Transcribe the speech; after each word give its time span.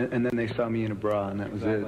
And, 0.00 0.14
and 0.14 0.24
then 0.24 0.34
they 0.34 0.48
saw 0.54 0.66
me 0.66 0.86
in 0.86 0.92
a 0.92 0.94
bra, 0.94 1.28
and 1.28 1.40
that 1.40 1.52
was 1.52 1.62
it. 1.62 1.84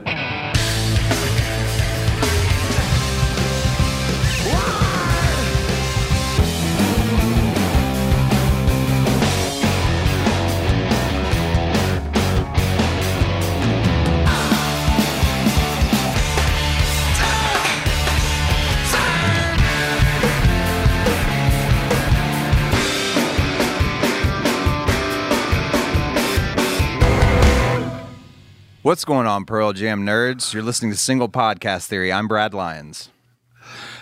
What's 28.93 29.07
going 29.07 29.27
on, 29.27 29.47
Pearl 29.47 29.73
Jam 29.73 30.05
nerds? 30.05 30.53
You're 30.53 30.63
listening 30.63 30.91
to 30.91 30.99
Single 30.99 31.31
Podcast 31.31 31.87
Theory. 31.87 32.13
I'm 32.13 32.29
Brad 32.29 32.53
Lyons. 32.53 33.09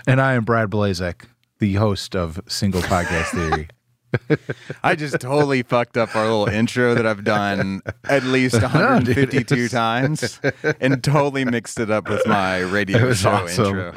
And 0.05 0.21
I 0.21 0.33
am 0.33 0.45
Brad 0.45 0.69
Blazek, 0.69 1.27
the 1.61 1.75
host 1.75 2.17
of 2.17 2.41
Single 2.49 2.83
Podcast 2.83 3.27
Theory. 3.31 3.69
I 4.83 4.97
just 4.97 5.21
totally 5.21 5.63
fucked 5.63 5.97
up 5.97 6.17
our 6.17 6.25
little 6.25 6.49
intro 6.49 6.97
that 6.97 7.07
I've 7.07 7.23
done 7.23 7.83
at 8.09 8.25
least 8.25 8.55
152 8.61 9.69
times 9.69 10.41
and 10.81 11.05
totally 11.05 11.45
mixed 11.45 11.79
it 11.79 11.93
up 11.93 12.09
with 12.09 12.27
my 12.27 12.59
radio 12.59 13.13
show 13.13 13.31
awesome. 13.31 13.67
intro. 13.67 13.95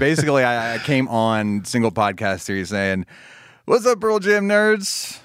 Basically, 0.00 0.42
I, 0.42 0.74
I 0.74 0.78
came 0.78 1.06
on 1.06 1.64
Single 1.64 1.92
Podcast 1.92 2.42
Theory 2.42 2.64
saying, 2.64 3.06
What's 3.66 3.86
up, 3.86 4.00
Pearl 4.00 4.18
Jam 4.18 4.48
nerds? 4.48 5.19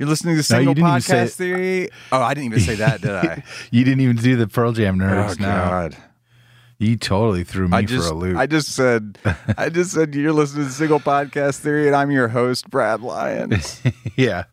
You're 0.00 0.08
listening 0.08 0.36
to 0.36 0.38
No, 0.38 0.42
Single 0.42 0.74
say 0.74 0.80
Podcast. 0.80 1.34
Theory. 1.34 1.90
Oh, 2.10 2.22
I 2.22 2.32
didn't 2.32 2.46
even 2.46 2.60
say 2.60 2.76
that, 2.76 3.02
did 3.02 3.10
I? 3.10 3.44
you 3.70 3.84
didn't 3.84 4.00
even 4.00 4.16
do 4.16 4.34
the 4.34 4.48
Pearl 4.48 4.72
Jam 4.72 4.98
nerds. 4.98 5.36
oh, 5.38 5.42
no, 5.42 5.90
you 6.78 6.96
totally 6.96 7.44
threw 7.44 7.68
me 7.68 7.76
I 7.76 7.82
just, 7.82 8.08
for 8.08 8.14
a 8.14 8.16
loop. 8.16 8.38
I 8.38 8.46
just 8.46 8.68
said, 8.68 9.18
I 9.58 9.68
just 9.68 9.92
said 9.92 10.14
you're 10.14 10.32
listening 10.32 10.64
to 10.64 10.72
Single 10.72 11.00
Podcast 11.00 11.58
Theory, 11.58 11.86
and 11.86 11.94
I'm 11.94 12.10
your 12.10 12.28
host, 12.28 12.70
Brad 12.70 13.02
Lyons. 13.02 13.82
yeah, 14.16 14.44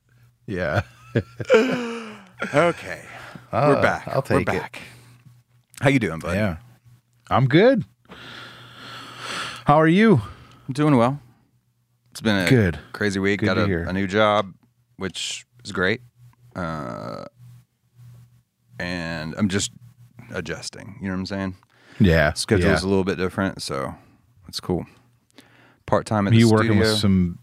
yeah. 0.46 0.82
Okay, 2.54 3.02
we're 3.52 3.78
uh, 3.78 3.82
back. 3.82 4.08
I'll 4.10 4.24
we're 4.30 4.44
take 4.44 4.54
it. 4.54 4.76
How 5.82 5.90
you 5.90 5.98
doing, 5.98 6.20
bud? 6.20 6.36
Yeah, 6.36 6.58
I'm 7.32 7.48
good. 7.48 7.84
How 9.66 9.82
are 9.82 9.88
you? 9.88 10.22
I'm 10.68 10.74
doing 10.74 10.98
well. 10.98 11.20
It's 12.12 12.22
been 12.22 12.46
a 12.46 12.48
Good. 12.48 12.78
crazy 12.94 13.20
week. 13.20 13.40
Good 13.40 13.48
Got 13.48 13.58
a, 13.58 13.90
a 13.90 13.94
new 13.94 14.06
job, 14.06 14.54
which 14.98 15.47
is 15.68 15.72
great. 15.72 16.02
Uh, 16.56 17.26
and 18.80 19.36
I'm 19.38 19.50
just 19.50 19.72
adjusting. 20.34 20.98
You 21.02 21.08
know 21.08 21.14
what 21.14 21.20
I'm 21.20 21.26
saying? 21.26 21.56
Yeah, 22.00 22.34
Schedule's 22.34 22.84
a 22.84 22.86
yeah. 22.86 22.90
little 22.90 23.04
bit 23.04 23.18
different, 23.18 23.62
so 23.62 23.96
it's 24.48 24.60
cool. 24.60 24.86
Part 25.86 26.06
time 26.06 26.28
at 26.28 26.34
You 26.34 26.50
working 26.50 26.68
studio. 26.74 26.80
with 26.92 26.98
some 27.00 27.40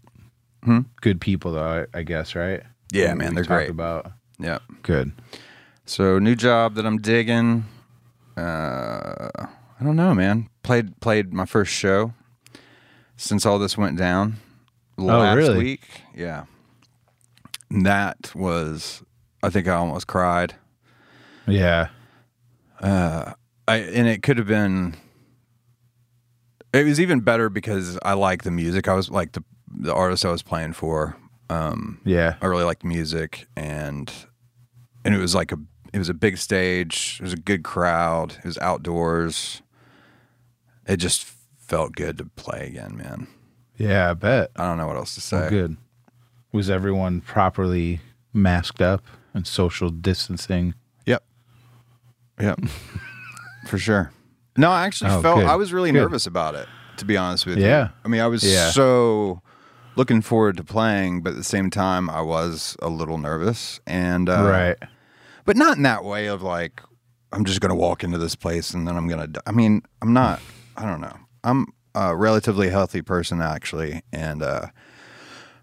Hmm? 0.63 0.79
good 1.01 1.19
people, 1.21 1.51
though. 1.53 1.85
I, 1.93 1.99
I 1.99 2.03
guess, 2.03 2.35
right? 2.35 2.61
Yeah, 2.91 3.11
We- 3.13 3.19
man, 3.19 3.35
they're 3.35 3.43
great. 3.43 3.69
About 3.69 4.11
yeah. 4.39 4.59
good. 4.81 5.11
So 5.85 6.17
new 6.19 6.35
job 6.35 6.75
that 6.75 6.85
I'm 6.85 6.97
digging. 6.99 7.65
Uh, 8.37 9.29
I 9.79 9.83
don't 9.83 9.95
know, 9.95 10.13
man. 10.15 10.49
Played 10.63 10.99
played 10.99 11.33
my 11.33 11.45
first 11.45 11.71
show 11.73 12.13
since 13.17 13.45
all 13.45 13.59
this 13.59 13.77
went 13.77 13.97
down 13.97 14.37
last 14.97 15.33
Oh, 15.33 15.35
really? 15.37 15.57
week. 15.57 15.81
Yeah, 16.15 16.45
that 17.71 18.31
was. 18.35 19.03
I 19.43 19.49
think 19.49 19.67
I 19.67 19.75
almost 19.75 20.07
cried. 20.07 20.55
Yeah, 21.47 21.89
I 22.81 23.35
and 23.67 24.07
it 24.07 24.23
could 24.23 24.37
have 24.37 24.47
been. 24.47 24.95
It 26.73 26.85
was 26.85 26.99
even 26.99 27.21
better 27.21 27.49
because 27.49 27.97
I 28.03 28.13
like 28.13 28.43
the 28.43 28.51
music. 28.51 28.87
I 28.87 28.93
was 28.93 29.09
like 29.09 29.33
the 29.33 29.43
the 29.77 29.93
artist 29.93 30.25
I 30.25 30.31
was 30.31 30.43
playing 30.43 30.73
for. 30.73 31.15
Um, 31.49 32.01
yeah, 32.03 32.35
I 32.41 32.47
really 32.47 32.63
liked 32.63 32.83
music 32.83 33.47
and 33.55 34.11
and 35.03 35.13
it 35.13 35.19
was 35.19 35.35
like 35.35 35.51
a 35.51 35.57
it 35.93 35.99
was 35.99 36.09
a 36.09 36.13
big 36.13 36.37
stage. 36.37 37.17
It 37.19 37.23
was 37.23 37.33
a 37.33 37.37
good 37.37 37.63
crowd. 37.63 38.33
It 38.39 38.45
was 38.45 38.57
outdoors. 38.57 39.61
It 40.87 40.97
just 40.97 41.23
felt 41.59 41.95
good 41.95 42.17
to 42.17 42.25
play 42.25 42.67
again, 42.67 42.97
man. 42.97 43.27
yeah. 43.77 44.09
I 44.11 44.13
bet. 44.13 44.51
I 44.55 44.67
don't 44.67 44.77
know 44.77 44.87
what 44.87 44.97
else 44.97 45.15
to 45.15 45.21
say. 45.21 45.49
Good. 45.49 45.77
Was 46.55 46.69
everyone 46.69 47.19
properly 47.19 47.99
masked 48.31 48.81
up 48.81 49.03
and 49.33 49.45
social 49.45 49.89
distancing? 49.89 50.73
Yep. 51.05 51.21
Yep. 52.39 52.59
For 53.67 53.77
sure. 53.77 54.11
No, 54.55 54.71
I 54.71 54.85
actually 54.85 55.11
Oh, 55.11 55.21
felt 55.21 55.39
good. 55.41 55.47
I 55.47 55.55
was 55.57 55.73
really 55.73 55.91
Good. 55.91 55.99
nervous 55.99 56.25
about 56.25 56.55
it, 56.55 56.65
to 56.95 57.03
be 57.03 57.17
honest 57.17 57.45
with 57.45 57.57
you. 57.57 57.65
Yeah. 57.65 57.89
I 58.05 58.07
mean, 58.07 58.21
I 58.21 58.27
was 58.27 58.41
Yeah. 58.41 58.69
so 58.71 59.41
looking 59.97 60.21
forward 60.21 60.55
to 60.55 60.63
playing, 60.63 61.23
but 61.23 61.31
at 61.31 61.35
the 61.35 61.43
same 61.43 61.69
time 61.69 62.09
I 62.09 62.21
was 62.21 62.77
a 62.81 62.87
little 62.87 63.17
nervous 63.17 63.81
and 63.85 64.29
uh 64.29 64.43
right. 64.45 64.77
but 65.43 65.57
not 65.57 65.75
in 65.75 65.83
that 65.83 66.05
way 66.05 66.27
of 66.27 66.41
like 66.41 66.81
I'm 67.33 67.43
just 67.43 67.59
gonna 67.59 67.75
walk 67.75 68.01
into 68.01 68.17
this 68.17 68.35
place 68.35 68.73
and 68.73 68.87
then 68.87 68.95
I'm 68.95 69.09
gonna. 69.09 69.27
I 69.45 69.51
mean, 69.51 69.81
I'm 70.01 70.13
not. 70.13 70.39
I 70.77 70.85
don't 70.85 71.01
know. 71.01 71.17
I'm 71.43 71.65
a 71.93 72.15
relatively 72.15 72.69
healthy 72.69 73.01
person 73.01 73.41
actually, 73.41 74.03
and 74.13 74.41
uh, 74.41 74.67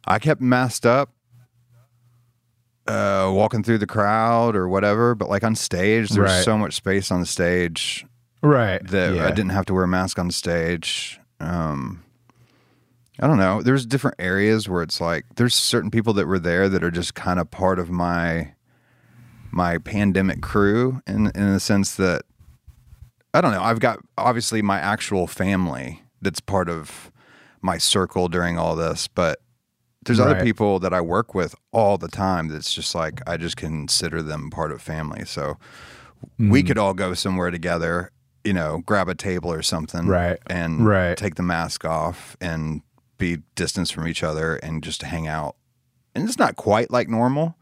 I 0.06 0.18
kept 0.18 0.40
masked 0.40 0.84
up, 0.86 1.10
uh, 2.86 3.30
walking 3.32 3.62
through 3.62 3.78
the 3.78 3.86
crowd 3.86 4.56
or 4.56 4.68
whatever. 4.68 5.14
But 5.14 5.28
like 5.28 5.44
on 5.44 5.54
stage, 5.54 6.10
there's 6.10 6.30
Right. 6.30 6.44
so 6.44 6.58
much 6.58 6.74
space 6.74 7.10
on 7.10 7.20
the 7.20 7.26
stage 7.26 8.06
Right. 8.42 8.84
that 8.88 9.14
yeah. 9.14 9.26
I 9.26 9.30
didn't 9.30 9.50
have 9.52 9.64
to 9.66 9.74
wear 9.74 9.84
a 9.84 9.88
mask 9.88 10.18
on 10.18 10.30
stage. 10.30 11.20
Um, 11.40 12.02
I 13.20 13.26
don't 13.28 13.38
know. 13.38 13.62
There's 13.62 13.86
different 13.86 14.16
areas 14.18 14.68
where 14.68 14.82
it's 14.82 15.00
like 15.00 15.26
there's 15.36 15.54
certain 15.54 15.90
people 15.90 16.12
that 16.14 16.26
were 16.26 16.38
there 16.40 16.68
that 16.68 16.82
are 16.82 16.90
just 16.90 17.14
kind 17.14 17.38
of 17.38 17.50
part 17.50 17.78
of 17.78 17.90
my 17.90 18.54
my 19.54 19.76
pandemic 19.78 20.40
crew 20.40 21.02
in 21.06 21.26
in 21.34 21.52
the 21.52 21.60
sense 21.60 21.94
that 21.96 22.22
I 23.34 23.40
don't 23.40 23.52
know. 23.52 23.62
I've 23.62 23.80
got 23.80 23.98
obviously 24.18 24.60
my 24.62 24.78
actual 24.78 25.26
family 25.26 26.02
that's 26.20 26.40
part 26.40 26.68
of 26.68 27.12
my 27.60 27.78
circle 27.78 28.28
during 28.28 28.58
all 28.58 28.74
this, 28.74 29.08
but 29.08 29.40
there's 30.04 30.20
other 30.20 30.42
people 30.42 30.78
that 30.80 30.92
I 30.92 31.00
work 31.00 31.34
with 31.34 31.54
all 31.72 31.96
the 31.98 32.08
time 32.08 32.48
that's 32.48 32.72
just 32.74 32.94
like 32.94 33.20
I 33.28 33.36
just 33.36 33.56
consider 33.56 34.22
them 34.22 34.50
part 34.50 34.72
of 34.72 34.82
family. 34.82 35.24
So 35.24 35.56
Mm. 36.40 36.50
we 36.52 36.62
could 36.62 36.78
all 36.78 36.94
go 36.94 37.14
somewhere 37.14 37.50
together, 37.50 38.12
you 38.44 38.52
know, 38.52 38.80
grab 38.86 39.08
a 39.08 39.14
table 39.14 39.52
or 39.52 39.60
something, 39.60 40.06
Right. 40.06 40.38
and 40.46 40.86
Right. 40.86 41.16
take 41.16 41.34
the 41.34 41.42
mask 41.42 41.84
off 41.84 42.36
and 42.40 42.82
be 43.18 43.38
distanced 43.56 43.92
from 43.92 44.06
each 44.06 44.22
other 44.22 44.54
and 44.56 44.84
just 44.84 45.02
hang 45.02 45.26
out. 45.26 45.56
And 46.14 46.28
it's 46.28 46.38
not 46.38 46.54
quite 46.54 46.92
like 46.92 47.08
normal 47.08 47.56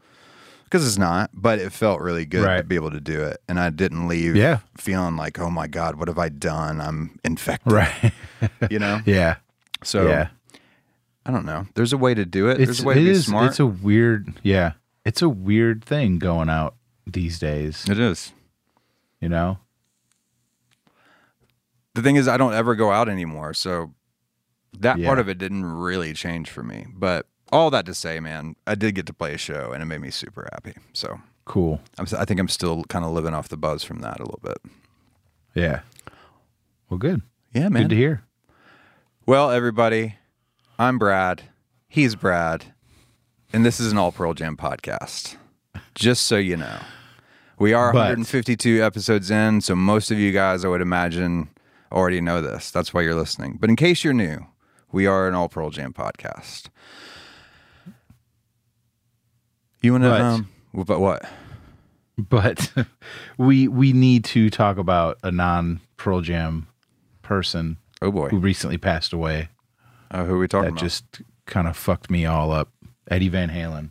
because 0.65 0.85
it's 0.87 0.99
not, 0.99 1.31
but 1.33 1.57
it 1.57 1.71
felt 1.71 2.01
really 2.01 2.23
good 2.25 2.45
to 2.57 2.63
be 2.63 2.75
able 2.75 2.91
to 2.91 3.01
do 3.01 3.21
it. 3.23 3.41
And 3.49 3.59
I 3.59 3.71
didn't 3.71 4.07
leave 4.07 4.35
Yeah. 4.35 4.59
feeling 4.77 5.15
like, 5.15 5.39
oh 5.39 5.49
my 5.49 5.65
God, 5.67 5.95
what 5.95 6.07
have 6.07 6.19
I 6.19 6.29
done? 6.29 6.79
I'm 6.81 7.17
infected, 7.23 7.71
Right. 7.73 8.13
you 8.69 8.77
know? 8.77 9.01
yeah. 9.07 9.37
So 9.83 10.07
yeah. 10.07 10.27
I 11.25 11.31
don't 11.31 11.45
know. 11.45 11.67
There's 11.75 11.93
a 11.93 11.97
way 11.97 12.13
to 12.13 12.25
do 12.25 12.47
it. 12.49 12.59
It's 12.59 12.65
There's 12.65 12.79
a 12.83 12.85
way 12.87 12.93
it 12.93 12.99
to 12.99 13.03
be 13.05 13.09
is- 13.11 13.25
smart. 13.25 13.47
It's 13.51 13.59
a 13.59 13.65
weird. 13.65 14.33
Yeah. 14.43 14.73
It's 15.05 15.21
a 15.21 15.29
weird 15.29 15.83
thing 15.83 16.19
going 16.19 16.49
out 16.49 16.75
these 17.05 17.39
days. 17.39 17.87
it 17.89 17.99
is. 17.99 18.31
You 19.19 19.29
know. 19.29 19.59
The 21.93 22.01
thing 22.01 22.15
is, 22.15 22.27
I 22.27 22.37
don't 22.37 22.53
ever 22.53 22.75
go 22.75 22.91
out 22.91 23.09
anymore. 23.09 23.53
So 23.53 23.93
that 24.79 24.97
Yeah. 24.97 25.07
part 25.07 25.19
of 25.19 25.27
it 25.27 25.37
didn't 25.37 25.65
really 25.65 26.13
change 26.13 26.49
for 26.49 26.63
me. 26.63 26.87
But 26.93 27.27
all 27.51 27.69
that 27.71 27.85
to 27.87 27.93
say, 27.93 28.19
man, 28.19 28.55
I 28.65 28.75
did 28.75 28.95
get 28.95 29.05
to 29.07 29.13
play 29.13 29.33
a 29.33 29.37
show 29.37 29.71
and 29.73 29.83
it 29.83 29.85
made 29.85 30.01
me 30.01 30.09
super 30.09 30.47
happy. 30.53 30.73
So 30.93 31.19
Cool. 31.45 31.81
I'm, 31.97 32.05
I 32.17 32.23
think 32.25 32.39
I'm 32.39 32.47
still 32.47 32.83
kind 32.85 33.03
of 33.03 33.11
living 33.11 33.33
off 33.33 33.49
the 33.49 33.57
buzz 33.57 33.83
from 33.83 33.99
that 33.99 34.19
a 34.19 34.23
little 34.23 34.39
bit. 34.41 34.57
Yeah. 35.53 35.81
Well, 36.89 36.97
good. 36.97 37.21
Yeah, 37.53 37.67
man. 37.69 37.83
Good 37.83 37.89
to 37.89 37.95
hear. 37.95 38.23
Well, 39.25 39.51
everybody, 39.51 40.15
I'm 40.81 40.97
Brad. 40.97 41.43
He's 41.87 42.15
Brad. 42.15 42.73
And 43.53 43.63
this 43.63 43.79
is 43.79 43.91
an 43.91 43.99
All 43.99 44.11
Pearl 44.11 44.33
Jam 44.33 44.57
podcast. 44.57 45.35
Just 45.93 46.23
so 46.25 46.37
you 46.37 46.57
know, 46.57 46.79
we 47.59 47.71
are 47.71 47.93
But- 47.93 47.99
152 48.17 48.81
episodes 48.83 49.29
in. 49.29 49.61
So 49.61 49.75
most 49.75 50.09
of 50.09 50.17
you 50.17 50.31
guys, 50.31 50.65
I 50.65 50.69
would 50.69 50.81
imagine, 50.81 51.49
already 51.91 52.19
know 52.19 52.41
this. 52.41 52.71
That's 52.71 52.95
why 52.95 53.01
you're 53.01 53.13
listening. 53.13 53.57
But 53.61 53.69
in 53.69 53.75
case 53.75 54.03
you're 54.03 54.11
new, 54.15 54.47
we 54.91 55.05
are 55.05 55.27
an 55.27 55.35
All 55.35 55.49
Pearl 55.49 55.69
Jam 55.69 55.93
podcast. 55.93 56.69
You 59.83 59.91
want 59.91 60.03
to, 60.05 60.19
um, 60.19 60.49
but 60.73 60.99
what? 60.99 61.23
But 62.17 62.73
we 63.37 63.67
we 63.67 63.93
need 63.93 64.23
to 64.25 64.49
talk 64.49 64.79
about 64.79 65.19
a 65.21 65.31
non 65.31 65.79
Pearl 65.97 66.21
Jam 66.21 66.65
person 67.21 67.77
Oh 68.01 68.11
boy. 68.11 68.29
who 68.29 68.39
recently 68.39 68.79
passed 68.79 69.13
away. 69.13 69.49
Uh, 70.11 70.25
who 70.25 70.35
are 70.35 70.37
we 70.37 70.47
talking 70.47 70.69
about? 70.69 70.79
That 70.79 70.81
about? 70.81 70.89
just 70.89 71.21
kind 71.45 71.67
of 71.67 71.75
fucked 71.77 72.11
me 72.11 72.25
all 72.25 72.51
up. 72.51 72.69
Eddie 73.09 73.29
Van 73.29 73.49
Halen. 73.49 73.89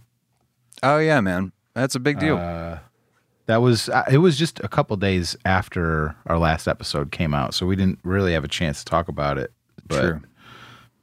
oh, 0.82 0.98
yeah, 0.98 1.20
man. 1.20 1.52
That's 1.74 1.94
a 1.94 2.00
big 2.00 2.18
deal. 2.18 2.36
Uh, 2.36 2.78
that 3.46 3.62
was 3.62 3.88
uh, 3.88 4.04
it 4.10 4.18
was 4.18 4.38
just 4.38 4.60
a 4.60 4.68
couple 4.68 4.96
days 4.96 5.36
after 5.44 6.14
our 6.26 6.38
last 6.38 6.68
episode 6.68 7.10
came 7.10 7.34
out, 7.34 7.52
so 7.52 7.66
we 7.66 7.74
didn't 7.74 7.98
really 8.04 8.32
have 8.32 8.44
a 8.44 8.48
chance 8.48 8.78
to 8.78 8.84
talk 8.84 9.08
about 9.08 9.38
it. 9.38 9.52
But 9.86 10.00
True. 10.00 10.20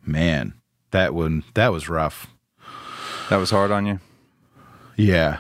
man, 0.05 0.53
that 0.91 1.13
one 1.13 1.43
that 1.55 1.73
was 1.73 1.89
rough. 1.89 2.27
That 3.29 3.35
was 3.37 3.49
hard 3.49 3.71
on 3.71 3.85
you. 3.85 3.99
Yeah. 4.95 5.39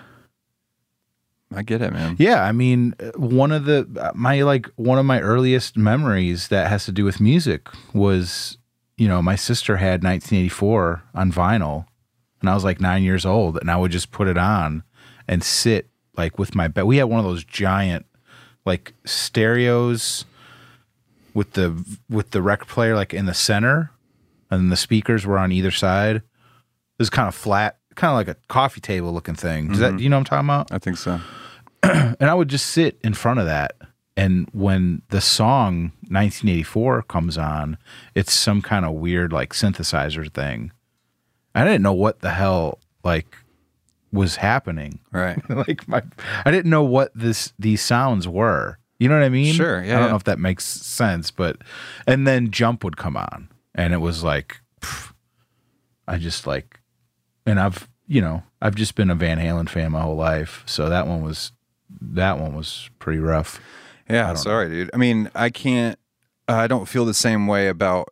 I 1.55 1.63
get 1.63 1.81
it, 1.81 1.93
man. 1.93 2.17
Yeah, 2.19 2.43
I 2.43 2.51
mean, 2.51 2.93
one 3.15 3.53
of 3.53 3.63
the 3.63 4.11
my 4.13 4.41
like 4.41 4.67
one 4.75 4.97
of 4.99 5.05
my 5.05 5.21
earliest 5.21 5.77
memories 5.77 6.49
that 6.49 6.67
has 6.69 6.83
to 6.85 6.91
do 6.91 7.05
with 7.05 7.21
music 7.21 7.69
was, 7.93 8.56
you 8.97 9.07
know, 9.07 9.21
my 9.21 9.35
sister 9.35 9.77
had 9.77 10.03
1984 10.03 11.03
on 11.13 11.31
vinyl, 11.31 11.85
and 12.41 12.49
I 12.49 12.55
was 12.55 12.63
like 12.63 12.81
nine 12.81 13.03
years 13.03 13.25
old, 13.25 13.57
and 13.57 13.69
I 13.69 13.77
would 13.77 13.91
just 13.91 14.11
put 14.11 14.27
it 14.27 14.37
on 14.37 14.83
and 15.27 15.43
sit 15.43 15.89
like 16.15 16.39
with 16.39 16.55
my 16.55 16.67
bed. 16.67 16.85
We 16.85 16.97
had 16.97 17.05
one 17.05 17.19
of 17.19 17.25
those 17.25 17.43
giant 17.43 18.05
like 18.65 18.93
stereos 19.05 20.25
with 21.33 21.53
the 21.53 21.85
with 22.09 22.31
the 22.31 22.41
record 22.41 22.67
player 22.67 22.95
like 22.95 23.13
in 23.13 23.27
the 23.27 23.33
center, 23.33 23.91
and 24.49 24.71
the 24.71 24.75
speakers 24.75 25.25
were 25.25 25.37
on 25.37 25.51
either 25.51 25.71
side. 25.71 26.17
It 26.17 26.23
was 26.99 27.11
kind 27.11 27.27
of 27.27 27.35
flat, 27.35 27.77
kind 27.95 28.11
of 28.11 28.15
like 28.15 28.27
a 28.27 28.39
coffee 28.47 28.81
table 28.81 29.13
looking 29.13 29.35
thing. 29.35 29.69
Does 29.69 29.79
that 29.79 29.89
mm-hmm. 29.89 29.97
do 29.97 30.03
you 30.03 30.09
know 30.09 30.17
what 30.17 30.31
I'm 30.31 30.45
talking 30.45 30.47
about? 30.47 30.71
I 30.71 30.79
think 30.79 30.97
so. 30.97 31.21
and 31.83 32.23
I 32.23 32.33
would 32.33 32.47
just 32.47 32.67
sit 32.67 32.97
in 33.03 33.13
front 33.13 33.39
of 33.39 33.45
that. 33.45 33.76
And 34.17 34.49
when 34.51 35.03
the 35.09 35.21
song 35.21 35.93
1984 36.09 37.03
comes 37.03 37.37
on, 37.37 37.77
it's 38.15 38.33
some 38.33 38.63
kind 38.63 38.83
of 38.83 38.93
weird 38.93 39.31
like 39.31 39.53
synthesizer 39.53 40.33
thing. 40.33 40.71
I 41.53 41.63
didn't 41.63 41.83
know 41.83 41.93
what 41.93 42.21
the 42.21 42.31
hell 42.31 42.79
like 43.03 43.37
was 44.11 44.37
happening. 44.37 44.99
Right. 45.11 45.37
like 45.67 45.87
my, 45.87 46.01
I 46.43 46.51
didn't 46.51 46.69
know 46.69 46.83
what 46.83 47.11
this 47.13 47.53
these 47.59 47.81
sounds 47.81 48.27
were. 48.27 48.79
You 48.99 49.07
know 49.07 49.19
what 49.19 49.25
I 49.25 49.29
mean? 49.29 49.53
Sure, 49.53 49.83
yeah, 49.83 49.91
I 49.91 49.93
don't 49.93 50.05
yeah. 50.05 50.09
know 50.09 50.15
if 50.15 50.23
that 50.23 50.39
makes 50.39 50.65
sense, 50.65 51.29
but 51.29 51.57
and 52.07 52.25
then 52.25 52.49
Jump 52.49 52.83
would 52.83 52.97
come 52.97 53.15
on, 53.15 53.49
and 53.75 53.93
it 53.93 53.97
was 53.97 54.23
like, 54.23 54.59
pff, 54.81 55.13
I 56.07 56.17
just 56.17 56.47
like, 56.47 56.79
and 57.45 57.59
I've 57.59 57.87
you 58.07 58.21
know 58.21 58.41
I've 58.59 58.73
just 58.73 58.95
been 58.95 59.11
a 59.11 59.15
Van 59.15 59.37
Halen 59.37 59.69
fan 59.69 59.91
my 59.91 60.01
whole 60.01 60.15
life, 60.15 60.63
so 60.65 60.89
that 60.89 61.05
one 61.05 61.21
was 61.21 61.51
that 62.01 62.39
one 62.39 62.55
was 62.55 62.89
pretty 62.97 63.19
rough. 63.19 63.61
Yeah, 64.09 64.33
sorry, 64.35 64.69
dude. 64.69 64.89
I 64.93 64.97
mean, 64.97 65.29
I 65.35 65.49
can't. 65.49 65.97
I 66.47 66.67
don't 66.67 66.87
feel 66.87 67.03
the 67.05 67.13
same 67.13 67.45
way 67.47 67.67
about 67.67 68.07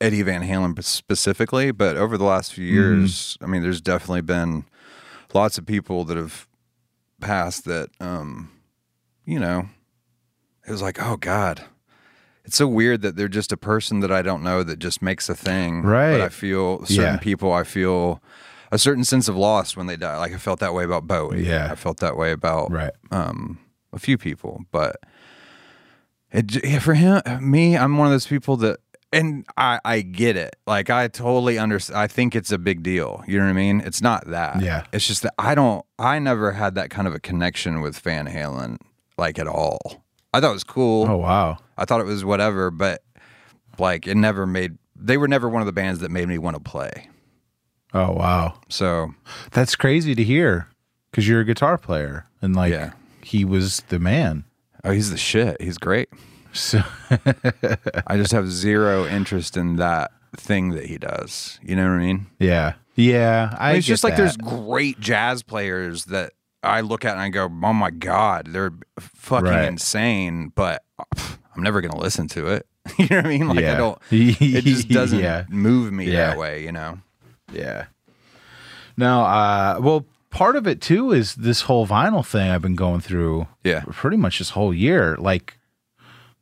Eddie 0.00 0.22
Van 0.22 0.42
Halen 0.42 0.82
specifically, 0.82 1.70
but 1.72 1.96
over 1.96 2.16
the 2.16 2.24
last 2.24 2.54
few 2.54 2.64
years, 2.64 3.36
I 3.42 3.46
mean, 3.46 3.62
there's 3.62 3.80
definitely 3.82 4.22
been 4.22 4.64
lots 5.34 5.58
of 5.58 5.66
people 5.66 6.04
that 6.04 6.16
have 6.16 6.46
passed 7.20 7.64
that, 7.66 7.90
um, 8.00 8.50
you 9.26 9.38
know, 9.38 9.68
it 10.66 10.70
was 10.70 10.80
like, 10.82 11.02
oh 11.02 11.16
God. 11.16 11.62
It's 12.44 12.56
so 12.56 12.68
weird 12.68 13.02
that 13.02 13.16
they're 13.16 13.26
just 13.28 13.50
a 13.52 13.56
person 13.56 14.00
that 14.00 14.12
I 14.12 14.22
don't 14.22 14.42
know 14.42 14.62
that 14.62 14.78
just 14.78 15.02
makes 15.02 15.28
a 15.28 15.34
thing. 15.34 15.82
Right. 15.82 16.12
But 16.12 16.20
I 16.20 16.28
feel 16.28 16.86
certain 16.86 17.14
Yeah. 17.14 17.16
people, 17.18 17.52
I 17.52 17.64
feel 17.64 18.22
a 18.70 18.78
certain 18.78 19.04
sense 19.04 19.28
of 19.28 19.36
loss 19.36 19.76
when 19.76 19.86
they 19.86 19.96
die. 19.96 20.16
Like 20.16 20.32
I 20.32 20.38
felt 20.38 20.60
that 20.60 20.72
way 20.72 20.84
about 20.84 21.06
Bowie. 21.08 21.44
Yeah. 21.44 21.68
I 21.70 21.74
felt 21.74 21.98
that 21.98 22.16
way 22.16 22.30
about 22.32 22.70
Right. 22.70 22.92
um, 23.10 23.58
a 23.92 23.98
few 23.98 24.16
people, 24.16 24.64
but 24.70 24.96
it, 26.32 26.64
yeah, 26.64 26.78
for 26.80 26.94
him, 26.94 27.22
me, 27.40 27.76
I'm 27.76 27.96
one 27.98 28.06
of 28.06 28.12
those 28.12 28.26
people 28.26 28.56
that, 28.58 28.78
and 29.12 29.46
I, 29.56 29.78
I 29.84 30.00
get 30.02 30.36
it. 30.36 30.56
Like 30.66 30.90
I 30.90 31.08
totally 31.08 31.58
understand. 31.58 31.98
I 31.98 32.06
think 32.08 32.34
it's 32.34 32.50
a 32.52 32.58
big 32.58 32.82
deal. 32.82 33.22
You 33.26 33.38
know 33.38 33.44
what 33.44 33.50
I 33.50 33.54
mean? 33.54 33.80
It's 33.80 34.02
not 34.02 34.26
that. 34.28 34.60
Yeah. 34.60 34.84
It's 34.92 35.06
just 35.06 35.22
that 35.22 35.34
I 35.38 35.54
don't. 35.54 35.84
I 35.98 36.18
never 36.18 36.52
had 36.52 36.74
that 36.74 36.90
kind 36.90 37.06
of 37.08 37.14
a 37.14 37.20
connection 37.20 37.80
with 37.80 37.98
Van 38.00 38.26
Halen, 38.26 38.78
like 39.16 39.38
at 39.38 39.46
all. 39.46 40.04
I 40.34 40.40
thought 40.40 40.50
it 40.50 40.54
was 40.54 40.64
cool. 40.64 41.06
Oh 41.08 41.16
wow. 41.18 41.58
I 41.78 41.84
thought 41.84 42.00
it 42.00 42.06
was 42.06 42.24
whatever, 42.24 42.70
but 42.70 43.02
like 43.78 44.06
it 44.06 44.16
never 44.16 44.44
made. 44.46 44.76
They 44.96 45.16
were 45.16 45.28
never 45.28 45.48
one 45.48 45.62
of 45.62 45.66
the 45.66 45.72
bands 45.72 46.00
that 46.00 46.10
made 46.10 46.26
me 46.28 46.36
want 46.38 46.56
to 46.56 46.62
play. 46.62 47.08
Oh 47.94 48.12
wow. 48.12 48.58
So 48.68 49.14
That's 49.52 49.76
crazy 49.76 50.14
to 50.16 50.24
hear 50.24 50.68
because 51.10 51.26
you're 51.28 51.40
a 51.40 51.44
guitar 51.44 51.78
player 51.78 52.26
and 52.42 52.54
like 52.56 52.72
Yeah. 52.72 52.92
he 53.22 53.44
was 53.44 53.80
the 53.88 53.98
man. 54.00 54.44
Oh, 54.86 54.92
he's 54.92 55.10
the 55.10 55.16
shit. 55.18 55.60
He's 55.60 55.78
great. 55.78 56.08
So 56.52 56.80
I 58.06 58.16
just 58.16 58.32
have 58.32 58.50
zero 58.50 59.06
interest 59.06 59.56
in 59.56 59.76
that 59.76 60.10
thing 60.36 60.70
that 60.70 60.86
he 60.86 60.96
does. 60.98 61.58
You 61.62 61.76
know 61.76 61.84
what 61.84 61.96
I 61.96 61.98
mean? 61.98 62.26
yeah, 62.38 62.74
yeah. 62.94 63.54
I 63.58 63.74
it's 63.74 63.86
just 63.86 64.02
like 64.04 64.14
that. 64.16 64.22
there's 64.22 64.36
great 64.38 64.98
jazz 64.98 65.42
players 65.42 66.06
that 66.06 66.32
I 66.62 66.80
look 66.80 67.04
at 67.04 67.12
and 67.12 67.20
I 67.20 67.28
go, 67.28 67.44
"Oh 67.44 67.72
my 67.74 67.90
god, 67.90 68.46
they're 68.50 68.72
fucking 68.98 69.46
Right. 69.50 69.64
insane," 69.68 70.50
but 70.54 70.82
pff, 71.14 71.36
I'm 71.54 71.62
never 71.62 71.80
gonna 71.82 71.98
listen 72.00 72.26
to 72.28 72.46
it. 72.48 72.66
you 72.98 73.06
know 73.10 73.16
what 73.16 73.26
I 73.26 73.28
mean? 73.28 73.48
Like 73.48 73.58
I 73.58 73.62
Yeah. 73.62 73.76
don't. 73.76 73.98
It 74.10 74.62
just 74.64 74.88
doesn't 74.88 75.18
Yeah. 75.20 75.44
move 75.50 75.92
me 75.92 76.06
Yeah. 76.06 76.28
that 76.28 76.38
way. 76.38 76.64
You 76.64 76.72
know? 76.72 76.98
Yeah. 77.52 77.86
No, 78.96 79.20
uh, 79.24 79.78
well, 79.82 80.06
part 80.36 80.56
of 80.56 80.66
it 80.66 80.80
too 80.80 81.12
is 81.12 81.34
this 81.36 81.62
whole 81.62 81.86
vinyl 81.86 82.24
thing 82.24 82.50
I've 82.50 82.62
been 82.62 82.76
going 82.76 83.00
through. 83.00 83.46
Yeah. 83.64 83.82
pretty 83.90 84.16
much 84.16 84.38
this 84.38 84.50
whole 84.50 84.72
year. 84.74 85.16
Like 85.18 85.58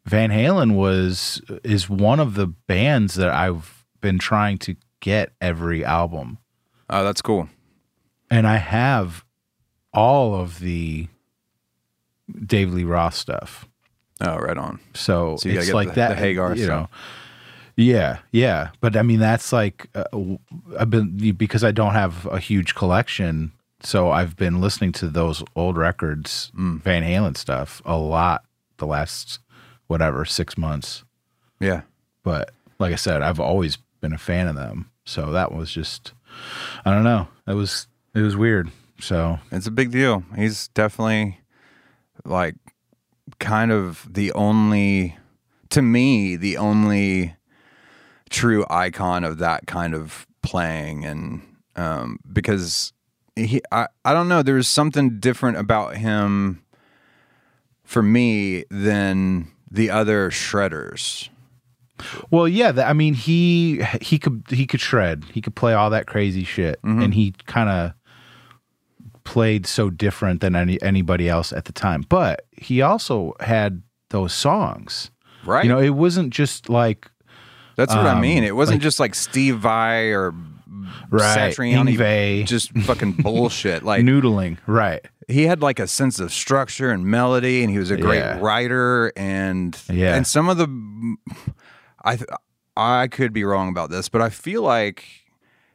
Van 0.04 0.30
Halen 0.30 0.74
was 0.74 1.40
is 1.62 1.88
one 1.88 2.20
of 2.20 2.34
the 2.34 2.46
bands 2.46 3.14
that 3.14 3.30
I've 3.30 3.84
been 4.00 4.18
trying 4.18 4.58
to 4.58 4.76
get 5.00 5.32
every 5.40 5.84
album, 5.84 6.38
Oh, 6.90 7.04
that's 7.04 7.22
cool. 7.22 7.48
and 8.30 8.46
I 8.46 8.56
have 8.56 9.24
all 9.92 10.34
of 10.34 10.58
the 10.60 11.08
Dave 12.46 12.72
Lee 12.72 12.84
Roth 12.84 13.14
stuff. 13.14 13.68
Oh, 14.20 14.36
right 14.38 14.56
on. 14.56 14.80
So, 14.94 15.36
So 15.36 15.48
it's 15.48 15.72
like 15.72 15.88
the- 15.88 15.94
that. 15.96 16.08
the 16.10 16.14
Hagar 16.16 16.54
you 16.56 16.66
know. 16.66 16.88
Yeah, 17.76 18.18
yeah, 18.30 18.70
but 18.80 18.96
I 18.96 19.02
mean 19.02 19.18
that's 19.18 19.52
like 19.52 19.88
uh, 19.94 20.04
I've 20.78 20.90
been 20.90 21.16
because 21.36 21.64
I 21.64 21.72
don't 21.72 21.92
have 21.94 22.24
a 22.26 22.38
huge 22.38 22.74
collection, 22.76 23.50
so 23.84 24.10
I've 24.10 24.36
been 24.36 24.60
listening 24.60 24.92
to 24.92 25.08
those 25.08 25.42
old 25.54 25.76
records, 25.76 26.50
Mm. 26.56 26.82
Van 26.82 27.02
Halen 27.02 27.36
stuff, 27.36 27.80
a 27.84 27.96
lot 27.96 28.44
the 28.78 28.86
last 28.86 29.38
whatever 29.86 30.24
six 30.24 30.56
months. 30.58 31.04
Yeah. 31.60 31.82
But 32.22 32.50
like 32.78 32.92
I 32.92 32.96
said, 32.96 33.22
I've 33.22 33.38
always 33.40 33.76
been 34.00 34.12
a 34.12 34.18
fan 34.18 34.48
of 34.48 34.56
them, 34.56 34.90
so 35.04 35.30
that 35.32 35.52
was 35.52 35.70
just 35.70 36.12
I 36.84 36.90
don't 36.92 37.04
know. 37.04 37.28
It 37.46 37.54
was 37.54 37.86
it 38.14 38.20
was 38.20 38.36
weird. 38.36 38.70
So 39.00 39.38
It's 39.50 39.66
a 39.66 39.70
big 39.72 39.90
deal. 39.90 40.24
He's 40.36 40.68
definitely 40.68 41.40
like 42.24 42.54
kind 43.38 43.70
of 43.72 44.06
the 44.12 44.32
only 44.32 45.16
to 45.70 45.82
me 45.82 46.36
the 46.36 46.56
only 46.56 47.34
true 48.30 48.64
icon 48.70 49.24
of 49.24 49.38
that 49.38 49.66
kind 49.66 49.94
of 49.94 50.26
playing 50.42 51.04
and 51.04 51.42
um 51.76 52.18
because 52.32 52.92
he 53.36 53.60
I, 53.72 53.88
I 54.04 54.12
don't 54.12 54.28
know 54.28 54.42
there 54.42 54.54
was 54.54 54.68
something 54.68 55.18
different 55.18 55.56
about 55.58 55.96
him 55.96 56.62
for 57.82 58.02
me 58.02 58.64
than 58.70 59.48
the 59.70 59.90
other 59.90 60.30
shredders. 60.30 61.28
Well, 62.30 62.48
yeah, 62.48 62.72
I 62.84 62.92
mean 62.92 63.14
he 63.14 63.82
he 64.00 64.18
could 64.18 64.44
he 64.48 64.66
could 64.66 64.80
shred. 64.80 65.24
He 65.32 65.40
could 65.40 65.54
play 65.54 65.74
all 65.74 65.90
that 65.90 66.06
crazy 66.06 66.44
shit, 66.44 66.80
Mm-hmm. 66.82 67.02
and 67.02 67.14
he 67.14 67.32
kind 67.46 67.68
of 67.68 67.92
played 69.24 69.66
so 69.66 69.90
different 69.90 70.40
than 70.40 70.54
any 70.56 70.80
anybody 70.82 71.28
else 71.28 71.52
at 71.52 71.64
the 71.66 71.72
time. 71.72 72.04
But 72.08 72.46
he 72.52 72.82
also 72.82 73.34
had 73.40 73.82
those 74.10 74.32
songs. 74.32 75.10
Right. 75.44 75.64
You 75.64 75.70
know, 75.70 75.78
it 75.80 75.90
wasn't 75.90 76.30
just 76.30 76.68
like 76.68 77.10
That's 77.76 77.94
what 77.94 78.06
I 78.06 78.12
um, 78.12 78.20
mean. 78.20 78.44
It 78.44 78.56
wasn't 78.56 78.76
like- 78.76 78.82
just 78.82 79.00
like 79.00 79.14
Steve 79.14 79.58
Vai 79.58 80.08
or 80.12 80.34
Right, 81.10 81.52
Satriani 81.54 82.44
just 82.46 82.72
fucking 82.78 83.12
bullshit. 83.18 83.82
Like 83.82 84.02
noodling, 84.04 84.58
right? 84.66 85.04
he 85.26 85.44
had 85.46 85.62
like 85.62 85.78
a 85.78 85.86
sense 85.86 86.20
of 86.20 86.30
structure 86.30 86.90
and 86.90 87.06
melody 87.06 87.62
and 87.62 87.70
he 87.70 87.78
was 87.78 87.90
a 87.90 87.96
great 87.96 88.18
Yeah. 88.18 88.38
writer 88.40 89.10
and 89.16 89.74
Yeah. 89.90 90.14
and 90.16 90.26
some 90.26 90.50
of 90.50 90.58
the 90.58 91.16
i 92.04 92.18
i 92.76 93.08
could 93.08 93.32
be 93.32 93.42
wrong 93.42 93.70
about 93.70 93.88
this 93.88 94.10
but 94.10 94.20
i 94.20 94.28
feel 94.28 94.60
like 94.60 95.02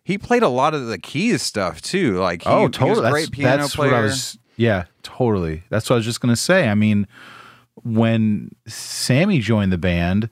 he 0.04 0.20
played 0.20 0.44
a 0.44 0.50
lot 0.50 0.76
of 0.76 0.86
the 0.86 1.00
keys 1.00 1.42
stuff 1.42 1.82
too 1.82 2.20
like 2.20 2.44
he, 2.44 2.50
oh, 2.50 2.60
he 2.60 2.68
was 2.68 2.76
totally. 2.76 3.02
That's, 3.02 3.12
great 3.12 3.32
piano 3.32 3.62
that's 3.64 3.76
player 3.76 3.92
what 3.92 4.00
I 4.00 4.02
was. 4.04 4.38
Yeah, 4.56 4.86
totally. 5.02 5.64
That's 5.70 5.90
what 5.90 5.96
I 5.96 5.98
was 5.98 6.06
just 6.06 6.20
gonna 6.22 6.36
say. 6.36 6.68
I 6.68 6.76
mean, 6.76 7.08
when 7.76 8.50
Sammy 8.68 9.40
joined 9.40 9.72
the 9.72 9.78
band, 9.78 10.30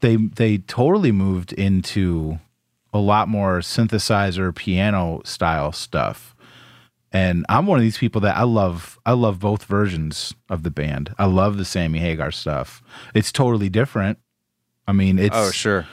they 0.00 0.16
they 0.16 0.58
totally 0.58 1.12
moved 1.12 1.52
into 1.52 2.38
a 2.92 2.98
lot 2.98 3.28
more 3.28 3.58
synthesizer 3.60 4.54
piano 4.54 5.20
style 5.24 5.72
stuff. 5.72 6.34
And 7.14 7.44
I'm 7.48 7.66
one 7.66 7.78
of 7.78 7.82
these 7.82 7.98
people 7.98 8.20
that 8.22 8.36
I 8.36 8.44
love 8.44 8.98
I 9.04 9.12
love 9.12 9.38
both 9.38 9.64
versions 9.64 10.34
of 10.48 10.62
the 10.62 10.70
band. 10.70 11.14
I 11.18 11.26
love 11.26 11.58
the 11.58 11.64
Sammy 11.64 11.98
Hagar 11.98 12.30
stuff. 12.30 12.82
It's 13.14 13.30
totally 13.32 13.68
different. 13.68 14.18
I 14.88 14.92
mean, 14.92 15.18
it's 15.18 15.36
oh 15.36 15.50
sure 15.50 15.86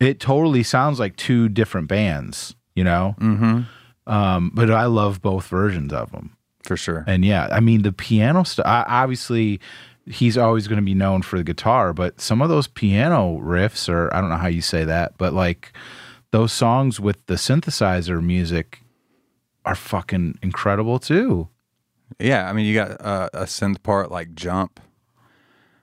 it 0.00 0.20
totally 0.20 0.62
sounds 0.62 1.00
like 1.00 1.16
two 1.16 1.48
different 1.48 1.88
bands, 1.88 2.54
you 2.76 2.84
know? 2.84 3.16
mm-hmm 3.18 3.62
Um, 4.06 4.52
but 4.54 4.70
I 4.70 4.86
love 4.86 5.20
both 5.20 5.48
versions 5.48 5.92
of 5.92 6.12
them. 6.12 6.36
for 6.62 6.76
sure. 6.76 7.02
And 7.08 7.24
yeah, 7.24 7.48
I 7.50 7.58
mean 7.60 7.82
the 7.82 7.92
piano 7.92 8.44
stuff. 8.44 8.64
Obviously, 8.66 9.60
he's 10.06 10.38
always 10.38 10.68
going 10.68 10.78
to 10.78 10.84
be 10.84 10.94
known 10.94 11.22
for 11.22 11.36
the 11.36 11.44
guitar, 11.44 11.92
but 11.92 12.20
some 12.20 12.40
of 12.40 12.48
those 12.48 12.68
piano 12.68 13.40
riffs, 13.42 13.88
or 13.88 14.14
I 14.14 14.20
don't 14.20 14.30
know 14.30 14.36
how 14.36 14.46
you 14.46 14.62
say 14.62 14.84
that, 14.84 15.18
but 15.18 15.32
like 15.34 15.72
those 16.30 16.52
songs 16.52 17.00
with 17.00 17.24
the 17.26 17.34
synthesizer 17.34 18.22
music 18.22 18.82
are 19.64 19.74
fucking 19.74 20.38
incredible 20.42 20.98
too. 20.98 21.48
Yeah, 22.18 22.48
I 22.48 22.52
mean, 22.52 22.64
you 22.66 22.74
got 22.74 23.04
uh, 23.04 23.28
a 23.34 23.42
synth 23.44 23.82
part 23.82 24.10
like 24.10 24.34
jump. 24.34 24.80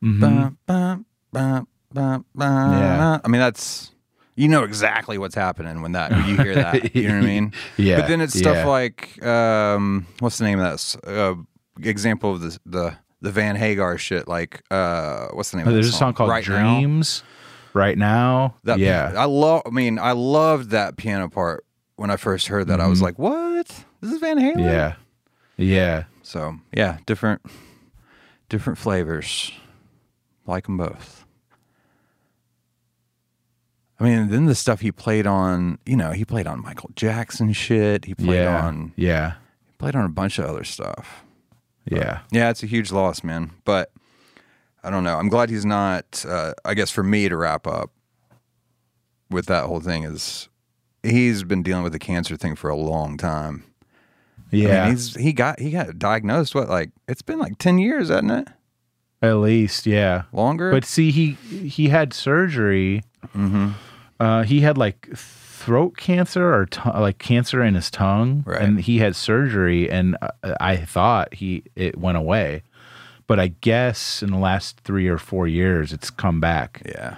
Mhm. 0.03 0.19
Ba, 0.19 0.99
ba, 1.31 1.65
ba, 1.91 2.23
ba. 2.33 2.45
Yeah. 2.79 3.19
I 3.23 3.27
mean, 3.27 3.39
that's 3.41 3.91
you 4.35 4.47
know 4.47 4.63
exactly 4.63 5.17
what's 5.17 5.35
happening 5.35 5.81
when 5.81 5.93
that 5.93 6.11
when 6.11 6.25
you 6.27 6.37
hear 6.37 6.55
that. 6.55 6.95
you 6.95 7.07
know 7.07 7.15
what 7.15 7.23
I 7.23 7.27
mean? 7.33 7.53
Yeah, 7.77 8.01
But 8.01 8.07
then 8.07 8.21
it's 8.21 8.37
stuff 8.37 8.57
yeah. 8.57 8.65
like 8.65 9.23
um, 9.25 10.05
what's 10.19 10.37
the 10.37 10.45
name 10.45 10.59
of 10.59 10.79
that 10.79 11.07
uh, 11.09 11.35
example 11.81 12.33
of 12.33 12.41
the 12.41 12.59
the 12.65 12.97
the 13.21 13.31
Van 13.31 13.55
Hagar 13.55 13.97
shit? 13.97 14.27
Like 14.27 14.61
uh, 14.71 15.27
what's 15.33 15.51
the 15.51 15.57
name? 15.57 15.67
of 15.67 15.73
There's 15.73 15.89
that 15.89 15.95
a 15.95 15.99
song 15.99 16.13
called 16.13 16.29
right 16.29 16.47
Now? 16.47 16.79
Right 17.75 17.97
now, 17.97 18.55
That 18.63 18.79
yeah, 18.79 19.11
I 19.17 19.25
love. 19.25 19.63
I 19.65 19.69
mean, 19.69 19.99
I 19.99 20.13
loved 20.13 20.69
that 20.69 20.95
piano 20.95 21.27
part 21.27 21.65
when 21.97 22.09
I 22.09 22.15
first 22.15 22.47
heard 22.47 22.67
that. 22.67 22.79
I 22.79 22.87
was 22.87 23.01
like, 23.01 23.19
"What? 23.19 23.67
This 23.99 24.13
is 24.13 24.19
Van 24.19 24.37
Halen?" 24.37 24.55
Mm-hmm. 24.55 24.63
yeah, 24.63 24.95
yeah. 25.57 26.03
So 26.23 26.55
yeah, 26.71 26.99
different 27.05 27.41
different 28.47 28.79
flavors. 28.79 29.51
Like 30.47 30.67
them 30.67 30.77
both. 30.77 31.25
I 33.99 34.05
mean, 34.05 34.29
then 34.29 34.45
the 34.45 34.55
stuff 34.55 34.79
he 34.79 34.93
played 34.93 35.27
on, 35.27 35.79
you 35.85 35.97
know, 35.97 36.11
he 36.11 36.23
played 36.23 36.47
on 36.47 36.61
Michael 36.61 36.91
Jackson 36.95 37.51
shit. 37.51 38.05
He 38.05 38.15
played 38.15 38.43
yeah, 38.43 38.65
on 38.65 38.93
yeah, 38.95 39.33
he 39.65 39.73
played 39.77 39.97
on 39.97 40.05
a 40.05 40.09
bunch 40.09 40.39
of 40.39 40.45
other 40.45 40.63
stuff. 40.63 41.25
yeah, 41.83 42.21
Yeah, 42.31 42.49
it's 42.51 42.63
a 42.63 42.67
huge 42.67 42.93
loss, 42.93 43.21
man. 43.21 43.51
But 43.65 43.91
I 44.85 44.89
don't 44.91 45.03
know. 45.03 45.17
I'm 45.17 45.29
glad 45.29 45.49
he's 45.49 45.65
not. 45.65 46.23
Uh, 46.27 46.53
I 46.63 46.73
guess 46.75 46.91
for 46.91 47.03
me 47.03 47.27
to 47.27 47.35
wrap 47.35 47.65
up 47.67 47.91
with 49.29 49.47
that 49.47 49.65
whole 49.65 49.79
thing 49.79 50.03
is 50.03 50.47
he's 51.03 51.43
been 51.43 51.63
dealing 51.63 51.83
with 51.83 51.91
the 51.93 51.99
cancer 51.99 52.37
thing 52.37 52.55
for 52.55 52.69
a 52.69 52.75
long 52.75 53.17
time. 53.17 53.63
I 54.51 54.55
mean, 54.55 54.67
yeah. 54.67 54.89
he's 54.89 55.15
he 55.15 55.33
got 55.33 55.59
he 55.59 55.71
got 55.71 55.97
diagnosed. 55.97 56.53
What 56.55 56.69
like 56.69 56.91
it's 57.07 57.21
been 57.23 57.39
like 57.39 57.57
ten 57.57 57.79
years, 57.79 58.09
hasn't 58.09 58.31
it? 58.31 58.47
At 59.21 59.37
least, 59.37 59.85
yeah. 59.87 60.23
Longer. 60.31 60.71
But 60.71 60.85
see, 60.85 61.09
he 61.11 61.31
he 61.31 61.89
had 61.89 62.13
surgery. 62.13 63.03
mm-hmm. 63.35 63.69
Uh, 64.19 64.43
he 64.43 64.61
had 64.61 64.77
like 64.77 65.09
throat 65.15 65.97
cancer 65.97 66.53
or 66.53 66.67
t- 66.67 66.79
like 66.93 67.17
cancer 67.17 67.63
in 67.63 67.73
his 67.73 67.89
tongue, 67.89 68.43
Right. 68.45 68.61
and 68.61 68.79
he 68.79 68.99
had 68.99 69.15
surgery. 69.15 69.89
And 69.89 70.15
uh, 70.21 70.29
I 70.61 70.77
thought 70.77 71.33
he 71.33 71.63
it 71.75 71.97
went 71.97 72.17
away, 72.17 72.61
but 73.27 73.39
I 73.39 73.47
guess 73.61 74.21
in 74.23 74.31
the 74.31 74.37
last 74.37 74.79
three 74.81 75.07
or 75.07 75.17
four 75.17 75.47
years, 75.47 75.91
it's 75.93 76.09
come 76.09 76.39
back. 76.39 76.81
yeah, 76.85 77.15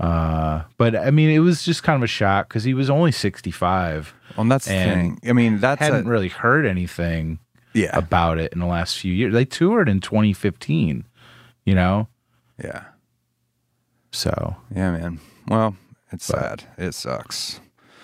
Uh, 0.00 0.64
but 0.78 0.94
I 0.96 1.10
mean, 1.10 1.30
it 1.30 1.38
was 1.40 1.64
just 1.64 1.82
kind 1.82 1.96
of 1.96 2.02
a 2.02 2.06
shock 2.08 2.48
because 2.48 2.64
he 2.64 2.74
was 2.74 2.90
only 2.90 3.12
sixty 3.12 3.50
five, 3.50 4.14
well, 4.36 4.46
that's 4.48 4.64
the 4.66 4.72
thing. 4.72 5.18
I 5.26 5.32
mean, 5.32 5.58
that's 5.58 5.80
hadn't 5.80 6.06
a, 6.06 6.10
really 6.10 6.28
heard 6.28 6.66
anything 6.66 7.38
yeah, 7.72 7.96
about 7.96 8.38
it 8.38 8.52
in 8.52 8.58
the 8.58 8.66
last 8.66 8.98
few 8.98 9.12
years. 9.12 9.32
They 9.32 9.44
toured 9.44 9.88
in 9.88 10.00
twenty 10.00 10.32
fifteen, 10.32 11.04
you 11.64 11.74
know, 11.74 12.08
yeah, 12.62 12.84
so 14.10 14.56
yeah, 14.74 14.90
man. 14.92 15.20
Well, 15.48 15.76
it's 16.10 16.30
But- 16.30 16.60
sad. 16.60 16.64
It 16.78 16.92
sucks. 16.94 17.60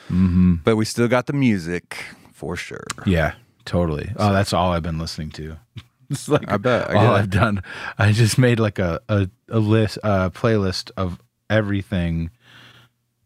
hmm 0.09 0.57
But 0.65 0.77
we 0.77 0.85
still 0.85 1.09
got 1.09 1.27
the 1.27 1.33
music 1.35 1.97
for 2.33 2.57
sure. 2.57 2.87
Yeah, 3.07 3.35
totally. 3.65 4.11
Oh, 4.17 4.33
that's 4.33 4.53
all 4.53 4.73
I've 4.73 4.83
been 4.83 4.99
listening 4.99 5.31
to. 5.33 5.57
It's 6.11 6.29
like 6.29 6.51
I 6.51 6.57
bet. 6.57 6.91
I 6.91 6.95
all 6.95 7.15
it. 7.15 7.19
I've 7.19 7.31
done. 7.31 7.63
I 7.99 8.13
just 8.13 8.39
made 8.39 8.59
like 8.59 8.79
a 8.79 9.01
a, 9.09 9.29
a 9.51 9.59
list, 9.59 9.99
a 10.03 10.31
playlist 10.31 10.91
of 10.97 11.19
everything 11.51 12.31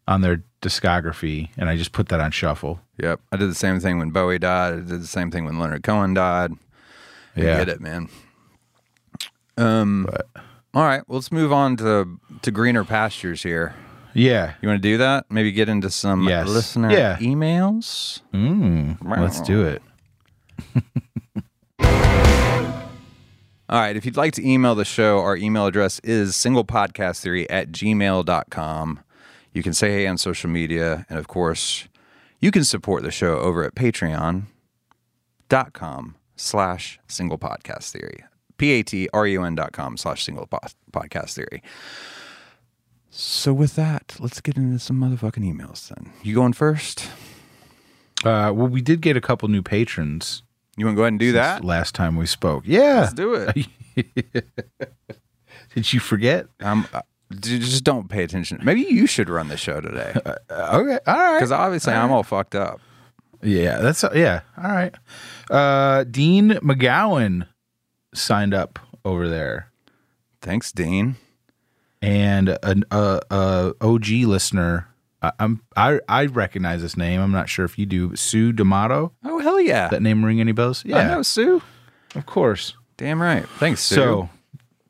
on 0.07 0.19
their 0.21 0.43
discography, 0.61 1.49
and 1.57 1.69
I 1.69 1.77
just 1.77 1.93
put 1.93 2.09
that 2.09 2.19
on 2.19 2.31
shuffle. 2.31 2.81
Yep. 3.01 3.21
I 3.31 3.37
did 3.37 3.49
the 3.49 3.55
same 3.55 3.79
thing 3.79 3.99
when 3.99 4.11
Bowie 4.11 4.37
died. 4.39 4.73
I 4.73 4.75
did 4.77 5.01
the 5.01 5.07
same 5.07 5.31
thing 5.31 5.45
when 5.45 5.59
Leonard 5.59 5.83
Cohen 5.83 6.13
died. 6.13 6.51
I 7.37 7.41
Yeah. 7.41 7.57
get 7.59 7.69
it, 7.69 7.79
man. 7.79 8.09
Um. 9.57 10.07
But 10.09 10.27
All 10.73 10.83
right. 10.83 11.07
Well, 11.07 11.17
let's 11.19 11.31
move 11.31 11.53
on 11.53 11.77
to 11.77 12.19
to 12.41 12.51
greener 12.51 12.83
pastures 12.83 13.43
here. 13.43 13.75
yeah, 14.13 14.53
You 14.61 14.67
want 14.69 14.81
to 14.81 14.87
do 14.89 14.97
that? 14.97 15.25
Maybe 15.31 15.51
get 15.53 15.69
into 15.69 15.89
some 15.89 16.27
Yes. 16.27 16.47
listener 16.49 16.91
Yeah. 16.91 17.17
emails. 17.17 18.21
mm, 18.33 18.97
let's 19.19 19.39
do 19.41 19.65
it. 19.65 19.81
All 23.73 23.79
right. 23.79 23.95
If 23.95 24.05
you'd 24.05 24.17
like 24.17 24.33
to 24.33 24.47
email 24.47 24.75
the 24.75 24.85
show, 24.85 25.17
our 25.21 25.35
email 25.35 25.65
address 25.65 25.99
is 26.03 26.33
singlepodcasttheory 26.33 27.47
at 27.49 27.71
gmail.com. 27.71 28.99
You 29.51 29.63
can 29.63 29.73
say 29.73 29.91
hey 29.91 30.05
on 30.05 30.19
social 30.19 30.47
media. 30.47 31.07
And 31.09 31.17
of 31.17 31.27
course, 31.27 31.87
you 32.39 32.51
can 32.51 32.65
support 32.65 33.01
the 33.01 33.09
show 33.09 33.39
over 33.39 33.63
at 33.63 33.73
patreon.com 33.73 34.45
slash 36.35 36.99
single 37.07 37.39
podcast 37.39 37.89
theory. 37.89 38.23
P-A-T-R-U-N 38.57 39.55
dot 39.55 39.71
com 39.71 39.97
slash 39.97 40.23
single 40.23 40.45
po- 40.45 40.59
podcast 40.91 41.33
theory. 41.33 41.63
So 43.09 43.53
with 43.53 43.75
that, 43.75 44.17
let's 44.19 44.39
get 44.39 44.55
into 44.55 44.77
some 44.77 44.99
motherfucking 44.99 45.51
emails 45.51 45.87
then. 45.87 46.13
You 46.21 46.35
going 46.35 46.53
first? 46.53 47.09
Uh, 48.23 48.53
well, 48.53 48.67
we 48.67 48.83
did 48.83 49.01
get 49.01 49.17
a 49.17 49.21
couple 49.21 49.49
new 49.49 49.63
patrons 49.63 50.43
You 50.77 50.85
want 50.85 50.95
to 50.95 50.97
go 50.97 51.03
ahead 51.03 51.13
and 51.13 51.19
do 51.19 51.31
that? 51.33 51.63
last 51.63 51.93
time 51.95 52.15
we 52.15 52.25
spoke. 52.25 52.63
Yeah, 52.65 53.01
Let's 53.01 53.13
do 53.13 53.33
it. 53.35 53.67
did 55.75 55.93
you 55.93 55.99
forget? 55.99 56.47
Um, 56.61 56.87
uh, 56.93 57.01
just 57.39 57.83
don't 57.83 58.09
pay 58.09 58.23
attention. 58.23 58.59
Maybe 58.63 58.81
you 58.81 59.07
should 59.07 59.29
run 59.29 59.47
the 59.47 59.57
show 59.57 59.81
today 59.81 60.13
Uh, 60.25 60.33
okay, 60.49 60.99
all 61.07 61.15
right. 61.17 61.37
because 61.37 61.51
obviously 61.51 61.93
I'm 61.93 62.11
all 62.11 62.23
fucked 62.23 62.55
up. 62.55 62.79
Yeah, 63.41 63.79
that's 63.79 64.03
yeah. 64.15 64.41
All 64.57 64.71
right. 64.71 64.95
Uh, 65.51 66.05
Dean 66.05 66.51
McGowan 66.63 67.47
signed 68.13 68.53
up 68.53 68.79
over 69.03 69.27
there, 69.27 69.69
Thanks, 70.41 70.71
Dean. 70.71 71.15
and 72.01 72.57
an 72.63 72.85
uh, 72.89 73.19
uh, 73.29 73.73
OG 73.81 74.07
listener. 74.25 74.87
I, 75.23 75.31
I'm 75.39 75.61
I 75.75 75.99
I 76.07 76.25
recognize 76.25 76.81
this 76.81 76.97
name. 76.97 77.21
I'm 77.21 77.31
not 77.31 77.49
sure 77.49 77.65
if 77.65 77.79
you 77.79 77.85
do. 77.85 78.15
Sue 78.15 78.51
D'Amato. 78.51 79.13
Oh 79.23 79.39
hell 79.39 79.59
yeah! 79.59 79.87
That 79.87 80.01
name 80.01 80.23
ring 80.23 80.39
any 80.39 80.51
bells? 80.51 80.83
Yeah, 80.85 80.97
I 80.97 81.07
know 81.07 81.21
Sue. 81.21 81.61
of 82.15 82.25
course. 82.25 82.75
Damn 82.97 83.21
right. 83.21 83.47
Thanks, 83.57 83.81
Sue. 83.81 83.95
So, 83.95 84.29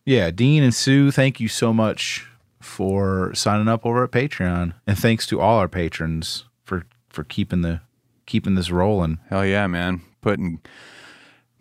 yeah, 0.05 0.29
Dean 0.31 0.61
and 0.61 0.73
Sue, 0.73 1.09
thank 1.11 1.39
you 1.39 1.47
so 1.47 1.71
much 1.71 2.27
for 2.59 3.33
signing 3.33 3.67
up 3.69 3.85
over 3.85 4.03
at 4.03 4.11
Patreon, 4.11 4.73
and 4.85 4.97
thanks 4.97 5.25
to 5.27 5.39
all 5.39 5.59
our 5.59 5.69
patrons 5.69 6.45
for 6.65 6.83
for 7.09 7.23
keeping 7.23 7.61
the 7.61 7.81
keeping 8.25 8.55
this 8.55 8.71
rolling. 8.71 9.19
hell 9.29 9.45
yeah, 9.45 9.67
man. 9.67 10.01
Putting 10.21 10.59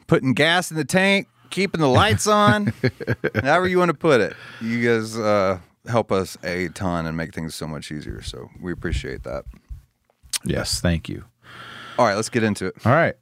putting 0.07 0.33
gas 0.35 0.71
in 0.71 0.77
the 0.77 0.85
tank, 0.85 1.29
keeping 1.51 1.81
the 1.81 1.89
lights 1.89 2.27
on, 2.27 2.73
however 3.43 3.69
you 3.69 3.79
want 3.79 3.91
to 3.91 3.95
put 3.97 4.21
it. 4.21 4.35
You 4.61 4.83
guys 4.85 5.17
uh, 5.19 5.59
help 5.87 6.13
us 6.13 6.37
a 6.45 6.69
ton 6.69 7.07
and 7.07 7.17
make 7.17 7.35
things 7.35 7.55
so 7.55 7.67
much 7.67 7.91
easier. 7.91 8.23
So 8.23 8.51
we 8.61 8.73
appreciate 8.73 9.25
that. 9.25 9.45
Yes, 10.45 10.81
thank 10.81 11.09
you. 11.09 11.25
All 11.99 12.07
right, 12.07 12.15
let's 12.15 12.29
get 12.29 12.43
into 12.43 12.67
it. 12.67 12.75
All 12.85 12.93
right. 12.93 13.15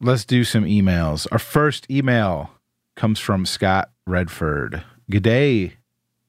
Let's 0.00 0.24
do 0.24 0.44
some 0.44 0.64
emails. 0.64 1.26
Our 1.30 1.38
first 1.38 1.90
email 1.90 2.50
comes 2.96 3.20
from 3.20 3.46
Scott 3.46 3.90
Redford. 4.06 4.82
Good 5.08 5.22
day, 5.22 5.74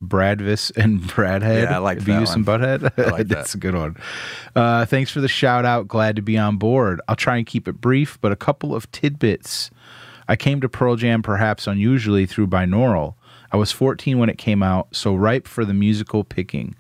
Bradvis 0.01 0.71
and 0.75 1.01
Bradhead. 1.01 1.63
Yeah, 1.63 1.75
I 1.75 1.79
like 1.79 1.99
that 1.99 2.07
Beavis 2.07 2.35
and 2.35 2.45
Butthead. 2.45 2.91
I 2.97 3.09
like 3.09 3.27
That's 3.29 3.55
a 3.55 3.57
good 3.57 3.75
one. 3.75 3.97
Uh, 4.55 4.85
thanks 4.85 5.11
for 5.11 5.21
the 5.21 5.27
shout 5.27 5.65
out. 5.65 5.87
Glad 5.87 6.15
to 6.17 6.21
be 6.21 6.37
on 6.37 6.57
board. 6.57 7.01
I'll 7.07 7.15
try 7.15 7.37
and 7.37 7.45
keep 7.45 7.67
it 7.67 7.73
brief, 7.73 8.19
but 8.21 8.31
a 8.31 8.35
couple 8.35 8.75
of 8.75 8.91
tidbits. 8.91 9.71
I 10.27 10.35
came 10.35 10.61
to 10.61 10.69
Pearl 10.69 10.95
Jam 10.95 11.21
perhaps 11.21 11.67
unusually 11.67 12.25
through 12.25 12.47
binaural. 12.47 13.15
I 13.53 13.57
was 13.57 13.71
14 13.71 14.17
when 14.17 14.29
it 14.29 14.39
came 14.39 14.63
out, 14.63 14.87
so 14.95 15.13
ripe 15.13 15.47
for 15.47 15.63
the 15.63 15.75
musical 15.75 16.23
picking. 16.23 16.75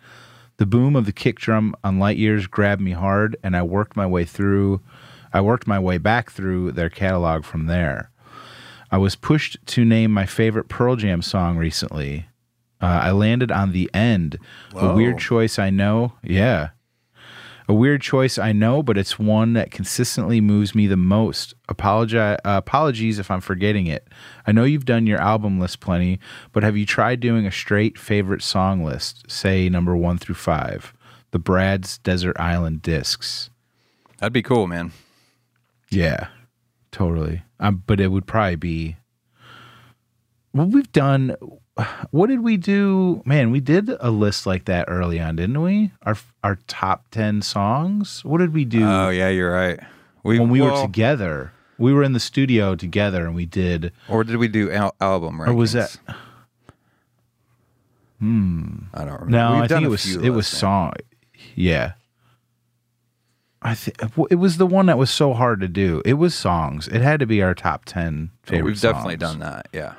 The 0.57 0.65
boom 0.65 0.95
of 0.95 1.05
the 1.05 1.11
kick 1.13 1.39
drum 1.39 1.75
on 1.83 1.99
Light 1.99 2.17
Years 2.17 2.47
grabbed 2.47 2.81
me 2.81 2.91
hard, 2.91 3.37
and 3.43 3.55
I 3.55 3.61
worked 3.61 3.95
my 3.95 4.07
way 4.07 4.25
through. 4.25 4.81
I 5.31 5.39
worked 5.41 5.67
my 5.67 5.77
way 5.77 5.99
back 5.99 6.31
through 6.31 6.71
their 6.71 6.89
catalog 6.89 7.43
from 7.45 7.67
there. 7.67 8.09
I 8.91 8.97
was 8.97 9.15
pushed 9.15 9.57
to 9.67 9.85
name 9.85 10.11
my 10.11 10.25
favorite 10.25 10.67
Pearl 10.67 10.95
Jam 10.95 11.21
song 11.21 11.57
recently. 11.57 12.25
Uh, 12.81 13.01
I 13.03 13.11
landed 13.11 13.51
on 13.51 13.71
the 13.71 13.89
end. 13.93 14.37
A 14.75 14.93
weird 14.95 15.17
choice, 15.19 15.57
I 15.57 15.69
know. 15.69 16.13
Yeah. 16.23 16.69
A 17.69 17.73
weird 17.73 18.01
choice, 18.01 18.37
I 18.37 18.51
know, 18.51 18.83
but 18.83 18.97
it's 18.97 19.17
one 19.17 19.53
that 19.53 19.71
consistently 19.71 20.41
moves 20.41 20.75
me 20.75 20.85
the 20.87 20.97
most. 20.97 21.53
Uh, 21.69 22.35
apologies 22.43 23.19
if 23.19 23.31
I'm 23.31 23.39
forgetting 23.41 23.87
it. 23.87 24.07
I 24.45 24.51
know 24.51 24.65
you've 24.65 24.85
done 24.85 25.07
your 25.07 25.19
album 25.19 25.59
list 25.59 25.79
plenty, 25.79 26.19
but 26.51 26.63
have 26.63 26.75
you 26.75 26.85
tried 26.85 27.19
doing 27.21 27.45
a 27.47 27.51
straight 27.51 27.97
favorite 27.97 28.41
song 28.41 28.83
list, 28.83 29.29
say 29.31 29.69
number 29.69 29.95
one 29.95 30.17
through 30.17 30.35
five? 30.35 30.93
The 31.31 31.39
Brad's 31.39 31.97
Desert 31.99 32.35
Island 32.39 32.81
Discs. 32.81 33.49
That'd 34.19 34.33
be 34.33 34.43
cool, 34.43 34.67
man. 34.67 34.91
Yeah. 35.89 36.27
totally. 36.91 37.43
Um, 37.59 37.83
but 37.87 37.99
it 37.99 38.09
would 38.09 38.27
probably 38.27 38.55
be. 38.57 38.97
Well, 40.53 40.67
we've 40.67 40.91
done. 40.91 41.35
What 42.11 42.27
did 42.27 42.41
we 42.41 42.57
do? 42.57 43.23
Man, 43.25 43.49
we 43.49 43.59
did 43.59 43.89
a 43.99 44.11
list 44.11 44.45
like 44.45 44.65
that 44.65 44.85
early 44.87 45.19
on, 45.19 45.35
didn't 45.35 45.61
we? 45.61 45.91
Our 46.03 46.15
our 46.43 46.59
top 46.67 47.05
ten 47.09 47.41
songs. 47.41 48.23
What 48.23 48.37
did 48.39 48.53
we 48.53 48.63
do 48.65 48.83
Oh 48.83 49.09
yeah, 49.09 49.29
you're 49.29 49.51
right. 49.51 49.79
We, 50.23 50.39
when 50.39 50.49
we 50.49 50.61
were 50.61 50.81
together? 50.81 51.51
We 51.79 51.91
were 51.91 52.03
in 52.03 52.13
the 52.13 52.19
studio 52.19 52.75
together, 52.75 53.25
and 53.25 53.33
we 53.35 53.45
did. 53.45 53.91
or 54.07 54.23
did 54.23 54.37
we 54.37 54.47
do 54.47 54.71
al- 54.71 54.95
album? 55.01 55.39
Rankings? 55.39 55.47
Or 55.47 55.53
was 55.55 55.73
that? 55.73 55.97
Hmm. 58.19 58.83
I 58.93 58.99
don't 58.99 59.21
remember. 59.21 59.29
No, 59.31 59.53
We've 59.53 59.63
I 59.63 59.67
think 59.67 59.83
it 59.83 59.89
was 59.89 60.15
it 60.15 60.29
was 60.29 60.47
song. 60.47 60.93
Yeah. 61.55 61.93
I 63.61 63.75
think 63.75 63.97
it 64.29 64.35
was 64.35 64.57
the 64.57 64.67
one 64.67 64.85
that 64.87 64.97
was 64.97 65.09
so 65.09 65.33
hard 65.33 65.61
to 65.61 65.67
do. 65.67 66.01
It 66.05 66.13
was 66.15 66.35
songs. 66.35 66.87
It 66.89 67.01
had 67.01 67.19
to 67.21 67.25
be 67.25 67.41
our 67.41 67.55
top 67.55 67.85
ten 67.85 68.29
favorite. 68.43 68.65
We've 68.65 68.81
definitely 68.81 69.13
songs. 69.19 69.31
done 69.33 69.39
that. 69.39 69.67
Yeah, 69.73 69.93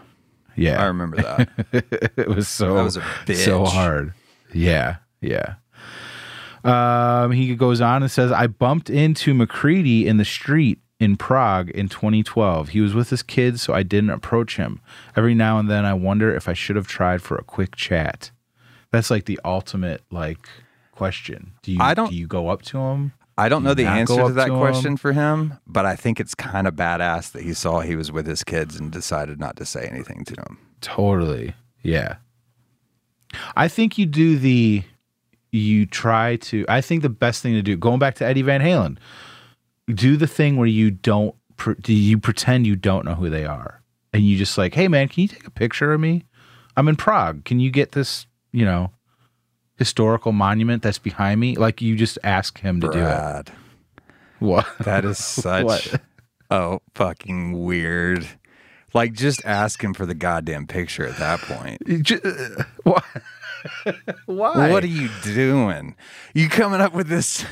Yeah, 0.57 0.83
I 0.83 0.87
remember 0.87 1.17
that. 1.17 1.49
it 2.17 2.29
was 2.29 2.49
so 2.49 2.75
That 2.75 2.85
was 2.85 3.43
so 3.45 3.65
hard. 3.65 4.13
Yeah, 4.53 4.97
yeah. 5.21 5.55
Um, 6.63 7.33
he 7.33 7.55
goes 7.55 7.81
on 7.81 8.03
and 8.03 8.11
says, 8.11 8.33
"I 8.33 8.47
bumped 8.47 8.89
into 8.89 9.35
McCready 9.35 10.07
in 10.07 10.17
the 10.17 10.25
street 10.25 10.79
in 10.99 11.17
Prague 11.17 11.71
in 11.71 11.89
2012. 11.89 12.71
He 12.71 12.81
was 12.81 12.95
with 12.95 13.11
his 13.11 13.23
kids, 13.23 13.61
so 13.63 13.75
I 13.75 13.83
didn't 13.83 14.11
approach 14.11 14.57
him. 14.57 14.81
Every 15.17 15.35
now 15.35 15.59
and 15.59 15.71
then, 15.71 15.85
I 15.85 15.93
wonder 15.95 16.35
if 16.35 16.49
I 16.49 16.55
should 16.55 16.77
have 16.77 16.87
tried 16.87 17.21
for 17.21 17.37
a 17.37 17.45
quick 17.45 17.77
chat. 17.77 18.31
That's 18.93 19.11
like 19.11 19.27
the 19.27 19.39
ultimate 19.45 20.03
like 20.11 20.39
question. 20.93 21.53
Do 21.63 21.73
you 21.73 21.79
I 21.81 21.95
don't- 21.95 22.11
do 22.11 22.17
you 22.17 22.27
go 22.27 22.49
up 22.49 22.63
to 22.63 22.79
him? 22.79 23.13
I 23.37 23.49
don't 23.49 23.65
know 23.65 23.75
the 23.75 23.85
not 23.85 23.99
answer 23.99 24.27
to 24.27 24.33
that 24.35 24.47
to 24.47 24.59
question 24.59 24.93
him? 24.93 24.97
for 24.97 25.13
him, 25.13 25.59
but 25.67 25.85
I 25.85 25.97
think 25.97 26.21
it's 26.21 26.35
kind 26.35 26.67
of 26.69 26.75
badass 26.75 27.33
that 27.33 27.43
he 27.43 27.53
saw 27.53 27.81
he 27.81 27.97
was 27.97 28.13
with 28.13 28.27
his 28.27 28.45
kids 28.45 28.77
and 28.77 28.93
decided 28.93 29.41
not 29.41 29.57
to 29.57 29.67
say 29.67 29.89
anything 29.91 30.25
to 30.27 30.35
him. 30.35 30.59
Totally. 30.81 31.55
Yeah. 31.83 32.17
I 33.57 33.69
think 33.69 33.99
you 33.99 34.07
do 34.07 34.39
the 34.39 34.85
you 35.51 35.87
try 35.87 36.37
to 36.37 36.65
I 36.69 36.81
think 36.81 37.03
the 37.03 37.09
best 37.09 37.43
thing 37.43 37.55
to 37.55 37.63
do 37.63 37.77
going 37.77 37.99
back 37.99 38.15
to 38.17 38.25
Eddie 38.25 38.43
Van 38.43 38.61
Halen 38.61 38.99
do 39.93 40.17
the 40.17 40.27
thing 40.27 40.57
where 40.57 40.69
you 40.69 40.91
don't 40.91 41.35
do 41.81 41.93
you 41.93 42.19
pretend 42.19 42.67
you 42.67 42.77
don't 42.77 43.05
know 43.05 43.15
who 43.15 43.31
they 43.31 43.45
are 43.45 43.83
and 44.13 44.25
you 44.25 44.37
just 44.37 44.57
like, 44.57 44.75
"Hey 44.75 44.89
man, 44.89 45.09
can 45.09 45.23
you 45.23 45.29
take 45.29 45.47
a 45.47 45.51
picture 45.51 45.93
of 45.93 46.01
me? 46.01 46.25
I'm 46.77 46.89
in 46.89 46.97
Prague. 46.97 47.45
Can 47.45 47.61
you 47.61 47.71
get 47.71 47.93
this, 47.93 48.27
you 48.53 48.65
know, 48.65 48.93
historical 49.77 50.33
monument 50.33 50.83
that's 50.83 50.99
behind 50.99 51.41
me?" 51.41 51.57
Like 51.57 51.81
you 51.83 51.97
just 51.97 52.19
ask 52.25 52.59
him 52.61 52.81
to 52.81 52.89
Brad, 52.89 53.47
do 53.47 53.53
it. 53.53 53.59
What? 54.41 54.67
that 54.81 55.05
is 55.05 55.19
such 55.43 55.65
What? 55.65 56.01
oh 56.51 56.81
fucking 56.95 57.65
weird. 57.65 58.27
Like 58.93 59.13
just 59.13 59.45
ask 59.45 59.83
him 59.83 59.93
for 59.95 60.07
the 60.07 60.15
goddamn 60.15 60.67
picture 60.67 61.05
at 61.07 61.17
that 61.19 61.41
point. 61.41 61.83
Ju- 62.05 62.21
Why? 62.85 63.03
Uh, 63.87 63.93
why? 64.27 64.71
What 64.71 64.85
are 64.85 64.89
you 64.89 65.09
doing? 65.23 65.97
You 66.35 66.49
coming 66.49 66.81
up 66.81 66.93
with 66.93 67.09
this 67.09 67.45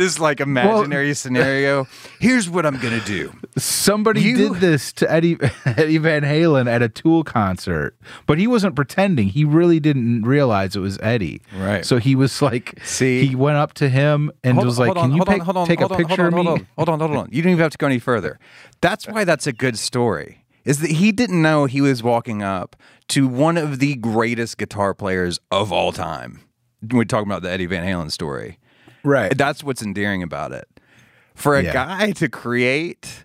this 0.00 0.18
like 0.18 0.40
imaginary 0.40 1.14
scenario? 1.14 1.86
Here's 2.18 2.48
what 2.50 2.66
I'm 2.66 2.78
gonna 2.78 3.00
do. 3.04 3.32
Somebody 3.56 4.22
You- 4.22 4.36
did 4.36 4.54
this 4.54 4.92
to 4.94 5.10
Eddie 5.10 5.36
Eddie 5.64 5.98
Van 5.98 6.22
Halen 6.22 6.66
at 6.68 6.82
a 6.82 6.88
Tool 6.88 7.22
concert, 7.22 7.96
but 8.26 8.38
he 8.38 8.46
wasn't 8.46 8.74
pretending. 8.74 9.28
He 9.28 9.44
really 9.44 9.78
didn't 9.80 10.22
realize 10.22 10.74
it 10.74 10.80
was 10.80 10.98
Eddie. 11.00 11.42
Right. 11.56 11.84
So 11.84 11.98
he 11.98 12.14
was 12.16 12.42
like, 12.42 12.78
See? 12.82 13.26
he 13.26 13.34
went 13.36 13.56
up 13.58 13.74
to 13.74 13.88
him 13.88 14.32
and 14.42 14.54
Hold- 14.54 14.66
was 14.66 14.78
like, 14.78 14.90
on, 14.90 14.94
"Can 14.96 15.10
you 15.12 15.18
hold 15.18 15.56
on, 15.56 15.66
take 15.66 15.80
a 15.80 15.84
on, 15.88 15.96
picture 15.96 16.30
hold 16.30 16.46
on, 16.46 16.54
of 16.54 16.60
me?" 16.60 16.66
Hold 16.76 16.88
on, 16.88 16.98
hold 16.98 17.02
on, 17.02 17.08
hold 17.16 17.16
on. 17.26 17.28
You 17.32 17.42
don't 17.42 17.52
even 17.52 17.62
have 17.62 17.72
to 17.72 17.78
go 17.78 17.86
any 17.86 17.98
further. 17.98 18.38
That's 18.80 19.06
why 19.06 19.24
that's 19.24 19.46
a 19.46 19.52
good 19.52 19.78
story. 19.78 20.44
Is 20.64 20.80
that 20.80 20.90
he 20.90 21.12
didn't 21.12 21.40
know 21.40 21.64
he 21.66 21.80
was 21.80 22.02
walking 22.02 22.42
up 22.42 22.76
to 23.08 23.26
one 23.28 23.56
of 23.56 23.78
the 23.78 23.94
greatest 23.96 24.58
guitar 24.58 24.92
players 24.94 25.38
of 25.50 25.72
all 25.72 25.92
time. 25.92 26.40
We're 26.92 27.04
talking 27.04 27.26
about 27.28 27.42
the 27.42 27.50
Eddie 27.50 27.66
Van 27.66 27.84
Halen 27.84 28.10
story. 28.10 28.58
Right. 29.04 29.36
That's 29.36 29.62
what's 29.64 29.82
endearing 29.82 30.22
about 30.22 30.52
it. 30.52 30.68
For 31.34 31.56
a 31.56 31.62
Yeah. 31.64 31.72
guy 31.72 32.10
to 32.12 32.28
create 32.28 33.24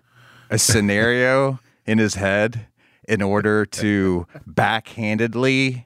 a 0.50 0.58
scenario 0.58 1.58
in 1.86 1.98
his 1.98 2.14
head 2.14 2.66
in 3.08 3.22
order 3.22 3.64
to 3.66 4.26
backhandedly 4.48 5.84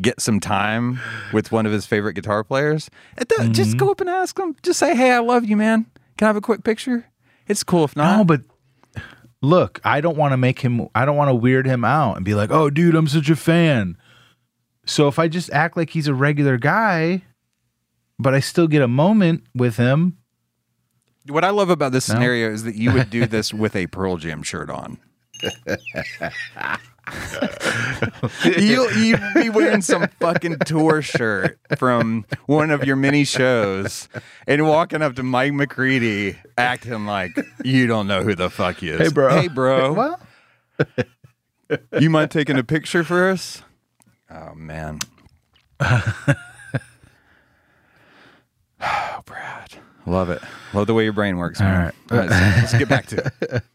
get 0.00 0.20
some 0.20 0.40
time 0.40 1.00
with 1.32 1.52
one 1.52 1.66
of 1.66 1.72
his 1.72 1.86
favorite 1.86 2.14
guitar 2.14 2.42
players, 2.44 2.90
Mm-hmm. 3.18 3.52
just 3.52 3.76
go 3.76 3.90
up 3.90 4.00
and 4.00 4.10
ask 4.10 4.38
him. 4.38 4.54
Just 4.62 4.78
say, 4.78 4.94
"Hey, 4.96 5.12
I 5.12 5.18
love 5.20 5.44
you, 5.44 5.56
man. 5.56 5.86
Can 6.18 6.26
I 6.26 6.28
have 6.28 6.36
a 6.36 6.40
quick 6.40 6.64
picture?" 6.64 7.06
It's 7.46 7.62
cool 7.62 7.84
if 7.84 7.94
not. 7.96 8.16
No, 8.18 8.24
but 8.24 8.42
look, 9.42 9.80
I 9.84 10.00
don't 10.00 10.16
want 10.16 10.32
to 10.32 10.36
make 10.36 10.60
him. 10.60 10.88
I 10.94 11.04
don't 11.04 11.16
want 11.16 11.28
to 11.30 11.34
weird 11.34 11.66
him 11.66 11.84
out 11.84 12.16
and 12.16 12.24
be 12.24 12.34
like, 12.34 12.50
"Oh, 12.50 12.70
dude, 12.70 12.94
I'm 12.94 13.06
such 13.08 13.30
a 13.30 13.36
fan." 13.36 13.96
So 14.86 15.08
if 15.08 15.18
I 15.18 15.28
just 15.28 15.50
act 15.52 15.76
like 15.76 15.90
he's 15.90 16.08
a 16.08 16.14
regular 16.14 16.58
guy, 16.58 17.22
but 18.18 18.34
I 18.34 18.40
still 18.40 18.66
get 18.68 18.82
a 18.82 18.88
moment 18.88 19.44
with 19.54 19.76
him, 19.76 20.18
what 21.26 21.44
I 21.44 21.50
love 21.50 21.70
about 21.70 21.92
this 21.92 22.04
scenario 22.04 22.50
is 22.50 22.64
that 22.64 22.74
you 22.74 22.92
would 22.92 23.10
do 23.10 23.26
this 23.28 23.54
with 23.54 23.74
a 23.76 23.86
Pearl 23.86 24.16
Jam 24.16 24.42
shirt 24.42 24.70
on. 24.70 24.98
You'll, 28.44 28.90
you'd 28.92 29.20
be 29.34 29.50
wearing 29.50 29.82
some 29.82 30.08
fucking 30.20 30.60
tour 30.60 31.02
shirt 31.02 31.58
from 31.76 32.24
one 32.46 32.70
of 32.70 32.84
your 32.84 32.96
mini 32.96 33.24
shows 33.24 34.08
and 34.46 34.66
walking 34.66 35.02
up 35.02 35.14
to 35.16 35.22
Mike 35.22 35.52
McCready 35.52 36.36
acting 36.56 37.04
like 37.04 37.32
you 37.62 37.86
don't 37.86 38.06
know 38.06 38.22
who 38.22 38.34
the 38.34 38.48
fuck 38.48 38.76
he 38.76 38.88
is. 38.88 39.00
Hey, 39.00 39.08
bro. 39.08 39.28
Hey, 39.38 39.48
bro. 39.48 39.92
well, 41.68 41.78
You 41.98 42.08
mind 42.08 42.30
taking 42.30 42.56
a 42.58 42.64
picture 42.64 43.04
for 43.04 43.28
us? 43.28 43.62
Oh, 44.30 44.54
man. 44.54 45.00
Oh, 48.84 49.22
Brad. 49.24 49.74
Love 50.06 50.30
it. 50.30 50.42
Love 50.74 50.86
the 50.86 50.94
way 50.94 51.04
your 51.04 51.12
brain 51.12 51.38
works, 51.38 51.60
man. 51.60 51.92
All 52.10 52.18
right. 52.18 52.28
Let's, 52.28 52.72
let's 52.72 52.78
get 52.78 52.88
back 52.88 53.06
to 53.06 53.32
it. 53.40 53.62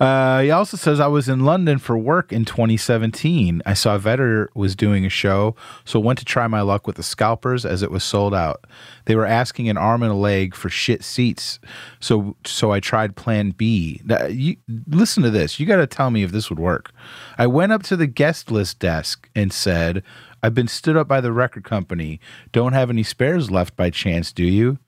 Uh, 0.00 0.42
he 0.42 0.50
also 0.50 0.76
says 0.76 1.00
I 1.00 1.08
was 1.08 1.28
in 1.28 1.44
London 1.44 1.78
for 1.78 1.98
work 1.98 2.32
in 2.32 2.44
2017. 2.44 3.62
I 3.66 3.74
saw 3.74 3.98
Vedder 3.98 4.48
was 4.54 4.76
doing 4.76 5.04
a 5.04 5.08
show, 5.08 5.56
so 5.84 5.98
went 5.98 6.20
to 6.20 6.24
try 6.24 6.46
my 6.46 6.60
luck 6.60 6.86
with 6.86 6.96
the 6.96 7.02
scalpers 7.02 7.66
as 7.66 7.82
it 7.82 7.90
was 7.90 8.04
sold 8.04 8.32
out. 8.32 8.64
They 9.06 9.16
were 9.16 9.26
asking 9.26 9.68
an 9.68 9.76
arm 9.76 10.02
and 10.02 10.12
a 10.12 10.16
leg 10.16 10.54
for 10.54 10.68
shit 10.68 11.02
seats, 11.02 11.58
so 11.98 12.36
so 12.46 12.70
I 12.70 12.78
tried 12.78 13.16
Plan 13.16 13.50
B. 13.50 14.00
Now, 14.04 14.26
you 14.26 14.56
listen 14.86 15.24
to 15.24 15.30
this. 15.30 15.58
You 15.58 15.66
got 15.66 15.76
to 15.76 15.86
tell 15.86 16.10
me 16.10 16.22
if 16.22 16.30
this 16.30 16.48
would 16.48 16.60
work. 16.60 16.92
I 17.36 17.48
went 17.48 17.72
up 17.72 17.82
to 17.84 17.96
the 17.96 18.06
guest 18.06 18.52
list 18.52 18.78
desk 18.78 19.28
and 19.34 19.52
said, 19.52 20.04
"I've 20.42 20.54
been 20.54 20.68
stood 20.68 20.96
up 20.96 21.08
by 21.08 21.20
the 21.20 21.32
record 21.32 21.64
company. 21.64 22.20
Don't 22.52 22.72
have 22.72 22.90
any 22.90 23.02
spares 23.02 23.50
left 23.50 23.76
by 23.76 23.90
chance, 23.90 24.32
do 24.32 24.44
you?" 24.44 24.78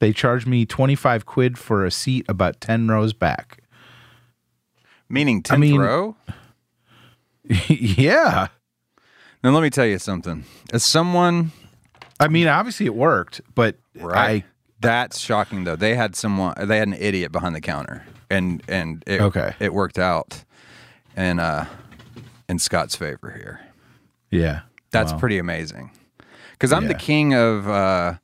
They 0.00 0.12
charged 0.12 0.46
me 0.46 0.64
25 0.64 1.26
quid 1.26 1.58
for 1.58 1.84
a 1.84 1.90
seat 1.90 2.24
about 2.28 2.60
10 2.60 2.86
rows 2.88 3.12
back. 3.12 3.58
Meaning 5.08 5.42
10th 5.42 5.58
mean- 5.58 5.80
row? 5.80 6.16
yeah. 7.68 8.48
Now, 9.42 9.50
let 9.50 9.62
me 9.62 9.70
tell 9.70 9.86
you 9.86 9.98
something. 9.98 10.44
As 10.72 10.84
someone, 10.84 11.52
I 12.20 12.28
mean, 12.28 12.46
obviously 12.48 12.86
it 12.86 12.94
worked, 12.94 13.40
but 13.54 13.76
right? 13.94 14.44
that's 14.80 15.18
shocking, 15.18 15.64
though. 15.64 15.76
They 15.76 15.94
had 15.94 16.14
someone, 16.16 16.54
they 16.66 16.78
had 16.78 16.88
an 16.88 16.94
idiot 16.94 17.32
behind 17.32 17.54
the 17.54 17.60
counter, 17.60 18.04
and 18.30 18.62
and 18.68 19.02
it, 19.06 19.20
Okay. 19.20 19.54
it 19.60 19.72
worked 19.72 19.98
out, 19.98 20.44
in 21.16 21.38
uh, 21.38 21.66
in 22.48 22.58
Scott's 22.58 22.96
favor 22.96 23.30
here. 23.30 23.60
Yeah, 24.30 24.62
That's 24.90 25.12
Wow. 25.12 25.18
pretty 25.18 25.38
amazing. 25.38 25.90
Because 26.52 26.72
I'm 26.72 26.88
the 26.88 26.94
king 26.94 27.34
of, 27.34 27.68
uh, 27.68 28.14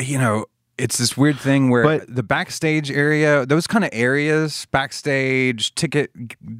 you 0.00 0.18
know, 0.18 0.46
it's 0.76 0.98
this 0.98 1.16
weird 1.16 1.38
thing 1.38 1.70
where 1.70 1.82
But- 1.82 2.14
the 2.14 2.22
backstage 2.22 2.90
area, 2.90 3.44
those 3.46 3.66
kind 3.66 3.84
of 3.84 3.90
areas, 3.92 4.66
backstage, 4.70 5.74
ticket 5.74 6.10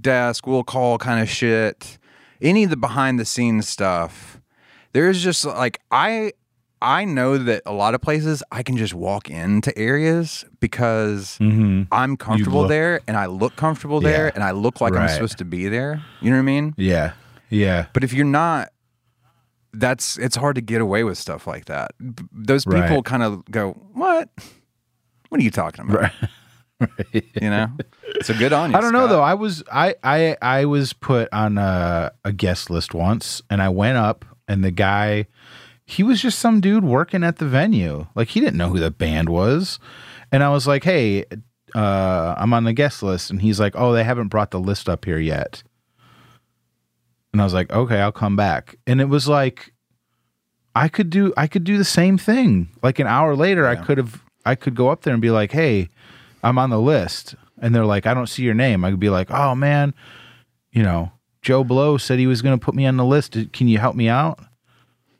desk, 0.03 0.47
will 0.47 0.65
call 0.65 0.99
kind 0.99 1.21
of 1.21 1.29
shit, 1.29 1.99
any 2.43 2.65
of 2.65 2.71
the 2.71 2.77
behind 2.77 3.19
the 3.19 3.25
scenes 3.25 3.69
stuff, 3.69 4.41
there's 4.93 5.23
just 5.23 5.45
like, 5.45 5.81
I. 5.91 6.33
I 6.81 7.05
know 7.05 7.39
that 7.39 7.63
a 7.67 7.73
lot 7.73 7.97
of 7.97 8.01
places 8.03 8.41
I 8.53 8.63
can 8.63 8.77
just 8.77 8.95
walk 8.95 9.29
into 9.29 9.77
areas 9.77 10.45
because 10.61 11.37
I'm 11.41 12.17
comfortable 12.17 12.61
look- 12.61 12.69
there 12.69 13.01
and 13.09 13.17
I 13.17 13.27
look 13.27 13.57
comfortable 13.57 14.01
there 14.01 14.27
Yeah. 14.27 14.31
and 14.37 14.45
I 14.45 14.53
look 14.53 14.81
like 14.81 14.95
I'm 14.95 15.09
supposed 15.09 15.39
to 15.39 15.45
be 15.45 15.67
there. 15.67 16.01
You 16.21 16.31
know 16.31 16.37
what 16.37 16.43
I 16.43 16.45
mean? 16.45 16.75
yeah, 16.77 17.15
yeah. 17.51 17.87
But 17.93 18.05
if 18.05 18.13
you're 18.13 18.25
not, 18.27 18.71
that's 19.73 20.19
it's 20.19 20.37
hard 20.37 20.55
to 20.57 20.61
get 20.61 20.81
away 20.81 21.05
with 21.05 21.19
stuff 21.19 21.47
like 21.47 21.67
that. 21.67 21.93
Those 22.33 22.65
people 22.65 22.81
Right. 22.81 23.05
kind 23.05 23.23
of 23.23 23.45
go, 23.51 23.73
"What? 23.93 24.29
What 25.29 25.41
are 25.41 25.45
you 25.45 25.51
talking 25.51 25.89
about?" 25.91 26.11
You 27.11 27.51
know. 27.51 27.71
So 28.23 28.35
good 28.39 28.53
on 28.53 28.71
you. 28.71 28.77
I 28.77 28.81
don't 28.81 28.93
know 28.93 29.09
though. 29.09 29.21
I 29.21 29.35
was 29.35 29.65
I 29.73 29.97
I 30.05 30.37
I 30.41 30.65
was 30.65 30.93
put 30.93 31.29
on 31.33 31.59
a, 31.59 32.13
a 32.25 32.33
guest 32.33 32.71
list 32.71 32.95
once, 32.95 33.43
and 33.51 33.61
I 33.61 33.69
went 33.69 33.99
up, 33.99 34.25
and 34.47 34.63
the 34.63 34.71
guy, 34.71 35.27
he 35.87 36.05
was 36.05 36.23
just 36.23 36.39
some 36.39 36.61
dude 36.61 36.85
working 36.85 37.25
at 37.25 37.39
the 37.39 37.47
venue. 37.47 38.07
Like 38.15 38.29
he 38.29 38.39
didn't 38.39 38.59
know 38.59 38.69
who 38.69 38.79
the 38.79 38.93
band 38.93 39.29
was, 39.29 39.81
and 40.31 40.45
I 40.45 40.51
was 40.51 40.69
like, 40.69 40.85
"Hey, 40.85 41.25
uh, 41.75 42.35
I'm 42.39 42.55
on 42.55 42.63
the 42.63 42.73
guest 42.73 43.03
list. 43.03 43.31
And 43.31 43.43
he's 43.43 43.59
like, 43.59 43.75
oh, 43.77 43.93
they 43.93 44.05
haven't 44.05 44.29
brought 44.29 44.53
the 44.53 44.61
list 44.61 44.89
up 44.89 45.05
here 45.05 45.19
yet. 45.19 45.63
And 47.33 47.41
I 47.41 47.45
was 47.45 47.55
like, 47.55 47.71
okay, 47.73 48.01
I'll 48.01 48.12
come 48.12 48.37
back. 48.37 48.77
And 48.87 49.01
it 49.01 49.09
was 49.09 49.29
like, 49.29 49.73
I 50.75 50.88
could 50.88 51.11
do, 51.11 51.33
I 51.37 51.47
could 51.47 51.64
do 51.64 51.77
the 51.77 51.85
same 51.85 52.19
thing. 52.19 52.69
Like 52.83 52.99
an 52.99 53.07
hour 53.07 53.37
later, 53.37 53.67
I 53.67 53.77
could 53.77 53.99
have, 53.99 54.23
I 54.45 54.55
could 54.55 54.75
go 54.75 54.88
up 54.88 55.03
there 55.03 55.12
and 55.12 55.21
be 55.21 55.31
like, 55.31 55.53
hey, 55.53 55.88
I'm 56.43 56.59
on 56.59 56.71
the 56.71 56.81
list. 56.81 57.35
And 57.61 57.75
they're 57.75 57.85
like, 57.85 58.07
I 58.07 58.14
don't 58.14 58.29
see 58.29 58.43
your 58.45 58.55
name. 58.55 58.85
I 58.85 58.91
could 58.91 59.01
be 59.01 59.11
like, 59.11 59.31
oh 59.31 59.55
man, 59.55 59.93
you 60.73 60.83
know, 60.83 61.12
Joe 61.43 61.64
Blow 61.64 61.99
said 61.99 62.19
he 62.19 62.27
was 62.27 62.43
going 62.43 62.59
to 62.59 62.64
put 62.64 62.75
me 62.75 62.87
on 62.87 62.97
the 62.97 63.05
list. 63.05 63.37
Can 63.53 63.69
you 63.69 63.79
help 63.79 63.97
me 63.97 64.09
out? 64.09 64.38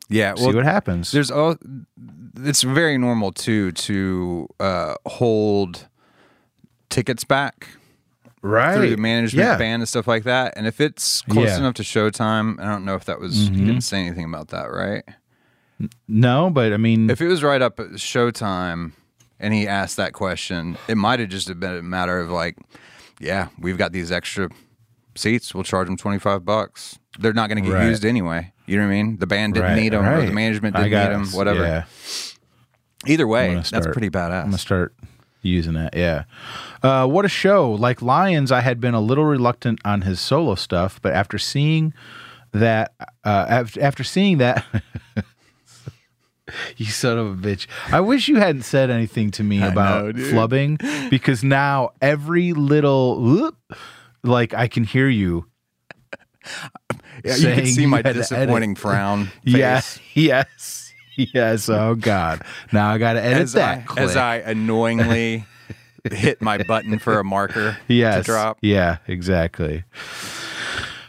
Yeah, 0.09 0.35
See 0.35 0.47
what 0.55 0.65
happens. 0.65 1.11
there's 1.13 1.31
all 1.31 1.57
it's 2.39 2.63
very 2.63 2.97
normal 2.97 3.33
too 3.33 3.73
to 3.73 4.49
uh, 4.61 4.95
hold 5.07 5.89
tickets 6.89 7.25
back 7.25 7.69
right. 8.43 8.77
through 8.77 8.91
the 8.91 8.97
management 8.97 9.47
yeah. 9.47 9.57
band 9.57 9.83
and 9.83 9.89
stuff 9.89 10.07
like 10.07 10.25
that. 10.25 10.55
And 10.57 10.67
if 10.67 10.81
it's 10.81 11.23
close 11.23 11.49
Yeah. 11.49 11.59
enough 11.59 11.75
to 11.75 11.83
showtime, 11.83 12.61
I 12.61 12.65
don't 12.65 12.85
know 12.85 12.95
if 12.95 13.05
that 13.07 13.21
was 13.21 13.49
you 13.49 13.57
mm-hmm. 13.57 13.67
didn't 13.67 13.81
say 13.83 14.01
anything 14.01 14.25
about 14.25 14.49
that, 14.49 14.67
right? 14.67 15.05
No, 16.09 16.51
but 16.51 16.73
I 16.73 16.77
mean, 16.77 17.09
If 17.09 17.21
it 17.21 17.29
was 17.29 17.43
right 17.43 17.63
up 17.63 17.79
at 17.79 17.91
showtime 17.93 18.93
and 19.39 19.55
he 19.55 19.69
asked 19.69 19.97
that 19.97 20.13
question, 20.13 20.77
it 20.89 20.97
might 20.97 21.21
have 21.21 21.29
just 21.29 21.49
been 21.59 21.77
a 21.77 21.83
matter 21.83 22.19
of 22.19 22.31
like, 22.31 22.57
yeah, 23.21 23.49
we've 23.59 23.79
got 23.79 23.93
these 23.93 24.11
extra 24.11 24.49
seats. 25.15 25.55
We'll 25.55 25.65
charge 25.65 25.87
them 25.87 25.97
25 25.97 26.45
bucks. 26.45 26.99
They're 27.19 27.33
not 27.33 27.49
going 27.49 27.63
to 27.63 27.69
get 27.69 27.77
Right. 27.77 27.89
used 27.89 28.05
anyway. 28.05 28.53
You 28.67 28.77
know 28.77 28.85
what 28.85 28.93
I 28.93 29.03
mean? 29.03 29.19
The 29.19 29.27
band 29.27 29.55
didn't 29.55 29.71
right, 29.71 29.77
need 29.77 29.93
them 29.93 30.05
or 30.05 30.25
the 30.25 30.33
management 30.33 30.77
didn't 30.77 30.91
need 30.91 31.15
them, 31.15 31.27
whatever. 31.33 31.63
Yeah. 31.65 31.85
Either 33.07 33.27
way, 33.27 33.55
that's 33.55 33.87
pretty 33.87 34.11
badass. 34.11 34.43
I'm 34.43 34.47
gonna 34.47 34.59
start 34.59 34.95
using 35.43 35.75
that. 35.75 35.95
Yeah. 35.97 36.25
Uh, 36.83 37.07
what 37.07 37.25
a 37.25 37.29
show! 37.29 37.73
Like 37.73 38.03
Lyons, 38.03 38.53
I 38.53 38.61
had 38.61 38.81
been 38.81 38.95
a 38.95 39.01
little 39.01 39.25
reluctant 39.25 39.81
on 39.85 40.03
his 40.03 40.21
solo 40.21 40.55
stuff, 40.55 41.01
but 41.03 41.13
after 41.13 41.39
seeing 41.39 41.95
that, 42.53 42.95
uh, 43.25 43.67
after, 43.77 44.05
seeing 44.05 44.39
that. 44.39 44.65
You 46.79 46.87
son 46.87 47.19
of 47.19 47.27
a 47.27 47.37
bitch. 47.37 47.67
I 47.93 48.01
wish 48.01 48.27
you 48.27 48.37
hadn't 48.37 48.63
said 48.63 48.89
anything 48.89 49.31
to 49.33 49.45
me 49.45 49.63
about 49.63 50.15
know, 50.15 50.25
flubbing 50.33 51.11
because 51.11 51.45
now 51.45 51.91
every 52.01 52.55
little 52.55 53.21
whoop, 53.21 53.57
like 54.23 54.55
I 54.55 54.67
can 54.67 54.85
hear 54.85 55.11
you. 55.11 55.45
Yeah, 57.25 57.37
you 57.37 57.55
can 57.55 57.67
see 57.67 57.87
my 57.87 58.03
disappointing 58.03 58.75
frown. 58.77 59.27
Face 59.45 59.45
Yes, 59.45 60.01
yes, 60.15 60.88
yes. 61.35 61.69
Oh 61.69 61.97
God! 61.97 62.43
Now 62.73 62.91
I 62.91 62.99
got 62.99 63.15
to 63.15 63.23
edit 63.23 63.43
As 63.43 63.53
that. 63.55 63.79
I, 63.79 63.83
clip. 63.83 63.99
as 64.05 64.17
I 64.17 64.37
annoyingly 64.37 65.45
hit 66.13 66.41
my 66.41 66.63
button 66.63 67.01
for 67.01 67.19
a 67.19 67.25
marker 67.25 67.77
yes. 67.89 68.19
to 68.19 68.23
drop. 68.23 68.59
Yeah, 68.63 68.99
exactly. 69.09 69.83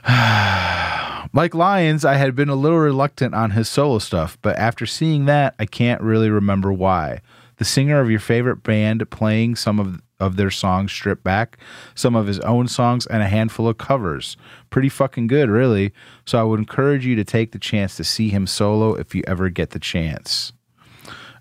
like 1.33 1.53
Lyons, 1.53 2.05
I 2.05 2.15
had 2.15 2.35
been 2.35 2.49
a 2.49 2.55
little 2.55 2.79
reluctant 2.79 3.35
on 3.35 3.51
his 3.51 3.69
solo 3.69 3.99
stuff, 3.99 4.37
but 4.41 4.57
after 4.57 4.87
seeing 4.87 5.25
that, 5.25 5.53
I 5.59 5.67
can't 5.67 6.01
really 6.01 6.31
remember 6.31 6.73
why. 6.73 7.21
The 7.57 7.65
singer 7.65 7.99
of 7.99 8.09
your 8.09 8.19
favorite 8.19 8.63
band 8.63 9.07
playing 9.11 9.57
some 9.57 9.79
of, 9.79 10.01
of 10.19 10.35
their 10.35 10.51
songs 10.51 10.91
stripped 10.91 11.23
back, 11.23 11.57
some 11.95 12.15
of 12.15 12.27
his 12.27 12.39
own 12.41 12.67
songs, 12.67 13.05
and 13.07 13.23
a 13.23 13.27
handful 13.27 13.67
of 13.67 13.77
covers. 13.77 14.37
Pretty 14.69 14.89
fucking 14.89 15.27
good, 15.27 15.49
really. 15.49 15.93
So 16.25 16.39
I 16.39 16.43
would 16.43 16.59
encourage 16.59 17.05
you 17.05 17.15
to 17.15 17.23
take 17.23 17.51
the 17.51 17.59
chance 17.59 17.95
to 17.97 18.03
see 18.03 18.29
him 18.29 18.47
solo 18.47 18.95
if 18.95 19.15
you 19.15 19.23
ever 19.27 19.49
get 19.49 19.71
the 19.71 19.79
chance. 19.79 20.53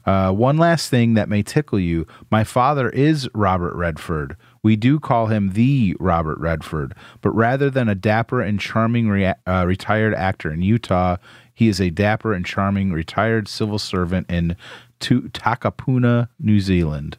Uh, 0.07 0.33
one 0.33 0.57
last 0.57 0.89
thing 0.89 1.13
that 1.15 1.29
may 1.29 1.43
tickle 1.43 1.79
you. 1.79 2.07
My 2.31 2.43
father 2.43 2.89
is 2.89 3.29
Robert 3.35 3.75
Redford. 3.75 4.37
We 4.63 4.75
do 4.75 4.99
call 4.99 5.27
him 5.27 5.53
the 5.53 5.95
Robert 6.01 6.39
Redford, 6.39 6.95
but 7.21 7.31
rather 7.33 7.69
than 7.69 7.91
a 7.91 7.95
dapper 7.95 8.41
and 8.41 8.59
charming 8.59 9.11
rea- 9.11 9.35
uh, 9.47 9.65
retired 9.67 10.15
actor 10.15 10.51
in 10.51 10.63
Utah, 10.63 11.17
he 11.55 11.69
is 11.69 11.79
a 11.79 11.91
dapper 11.91 12.33
and 12.33 12.47
charming 12.47 12.93
retired 12.93 13.49
civil 13.49 13.79
servant 13.79 14.31
in 14.31 14.57
Takapuna, 14.99 16.29
New 16.39 16.61
Zealand. 16.61 17.19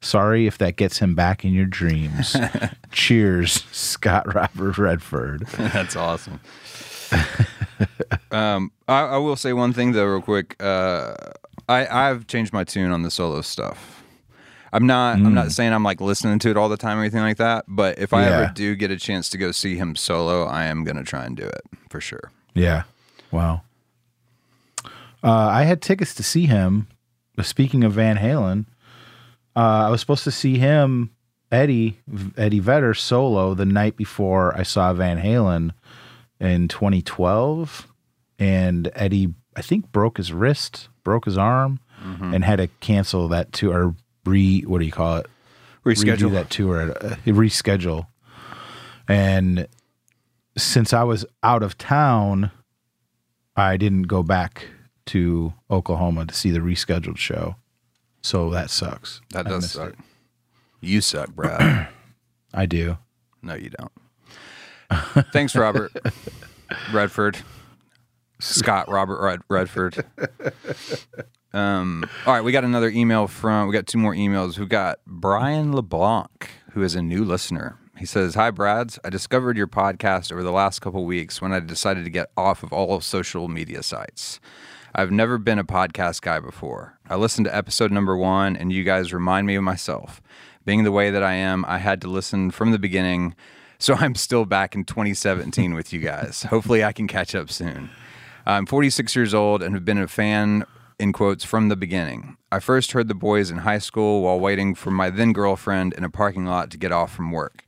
Sorry 0.00 0.46
if 0.46 0.58
that 0.58 0.76
gets 0.76 0.98
him 0.98 1.14
back 1.14 1.44
in 1.44 1.52
your 1.52 1.64
dreams. 1.66 2.36
Cheers, 2.92 3.64
Scott 3.72 4.32
Robert 4.34 4.78
Redford. 4.78 5.46
That's 5.58 5.96
awesome. 5.96 6.40
um, 8.30 8.72
I, 8.88 9.00
I 9.02 9.16
will 9.18 9.36
say 9.36 9.52
one 9.52 9.72
thing 9.72 9.92
though, 9.92 10.04
real 10.06 10.22
quick. 10.22 10.56
Uh, 10.62 11.14
I 11.68 11.86
I've 11.86 12.26
changed 12.26 12.52
my 12.52 12.64
tune 12.64 12.90
on 12.92 13.02
the 13.02 13.10
solo 13.10 13.40
stuff. 13.40 14.04
I'm 14.72 14.86
not. 14.86 15.16
I'm 15.16 15.32
not 15.32 15.52
saying 15.52 15.72
I'm 15.72 15.82
like 15.84 16.00
listening 16.00 16.38
to 16.40 16.50
it 16.50 16.56
all 16.56 16.68
the 16.68 16.76
time 16.76 16.98
or 16.98 17.00
anything 17.00 17.20
like 17.22 17.38
that. 17.38 17.64
But 17.66 17.98
if 17.98 18.12
I 18.12 18.22
Yeah. 18.28 18.40
ever 18.40 18.52
do 18.54 18.74
get 18.76 18.90
a 18.90 18.96
chance 18.98 19.30
to 19.30 19.38
go 19.38 19.50
see 19.50 19.76
him 19.76 19.96
solo, 19.96 20.44
I 20.44 20.64
am 20.64 20.84
gonna 20.84 21.04
try 21.04 21.24
and 21.24 21.36
do 21.36 21.44
it 21.44 21.62
for 21.88 22.00
sure. 22.00 22.30
Yeah. 22.54 22.82
Wow. 23.30 23.62
Uh, 25.24 25.30
I 25.32 25.62
had 25.64 25.80
tickets 25.80 26.14
to 26.16 26.22
see 26.22 26.46
him. 26.46 26.88
Speaking 27.42 27.84
of 27.84 27.92
Van 27.92 28.16
Halen, 28.18 28.66
uh, 29.56 29.86
I 29.86 29.90
was 29.90 30.00
supposed 30.00 30.24
to 30.24 30.30
see 30.30 30.58
him, 30.58 31.10
Eddie 31.50 31.98
Eddie 32.36 32.58
Vedder 32.58 32.92
solo 32.94 33.54
the 33.54 33.64
night 33.64 33.96
before 33.96 34.56
I 34.56 34.62
saw 34.62 34.92
Van 34.92 35.18
Halen 35.18 35.72
in 36.40 36.68
2012, 36.68 37.86
and 38.38 38.90
Eddie 38.94 39.32
I 39.54 39.62
think 39.62 39.90
broke 39.92 40.18
his 40.18 40.32
wrist, 40.32 40.88
broke 41.04 41.24
his 41.24 41.38
arm, 41.38 41.80
and 42.34 42.44
had 42.44 42.56
to 42.56 42.68
cancel 42.80 43.28
that 43.28 43.52
tour 43.52 43.72
or 43.88 43.94
re 44.24 44.60
what 44.62 44.78
do 44.80 44.84
you 44.84 44.92
call 44.92 45.16
it? 45.18 45.26
Reschedule. 45.84 46.16
redo 46.16 46.32
that 46.32 46.50
tour, 46.50 46.90
uh, 46.90 47.16
reschedule. 47.24 48.06
And 49.08 49.68
since 50.58 50.92
I 50.92 51.04
was 51.04 51.24
out 51.42 51.62
of 51.62 51.78
town, 51.78 52.50
I 53.56 53.76
didn't 53.76 54.02
go 54.02 54.22
back 54.22 54.66
to 55.06 55.54
Oklahoma 55.70 56.26
to 56.26 56.34
see 56.34 56.50
the 56.50 56.58
rescheduled 56.58 57.18
show. 57.18 57.56
So 58.26 58.50
that 58.50 58.70
sucks. 58.70 59.20
That 59.30 59.46
I 59.46 59.50
does 59.50 59.70
suck. 59.70 59.90
it. 59.90 59.94
You 60.80 61.00
suck, 61.00 61.30
Brad. 61.32 61.86
I 62.52 62.66
do. 62.66 62.98
no, 63.40 63.54
you 63.54 63.70
don't. 63.70 63.92
Thanks, 65.32 65.54
Robert 65.54 65.92
Redford. 66.92 67.38
Scott 68.40 68.88
Robert 68.90 69.20
Red- 69.22 69.42
Redford. 69.48 70.04
Um, 71.52 72.04
all 72.26 72.34
right, 72.34 72.42
we 72.42 72.50
got 72.50 72.64
another 72.64 72.88
email 72.88 73.28
from. 73.28 73.68
We 73.68 73.72
got 73.72 73.86
two 73.86 73.98
more 73.98 74.12
emails. 74.12 74.58
We 74.58 74.66
got 74.66 74.98
Brian 75.06 75.72
LeBlanc, 75.72 76.50
who 76.72 76.82
is 76.82 76.96
a 76.96 77.02
new 77.02 77.24
listener. 77.24 77.78
He 77.96 78.06
says, 78.06 78.34
"Hi, 78.34 78.50
Brads. 78.50 78.98
I 79.04 79.08
discovered 79.10 79.56
your 79.56 79.68
podcast 79.68 80.32
over 80.32 80.42
the 80.42 80.50
last 80.52 80.80
couple 80.80 81.04
weeks 81.04 81.40
when 81.40 81.52
I 81.52 81.60
decided 81.60 82.02
to 82.04 82.10
get 82.10 82.30
off 82.36 82.64
of 82.64 82.72
all 82.72 83.00
social 83.00 83.46
media 83.46 83.84
sites. 83.84 84.40
I've 84.98 85.10
never 85.10 85.36
been 85.36 85.58
a 85.58 85.64
podcast 85.64 86.22
guy 86.22 86.40
before. 86.40 86.98
I 87.06 87.16
listened 87.16 87.44
to 87.44 87.54
episode 87.54 87.92
number 87.92 88.16
one, 88.16 88.56
and 88.56 88.72
you 88.72 88.82
guys 88.82 89.12
remind 89.12 89.46
me 89.46 89.54
of 89.54 89.62
myself. 89.62 90.22
Being 90.64 90.84
the 90.84 90.90
way 90.90 91.10
that 91.10 91.22
I 91.22 91.34
am, 91.34 91.66
I 91.68 91.76
had 91.76 92.00
to 92.00 92.08
listen 92.08 92.50
from 92.50 92.70
the 92.72 92.78
beginning." 92.78 93.34
So 93.78 93.92
I'm 93.92 94.14
still 94.14 94.46
back 94.46 94.74
in 94.74 94.84
2017 94.84 95.74
with 95.74 95.92
you 95.92 96.00
guys. 96.00 96.44
Hopefully, 96.48 96.82
I 96.82 96.94
can 96.94 97.06
catch 97.08 97.34
up 97.34 97.50
soon. 97.50 97.90
I'm 98.46 98.64
46 98.64 99.14
years 99.14 99.34
old 99.34 99.62
and 99.62 99.74
have 99.74 99.84
been 99.84 99.98
a 99.98 100.08
fan, 100.08 100.64
in 100.98 101.12
quotes, 101.12 101.44
from 101.44 101.68
the 101.68 101.76
beginning. 101.76 102.38
I 102.50 102.58
first 102.58 102.92
heard 102.92 103.08
the 103.08 103.14
boys 103.14 103.50
in 103.50 103.58
high 103.58 103.80
school 103.80 104.22
while 104.22 104.40
waiting 104.40 104.74
for 104.74 104.90
my 104.90 105.10
then 105.10 105.34
girlfriend 105.34 105.92
in 105.92 106.04
a 106.04 106.10
parking 106.10 106.46
lot 106.46 106.70
to 106.70 106.78
get 106.78 106.90
off 106.90 107.14
from 107.14 107.32
work. 107.32 107.66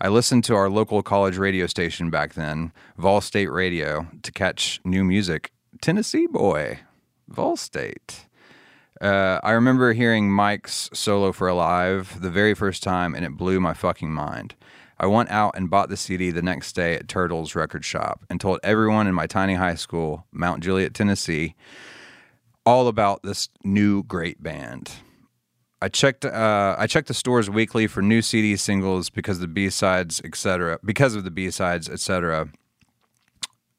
I 0.00 0.08
listened 0.08 0.42
to 0.44 0.56
our 0.56 0.68
local 0.68 1.04
college 1.04 1.36
radio 1.36 1.68
station 1.68 2.10
back 2.10 2.34
then, 2.34 2.72
Vol 2.98 3.20
State 3.20 3.52
Radio, 3.52 4.08
to 4.24 4.32
catch 4.32 4.80
new 4.84 5.04
music. 5.04 5.53
Tennessee 5.84 6.26
boy, 6.26 6.78
Vol 7.28 7.58
State. 7.58 8.26
Uh, 9.02 9.38
I 9.42 9.50
remember 9.50 9.92
hearing 9.92 10.30
Mike's 10.32 10.88
solo 10.94 11.30
for 11.30 11.46
Alive 11.46 12.22
the 12.22 12.30
very 12.30 12.54
first 12.54 12.82
time, 12.82 13.14
and 13.14 13.22
it 13.22 13.36
blew 13.36 13.60
my 13.60 13.74
fucking 13.74 14.10
mind. 14.10 14.54
I 14.98 15.04
went 15.04 15.30
out 15.30 15.54
and 15.54 15.68
bought 15.68 15.90
the 15.90 15.98
CD 15.98 16.30
the 16.30 16.40
next 16.40 16.72
day 16.72 16.94
at 16.94 17.06
Turtle's 17.06 17.54
record 17.54 17.84
shop 17.84 18.24
and 18.30 18.40
told 18.40 18.60
everyone 18.62 19.06
in 19.06 19.14
my 19.14 19.26
tiny 19.26 19.56
high 19.56 19.74
school, 19.74 20.24
Mount 20.32 20.62
Juliet, 20.62 20.94
Tennessee, 20.94 21.54
all 22.64 22.88
about 22.88 23.22
this 23.22 23.50
new 23.62 24.04
great 24.04 24.42
band. 24.42 24.90
I 25.82 25.90
checked. 25.90 26.24
Uh, 26.24 26.76
I 26.78 26.86
checked 26.86 27.08
the 27.08 27.12
stores 27.12 27.50
weekly 27.50 27.88
for 27.88 28.00
new 28.00 28.22
CD 28.22 28.56
singles 28.56 29.10
because 29.10 29.38
the 29.38 29.48
B 29.48 29.68
sides, 29.68 30.22
etc. 30.24 30.78
Because 30.82 31.14
of 31.14 31.24
the 31.24 31.30
B 31.30 31.50
sides, 31.50 31.90
etc. 31.90 32.48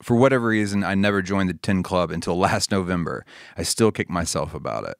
For 0.05 0.15
whatever 0.15 0.49
reason, 0.49 0.83
I 0.83 0.93
never 0.93 1.23
joined 1.23 1.49
the 1.49 1.55
Ten 1.55 1.81
Club 1.81 2.11
until 2.11 2.37
last 2.47 2.69
November. 2.69 3.25
I 3.57 3.63
still 3.63 3.91
kick 3.91 4.07
myself 4.07 4.53
about 4.53 4.87
it. 4.87 4.97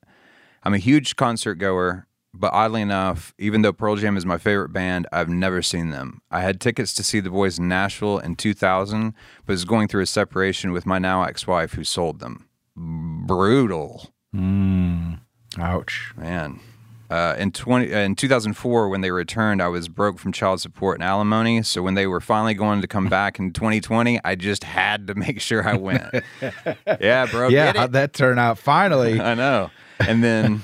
I'm 0.63 0.73
a 0.73 0.79
huge 0.79 1.15
concert 1.15 1.59
goer, 1.59 2.07
but 2.33 2.51
oddly 2.51 2.81
enough, 2.81 3.31
even 3.37 3.61
though 3.61 3.71
Pearl 3.71 3.97
Jam 3.97 4.17
is 4.17 4.25
my 4.25 4.39
favorite 4.39 4.69
band, 4.69 5.05
I've 5.11 5.29
never 5.29 5.61
seen 5.61 5.91
them. 5.91 6.23
I 6.31 6.41
had 6.41 6.59
tickets 6.59 6.91
to 6.95 7.03
see 7.03 7.19
the 7.19 7.29
boys 7.29 7.59
in 7.59 7.67
Nashville 7.67 8.17
in 8.17 8.35
2000, 8.35 9.13
but 9.45 9.53
was 9.53 9.63
going 9.63 9.87
through 9.87 10.01
a 10.01 10.07
separation 10.07 10.71
with 10.71 10.87
my 10.87 10.97
now 10.97 11.21
ex-wife 11.21 11.73
who 11.73 11.83
sold 11.83 12.19
them. 12.19 12.49
Brutal, 12.75 14.09
mm. 14.35 15.19
Ouch. 15.59 16.13
man. 16.17 16.61
Uh, 17.09 17.35
in 17.37 17.51
twenty 17.51 17.93
uh, 17.93 17.99
in 17.99 18.15
two 18.15 18.27
thousand 18.27 18.53
four, 18.53 18.89
when 18.89 19.01
they 19.01 19.11
returned, 19.11 19.61
I 19.61 19.67
was 19.67 19.87
broke 19.87 20.17
from 20.17 20.31
child 20.31 20.61
support 20.61 20.97
and 20.97 21.03
alimony. 21.03 21.61
So 21.63 21.83
when 21.83 21.93
they 21.93 22.07
were 22.07 22.21
finally 22.21 22.53
going 22.53 22.81
to 22.81 22.87
come 22.87 23.07
back 23.07 23.39
in 23.39 23.53
twenty 23.53 23.79
twenty, 23.79 24.19
I 24.23 24.35
just 24.35 24.63
had 24.63 25.07
to 25.07 25.15
make 25.15 25.39
sure 25.39 25.67
I 25.67 25.75
went. 25.75 26.23
yeah, 26.99 27.25
bro. 27.27 27.49
yeah, 27.49 27.73
how'd 27.75 27.91
that 27.93 28.13
turn 28.13 28.39
out? 28.39 28.57
Finally, 28.57 29.19
I 29.21 29.35
know. 29.35 29.69
And 29.99 30.23
then 30.23 30.61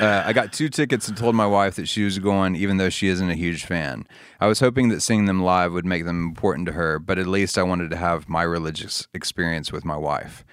uh, 0.00 0.22
I 0.24 0.32
got 0.32 0.52
two 0.52 0.68
tickets 0.68 1.08
and 1.08 1.16
told 1.16 1.34
my 1.34 1.46
wife 1.46 1.76
that 1.76 1.88
she 1.88 2.04
was 2.04 2.18
going, 2.18 2.56
even 2.56 2.78
though 2.78 2.90
she 2.90 3.08
isn't 3.08 3.28
a 3.28 3.34
huge 3.34 3.64
fan. 3.64 4.06
I 4.40 4.46
was 4.46 4.60
hoping 4.60 4.88
that 4.88 5.02
seeing 5.02 5.26
them 5.26 5.42
live 5.42 5.72
would 5.72 5.86
make 5.86 6.04
them 6.04 6.24
important 6.24 6.66
to 6.66 6.72
her, 6.72 6.98
but 6.98 7.18
at 7.18 7.26
least 7.26 7.58
I 7.58 7.62
wanted 7.62 7.90
to 7.90 7.96
have 7.96 8.28
my 8.28 8.42
religious 8.42 9.06
experience 9.14 9.72
with 9.72 9.84
my 9.84 9.96
wife. 9.96 10.44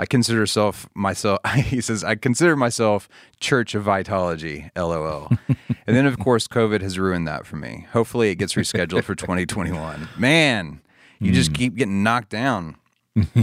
I 0.00 0.06
consider 0.06 0.40
myself 0.40 0.88
myself. 0.94 1.40
He 1.54 1.82
says 1.82 2.02
I 2.02 2.14
consider 2.14 2.56
myself 2.56 3.06
Church 3.38 3.74
of 3.74 3.84
Vitology. 3.84 4.70
LOL. 4.74 5.30
and 5.48 5.96
then 5.96 6.06
of 6.06 6.18
course 6.18 6.48
COVID 6.48 6.80
has 6.80 6.98
ruined 6.98 7.28
that 7.28 7.44
for 7.44 7.56
me. 7.56 7.86
Hopefully 7.92 8.30
it 8.30 8.36
gets 8.36 8.54
rescheduled 8.54 9.04
for 9.04 9.14
2021. 9.26 10.08
Man, 10.16 10.80
you 11.18 11.32
just 11.32 11.52
keep 11.52 11.74
getting 11.76 12.02
knocked 12.02 12.30
down. 12.30 12.76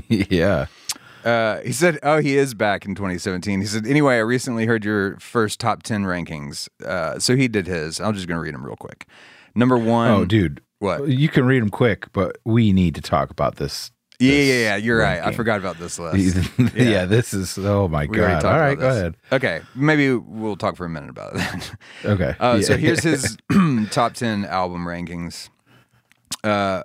yeah. 0.09 0.65
Uh, 1.23 1.59
he 1.61 1.73
said, 1.73 1.99
"Oh, 2.01 2.19
he 2.19 2.37
is 2.37 2.53
back 2.55 2.85
in 2.85 2.95
2017." 2.95 3.59
He 3.59 3.67
said, 3.67 3.85
"Anyway, 3.85 4.15
I 4.15 4.19
recently 4.19 4.65
heard 4.65 4.83
your 4.83 5.19
first 5.19 5.59
top 5.59 5.83
10 5.83 6.05
rankings." 6.05 6.69
Uh, 6.83 7.19
so 7.19 7.35
he 7.35 7.47
did 7.47 7.67
his. 7.67 7.99
I'm 7.99 8.15
just 8.15 8.27
gonna 8.27 8.39
read 8.39 8.53
them 8.55 8.65
real 8.65 8.77
quick. 8.77 9.05
Number 9.53 9.77
one. 9.77 10.09
Oh, 10.09 10.25
dude. 10.25 10.61
What? 10.79 11.07
You 11.07 11.29
can 11.29 11.45
read 11.45 11.61
them 11.61 11.69
quick, 11.69 12.11
but 12.13 12.37
we 12.45 12.71
need 12.71 12.95
to 12.95 13.01
talk 13.01 13.29
about 13.29 13.57
this. 13.57 13.91
Yeah, 14.19 14.31
yeah, 14.33 14.53
yeah. 14.59 14.75
You're 14.77 14.97
right. 14.97 15.21
I 15.23 15.31
forgot 15.31 15.59
about 15.59 15.77
this 15.77 15.99
list. 15.99 16.49
yeah. 16.75 17.05
this 17.05 17.33
is. 17.33 17.57
Oh 17.59 17.87
my 17.87 18.05
We 18.07 18.17
god! 18.17 18.43
All 18.45 18.59
right, 18.59 18.77
go 18.77 18.89
ahead. 18.89 19.15
Okay, 19.31 19.61
maybe 19.75 20.13
we'll 20.13 20.55
talk 20.55 20.75
for 20.75 20.85
a 20.85 20.89
minute 20.89 21.09
about 21.11 21.33
it. 21.35 21.71
Okay. 22.05 22.35
Uh, 22.39 22.61
So 22.61 22.77
here's 22.77 23.03
his 23.03 23.37
top 23.91 24.13
10 24.13 24.45
album 24.45 24.85
rankings. 24.85 25.49
Uh, 26.43 26.81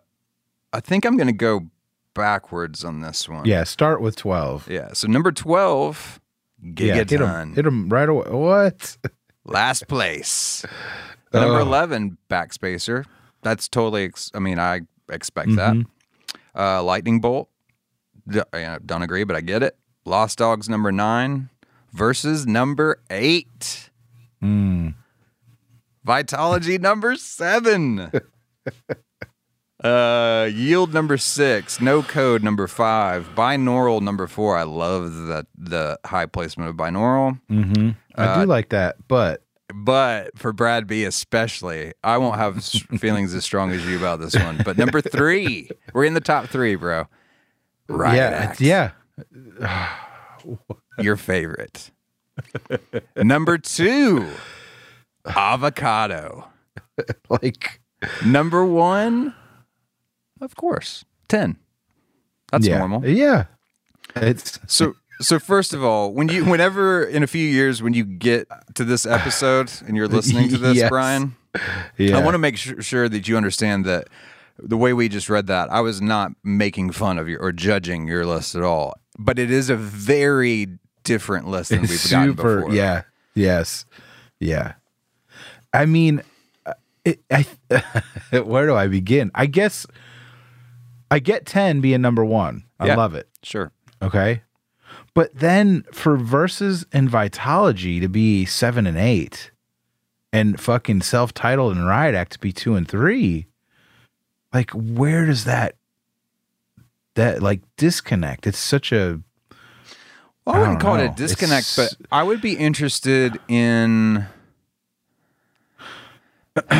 I 0.73 0.81
think 0.81 1.05
I'm 1.07 1.16
gonna 1.16 1.33
go 1.33 1.68
backwards 2.14 2.85
on 2.85 3.01
this 3.01 3.29
one. 3.29 3.45
yeah. 3.47 3.64
Start 3.64 4.01
with 4.03 4.16
twelve. 4.16 4.68
Yeah. 4.71 4.92
So 4.92 5.09
number 5.09 5.33
12, 5.33 6.21
Yeah, 6.62 6.95
hit 6.95 7.09
Gigaton. 7.09 7.55
hit 7.55 7.66
'em 7.66 7.88
right 7.88 8.09
away. 8.09 8.29
What? 8.31 8.97
Last 9.45 9.88
place. 9.88 10.64
Number 11.33 11.59
Oh. 11.61 11.62
11, 11.62 12.18
Backspacer. 12.31 13.05
That's 13.42 13.68
totally, 13.68 14.05
ex- 14.05 14.31
I 14.35 14.38
mean, 14.38 14.59
I 14.59 14.83
expect 15.11 15.49
Mm-hmm. 15.49 15.81
that. 15.81 15.87
Uh, 16.54 16.82
Lightning 16.82 17.20
Bolt. 17.20 17.48
D- 18.28 18.40
yeah, 18.54 18.78
don't 18.84 19.02
agree, 19.02 19.24
but 19.24 19.36
I 19.36 19.40
get 19.40 19.62
it. 19.62 19.76
Lost 20.04 20.38
Dogs, 20.38 20.68
number 20.68 20.92
nine. 20.92 21.48
Versus 21.92 22.46
number 22.46 23.00
eight. 23.10 23.90
Hmm. 24.40 24.88
Vitology, 26.06 26.80
number 26.80 27.16
seven. 27.16 28.10
Uh, 29.82 30.48
yield 30.54 30.94
number 30.94 31.16
six, 31.16 31.80
no 31.80 32.04
code 32.04 32.40
number 32.44 32.68
five, 32.68 33.28
binaural 33.34 34.00
number 34.00 34.28
four. 34.28 34.56
I 34.56 34.62
love 34.62 35.12
the 35.12 35.44
the 35.58 35.98
high 36.06 36.26
placement 36.26 36.70
of 36.70 36.76
binaural. 36.76 37.40
Mm-hmm. 37.50 37.90
I 38.16 38.24
Uh, 38.24 38.40
do 38.42 38.46
like 38.46 38.68
that, 38.68 38.94
but 39.08 39.41
But 39.74 40.38
for 40.38 40.52
Brad 40.52 40.87
B, 40.87 41.04
especially, 41.04 41.92
I 42.02 42.18
won't 42.18 42.37
have 42.37 42.64
feelings 42.64 43.35
as 43.35 43.44
strong 43.44 43.70
as 43.72 43.85
you 43.87 43.96
about 43.96 44.20
this 44.20 44.35
one. 44.35 44.61
But 44.64 44.78
number 44.78 45.00
three, 45.00 45.70
we're 45.92 46.04
in 46.04 46.14
the 46.14 46.20
top 46.20 46.46
three, 46.46 46.74
bro. 46.74 47.06
Riot 47.88 48.16
yeah, 48.16 48.38
Act, 48.38 48.61
yeah. 49.61 49.88
your 50.98 51.16
favorite. 51.16 51.90
number 53.16 53.58
two, 53.58 54.28
avocado. 55.26 56.48
Like 57.30 57.80
Number 58.24 58.64
one, 58.64 59.35
of 60.40 60.56
course, 60.56 61.04
ten. 61.28 61.56
That's 62.50 62.66
yeah, 62.66 62.78
normal. 62.78 63.06
Yeah. 63.06 63.46
It's 64.16 64.58
So, 64.66 64.94
so 65.20 65.38
first 65.38 65.72
of 65.75 65.85
all, 65.85 66.12
when 66.12 66.29
you, 66.29 66.44
whenever 66.44 67.05
in 67.05 67.22
a 67.22 67.27
few 67.27 67.46
years, 67.46 67.83
when 67.83 67.92
you 67.92 68.05
get 68.05 68.48
to 68.75 68.85
this 68.85 69.07
episode 69.07 69.70
and 69.87 69.96
you're 69.96 70.09
listening 70.09 70.48
to 70.48 70.59
this, 70.59 70.77
Yes. 70.79 70.88
Brian, 70.88 71.37
yeah. 71.98 72.16
I 72.18 72.22
want 72.25 72.35
to 72.35 72.38
make 72.38 72.59
su- 72.59 72.81
sure 72.81 73.09
that 73.09 73.29
you 73.29 73.37
understand 73.37 73.85
that 73.85 74.09
the 74.59 74.77
way 74.77 74.92
we 74.92 75.09
just 75.09 75.29
read 75.29 75.46
that, 75.48 75.70
I 75.72 75.81
was 75.81 76.01
not 76.01 76.33
making 76.44 76.92
fun 76.92 77.18
of 77.18 77.29
you 77.29 77.38
or 77.38 77.53
judging 77.53 78.07
your 78.09 78.25
list 78.27 78.55
at 78.55 78.62
all. 78.62 78.94
But 79.18 79.38
it 79.38 79.51
is 79.51 79.70
a 79.70 79.77
very 79.77 80.66
different 81.05 81.46
list 81.48 81.70
than 81.70 81.83
we've 81.83 82.11
gotten 82.11 82.33
before. 82.35 82.72
Yeah. 82.75 83.03
Yes. 83.35 83.85
Yeah. 84.40 84.75
I 85.72 85.87
mean, 85.87 86.22
uh, 86.66 86.75
it, 87.05 87.20
I 87.31 87.46
where 88.44 88.66
do 88.66 88.75
I 88.75 88.87
begin? 88.88 89.31
I 89.35 89.46
guess 89.46 89.87
I 91.11 91.18
get 91.18 91.46
ten 91.46 91.81
being 91.81 92.01
number 92.01 92.25
one. 92.25 92.64
I 92.81 92.87
Yeah. 92.88 92.96
love 92.96 93.14
it. 93.14 93.29
sure. 93.42 93.72
Okay. 94.03 94.42
But 95.14 95.35
then 95.35 95.85
for 95.92 96.16
versus 96.16 96.87
and 96.92 97.09
vitology 97.09 98.01
to 98.01 98.09
be 98.09 98.44
seven 98.46 98.87
and 98.87 98.96
eight, 98.96 99.51
and 100.33 100.59
fucking 100.59 101.03
self 101.03 101.35
titled 101.35 101.77
and 101.77 101.87
riot 101.87 102.14
act 102.14 102.33
to 102.33 102.38
be 102.38 102.53
two 102.53 102.75
and 102.75 102.88
three, 102.88 103.46
like 104.55 104.70
where 104.70 105.27
does 105.27 105.44
that 105.44 105.77
that 107.14 107.42
like 107.42 107.61
disconnect? 107.77 108.46
It's 108.46 108.59
such 108.59 108.90
a 108.92 109.20
Well, 110.46 110.57
I 110.57 110.59
wouldn't 110.61 110.81
call 110.81 110.96
it 110.96 111.05
a 111.05 111.14
disconnect, 111.14 111.66
It's- 111.79 111.94
but 111.98 112.07
I 112.11 112.22
would 112.22 112.40
be 112.40 112.55
interested 112.57 113.38
in 113.48 114.27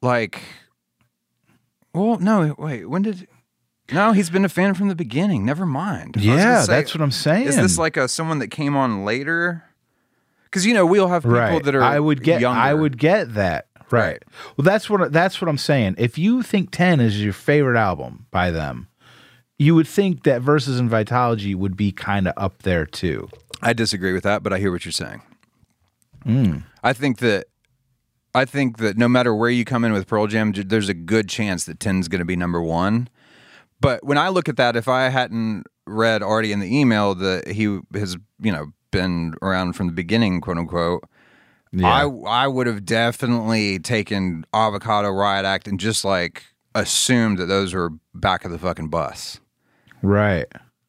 like 0.00 0.42
well, 1.92 2.18
no, 2.18 2.54
wait, 2.58 2.86
when 2.86 3.02
did 3.02 3.26
no, 3.92 4.12
he's 4.12 4.30
been 4.30 4.44
a 4.44 4.48
fan 4.48 4.74
from 4.74 4.88
the 4.88 4.94
beginning. 4.94 5.44
Never 5.44 5.66
mind. 5.66 6.16
I 6.16 6.18
was 6.18 6.26
gonna 6.26 6.38
yeah. 6.38 6.62
say, 6.62 6.72
that's 6.72 6.94
what 6.94 7.02
I'm 7.02 7.10
saying. 7.10 7.46
Is 7.46 7.56
this 7.56 7.78
like 7.78 7.96
a 7.96 8.08
someone 8.08 8.38
that 8.38 8.48
came 8.48 8.76
on 8.76 9.04
later? 9.04 9.64
Because 10.44 10.64
you 10.64 10.72
know 10.72 10.86
we'll 10.86 11.08
have 11.08 11.22
people 11.22 11.36
right? 11.38 11.62
that 11.62 11.74
are. 11.74 11.82
I 11.82 12.00
would 12.00 12.22
get. 12.22 12.42
I 12.44 12.72
would 12.72 12.98
get 12.98 13.34
that. 13.34 13.68
Right. 13.90 14.02
Right. 14.02 14.22
Well, 14.56 14.64
that's 14.64 14.88
what 14.88 15.12
that's 15.12 15.40
what 15.40 15.48
I'm 15.48 15.58
saying. 15.58 15.96
If 15.98 16.16
you 16.16 16.42
think 16.42 16.70
Ten 16.70 17.00
is 17.00 17.22
your 17.22 17.32
favorite 17.32 17.78
album 17.78 18.26
by 18.30 18.50
them, 18.50 18.88
you 19.58 19.74
would 19.74 19.86
think 19.86 20.24
that 20.24 20.40
Versus 20.40 20.78
and 20.78 20.90
Vitology 20.90 21.54
would 21.54 21.76
be 21.76 21.92
kind 21.92 22.26
of 22.26 22.34
up 22.36 22.62
there 22.62 22.86
too. 22.86 23.28
I 23.62 23.72
disagree 23.72 24.12
with 24.12 24.24
that, 24.24 24.42
but 24.42 24.52
I 24.52 24.58
hear 24.58 24.72
what 24.72 24.84
you're 24.84 24.92
saying. 24.92 25.22
Hmm. 26.22 26.58
I 26.82 26.92
think 26.92 27.18
that 27.18 27.46
I 28.34 28.44
think 28.44 28.78
that 28.78 28.96
no 28.96 29.08
matter 29.08 29.34
where 29.34 29.50
you 29.50 29.64
come 29.64 29.84
in 29.84 29.92
with 29.92 30.06
Pearl 30.06 30.26
Jam, 30.26 30.52
there's 30.52 30.88
a 30.88 30.94
good 30.94 31.28
chance 31.28 31.64
that 31.64 31.78
10's 31.78 32.08
going 32.08 32.18
to 32.18 32.24
be 32.24 32.36
number 32.36 32.60
one. 32.60 33.08
But 33.84 34.04
when 34.04 34.18
I 34.18 34.28
look 34.30 34.48
at 34.48 34.56
that, 34.56 34.76
if 34.76 34.88
I 34.88 35.08
hadn't 35.10 35.64
read 35.86 36.22
already 36.22 36.52
in 36.52 36.60
the 36.60 36.74
email 36.74 37.14
that 37.16 37.48
he 37.48 37.78
has, 37.94 38.16
you 38.40 38.50
know, 38.50 38.72
been 38.90 39.34
around 39.42 39.74
from 39.74 39.86
the 39.86 39.92
beginning, 39.92 40.40
quote 40.40 40.56
unquote, 40.58 41.04
I 41.82 42.02
I 42.04 42.46
would 42.46 42.66
have 42.66 42.84
definitely 42.84 43.78
taken 43.80 44.46
Avocado 44.54 45.10
Riot 45.10 45.44
Act 45.44 45.66
and 45.68 45.78
just 45.80 46.04
like 46.04 46.44
assumed 46.74 47.38
that 47.38 47.46
those 47.46 47.74
were 47.74 47.90
back 48.14 48.44
of 48.44 48.52
the 48.52 48.58
fucking 48.58 48.88
bus. 48.88 49.40
right. 50.02 50.46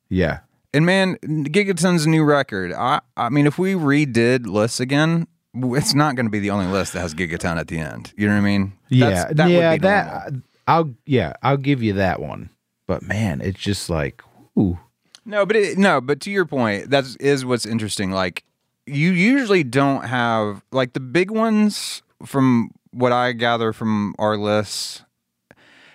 Yeah. 0.09 0.39
And 0.73 0.85
man, 0.85 1.17
Gigaton's 1.23 2.05
new 2.05 2.23
record. 2.23 2.71
I 2.73 3.01
I 3.17 3.29
mean, 3.29 3.47
if 3.47 3.57
we 3.57 3.73
redid 3.73 4.45
lists 4.45 4.79
again, 4.79 5.27
it's 5.55 5.93
not 5.95 6.15
going 6.15 6.27
to 6.27 6.29
be 6.29 6.39
the 6.39 6.51
only 6.51 6.67
list 6.67 6.93
that 6.93 6.99
has 6.99 7.15
Gigaton 7.15 7.57
at 7.57 7.67
the 7.67 7.79
end. 7.79 8.13
You 8.17 8.27
know 8.27 8.33
what 8.33 8.41
I 8.41 8.43
mean? 8.43 8.73
Yeah. 8.89 9.09
That's- 9.09 9.35
that 9.37 9.45
would 9.45 9.53
yeah. 9.53 9.69
normal. 9.69 9.79
that 9.79 10.33
I'll 10.67 10.93
yeah 11.05 11.33
I'll 11.41 11.57
give 11.57 11.81
you 11.81 11.93
that 11.93 12.19
one. 12.21 12.49
But 12.87 13.01
man, 13.03 13.41
it's 13.41 13.59
just 13.59 13.89
like 13.89 14.21
ooh. 14.57 14.79
No, 15.25 15.45
but 15.45 15.55
it, 15.55 15.77
no, 15.77 16.01
but 16.01 16.19
to 16.21 16.31
your 16.31 16.45
point, 16.45 16.91
that 16.91 17.03
is 17.19 17.43
what's 17.43 17.65
interesting. 17.65 18.11
Like, 18.11 18.43
you 18.85 19.09
usually 19.11 19.63
don't 19.63 20.05
have 20.05 20.63
like 20.71 20.93
the 20.93 20.99
big 20.99 21.31
ones 21.31 22.03
from 22.23 22.69
what 22.91 23.11
I 23.11 23.31
gather 23.31 23.73
from 23.73 24.13
our 24.19 24.37
lists 24.37 25.03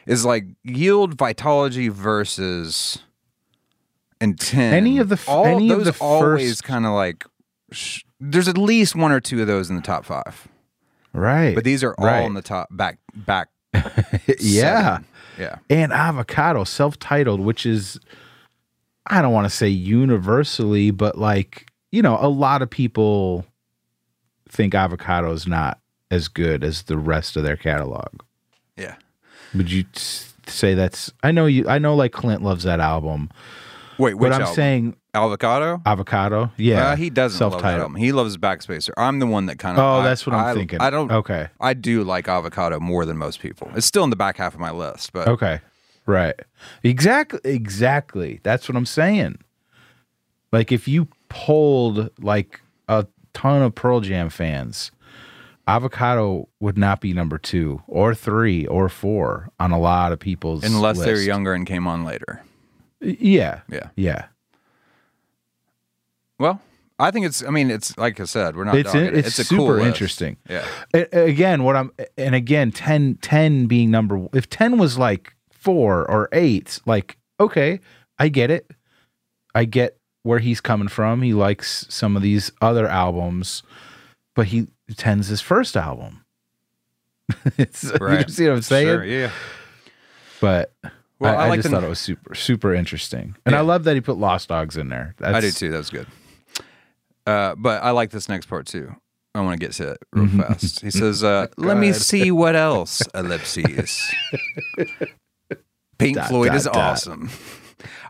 is 0.06 0.24
like 0.24 0.46
yield 0.64 1.16
vitology 1.16 1.88
versus 1.90 2.98
and 4.20 4.38
ten. 4.38 4.74
Any 4.74 4.98
of 4.98 5.08
the 5.08 5.14
f- 5.14 5.28
all 5.28 5.46
any 5.46 5.70
of 5.70 5.84
those 5.84 5.96
the 5.96 6.04
always 6.04 6.60
kind 6.60 6.84
of 6.84 6.92
like 6.92 7.24
sh- 7.70 8.02
there's 8.18 8.48
at 8.48 8.58
least 8.58 8.96
one 8.96 9.12
or 9.12 9.20
two 9.20 9.40
of 9.40 9.46
those 9.46 9.70
in 9.70 9.76
the 9.76 9.82
top 9.82 10.04
five, 10.04 10.48
Right. 11.12 11.54
but 11.54 11.62
these 11.64 11.84
are 11.84 11.94
all 11.98 12.04
Right. 12.06 12.24
in 12.24 12.34
the 12.34 12.42
top 12.42 12.68
back 12.72 12.98
back. 13.14 13.48
yeah. 14.40 14.96
seven. 14.98 15.06
Yeah. 15.40 15.58
and 15.70 15.92
avocado 15.92 16.62
self-titled 16.64 17.40
which 17.40 17.64
is 17.66 17.98
i 19.08 19.20
don't 19.22 19.32
want 19.32 19.44
to 19.46 19.54
say 19.54 19.68
universally 19.68 20.90
but 20.90 21.18
like 21.18 21.66
you 21.90 22.02
know 22.02 22.18
a 22.20 22.28
lot 22.28 22.62
of 22.62 22.68
people 22.70 23.44
think 24.48 24.74
avocado 24.74 25.32
is 25.32 25.46
not 25.46 25.80
as 26.10 26.28
good 26.28 26.62
as 26.62 26.82
the 26.82 26.98
rest 26.98 27.36
of 27.36 27.42
their 27.42 27.56
catalog 27.56 28.08
Yeah. 28.76 28.96
would 29.54 29.70
you 29.70 29.84
say 30.46 30.74
that's 30.74 31.12
i 31.22 31.30
know 31.30 31.46
you 31.46 31.66
i 31.68 31.78
know 31.78 31.94
like 31.94 32.12
clint 32.12 32.42
loves 32.42 32.64
that 32.64 32.80
album 32.80 33.30
Wait, 33.98 34.14
which 34.14 34.30
but 34.30 34.34
i'm 34.36 34.42
album? 34.42 34.54
saying 34.54 34.96
Avocado. 35.14 35.82
Avocado. 35.84 36.50
Yeah. 36.56 36.88
Uh, 36.90 36.96
he 36.96 37.10
doesn't 37.10 37.40
love 37.40 37.52
that 37.52 37.58
Self-titled. 37.58 37.80
album. 37.82 37.96
He 37.96 38.12
loves 38.12 38.36
Backspacer. 38.36 38.90
I'm 38.96 39.18
the 39.18 39.26
one 39.26 39.46
that 39.46 39.58
kind 39.58 39.76
of. 39.78 39.84
Oh, 39.84 40.00
I- 40.00 40.04
that's 40.04 40.26
what 40.26 40.34
I'm 40.34 40.46
I- 40.46 40.54
thinking. 40.54 40.80
I 40.80 40.90
don't. 40.90 41.10
Okay. 41.10 41.48
I 41.60 41.74
do 41.74 42.04
like 42.04 42.28
Avocado 42.28 42.78
more 42.80 43.04
than 43.04 43.16
most 43.16 43.40
people. 43.40 43.70
It's 43.74 43.86
still 43.86 44.04
in 44.04 44.10
the 44.10 44.16
back 44.16 44.36
half 44.36 44.54
of 44.54 44.60
my 44.60 44.70
list, 44.70 45.12
but 45.12 45.26
Okay. 45.28 45.60
Right. 46.06 46.34
Exactly. 46.82 47.40
Exactly. 47.44 48.40
That's 48.42 48.68
what 48.68 48.76
I'm 48.76 48.86
saying. 48.86 49.38
Like 50.52 50.72
if 50.72 50.88
you 50.88 51.08
polled 51.28 52.10
like 52.20 52.60
a 52.88 53.06
ton 53.34 53.62
of 53.62 53.74
Pearl 53.74 54.00
Jam 54.00 54.30
fans, 54.30 54.90
Avocado 55.68 56.48
would 56.58 56.76
not 56.76 57.00
be 57.00 57.12
number 57.12 57.38
two 57.38 57.82
or 57.86 58.14
three 58.14 58.66
or 58.66 58.88
four 58.88 59.50
on 59.60 59.70
a 59.70 59.78
lot 59.78 60.10
of 60.12 60.18
people's 60.18 60.64
unless 60.64 60.98
they 60.98 61.12
were 61.12 61.20
younger 61.20 61.54
and 61.54 61.66
came 61.66 61.86
on 61.86 62.04
later. 62.04 62.42
Yeah. 63.00 63.60
Yeah. 63.70 63.90
Yeah. 63.94 64.24
Well, 66.40 66.60
I 66.98 67.10
think 67.12 67.26
it's. 67.26 67.44
I 67.44 67.50
mean, 67.50 67.70
it's 67.70 67.96
like 67.96 68.18
I 68.18 68.24
said, 68.24 68.56
we're 68.56 68.64
not. 68.64 68.74
It's 68.74 68.94
in- 68.94 69.04
it. 69.04 69.16
it's 69.18 69.38
a 69.38 69.44
cool 69.44 69.66
super 69.66 69.74
list. 69.74 69.86
interesting. 69.86 70.36
Yeah. 70.48 70.66
A- 70.92 71.24
again, 71.26 71.62
what 71.62 71.76
I'm 71.76 71.92
and 72.18 72.34
again 72.34 72.72
10, 72.72 73.18
10 73.22 73.66
being 73.66 73.90
number 73.90 74.26
if 74.32 74.50
10 74.50 74.76
was 74.78 74.98
like 74.98 75.34
4 75.52 76.10
or 76.10 76.28
8, 76.32 76.80
like 76.86 77.16
okay, 77.38 77.78
I 78.18 78.28
get 78.28 78.50
it. 78.50 78.70
I 79.54 79.64
get 79.66 79.98
where 80.22 80.38
he's 80.40 80.60
coming 80.60 80.88
from. 80.88 81.22
He 81.22 81.32
likes 81.34 81.86
some 81.88 82.16
of 82.16 82.22
these 82.22 82.50
other 82.60 82.86
albums, 82.88 83.62
but 84.34 84.48
he 84.48 84.66
10's 84.92 85.28
his 85.28 85.40
first 85.40 85.76
album. 85.76 86.24
it's, 87.56 87.84
You 87.84 88.24
see 88.28 88.46
what 88.48 88.54
I'm 88.56 88.62
saying? 88.62 88.86
Sure. 88.88 89.04
Yeah. 89.04 89.30
But 90.40 90.72
Well, 91.18 91.34
I, 91.36 91.42
I 91.42 91.44
I 91.44 91.48
like 91.48 91.58
just 91.58 91.70
the- 91.70 91.76
thought 91.76 91.84
it 91.84 91.88
was 91.88 91.98
super 92.00 92.34
super 92.34 92.74
interesting, 92.74 93.36
and 93.46 93.54
I 93.54 93.60
love 93.60 93.84
that 93.84 93.94
he 93.94 94.00
put 94.00 94.18
Lost 94.18 94.48
Dogs 94.48 94.76
in 94.76 94.88
there. 94.88 95.14
That's, 95.18 95.34
I 95.36 95.40
do 95.40 95.50
too. 95.50 95.70
That 95.70 95.78
was 95.78 95.90
good. 95.90 96.06
Uh, 97.30 97.54
but 97.56 97.82
I 97.82 97.90
like 97.90 98.10
this 98.10 98.28
next 98.28 98.46
part 98.46 98.66
too. 98.66 98.94
I 99.34 99.40
want 99.42 99.60
to 99.60 99.64
get 99.64 99.72
to 99.74 99.92
it 99.92 99.98
real 100.12 100.26
fast. 100.28 100.80
He 100.80 100.90
says, 101.02 101.22
uh, 101.22 101.46
"Let 101.56 101.76
me 101.76 101.92
see 101.92 102.30
what 102.32 102.56
else." 102.56 103.02
Ellipses. 103.14 104.10
Pink 105.98 106.16
Dot, 106.16 106.28
Floyd 106.28 106.48
dot, 106.48 106.56
is 106.56 106.64
dot. 106.64 106.76
awesome. 106.76 107.30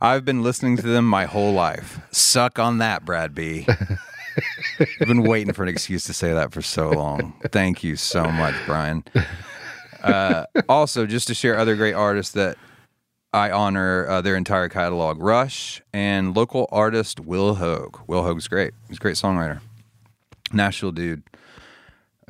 I've 0.00 0.24
been 0.24 0.42
listening 0.42 0.76
to 0.78 0.83
them 0.87 1.04
my 1.06 1.26
whole 1.26 1.52
life. 1.52 2.00
Suck 2.11 2.59
on 2.59 2.78
that, 2.78 3.04
Brad 3.04 3.35
B. 3.35 3.66
I've 3.68 5.06
been 5.09 5.22
waiting 5.22 5.52
for 5.52 5.62
an 5.62 5.68
excuse 5.68 6.04
to 6.04 6.14
say 6.14 6.33
that 6.33 6.52
for 6.52 6.62
so 6.62 6.88
long. 6.90 7.35
Thank 7.50 7.85
you 7.85 7.96
so 7.96 8.24
much, 8.30 8.54
Brian. 8.64 9.04
Uh, 10.02 10.46
also, 10.68 11.04
just 11.04 11.26
to 11.28 11.35
share 11.35 11.59
other 11.59 11.76
great 11.76 11.92
artists 11.92 12.33
that 12.33 12.56
I 13.33 13.51
honor 13.51 14.09
uh, 14.09 14.21
their 14.21 14.35
entire 14.37 14.69
catalog 14.69 15.23
Rush 15.23 15.83
and 15.93 16.35
local 16.37 16.69
artist 16.73 17.21
Will 17.21 17.57
Hoge. 17.57 17.97
Will 18.07 18.25
Hoge's 18.25 18.49
great. 18.49 18.75
He's 18.88 18.97
a 18.97 19.01
great 19.01 19.16
songwriter. 19.16 19.61
Nashville 20.53 20.93
dude. 20.93 21.23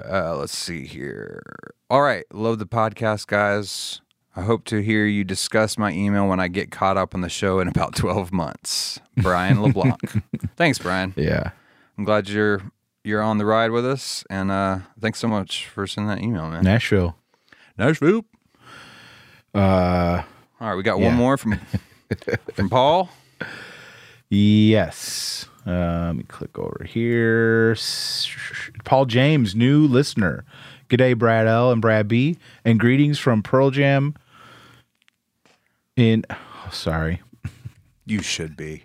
Uh, 0.03 0.37
let's 0.37 0.57
see 0.57 0.87
here. 0.87 1.43
All 1.89 2.03
right. 2.03 2.25
Love 2.33 2.59
the 2.59 2.67
podcast, 2.67 3.27
guys. 3.27 4.01
I 4.37 4.43
hope 4.43 4.65
to 4.67 4.81
hear 4.83 5.07
you 5.07 5.25
discuss 5.25 5.77
my 5.77 5.91
email 5.93 6.29
when 6.29 6.39
I 6.39 6.49
get 6.49 6.71
caught 6.71 6.97
up 6.97 7.15
on 7.15 7.21
the 7.21 7.29
show 7.29 7.61
in 7.61 7.69
about 7.69 7.95
12 7.97 8.33
months. 8.33 9.01
Brian 9.17 9.63
LeBlanc. 9.63 9.99
Thanks, 10.57 10.79
Brian. 10.79 11.15
Yeah. 11.17 11.51
I'm 11.99 12.05
glad 12.05 12.29
you're 12.29 12.63
you're 13.05 13.23
on 13.23 13.39
the 13.39 13.47
ride 13.47 13.71
with 13.71 13.87
us. 13.87 14.25
And 14.29 14.51
uh, 14.51 14.81
thanks 15.01 15.19
so 15.19 15.27
much 15.29 15.67
for 15.67 15.87
sending 15.87 16.09
that 16.15 16.23
email, 16.23 16.49
man. 16.51 16.63
Nashville. 16.65 17.17
Nashville. 17.79 18.25
Uh 19.55 20.23
All 20.61 20.68
right, 20.68 20.75
we 20.77 20.83
got 20.83 20.99
Yeah. 20.99 21.07
one 21.07 21.14
more 21.16 21.37
from 21.37 21.59
from 22.55 22.68
Paul. 22.68 23.09
Yes. 24.29 25.46
Uh, 25.66 26.07
let 26.07 26.16
me 26.16 26.23
click 26.25 26.59
over 26.59 26.85
here. 26.88 27.77
Paul 28.85 29.07
James, 29.07 29.55
new 29.55 29.87
listener. 29.87 30.44
G'day, 30.88 31.16
Brad 31.16 31.46
L 31.46 31.70
and 31.70 31.81
Brad 31.81 32.09
B, 32.09 32.37
and 32.64 32.81
greetings 32.81 33.18
from 33.18 33.42
Pearl 33.42 33.70
Jam. 33.70 34.14
In, 35.96 36.25
oh, 36.31 36.68
sorry, 36.73 37.20
You 38.07 38.23
should 38.23 38.57
be. 38.57 38.85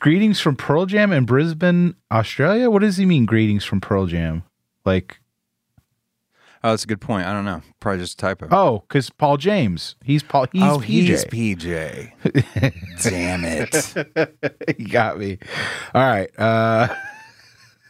greetings 0.00 0.40
from 0.40 0.56
Pearl 0.56 0.86
Jam 0.86 1.12
in 1.12 1.24
Brisbane, 1.26 1.94
Australia. 2.10 2.70
What 2.70 2.80
does 2.82 2.96
he 2.96 3.04
mean? 3.06 3.26
Greetings 3.26 3.64
from 3.64 3.80
Pearl 3.80 4.06
Jam, 4.06 4.42
like 4.84 5.19
Oh, 6.62 6.70
that's 6.70 6.84
a 6.84 6.86
good 6.86 7.00
point. 7.00 7.26
I 7.26 7.32
don't 7.32 7.46
know. 7.46 7.62
Probably 7.80 8.02
just 8.02 8.14
a 8.14 8.16
typo. 8.18 8.48
oh, 8.50 8.84
because 8.86 9.08
Paul 9.08 9.38
James, 9.38 9.96
he's 10.04 10.22
Paul, 10.22 10.46
he's 10.52 10.62
oh, 10.62 10.78
PJ. 10.78 10.82
he's 10.84 11.24
PJ. 11.24 12.12
Damn 13.02 13.44
it. 13.44 14.76
he 14.76 14.84
got 14.84 15.18
me. 15.18 15.38
All 15.94 16.02
right, 16.02 16.30
uh, 16.38 16.94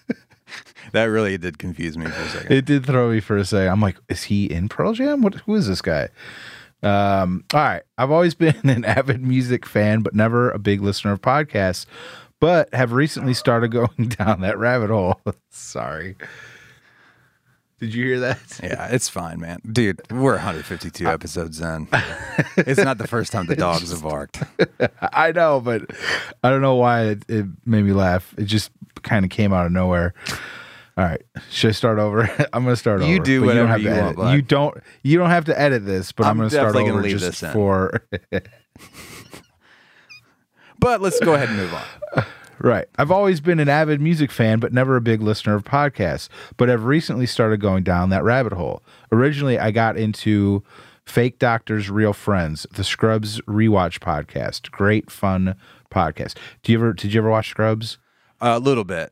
That 0.92 1.04
really 1.04 1.38
did 1.38 1.58
confuse 1.58 1.96
me 1.96 2.06
for 2.06 2.20
a 2.20 2.28
second. 2.28 2.52
it 2.52 2.64
did 2.64 2.84
throw 2.86 3.10
me 3.10 3.20
for 3.20 3.36
a 3.36 3.44
second. 3.44 3.68
I'm 3.70 3.80
like, 3.80 3.96
is 4.08 4.24
he 4.24 4.46
in 4.46 4.68
Pearl 4.68 4.92
Jam? 4.92 5.22
What? 5.22 5.34
Who 5.34 5.54
is 5.54 5.68
this 5.68 5.82
guy? 5.82 6.08
Um, 6.82 7.44
all 7.52 7.60
right. 7.60 7.82
I've 7.98 8.10
always 8.10 8.34
been 8.34 8.68
an 8.68 8.84
avid 8.84 9.22
music 9.24 9.66
fan, 9.66 10.00
but 10.02 10.14
never 10.14 10.50
a 10.50 10.58
big 10.58 10.80
listener 10.80 11.12
of 11.12 11.20
podcasts. 11.20 11.86
But 12.40 12.72
have 12.74 12.92
recently 12.92 13.34
started 13.34 13.70
going 13.70 14.08
down 14.08 14.40
that 14.40 14.58
rabbit 14.58 14.90
hole. 14.90 15.20
Sorry. 15.50 16.16
Did 17.80 17.94
you 17.94 18.04
hear 18.04 18.20
that? 18.20 18.60
yeah, 18.62 18.88
it's 18.90 19.08
fine, 19.08 19.40
man. 19.40 19.60
Dude, 19.70 20.00
we're 20.10 20.34
152 20.34 21.06
episodes 21.06 21.60
in. 21.60 21.88
it's 22.58 22.80
not 22.80 22.98
the 22.98 23.08
first 23.08 23.32
time 23.32 23.46
the 23.46 23.56
dogs 23.68 23.90
have 23.90 24.02
barked. 24.02 24.42
I 25.00 25.32
know, 25.32 25.60
but 25.60 25.90
I 26.44 26.50
don't 26.50 26.60
know 26.60 26.74
why 26.76 27.04
it, 27.04 27.22
it 27.28 27.46
made 27.64 27.84
me 27.84 27.92
laugh. 27.92 28.34
It 28.36 28.44
just 28.44 28.70
kind 29.02 29.24
of 29.24 29.30
came 29.30 29.52
out 29.52 29.64
of 29.66 29.72
nowhere. 29.72 30.12
All 30.98 31.04
right, 31.06 31.22
should 31.50 31.68
I 31.70 31.72
start 31.72 31.98
over? 31.98 32.22
I'm 32.52 32.64
going 32.64 32.74
to 32.74 32.76
start 32.76 33.00
You 33.02 33.14
over. 33.14 33.24
do 33.24 33.40
but 33.40 33.46
whatever 33.46 33.60
don't 33.68 33.70
have 33.70 33.80
you 33.82 33.88
to 33.88 34.00
want, 34.02 34.18
edit. 34.18 34.34
You 34.34 34.42
don't. 34.42 34.76
You 35.02 35.18
don't 35.18 35.30
have 35.30 35.44
to 35.46 35.58
edit 35.58 35.86
this, 35.86 36.12
but 36.12 36.24
I'm, 36.26 36.32
I'm 36.32 36.36
going 36.36 36.48
to 36.50 36.54
start 36.54 36.74
definitely 36.74 36.90
gonna 36.90 36.98
over 36.98 37.08
leave 37.08 37.18
just 37.18 37.40
this 37.40 37.42
in. 37.44 37.52
for. 37.54 38.06
But 40.78 41.02
let's 41.02 41.20
go 41.20 41.34
ahead 41.34 41.48
and 41.50 41.58
move 41.58 41.74
on. 41.74 42.24
Right. 42.60 42.86
I've 42.98 43.10
always 43.10 43.40
been 43.40 43.58
an 43.58 43.68
avid 43.68 44.00
music 44.00 44.30
fan, 44.30 44.58
but 44.60 44.72
never 44.72 44.96
a 44.96 45.00
big 45.00 45.22
listener 45.22 45.54
of 45.54 45.64
podcasts. 45.64 46.28
But 46.56 46.68
I've 46.68 46.84
recently 46.84 47.26
started 47.26 47.60
going 47.60 47.84
down 47.84 48.10
that 48.10 48.22
rabbit 48.22 48.52
hole. 48.52 48.82
Originally, 49.10 49.58
I 49.58 49.70
got 49.70 49.96
into 49.96 50.62
Fake 51.06 51.38
Doctors, 51.38 51.88
Real 51.90 52.12
Friends, 52.12 52.66
the 52.72 52.84
Scrubs 52.84 53.40
rewatch 53.42 53.98
podcast. 54.00 54.70
Great, 54.70 55.10
fun 55.10 55.56
podcast. 55.90 56.36
Do 56.62 56.72
you 56.72 56.78
ever? 56.78 56.92
Did 56.92 57.14
you 57.14 57.20
ever 57.20 57.30
watch 57.30 57.48
Scrubs? 57.50 57.98
A 58.40 58.58
little 58.58 58.84
bit. 58.84 59.10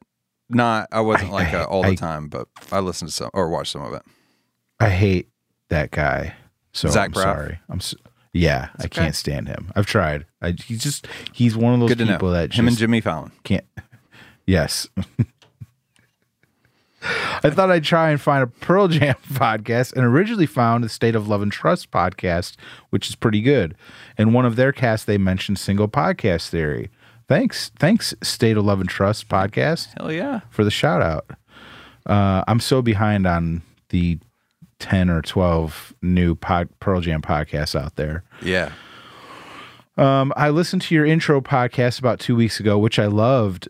Not, 0.50 0.88
I 0.92 1.00
wasn't 1.00 1.30
I- 1.30 1.34
like 1.34 1.54
I- 1.54 1.60
uh, 1.62 1.64
all 1.64 1.82
the 1.82 1.96
time, 1.96 2.28
but 2.28 2.48
I 2.70 2.80
listened 2.80 3.10
to 3.10 3.14
some 3.16 3.30
or 3.34 3.48
watched 3.48 3.72
some 3.72 3.82
of 3.82 3.92
it. 3.94 4.02
I 4.80 4.88
hate 4.90 5.28
that 5.70 5.90
guy. 5.90 6.34
So 6.72 6.88
Zach 6.88 7.06
I'm 7.08 7.12
Braff? 7.12 7.22
sorry. 7.22 7.58
I'm. 7.68 7.80
So, 7.80 7.96
yeah, 8.32 8.68
I 8.78 8.84
okay. 8.84 9.02
can't 9.02 9.14
stand 9.14 9.48
him. 9.48 9.72
I've 9.74 9.86
tried. 9.86 10.26
I, 10.42 10.52
he's 10.52 10.82
just 10.82 11.06
he's 11.32 11.56
one 11.56 11.74
of 11.74 11.80
those 11.80 11.94
Good 11.94 12.06
people 12.06 12.30
that 12.30 12.52
Him 12.52 12.68
and 12.68 12.76
Jimmy 12.76 13.00
Fallon. 13.00 13.32
can't. 13.44 13.64
Yes. 14.46 14.88
I 17.02 17.50
thought 17.50 17.70
I'd 17.70 17.84
try 17.84 18.10
and 18.10 18.20
find 18.20 18.42
a 18.42 18.46
Pearl 18.46 18.88
Jam 18.88 19.14
podcast 19.32 19.92
and 19.92 20.04
originally 20.04 20.46
found 20.46 20.82
the 20.82 20.88
State 20.88 21.14
of 21.14 21.28
Love 21.28 21.42
and 21.42 21.52
Trust 21.52 21.90
podcast, 21.90 22.56
which 22.90 23.08
is 23.08 23.14
pretty 23.14 23.40
good. 23.40 23.76
In 24.16 24.32
one 24.32 24.44
of 24.46 24.56
their 24.56 24.72
casts, 24.72 25.04
they 25.04 25.18
mentioned 25.18 25.58
single 25.58 25.86
podcast 25.86 26.48
theory. 26.48 26.90
Thanks. 27.28 27.70
Thanks, 27.78 28.14
State 28.22 28.56
of 28.56 28.64
Love 28.64 28.80
and 28.80 28.88
Trust 28.88 29.28
podcast, 29.28 29.88
Hell 29.98 30.10
yeah. 30.10 30.40
for 30.50 30.64
the 30.64 30.70
shout 30.70 31.02
out. 31.02 31.26
Uh, 32.06 32.42
I'm 32.48 32.58
so 32.58 32.80
behind 32.82 33.26
on 33.26 33.62
the 33.90 34.18
10 34.78 35.10
or 35.10 35.22
12 35.22 35.94
new 36.02 36.34
pod, 36.34 36.68
Pearl 36.80 37.00
Jam 37.00 37.22
podcasts 37.22 37.78
out 37.78 37.96
there. 37.96 38.24
Yeah. 38.42 38.72
Um, 39.96 40.32
I 40.36 40.50
listened 40.50 40.82
to 40.82 40.94
your 40.94 41.04
intro 41.04 41.40
podcast 41.40 41.98
about 41.98 42.20
two 42.20 42.36
weeks 42.36 42.60
ago, 42.60 42.78
which 42.78 42.98
I 42.98 43.06
loved. 43.06 43.68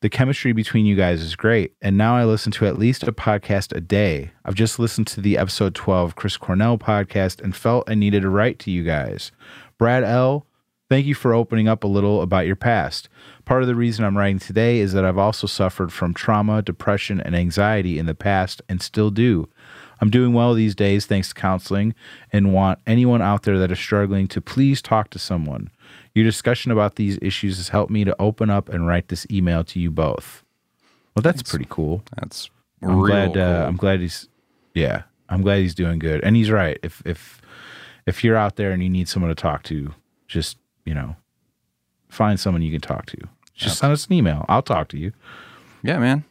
The 0.00 0.08
chemistry 0.08 0.52
between 0.52 0.86
you 0.86 0.94
guys 0.94 1.20
is 1.22 1.34
great. 1.36 1.74
And 1.82 1.96
now 1.96 2.16
I 2.16 2.24
listen 2.24 2.52
to 2.52 2.66
at 2.66 2.78
least 2.78 3.02
a 3.02 3.12
podcast 3.12 3.74
a 3.76 3.80
day. 3.80 4.30
I've 4.44 4.54
just 4.54 4.78
listened 4.78 5.08
to 5.08 5.20
the 5.20 5.36
episode 5.36 5.74
12 5.74 6.14
Chris 6.14 6.36
Cornell 6.36 6.78
podcast 6.78 7.40
and 7.42 7.54
felt 7.54 7.88
I 7.90 7.94
needed 7.94 8.22
to 8.22 8.28
write 8.28 8.58
to 8.60 8.70
you 8.70 8.84
guys. 8.84 9.32
Brad 9.76 10.04
L., 10.04 10.46
thank 10.88 11.06
you 11.06 11.14
for 11.14 11.34
opening 11.34 11.66
up 11.68 11.82
a 11.82 11.88
little 11.88 12.22
about 12.22 12.46
your 12.46 12.56
past. 12.56 13.08
Part 13.44 13.62
of 13.62 13.68
the 13.68 13.74
reason 13.74 14.04
I'm 14.04 14.16
writing 14.16 14.38
today 14.38 14.78
is 14.78 14.92
that 14.92 15.04
I've 15.04 15.18
also 15.18 15.46
suffered 15.46 15.92
from 15.92 16.14
trauma, 16.14 16.62
depression, 16.62 17.20
and 17.20 17.34
anxiety 17.34 17.98
in 17.98 18.06
the 18.06 18.14
past 18.14 18.62
and 18.68 18.80
still 18.80 19.10
do. 19.10 19.48
I'm 20.00 20.10
doing 20.10 20.32
well 20.32 20.54
these 20.54 20.74
days 20.74 21.06
thanks 21.06 21.28
to 21.28 21.34
counseling 21.34 21.94
and 22.32 22.52
want 22.52 22.78
anyone 22.86 23.22
out 23.22 23.42
there 23.42 23.58
that 23.58 23.70
is 23.70 23.78
struggling 23.78 24.28
to 24.28 24.40
please 24.40 24.80
talk 24.80 25.10
to 25.10 25.18
someone. 25.18 25.70
Your 26.14 26.24
discussion 26.24 26.70
about 26.70 26.96
these 26.96 27.18
issues 27.22 27.56
has 27.56 27.68
helped 27.70 27.90
me 27.90 28.04
to 28.04 28.14
open 28.20 28.50
up 28.50 28.68
and 28.68 28.86
write 28.86 29.08
this 29.08 29.26
email 29.30 29.64
to 29.64 29.80
you 29.80 29.90
both. 29.90 30.42
Well, 31.14 31.22
that's 31.22 31.42
pretty 31.42 31.66
cool. 31.68 32.02
That's 32.16 32.50
I'm 32.82 33.00
real 33.00 33.06
glad. 33.06 33.34
cool. 33.34 33.42
Uh, 33.42 33.66
I'm 33.66 33.76
glad 33.76 34.00
he's. 34.00 34.28
Yeah, 34.74 35.02
I'm 35.28 35.42
glad 35.42 35.58
he's 35.58 35.74
doing 35.74 35.98
good, 35.98 36.22
and 36.22 36.36
he's 36.36 36.50
right. 36.50 36.78
If 36.82 37.02
if 37.04 37.40
if 38.06 38.22
you're 38.22 38.36
out 38.36 38.56
there 38.56 38.70
and 38.70 38.82
you 38.82 38.88
need 38.88 39.08
someone 39.08 39.28
to 39.30 39.34
talk 39.34 39.64
to, 39.64 39.94
just 40.28 40.58
you 40.84 40.94
know, 40.94 41.16
find 42.08 42.38
someone 42.38 42.62
you 42.62 42.70
can 42.70 42.80
talk 42.80 43.06
to. 43.06 43.16
Just 43.54 43.78
send 43.78 43.92
us 43.92 44.06
an 44.06 44.12
email. 44.12 44.44
I'll 44.48 44.62
talk 44.62 44.88
to 44.88 44.98
you. 44.98 45.12
Yeah, 45.82 45.98
man. 45.98 46.24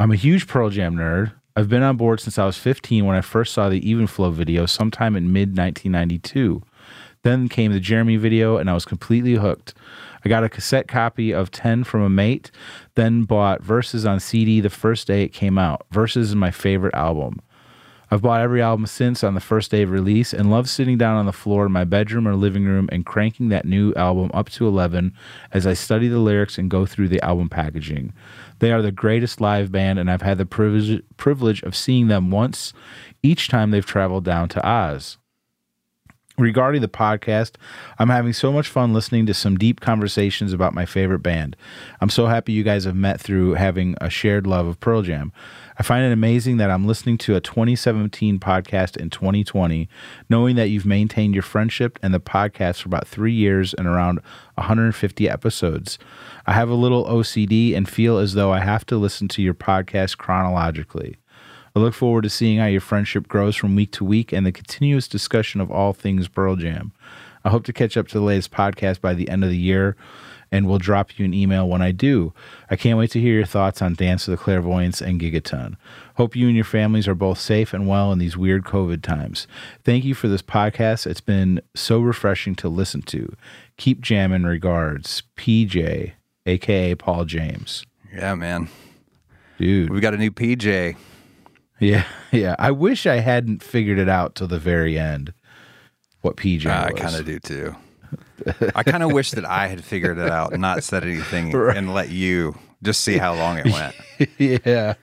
I'm 0.00 0.12
a 0.12 0.16
huge 0.16 0.46
Pearl 0.46 0.70
Jam 0.70 0.94
nerd. 0.94 1.32
I've 1.56 1.68
been 1.68 1.82
on 1.82 1.96
board 1.96 2.20
since 2.20 2.38
I 2.38 2.46
was 2.46 2.56
15 2.56 3.04
when 3.04 3.16
I 3.16 3.20
first 3.20 3.52
saw 3.52 3.68
the 3.68 3.90
Even 3.90 4.06
Flow 4.06 4.30
video 4.30 4.64
sometime 4.64 5.16
in 5.16 5.32
mid 5.32 5.58
1992. 5.58 6.62
Then 7.24 7.48
came 7.48 7.72
the 7.72 7.80
Jeremy 7.80 8.14
video, 8.14 8.58
and 8.58 8.70
I 8.70 8.74
was 8.74 8.84
completely 8.84 9.34
hooked. 9.34 9.74
I 10.24 10.28
got 10.28 10.44
a 10.44 10.48
cassette 10.48 10.86
copy 10.86 11.32
of 11.32 11.50
10 11.50 11.82
from 11.82 12.02
a 12.02 12.08
mate, 12.08 12.52
then 12.94 13.24
bought 13.24 13.60
Versus 13.60 14.06
on 14.06 14.20
CD 14.20 14.60
the 14.60 14.70
first 14.70 15.08
day 15.08 15.24
it 15.24 15.32
came 15.32 15.58
out. 15.58 15.84
Versus 15.90 16.28
is 16.28 16.36
my 16.36 16.52
favorite 16.52 16.94
album. 16.94 17.40
I've 18.10 18.22
bought 18.22 18.40
every 18.40 18.62
album 18.62 18.86
since 18.86 19.22
on 19.22 19.34
the 19.34 19.40
first 19.40 19.70
day 19.70 19.82
of 19.82 19.90
release 19.90 20.32
and 20.32 20.50
love 20.50 20.68
sitting 20.68 20.96
down 20.96 21.16
on 21.16 21.26
the 21.26 21.32
floor 21.32 21.66
in 21.66 21.72
my 21.72 21.84
bedroom 21.84 22.26
or 22.26 22.36
living 22.36 22.64
room 22.64 22.88
and 22.90 23.04
cranking 23.04 23.50
that 23.50 23.66
new 23.66 23.92
album 23.94 24.30
up 24.32 24.48
to 24.50 24.66
11 24.66 25.12
as 25.52 25.66
I 25.66 25.74
study 25.74 26.08
the 26.08 26.18
lyrics 26.18 26.56
and 26.56 26.70
go 26.70 26.86
through 26.86 27.08
the 27.08 27.22
album 27.22 27.50
packaging. 27.50 28.14
They 28.58 28.72
are 28.72 28.82
the 28.82 28.92
greatest 28.92 29.40
live 29.40 29.70
band, 29.70 29.98
and 29.98 30.10
I've 30.10 30.22
had 30.22 30.38
the 30.38 30.46
privilege, 30.46 31.02
privilege 31.16 31.62
of 31.62 31.76
seeing 31.76 32.08
them 32.08 32.30
once 32.30 32.72
each 33.22 33.48
time 33.48 33.70
they've 33.70 33.84
traveled 33.84 34.24
down 34.24 34.48
to 34.50 34.66
Oz. 34.66 35.18
Regarding 36.38 36.82
the 36.82 36.88
podcast, 36.88 37.56
I'm 37.98 38.10
having 38.10 38.32
so 38.32 38.52
much 38.52 38.68
fun 38.68 38.92
listening 38.92 39.26
to 39.26 39.34
some 39.34 39.56
deep 39.56 39.80
conversations 39.80 40.52
about 40.52 40.72
my 40.72 40.86
favorite 40.86 41.18
band. 41.18 41.56
I'm 42.00 42.10
so 42.10 42.26
happy 42.26 42.52
you 42.52 42.62
guys 42.62 42.84
have 42.84 42.94
met 42.94 43.20
through 43.20 43.54
having 43.54 43.96
a 44.00 44.08
shared 44.08 44.46
love 44.46 44.68
of 44.68 44.78
Pearl 44.78 45.02
Jam. 45.02 45.32
I 45.80 45.82
find 45.82 46.04
it 46.04 46.12
amazing 46.12 46.58
that 46.58 46.70
I'm 46.70 46.86
listening 46.86 47.18
to 47.18 47.34
a 47.34 47.40
2017 47.40 48.38
podcast 48.38 48.96
in 48.96 49.10
2020, 49.10 49.88
knowing 50.30 50.54
that 50.54 50.68
you've 50.68 50.86
maintained 50.86 51.34
your 51.34 51.42
friendship 51.42 51.98
and 52.04 52.14
the 52.14 52.20
podcast 52.20 52.82
for 52.82 52.88
about 52.88 53.08
three 53.08 53.34
years 53.34 53.74
and 53.74 53.88
around 53.88 54.20
150 54.54 55.28
episodes. 55.28 55.98
I 56.46 56.52
have 56.52 56.70
a 56.70 56.74
little 56.74 57.04
OCD 57.06 57.76
and 57.76 57.88
feel 57.88 58.16
as 58.16 58.34
though 58.34 58.52
I 58.52 58.60
have 58.60 58.86
to 58.86 58.96
listen 58.96 59.26
to 59.26 59.42
your 59.42 59.54
podcast 59.54 60.18
chronologically. 60.18 61.16
I 61.78 61.80
look 61.80 61.94
forward 61.94 62.22
to 62.22 62.28
seeing 62.28 62.58
how 62.58 62.66
your 62.66 62.80
friendship 62.80 63.28
grows 63.28 63.54
from 63.54 63.76
week 63.76 63.92
to 63.92 64.04
week 64.04 64.32
and 64.32 64.44
the 64.44 64.50
continuous 64.50 65.06
discussion 65.06 65.60
of 65.60 65.70
all 65.70 65.92
things 65.92 66.26
Pearl 66.26 66.56
Jam. 66.56 66.90
I 67.44 67.50
hope 67.50 67.64
to 67.66 67.72
catch 67.72 67.96
up 67.96 68.08
to 68.08 68.18
the 68.18 68.24
latest 68.24 68.50
podcast 68.50 69.00
by 69.00 69.14
the 69.14 69.28
end 69.28 69.44
of 69.44 69.50
the 69.50 69.56
year 69.56 69.96
and 70.50 70.66
will 70.66 70.78
drop 70.78 71.20
you 71.20 71.24
an 71.24 71.32
email 71.32 71.68
when 71.68 71.80
I 71.80 71.92
do. 71.92 72.32
I 72.68 72.74
can't 72.74 72.98
wait 72.98 73.12
to 73.12 73.20
hear 73.20 73.34
your 73.34 73.44
thoughts 73.44 73.80
on 73.80 73.94
Dance 73.94 74.26
of 74.26 74.32
the 74.32 74.42
Clairvoyants 74.42 75.00
and 75.00 75.20
Gigaton. 75.20 75.76
Hope 76.16 76.34
you 76.34 76.48
and 76.48 76.56
your 76.56 76.64
families 76.64 77.06
are 77.06 77.14
both 77.14 77.38
safe 77.38 77.72
and 77.72 77.86
well 77.86 78.10
in 78.10 78.18
these 78.18 78.36
weird 78.36 78.64
COVID 78.64 79.00
times. 79.00 79.46
Thank 79.84 80.04
you 80.04 80.14
for 80.14 80.26
this 80.26 80.42
podcast. 80.42 81.06
It's 81.06 81.20
been 81.20 81.60
so 81.76 82.00
refreshing 82.00 82.56
to 82.56 82.68
listen 82.68 83.02
to. 83.02 83.36
Keep 83.76 84.00
jamming. 84.00 84.42
Regards, 84.42 85.22
PJ, 85.36 86.14
aka 86.44 86.94
Paul 86.96 87.24
James. 87.24 87.86
Yeah, 88.12 88.34
man. 88.34 88.68
Dude. 89.58 89.90
We've 89.90 90.02
got 90.02 90.14
a 90.14 90.18
new 90.18 90.32
PJ. 90.32 90.96
Yeah, 91.80 92.04
yeah. 92.32 92.56
I 92.58 92.70
wish 92.70 93.06
I 93.06 93.16
hadn't 93.20 93.62
figured 93.62 93.98
it 93.98 94.08
out 94.08 94.34
till 94.34 94.46
the 94.48 94.58
very 94.58 94.98
end. 94.98 95.32
What 96.22 96.36
PJ 96.36 96.66
I 96.66 96.90
was. 96.92 97.00
kind 97.00 97.14
of 97.14 97.24
do 97.24 97.38
too. 97.38 97.76
I 98.74 98.82
kind 98.82 99.02
of 99.02 99.12
wish 99.12 99.32
that 99.32 99.44
I 99.44 99.66
had 99.68 99.84
figured 99.84 100.18
it 100.18 100.30
out 100.30 100.52
and 100.52 100.60
not 100.62 100.82
said 100.82 101.04
anything 101.04 101.50
Right. 101.52 101.76
and 101.76 101.92
let 101.94 102.08
you 102.08 102.56
just 102.82 103.02
see 103.02 103.18
how 103.18 103.34
long 103.34 103.58
it 103.58 103.66
went. 103.72 103.94
yeah. 104.38 104.94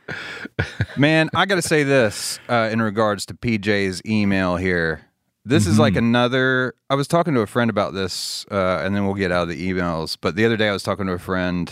Man, 0.98 1.30
I 1.36 1.46
got 1.46 1.56
to 1.56 1.62
say 1.62 1.84
this 1.84 2.40
uh, 2.50 2.70
in 2.72 2.82
regards 2.82 3.26
to 3.28 3.34
PJ's 3.34 4.02
email 4.06 4.56
here. 4.56 5.02
This 5.48 5.68
is 5.68 5.78
like 5.78 5.96
another. 5.96 6.74
I 6.90 6.96
was 6.96 7.08
talking 7.08 7.36
to 7.36 7.42
a 7.42 7.48
friend 7.48 7.70
about 7.70 7.94
this, 7.94 8.46
uh, 8.50 8.82
and 8.84 8.96
then 8.96 9.06
we'll 9.06 9.14
get 9.14 9.32
out 9.32 9.44
of 9.44 9.50
the 9.50 9.72
emails. 9.72 10.18
But 10.20 10.36
the 10.36 10.44
other 10.44 10.58
day, 10.58 10.68
I 10.70 10.74
was 10.74 10.82
talking 10.82 11.06
to 11.06 11.12
a 11.12 11.20
friend, 11.20 11.72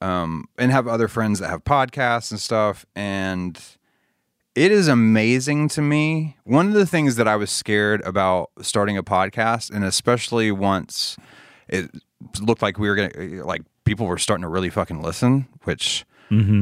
um, 0.00 0.46
and 0.56 0.72
have 0.72 0.88
other 0.88 1.06
friends 1.06 1.38
that 1.40 1.50
have 1.50 1.64
podcasts 1.64 2.30
and 2.30 2.40
stuff, 2.40 2.86
and 2.96 3.60
it 4.54 4.70
is 4.72 4.88
amazing 4.88 5.68
to 5.70 5.82
me. 5.82 6.36
One 6.44 6.68
of 6.68 6.74
the 6.74 6.86
things 6.86 7.16
that 7.16 7.26
I 7.28 7.36
was 7.36 7.50
scared 7.50 8.00
about 8.02 8.50
starting 8.62 8.96
a 8.96 9.02
podcast, 9.02 9.70
and 9.74 9.84
especially 9.84 10.50
once 10.52 11.16
it 11.68 11.90
looked 12.40 12.62
like 12.62 12.78
we 12.78 12.88
were 12.88 12.94
gonna 12.96 13.44
like 13.44 13.62
people 13.84 14.06
were 14.06 14.18
starting 14.18 14.42
to 14.42 14.48
really 14.48 14.70
fucking 14.70 15.02
listen, 15.02 15.46
which 15.64 16.04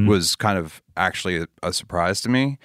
was 0.06 0.36
kind 0.36 0.58
of 0.58 0.82
actually 0.96 1.36
a, 1.38 1.46
a 1.62 1.72
surprise 1.72 2.20
to 2.22 2.28
me, 2.28 2.58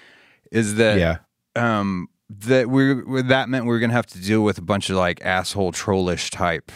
is 0.52 0.76
that 0.76 0.98
Yeah. 1.00 1.18
um 1.56 2.10
that 2.30 2.70
we 2.70 3.22
that 3.24 3.48
meant 3.50 3.66
we 3.66 3.70
were 3.72 3.80
gonna 3.80 3.94
have 3.94 4.08
to 4.08 4.20
deal 4.22 4.44
with 4.44 4.58
a 4.58 4.62
bunch 4.62 4.90
of 4.90 4.98
like 4.98 5.22
asshole 5.24 5.72
trollish 5.72 6.30
type 6.32 6.72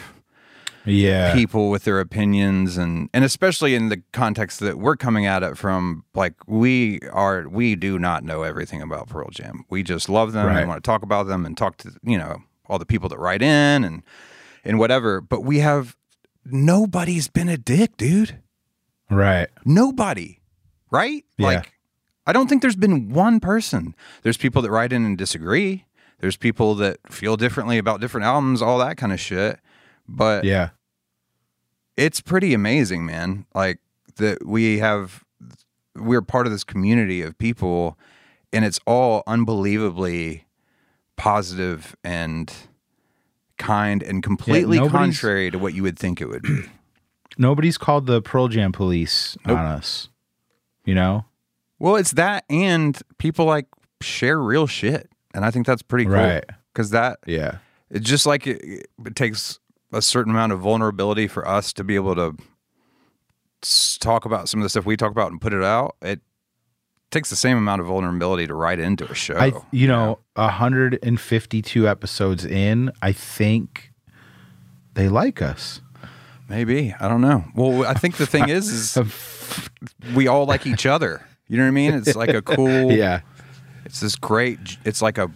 Yeah. 0.86 1.34
people 1.34 1.69
with 1.69 1.84
their 1.84 1.99
opinions 1.99 2.77
and 2.77 3.09
and 3.13 3.23
especially 3.23 3.75
in 3.75 3.89
the 3.89 4.01
context 4.13 4.59
that 4.61 4.77
we're 4.79 4.95
coming 4.95 5.25
at 5.25 5.43
it 5.43 5.57
from 5.57 6.03
like 6.15 6.34
we 6.47 6.99
are 7.11 7.47
we 7.47 7.75
do 7.75 7.99
not 7.99 8.23
know 8.23 8.43
everything 8.43 8.82
about 8.82 9.07
Pearl 9.07 9.29
Jam. 9.29 9.65
We 9.69 9.84
just 9.84 10.09
love 10.09 10.34
them 10.34 10.47
Right. 10.47 10.59
and 10.59 10.67
want 10.67 10.84
to 10.84 10.88
talk 10.88 11.03
about 11.03 11.27
them 11.27 11.45
and 11.45 11.55
talk 11.57 11.77
to 11.77 11.91
you 12.03 12.17
know 12.17 12.38
all 12.67 12.79
the 12.79 12.86
people 12.86 13.09
that 13.09 13.19
write 13.19 13.41
in 13.41 13.84
and 13.84 14.01
and 14.65 14.79
whatever. 14.79 15.21
But 15.21 15.41
we 15.41 15.59
have 15.59 15.95
nobody's 16.45 17.27
been 17.27 17.49
a 17.49 17.57
dick, 17.57 17.97
dude. 17.97 18.39
Right. 19.09 19.49
Nobody. 19.65 20.39
Right? 20.89 21.25
Yeah. 21.38 21.47
Like 21.47 21.73
I 22.25 22.34
don't 22.34 22.47
think 22.47 22.61
there's 22.61 22.75
been 22.75 23.09
one 23.09 23.39
person. 23.39 23.95
There's 24.23 24.38
people 24.38 24.61
that 24.61 24.71
write 24.71 24.93
in 24.93 25.05
and 25.05 25.17
disagree. 25.17 25.86
There's 26.19 26.38
people 26.38 26.75
that 26.75 26.97
feel 27.09 27.36
differently 27.36 27.77
about 27.79 27.99
different 27.99 28.25
albums, 28.25 28.61
all 28.61 28.77
that 28.77 28.95
kind 28.97 29.11
of 29.11 29.19
shit. 29.19 29.59
But 30.07 30.43
Yeah. 30.43 30.69
it's 31.97 32.21
pretty 32.21 32.53
amazing, 32.53 33.05
man. 33.05 33.45
Like 33.53 33.79
that 34.17 34.45
we 34.45 34.79
have 34.79 35.23
we're 35.95 36.21
part 36.21 36.45
of 36.47 36.51
this 36.53 36.63
community 36.63 37.21
of 37.21 37.37
people 37.37 37.97
and 38.53 38.63
it's 38.63 38.79
all 38.87 39.23
unbelievably 39.27 40.45
positive 41.17 41.95
and 42.03 42.51
kind 43.57 44.01
and 44.01 44.23
completely 44.23 44.77
nobody's- 44.77 44.91
contrary 45.19 45.51
to 45.51 45.59
what 45.59 45.73
you 45.73 45.83
would 45.83 45.97
think 45.99 46.21
it 46.21 46.27
would 46.29 46.43
be. 46.43 46.63
Nobody's 47.37 47.77
called 47.77 48.07
the 48.07 48.21
Pearl 48.21 48.49
Jam 48.49 48.73
police 48.73 49.37
on 49.45 49.55
us. 49.55 50.09
You 50.83 50.95
know? 50.95 51.25
well, 51.79 51.95
it's 51.95 52.11
that 52.11 52.43
and 52.49 52.99
people 53.19 53.45
like 53.45 53.67
share 54.01 54.39
real 54.39 54.67
shit. 54.67 55.09
And 55.33 55.45
I 55.45 55.51
think 55.51 55.65
that's 55.65 55.81
pretty 55.81 56.05
cool. 56.05 56.15
Right. 56.15 56.43
Cuz 56.75 56.89
that 56.89 57.19
Yeah. 57.25 57.59
it's 57.89 58.07
just 58.09 58.25
like 58.25 58.47
it, 58.47 58.87
it 59.05 59.15
takes 59.15 59.59
a 59.91 60.01
certain 60.01 60.31
amount 60.31 60.51
of 60.51 60.59
vulnerability 60.59 61.27
for 61.27 61.47
us 61.47 61.73
to 61.73 61.83
be 61.83 61.95
able 61.95 62.15
to 62.15 62.35
talk 63.99 64.25
about 64.25 64.49
some 64.49 64.59
of 64.59 64.63
the 64.63 64.69
stuff 64.69 64.85
we 64.85 64.97
talk 64.97 65.11
about 65.11 65.31
and 65.31 65.39
put 65.39 65.53
it 65.53 65.63
out. 65.63 65.95
It 66.01 66.21
takes 67.11 67.29
the 67.29 67.35
same 67.35 67.57
amount 67.57 67.81
of 67.81 67.87
vulnerability 67.87 68.47
to 68.47 68.53
write 68.53 68.79
into 68.79 69.09
a 69.09 69.13
show. 69.13 69.35
I 69.35 69.53
you 69.71 69.87
know, 69.87 70.19
152 70.35 71.87
episodes 71.87 72.45
in, 72.45 72.91
I 73.01 73.11
think 73.11 73.91
they 74.93 75.09
like 75.09 75.41
us. 75.41 75.81
Maybe 76.49 76.93
I 76.99 77.07
don't 77.07 77.21
know. 77.21 77.45
Well, 77.55 77.85
I 77.85 77.93
think 77.93 78.17
the 78.17 78.25
thing 78.25 78.49
is, 78.49 78.97
is 78.97 79.69
we 80.15 80.27
all 80.27 80.45
like 80.45 80.65
each 80.65 80.85
other. 80.85 81.25
You 81.47 81.57
know 81.57 81.63
what 81.63 81.69
I 81.69 81.71
mean? 81.71 81.93
It's 81.93 82.15
like 82.15 82.29
a 82.29 82.41
cool. 82.41 82.91
Yeah. 82.91 83.21
It's 83.85 83.99
this 83.99 84.15
great. 84.15 84.77
It's 84.85 85.01
like 85.01 85.17
a 85.17 85.29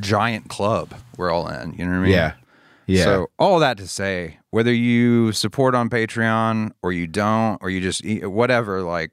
giant 0.00 0.48
club 0.48 0.94
we're 1.16 1.30
all 1.30 1.48
in. 1.48 1.74
You 1.74 1.84
know 1.84 1.92
what 1.92 1.98
I 1.98 2.02
mean? 2.02 2.12
Yeah. 2.12 2.34
Yeah. 2.88 3.04
So 3.04 3.30
all 3.38 3.58
that 3.60 3.76
to 3.78 3.86
say, 3.86 4.38
whether 4.50 4.72
you 4.72 5.30
support 5.32 5.74
on 5.74 5.88
Patreon 5.90 6.72
or 6.82 6.92
you 6.92 7.06
don't, 7.06 7.58
or 7.62 7.68
you 7.70 7.80
just 7.80 8.02
whatever, 8.24 8.82
like 8.82 9.10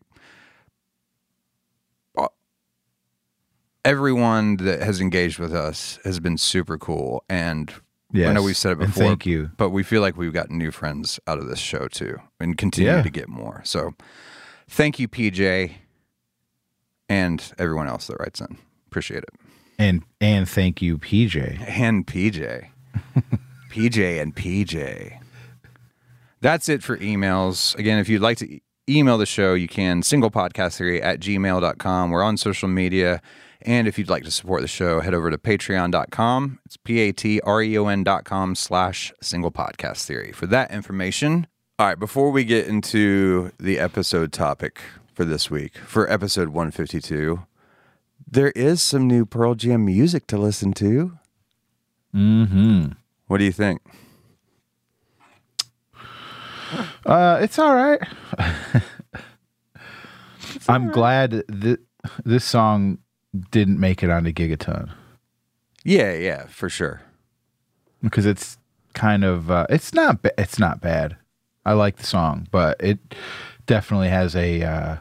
everyone 3.83 4.57
that 4.57 4.81
has 4.81 4.99
engaged 4.99 5.37
with 5.39 5.53
us 5.53 5.99
has 6.03 6.19
been 6.19 6.37
super 6.37 6.77
cool. 6.77 7.23
And 7.29 7.71
I 8.15 8.31
know 8.33 8.41
we've 8.41 8.57
said 8.57 8.71
it 8.71 8.79
And 8.79 8.87
before. 8.87 9.03
thank 9.03 9.25
you. 9.25 9.51
But 9.57 9.69
we 9.69 9.83
feel 9.83 10.01
like 10.01 10.17
we've 10.17 10.33
gotten 10.33 10.57
new 10.57 10.71
friends 10.71 11.19
out 11.27 11.37
of 11.37 11.47
this 11.47 11.59
show 11.59 11.87
too, 11.87 12.17
and 12.39 12.57
continue 12.57 12.91
Yeah. 12.91 13.01
to 13.03 13.09
get 13.09 13.27
more. 13.29 13.61
So 13.65 13.93
thank 14.67 14.99
you, 14.99 15.07
PJ, 15.07 15.73
and 17.09 17.53
everyone 17.59 17.87
else 17.87 18.07
that 18.07 18.17
writes 18.19 18.39
in. 18.41 18.57
Appreciate 18.87 19.23
it. 19.23 19.29
and 19.77 20.03
and 20.21 20.47
thank 20.47 20.81
you, 20.81 20.97
PJ. 20.97 21.59
and 21.67 22.07
PJ. 22.07 22.69
PJ 23.69 24.21
and 24.21 24.35
PJ. 24.35 25.19
That's 26.41 26.69
it 26.69 26.83
for 26.83 26.97
emails. 26.97 27.75
Again, 27.77 27.99
if 27.99 28.07
you'd 28.09 28.21
like 28.21 28.37
to 28.37 28.45
e- 28.51 28.61
email 28.89 29.17
the 29.17 29.25
show, 29.25 29.53
you 29.53 29.67
can 29.67 30.01
singlepodcast3 30.01 31.03
at 31.03 31.19
gmail.com. 31.19 32.11
We're 32.11 32.23
on 32.23 32.37
social 32.37 32.67
media. 32.67 33.21
And 33.61 33.87
if 33.87 33.97
you'd 33.97 34.09
like 34.09 34.23
to 34.25 34.31
support 34.31 34.61
the 34.61 34.67
show, 34.67 34.99
head 34.99 35.15
over 35.15 35.31
to 35.31 35.37
patreon.com. 35.39 36.59
It's 36.65 36.77
P-A-T-R-E-O-N 36.77 38.03
dot 38.03 38.23
com 38.25 38.53
slash 38.53 39.11
single 39.21 39.51
podcast 39.51 40.05
theory. 40.05 40.31
For 40.31 40.45
that 40.47 40.71
information. 40.71 41.47
All 41.79 41.87
right, 41.87 41.99
before 41.99 42.29
we 42.31 42.43
get 42.43 42.67
into 42.67 43.51
the 43.59 43.79
episode 43.79 44.31
topic 44.31 44.79
for 45.13 45.25
this 45.25 45.49
week, 45.49 45.77
for 45.79 46.09
episode 46.11 46.49
152, 46.49 47.41
there 48.29 48.51
is 48.51 48.81
some 48.81 49.07
new 49.07 49.25
Pearl 49.25 49.55
Jam 49.55 49.83
music 49.83 50.27
to 50.27 50.37
listen 50.37 50.73
to. 50.73 51.17
Mm-hmm. 52.15 52.91
What 53.27 53.37
do 53.39 53.43
you 53.43 53.51
think? 53.51 53.81
Uh, 57.05 57.39
it's 57.41 57.59
all 57.59 57.75
right. 57.75 57.99
I'm 60.67 60.91
glad 60.91 61.31
that 61.47 61.79
this 62.23 62.43
song 62.45 62.97
didn't 63.51 63.79
make 63.79 64.01
it 64.03 64.09
onto 64.09 64.31
Gigaton 64.31 64.91
Yeah, 65.83 66.13
yeah, 66.13 66.45
for 66.47 66.69
sure. 66.69 67.01
because 68.01 68.25
it's 68.25 68.57
kind 68.93 69.23
of 69.23 69.51
uh, 69.51 69.65
it's 69.69 69.93
not 69.93 70.21
ba- 70.21 70.39
it's 70.39 70.57
not 70.57 70.81
bad. 70.81 71.17
I 71.65 71.73
like 71.73 71.97
the 71.97 72.05
song, 72.05 72.47
but 72.51 72.77
it 72.79 72.99
definitely 73.65 74.09
has 74.09 74.35
a 74.35 74.61
uh, 74.63 74.97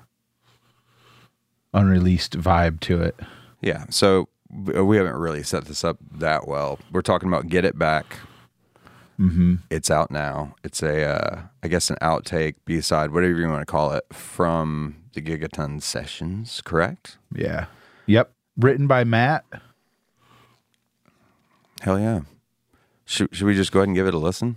unreleased 1.72 2.39
vibe 2.39 2.81
to 2.81 3.01
it. 3.03 3.18
Yeah. 3.61 3.85
So 3.91 4.11
w- 4.11 4.27
we 4.55 4.96
haven't 4.96 5.16
really 5.16 5.42
set 5.42 5.64
this 5.64 5.84
up 5.84 5.98
that 6.12 6.46
well. 6.46 6.78
We're 6.92 7.02
talking 7.02 7.28
about 7.28 7.48
"Get 7.48 7.64
It 7.64 7.78
Back." 7.78 8.18
Mm-hmm. 9.18 9.57
It's 9.70 9.90
out 9.90 10.11
now. 10.11 10.57
It's 10.64 10.82
a, 10.82 11.05
uh, 11.05 11.42
I 11.62 11.68
guess, 11.68 11.88
an 11.88 11.96
outtake, 12.02 12.57
B 12.64 12.80
side, 12.80 13.12
whatever 13.12 13.38
you 13.38 13.48
want 13.48 13.61
to 13.61 13.66
call 13.66 13.92
it, 13.92 14.05
from 14.12 14.96
the 15.12 15.22
Gigaton 15.22 15.80
sessions. 15.80 16.61
Correct? 16.64 17.16
Yeah. 17.32 17.66
Yep. 18.07 18.32
Written 18.57 18.86
by 18.86 19.05
Matt. 19.05 19.44
Hell 21.82 21.98
yeah. 21.98 22.22
Should 23.05 23.34
Should 23.34 23.46
we 23.46 23.55
just 23.55 23.72
go 23.72 23.80
ahead 23.80 23.88
and 23.88 23.96
give 23.96 24.07
it 24.07 24.14
a 24.14 24.18
listen? 24.18 24.57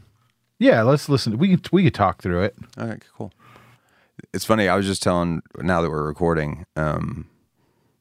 Yeah, 0.59 0.81
let's 0.81 1.07
listen. 1.07 1.37
We 1.37 1.49
could 1.49 1.71
we 1.71 1.83
could 1.83 1.93
talk 1.93 2.21
through 2.21 2.43
it. 2.43 2.55
All 2.77 2.87
right, 2.87 3.03
cool. 3.15 3.31
It's 4.33 4.45
funny. 4.45 4.67
I 4.67 4.75
was 4.75 4.85
just 4.85 5.03
telling 5.03 5.41
now 5.57 5.81
that 5.81 5.89
we're 5.89 6.07
recording. 6.07 6.65
Um, 6.75 7.27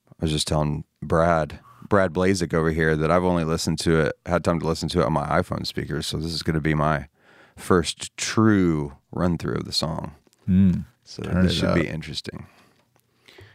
I 0.09 0.25
was 0.25 0.33
just 0.33 0.49
telling 0.49 0.85
Brad, 1.03 1.61
Brad 1.89 2.13
Blazik 2.13 2.55
over 2.55 2.71
here, 2.71 2.97
that 2.97 3.11
I've 3.11 3.25
only 3.25 3.45
listened 3.45 3.79
to 3.81 4.01
it, 4.01 4.13
had 4.27 4.45
time 4.45 4.61
to 4.61 4.67
listen 4.67 4.89
to 4.91 5.01
it 5.01 5.07
on 5.07 5.13
my 5.13 5.27
iPhone 5.27 5.67
speakers. 5.67 6.07
So 6.07 6.17
this 6.19 6.33
is 6.33 6.43
going 6.43 6.55
to 6.55 6.61
be 6.61 6.75
my 6.75 7.09
first 7.57 8.17
true 8.17 8.97
run 9.13 9.39
through 9.39 9.57
of 9.57 9.65
the 9.65 9.73
song. 9.73 10.15
Hmm. 10.47 10.73
So 11.05 11.23
this 11.23 11.55
should 11.55 11.71
up. 11.71 11.75
be 11.77 11.87
interesting. 11.87 12.47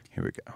Here 0.09 0.23
we 0.23 0.31
go. 0.31 0.53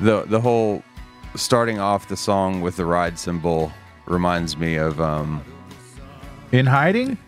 The 0.00 0.24
the 0.26 0.40
whole 0.40 0.82
starting 1.36 1.78
off 1.78 2.08
the 2.08 2.16
song 2.16 2.60
with 2.60 2.76
the 2.76 2.84
ride 2.84 3.18
cymbal 3.18 3.72
reminds 4.06 4.56
me 4.56 4.76
of 4.76 5.00
um 5.00 5.42
In 6.52 6.66
hiding? 6.66 7.18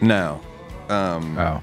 no 0.00 0.40
um 0.88 1.38
Oh. 1.38 1.62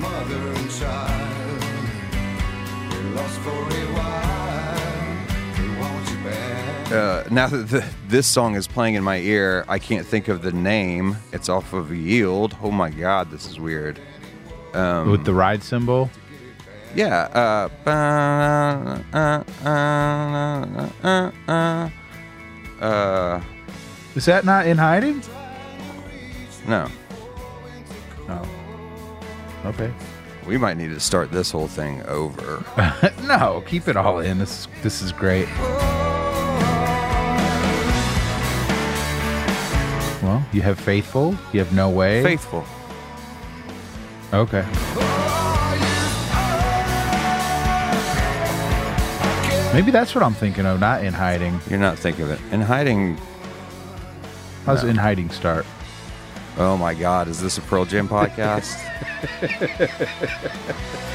mother 0.00 0.36
and 0.52 0.70
child. 0.70 1.62
Lost 3.14 3.38
for 3.40 3.50
a 3.50 3.86
while. 3.94 5.80
Want 5.80 6.10
you 6.10 6.16
back. 6.24 6.92
uh, 6.92 7.24
now 7.30 7.46
that 7.48 7.68
the, 7.68 7.84
this 8.08 8.26
song 8.26 8.54
is 8.54 8.66
playing 8.66 8.94
in 8.94 9.02
my 9.04 9.16
ear 9.18 9.64
I 9.68 9.78
can't 9.78 10.06
think 10.06 10.28
of 10.28 10.42
the 10.42 10.52
name 10.52 11.16
it's 11.32 11.48
off 11.48 11.72
of 11.72 11.92
Yield 11.94 12.56
oh 12.62 12.70
my 12.70 12.90
god 12.90 13.30
this 13.30 13.46
is 13.46 13.58
weird 13.58 13.98
With 14.74 15.24
the 15.24 15.34
ride 15.34 15.62
cymbal? 15.62 16.10
yeah 16.94 17.22
uh, 17.32 17.68
uh, 17.88 18.98
uh, 19.16 19.44
uh, 19.64 20.90
uh, 21.02 21.30
uh, 21.48 21.90
uh, 22.84 23.40
Is 24.14 24.24
that 24.26 24.44
not 24.44 24.66
in 24.66 24.76
hiding? 24.78 25.22
no 26.66 26.88
Oh. 28.28 28.48
Okay. 29.66 29.92
we 30.46 30.56
might 30.58 30.76
need 30.76 30.90
to 30.90 31.00
start 31.00 31.30
this 31.32 31.50
whole 31.50 31.66
thing 31.68 32.02
over 32.04 32.64
no, 33.24 33.62
keep 33.66 33.88
it 33.88 33.96
all 33.96 34.18
in. 34.20 34.38
This 34.38 34.68
this 34.82 35.00
is 35.02 35.12
great. 35.12 35.48
Well, 40.22 40.44
you 40.52 40.62
have 40.62 40.78
faithful. 40.78 41.34
You 41.52 41.58
have 41.60 41.72
no 41.72 41.90
way. 41.90 42.22
faithful 42.22 42.64
Okay. 44.32 44.64
Maybe 49.74 49.90
that's 49.90 50.14
what 50.14 50.22
I'm 50.22 50.34
thinking 50.34 50.66
of. 50.66 50.80
Not 50.80 51.02
in 51.02 51.14
hiding. 51.14 51.58
you're 51.70 51.78
not 51.78 51.98
thinking 51.98 52.24
of 52.24 52.30
it 52.30 52.40
in 52.52 52.60
hiding 52.60 53.16
How's 54.66 54.84
No. 54.84 54.90
in 54.90 54.96
hiding 54.96 55.30
start? 55.30 55.64
Oh 56.58 56.76
my 56.76 56.92
God, 56.94 57.26
is 57.26 57.40
this 57.40 57.56
a 57.58 57.62
Pearl 57.62 57.84
Jam 57.86 58.06
podcast? 58.16 58.78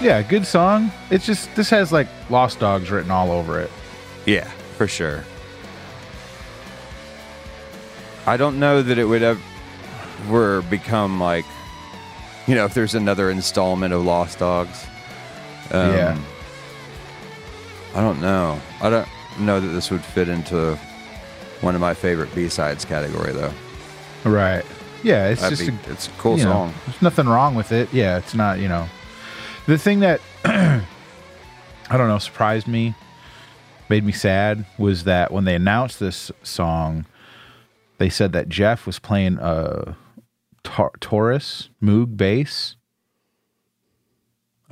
Yeah, 0.00 0.22
good 0.22 0.46
song. 0.46 0.92
It's 1.10 1.26
just 1.26 1.52
this 1.56 1.70
has 1.70 1.90
like 1.92 2.06
Lost 2.30 2.60
Dogs 2.60 2.90
written 2.90 3.10
all 3.10 3.32
over 3.32 3.60
it. 3.60 3.70
yeah, 4.26 4.48
for 4.76 4.86
sure. 4.86 5.24
I 8.26 8.36
don't 8.36 8.60
know 8.60 8.82
that 8.82 8.98
it 8.98 9.04
would 9.06 9.22
ever 9.22 10.62
become 10.62 11.18
like, 11.18 11.46
you 12.46 12.54
know, 12.54 12.64
if 12.66 12.74
there's 12.74 12.94
another 12.94 13.30
installment 13.30 13.92
of 13.94 14.04
Lost 14.04 14.38
Dogs. 14.38 14.86
Um, 15.72 15.92
Yeah. 15.92 16.18
I 17.94 18.00
don't 18.02 18.20
know. 18.20 18.60
I 18.82 18.90
don't 18.90 19.08
know 19.40 19.58
that 19.60 19.68
this 19.68 19.90
would 19.90 20.04
fit 20.04 20.28
into 20.28 20.76
one 21.62 21.74
of 21.74 21.80
my 21.80 21.94
favorite 21.94 22.32
B 22.34 22.48
sides 22.48 22.84
category 22.84 23.32
though. 23.32 23.52
Right. 24.24 24.64
Yeah, 25.02 25.28
it's 25.28 25.40
That'd 25.40 25.58
just 25.58 25.70
be- 25.70 25.90
a 25.90 25.92
it's 25.92 26.06
a 26.06 26.10
cool 26.12 26.38
you 26.38 26.44
know, 26.44 26.50
song. 26.52 26.74
there's 26.86 27.02
nothing 27.02 27.26
wrong 27.26 27.54
with 27.56 27.72
it. 27.72 27.88
Yeah, 27.92 28.18
it's 28.18 28.34
not, 28.34 28.58
you 28.60 28.68
know. 28.68 28.86
The 29.68 29.76
thing 29.76 30.00
that 30.00 30.20
I 30.44 30.82
don't 31.90 32.08
know 32.08 32.18
surprised 32.18 32.66
me, 32.66 32.94
made 33.90 34.02
me 34.04 34.12
sad 34.12 34.64
was 34.78 35.04
that 35.04 35.30
when 35.30 35.44
they 35.44 35.54
announced 35.54 36.00
this 36.00 36.32
song, 36.42 37.04
they 37.98 38.08
said 38.08 38.32
that 38.32 38.48
Jeff 38.48 38.86
was 38.86 38.98
playing 38.98 39.36
a 39.40 39.94
Tar- 40.64 40.92
Taurus 41.00 41.68
Moog 41.82 42.16
bass, 42.16 42.76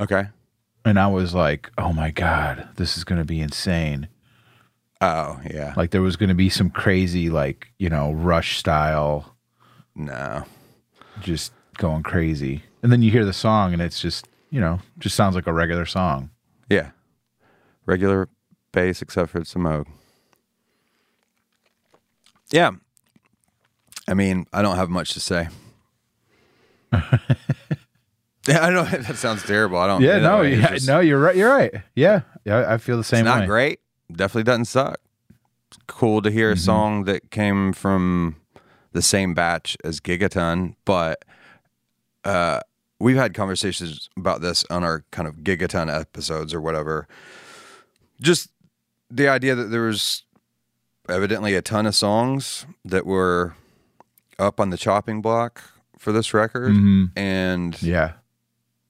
Okay. 0.01 0.29
and 0.85 0.99
I 0.99 1.07
was 1.09 1.35
like, 1.35 1.71
"Oh 1.77 1.93
my 1.93 2.11
god, 2.11 2.69
this 2.77 2.97
is 2.97 3.05
going 3.05 3.19
to 3.21 3.25
be 3.27 3.41
insane." 3.41 4.09
Oh 5.03 5.39
yeah, 5.51 5.75
Like 5.77 5.91
there 5.91 6.01
was 6.03 6.17
going 6.17 6.31
to 6.31 6.35
be 6.35 6.49
some 6.49 6.71
crazy, 6.71 7.29
like 7.29 7.69
you 7.79 7.91
know, 7.91 8.13
Rush 8.13 8.59
style, 8.59 9.37
no, 9.95 10.45
just 11.21 11.53
going 11.77 12.03
crazy, 12.03 12.63
and 12.83 12.91
then 12.91 13.03
you 13.03 13.11
hear 13.11 13.27
the 13.27 13.35
song, 13.35 13.75
and 13.75 13.83
it's 13.83 14.01
just 14.01 14.27
you 14.51 14.61
know, 14.61 14.81
just 14.99 15.17
sounds 15.17 15.35
like 15.35 15.47
a 15.47 15.53
regular 15.53 15.87
song. 15.87 16.31
yeah, 16.71 16.91
regular 17.87 18.29
bass 18.73 19.03
except 19.03 19.31
for 19.31 19.45
some 19.45 19.63
Moog. 19.63 19.87
Yeah, 22.51 22.71
I 24.09 24.15
mean, 24.15 24.47
I 24.53 24.63
don't 24.63 24.77
have 24.77 24.89
much 24.89 25.13
to 25.15 25.21
say. 25.21 25.49
yeah, 26.93 28.61
I 28.61 28.71
know 28.71 28.85
that 28.85 29.17
sounds 29.17 29.43
terrible. 29.43 29.79
I 29.79 29.87
don't. 29.87 30.03
Yeah, 30.03 30.17
you 30.17 30.23
know, 30.23 30.37
no, 30.39 30.43
yeah, 30.43 30.71
just- 30.71 30.87
no, 30.87 31.01
you're 31.01 31.21
right. 31.21 31.37
You're 31.37 31.51
right. 31.55 31.75
Yeah, 31.95 32.21
yeah, 32.45 32.65
I 32.73 32.79
feel 32.79 32.97
the 32.97 33.05
same 33.05 33.21
It's 33.21 33.27
not 33.27 33.41
way. 33.41 33.47
great. 33.47 33.81
Definitely 34.11 34.45
doesn't 34.45 34.67
suck. 34.67 34.99
It's 35.71 35.79
cool 35.89 36.23
to 36.23 36.31
hear 36.31 36.53
a 36.53 36.57
song 36.57 37.05
that 37.05 37.31
came 37.33 37.73
from 37.73 38.37
the 38.93 39.03
same 39.03 39.35
batch 39.35 39.77
as 39.83 39.99
Gigaton, 40.01 40.77
but 40.85 41.25
uh, 42.25 42.61
we've 42.99 43.17
had 43.17 43.35
conversations 43.35 44.09
about 44.17 44.41
this 44.41 44.65
on 44.71 44.85
our 44.85 45.05
kind 45.11 45.29
of 45.29 45.37
Gigaton 45.37 45.93
episodes 45.95 46.55
or 46.55 46.61
whatever. 46.61 47.07
Just 48.21 48.51
the 49.11 49.29
idea 49.29 49.55
that 49.55 49.65
there 49.65 49.83
was 49.83 50.23
evidently 51.09 51.55
a 51.55 51.63
ton 51.63 51.87
of 51.87 51.95
songs 51.95 52.67
that 52.85 53.07
were 53.07 53.55
up 54.39 54.59
on 54.61 54.71
the 54.71 54.77
chopping 54.77 55.23
block 55.23 55.63
for 55.99 56.13
this 56.13 56.35
record, 56.35 56.73
and 57.17 57.81
Yeah, 57.83 58.15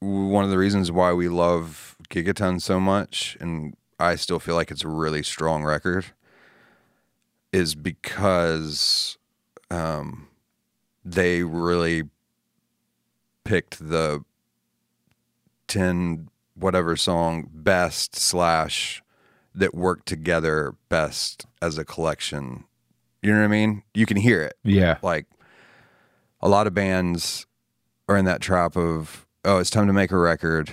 one 0.01 0.45
of 0.45 0.51
the 0.51 0.59
reasons 0.59 0.91
why 0.91 1.13
we 1.13 1.29
love 1.29 1.97
Gigaton 2.11 2.61
so 2.61 2.79
much, 2.81 3.37
and 3.41 3.77
I 3.99 4.17
still 4.17 4.39
feel 4.39 4.55
like 4.55 4.71
it's 4.71 4.85
a 4.85 4.89
really 4.89 5.23
strong 5.23 5.65
record, 5.65 6.07
is 7.53 7.75
because 7.75 9.19
um, 9.71 10.29
they 11.05 11.43
really 11.43 12.05
picked 13.47 13.89
the 13.89 14.25
10 15.69 16.29
whatever 16.55 16.97
song 16.97 17.49
best 17.53 18.17
slash 18.17 19.03
that 19.55 19.75
worked 19.75 20.07
together 20.07 20.75
best 20.89 21.47
as 21.63 21.79
a 21.79 21.85
collection. 21.85 22.65
You 23.23 23.33
know 23.33 23.39
what 23.39 23.45
I 23.45 23.49
mean? 23.49 23.83
You 23.95 24.07
can 24.07 24.17
hear 24.17 24.43
it. 24.43 24.55
Yeah, 24.63 24.99
like 25.03 25.27
a 26.41 26.49
lot 26.49 26.67
of 26.67 26.75
bands 26.75 27.47
are 28.09 28.17
in 28.17 28.25
that 28.27 28.41
trap 28.41 28.77
of 28.77 29.27
oh 29.45 29.59
it's 29.59 29.71
time 29.71 29.87
to 29.87 29.93
make 29.93 30.13
a 30.13 30.19
record. 30.19 30.71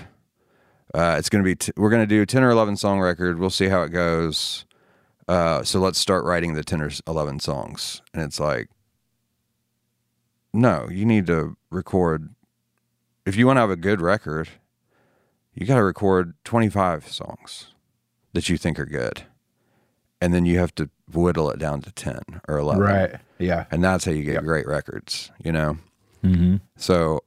Uh, 0.94 1.16
it's 1.18 1.30
gonna 1.30 1.44
be 1.44 1.56
t- 1.56 1.72
we're 1.76 1.90
gonna 1.90 2.06
do 2.06 2.22
a 2.22 2.26
10 2.26 2.44
or 2.44 2.52
11 2.52 2.78
song 2.78 3.00
record. 3.00 3.40
We'll 3.40 3.50
see 3.50 3.70
how 3.70 3.84
it 3.84 3.90
goes. 3.90 4.66
Uh, 5.28 5.64
so 5.64 5.80
let's 5.80 6.00
start 6.00 6.26
writing 6.26 6.54
the 6.54 6.64
10 6.64 6.82
or 6.82 6.92
11 7.08 7.40
songs. 7.40 8.02
And 8.14 8.22
it's 8.22 8.40
like 8.40 8.70
no 10.54 10.88
you 10.92 11.06
need 11.06 11.26
to 11.28 11.58
record 11.72 12.36
if 13.26 13.36
you 13.36 13.48
want 13.48 13.58
to 13.58 13.62
have 13.62 13.70
a 13.70 13.76
good 13.76 14.02
record 14.02 14.50
you 15.54 15.66
got 15.66 15.76
to 15.76 15.84
record 15.84 16.34
25 16.44 17.08
songs 17.08 17.68
that 18.34 18.50
you 18.50 18.58
think 18.58 18.80
are 18.80 18.86
good 18.86 19.24
and 20.22 20.34
then 20.34 20.46
you 20.46 20.58
have 20.60 20.74
to 20.76 20.90
whittle 21.12 21.50
it 21.50 21.60
down 21.60 21.82
to 21.82 21.92
10 21.92 22.42
or 22.48 22.58
11 22.58 22.82
right. 22.82 23.16
Yeah, 23.40 23.66
and 23.72 23.84
that's 23.84 24.06
how 24.06 24.12
you 24.12 24.24
get 24.24 24.44
great 24.44 24.68
records 24.68 25.32
you 25.44 25.52
know? 25.52 25.78
Mm-hmm. 26.24 26.58
so 26.78 27.22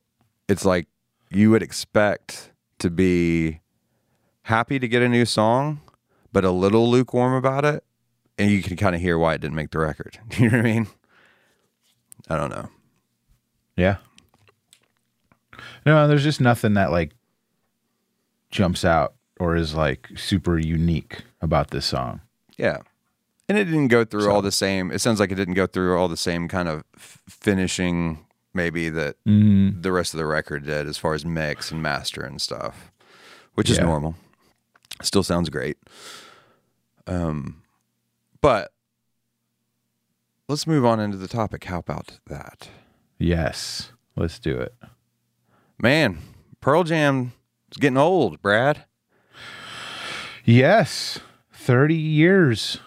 it's 0.49 0.65
like 0.65 0.87
you 1.31 1.51
would 1.51 1.63
expect 1.63 2.53
to 2.79 2.89
be 2.91 3.61
happy 4.43 4.79
to 4.79 4.89
get 4.89 5.03
a 5.03 5.09
new 5.09 5.27
song 5.27 5.81
but 6.33 6.45
a 6.45 6.51
little 6.51 6.91
lukewarm 6.91 7.35
about 7.35 7.65
it 7.65 7.85
and 8.39 8.51
you 8.51 8.63
can 8.63 8.77
kind 8.77 8.95
of 8.95 9.01
hear 9.01 9.19
why 9.19 9.35
it 9.35 9.41
didn't 9.41 9.57
make 9.57 9.71
the 9.71 9.79
record. 9.79 10.19
You 10.39 10.51
know 10.51 10.59
what 10.59 10.67
i 10.67 10.71
mean? 10.71 10.87
I 12.29 12.37
don't 12.37 12.51
know. 12.51 12.69
Yeah. 13.77 13.97
No, 15.87 16.07
there's 16.09 16.25
just 16.25 16.41
nothing 16.41 16.75
that 16.75 16.91
like 16.91 17.13
jumps 18.51 18.85
out 18.85 19.15
or 19.41 19.57
is 19.57 19.75
like 19.75 20.09
super 20.17 20.59
unique 20.59 21.23
about 21.41 21.71
this 21.71 21.85
song. 21.87 22.21
yeah 22.59 22.79
and 23.49 23.57
it 23.59 23.65
didn't 23.67 23.89
go 23.89 24.05
through 24.05 24.29
all 24.31 24.41
the 24.43 24.51
same 24.53 24.91
it 24.91 25.01
sounds 25.01 25.21
like 25.21 25.31
it 25.31 25.35
didn't 25.37 25.55
go 25.55 25.67
through 25.67 25.97
all 25.97 26.09
the 26.09 26.17
same 26.17 26.49
kind 26.49 26.69
of 26.69 26.83
f- 26.97 27.21
finishing 27.29 28.25
maybe 28.55 28.89
that 28.89 29.17
Mm-hmm. 29.27 29.83
the 29.83 29.93
rest 29.93 30.15
of 30.15 30.19
the 30.19 30.27
record 30.27 30.65
did 30.65 30.87
as 30.89 30.97
far 30.97 31.15
as 31.15 31.25
mix 31.25 31.71
and 31.71 31.83
master 31.83 32.23
and 32.23 32.41
stuff 32.41 32.91
which 33.55 33.69
is 33.71 33.79
normal 33.79 34.15
still 35.03 35.23
sounds 35.23 35.51
great 35.51 35.77
um 37.07 37.63
but 38.41 38.73
let's 40.49 40.67
move 40.67 40.85
on 40.85 40.99
into 41.01 41.17
the 41.17 41.29
topic 41.29 41.65
how 41.65 41.79
about 41.79 42.19
that 42.27 42.69
Yes, 43.19 43.93
let's 44.15 44.39
do 44.39 44.59
it. 44.59 44.75
Man 45.81 46.19
pearl 46.61 46.85
jam 46.85 47.33
is 47.71 47.79
getting 47.79 47.99
old 47.99 48.41
brad 48.43 48.85
Yes, 50.49 51.19
thirty 51.53 51.97
years. 51.97 52.79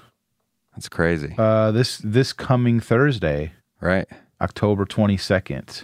that's 0.74 0.88
crazy 0.88 1.36
Uh, 1.38 1.72
this 1.72 1.98
this 1.98 2.32
coming 2.32 2.80
Thursday, 2.80 3.52
right 3.82 4.08
October 4.40 4.86
twenty 4.86 5.18
second, 5.18 5.84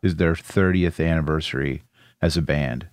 is 0.00 0.14
their 0.16 0.36
thirtieth 0.36 1.00
anniversary 1.00 1.82
as 2.20 2.36
a 2.36 2.42
band. 2.42 2.86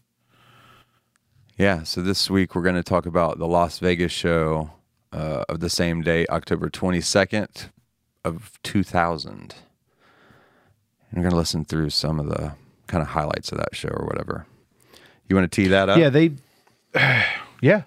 Yeah, 1.56 1.84
so 1.84 2.02
this 2.02 2.32
week 2.32 2.56
we're 2.56 2.64
going 2.64 2.74
to 2.76 2.82
talk 2.84 3.06
about 3.06 3.38
the 3.38 3.46
Las 3.46 3.78
Vegas 3.78 4.12
show 4.12 4.72
uh, 5.14 5.44
of 5.48 5.60
the 5.60 5.70
same 5.70 6.02
day, 6.02 6.26
October 6.32 6.70
22nd 6.70 7.70
of 8.26 8.58
2000. 8.64 9.32
And 9.34 9.54
we're 11.14 11.22
going 11.22 11.32
to 11.32 11.38
listen 11.38 11.64
through 11.66 11.90
some 11.92 12.18
of 12.20 12.28
the 12.30 12.54
kind 12.90 13.02
of 13.02 13.08
highlights 13.08 13.52
of 13.54 13.60
that 13.60 13.74
show 13.76 13.88
or 13.90 14.06
whatever. 14.06 14.46
You 15.30 15.36
want 15.36 15.50
to 15.50 15.56
tee 15.62 15.68
that 15.70 15.88
up? 15.90 15.98
Yeah, 15.98 16.10
they. 16.10 16.32
yeah. 17.62 17.84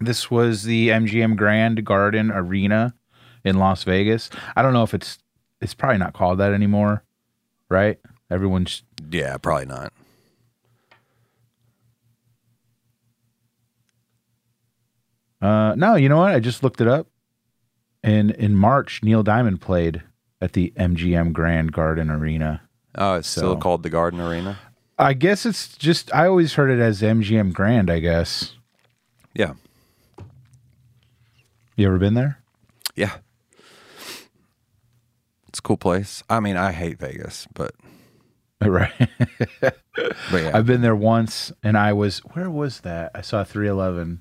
This 0.00 0.30
was 0.30 0.62
the 0.64 0.88
MGM 0.88 1.36
Grand 1.36 1.84
Garden 1.84 2.30
Arena 2.30 2.94
in 3.44 3.58
Las 3.58 3.84
Vegas. 3.84 4.30
I 4.56 4.62
don't 4.62 4.72
know 4.72 4.82
if 4.84 4.94
it's 4.94 5.18
it's 5.60 5.74
probably 5.74 5.98
not 5.98 6.12
called 6.12 6.38
that 6.38 6.52
anymore, 6.52 7.04
right? 7.68 7.98
Everyone's 8.30 8.82
Yeah, 9.10 9.36
probably 9.36 9.66
not. 9.66 9.92
uh 15.40 15.74
no, 15.76 15.94
you 15.96 16.08
know 16.08 16.18
what? 16.18 16.32
I 16.32 16.40
just 16.40 16.62
looked 16.62 16.80
it 16.80 16.88
up. 16.88 17.06
And 18.02 18.30
in 18.32 18.56
March, 18.56 19.02
Neil 19.02 19.22
Diamond 19.22 19.60
played 19.60 20.02
at 20.40 20.52
the 20.54 20.72
MGM 20.76 21.32
Grand 21.32 21.72
Garden 21.72 22.10
Arena. 22.10 22.62
Oh, 22.94 23.14
it's 23.14 23.28
still 23.28 23.56
called 23.56 23.82
the 23.82 23.90
Garden 23.90 24.20
Arena? 24.20 24.58
I 24.98 25.14
guess 25.14 25.46
it's 25.46 25.76
just 25.76 26.14
I 26.14 26.26
always 26.26 26.54
heard 26.54 26.70
it 26.70 26.80
as 26.80 27.00
MGM 27.02 27.52
Grand, 27.52 27.90
I 27.90 27.98
guess. 27.98 28.54
Yeah. 29.34 29.54
You 31.76 31.86
ever 31.86 31.98
been 31.98 32.14
there? 32.14 32.38
Yeah. 32.94 33.16
It's 35.48 35.58
a 35.58 35.62
cool 35.62 35.78
place. 35.78 36.22
I 36.28 36.40
mean, 36.40 36.56
I 36.56 36.72
hate 36.72 36.98
Vegas, 36.98 37.46
but 37.54 37.74
Right. 38.62 38.92
but 39.60 39.74
yeah. 40.32 40.50
I've 40.54 40.66
been 40.66 40.82
there 40.82 40.94
once 40.94 41.50
and 41.62 41.76
I 41.76 41.92
was 41.94 42.18
where 42.34 42.50
was 42.50 42.80
that? 42.80 43.10
I 43.14 43.22
saw 43.22 43.42
311 43.44 44.20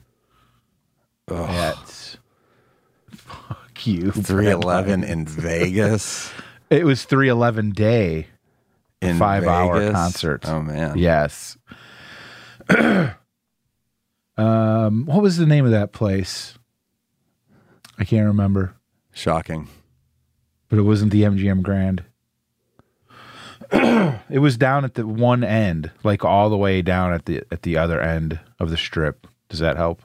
at 1.30 2.18
fuck 3.14 3.86
you. 3.86 4.12
311 4.12 5.04
in 5.04 5.26
Vegas. 5.26 6.32
It 6.72 6.86
was 6.86 7.04
311 7.04 7.72
day. 7.72 8.28
In 9.02 9.18
five-hour 9.18 9.92
concert. 9.92 10.48
Oh 10.48 10.62
man. 10.62 10.98
Yes. 10.98 11.58
um 14.38 15.06
what 15.06 15.22
was 15.22 15.38
the 15.38 15.46
name 15.46 15.66
of 15.66 15.72
that 15.72 15.92
place? 15.92 16.58
I 17.98 18.04
can't 18.04 18.28
remember, 18.28 18.76
Shocking. 19.14 19.68
but 20.70 20.80
it 20.80 20.84
wasn't 20.84 21.12
the 21.12 21.24
MGM 21.24 21.62
Grand. 21.62 22.04
it 24.30 24.40
was 24.40 24.58
down 24.58 24.84
at 24.86 24.96
the 24.96 25.06
one 25.06 25.44
end, 25.44 25.92
like 26.04 26.26
all 26.26 26.50
the 26.50 26.58
way 26.58 26.82
down 26.82 27.14
at 27.14 27.26
the 27.26 27.44
at 27.52 27.62
the 27.62 27.78
other 27.78 28.02
end 28.02 28.40
of 28.60 28.70
the 28.70 28.78
strip. 28.78 29.28
Does 29.50 29.60
that 29.60 29.78
help? 29.78 30.02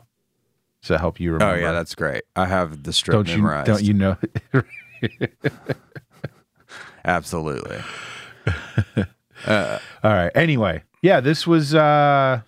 Does 0.82 0.88
that 0.88 1.00
help 1.00 1.18
you 1.18 1.32
remember? 1.32 1.44
Oh 1.44 1.48
remember? 1.54 1.68
yeah, 1.68 1.72
that's 1.72 1.94
great. 1.94 2.22
I 2.36 2.46
have 2.46 2.82
the 2.82 2.92
strip 2.92 3.14
don't 3.14 3.28
you 3.28 3.42
don't 3.64 3.82
you 3.82 3.94
know 3.94 4.16
Absolutely. 7.04 7.78
All 9.46 9.80
right. 10.02 10.30
Anyway, 10.34 10.82
yeah, 11.02 11.20
this 11.20 11.46
was 11.46 11.74
uh 11.74 12.40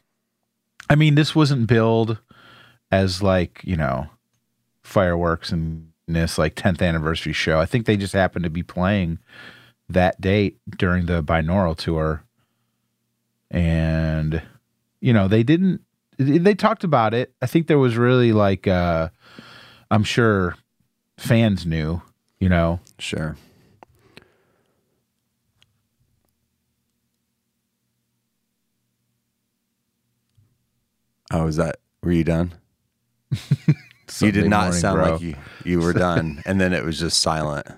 I 0.91 0.95
mean, 0.95 1.15
this 1.15 1.35
wasn't 1.35 1.67
billed 1.67 2.19
as 2.91 3.23
like, 3.23 3.61
you 3.65 3.77
know, 3.77 4.09
fireworks 4.83 5.53
and 5.53 5.91
this 6.07 6.39
like 6.39 6.55
10th 6.55 6.81
anniversary 6.81 7.35
show. 7.35 7.59
I 7.61 7.67
think 7.67 7.85
they 7.85 7.97
just 7.97 8.15
happened 8.15 8.45
to 8.45 8.51
be 8.51 8.63
playing 8.63 9.19
that 9.91 10.21
date 10.21 10.59
during 10.71 11.07
the 11.07 11.23
binaural 11.23 11.77
tour. 11.77 12.25
And 13.51 14.43
you 15.01 15.13
know, 15.13 15.29
they 15.29 15.43
didn't 15.43 15.83
they 16.19 16.55
talked 16.55 16.85
about 16.85 17.15
it. 17.15 17.33
I 17.41 17.47
think 17.47 17.67
there 17.67 17.79
was 17.79 17.97
really 17.97 18.33
like 18.33 18.67
uh 18.67 19.09
I'm 19.91 20.05
sure 20.05 20.57
fans 21.17 21.67
knew, 21.67 22.03
you 22.41 22.49
know. 22.49 22.81
Sure. 22.99 23.37
Oh, 31.33 31.47
is 31.47 31.57
that 31.57 31.81
were 32.03 32.13
you 32.13 32.25
done? 32.25 32.53
you 34.21 34.33
did 34.33 34.49
not 34.49 34.65
morning, 34.65 34.81
sound 34.81 34.97
bro. 34.97 35.13
like 35.13 35.21
you 35.21 35.35
you 35.65 35.81
were 35.81 35.93
done, 35.93 36.43
and 36.47 36.61
then 36.61 36.73
it 36.73 36.85
was 36.85 36.99
just 36.99 37.21
silent. 37.21 37.67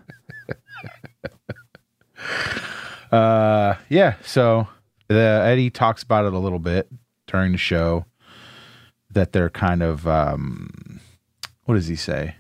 Uh, 3.10 3.74
yeah. 3.88 4.14
So 4.22 4.68
the 5.08 5.42
Eddie 5.44 5.70
talks 5.70 6.04
about 6.04 6.26
it 6.26 6.32
a 6.32 6.38
little 6.38 6.60
bit 6.60 6.88
during 7.26 7.50
the 7.50 7.58
show 7.58 8.04
that 9.10 9.32
they're 9.32 9.50
kind 9.50 9.82
of 9.82 10.06
um, 10.06 11.00
what 11.64 11.74
does 11.74 11.88
he 11.88 11.96
say? 11.96 12.36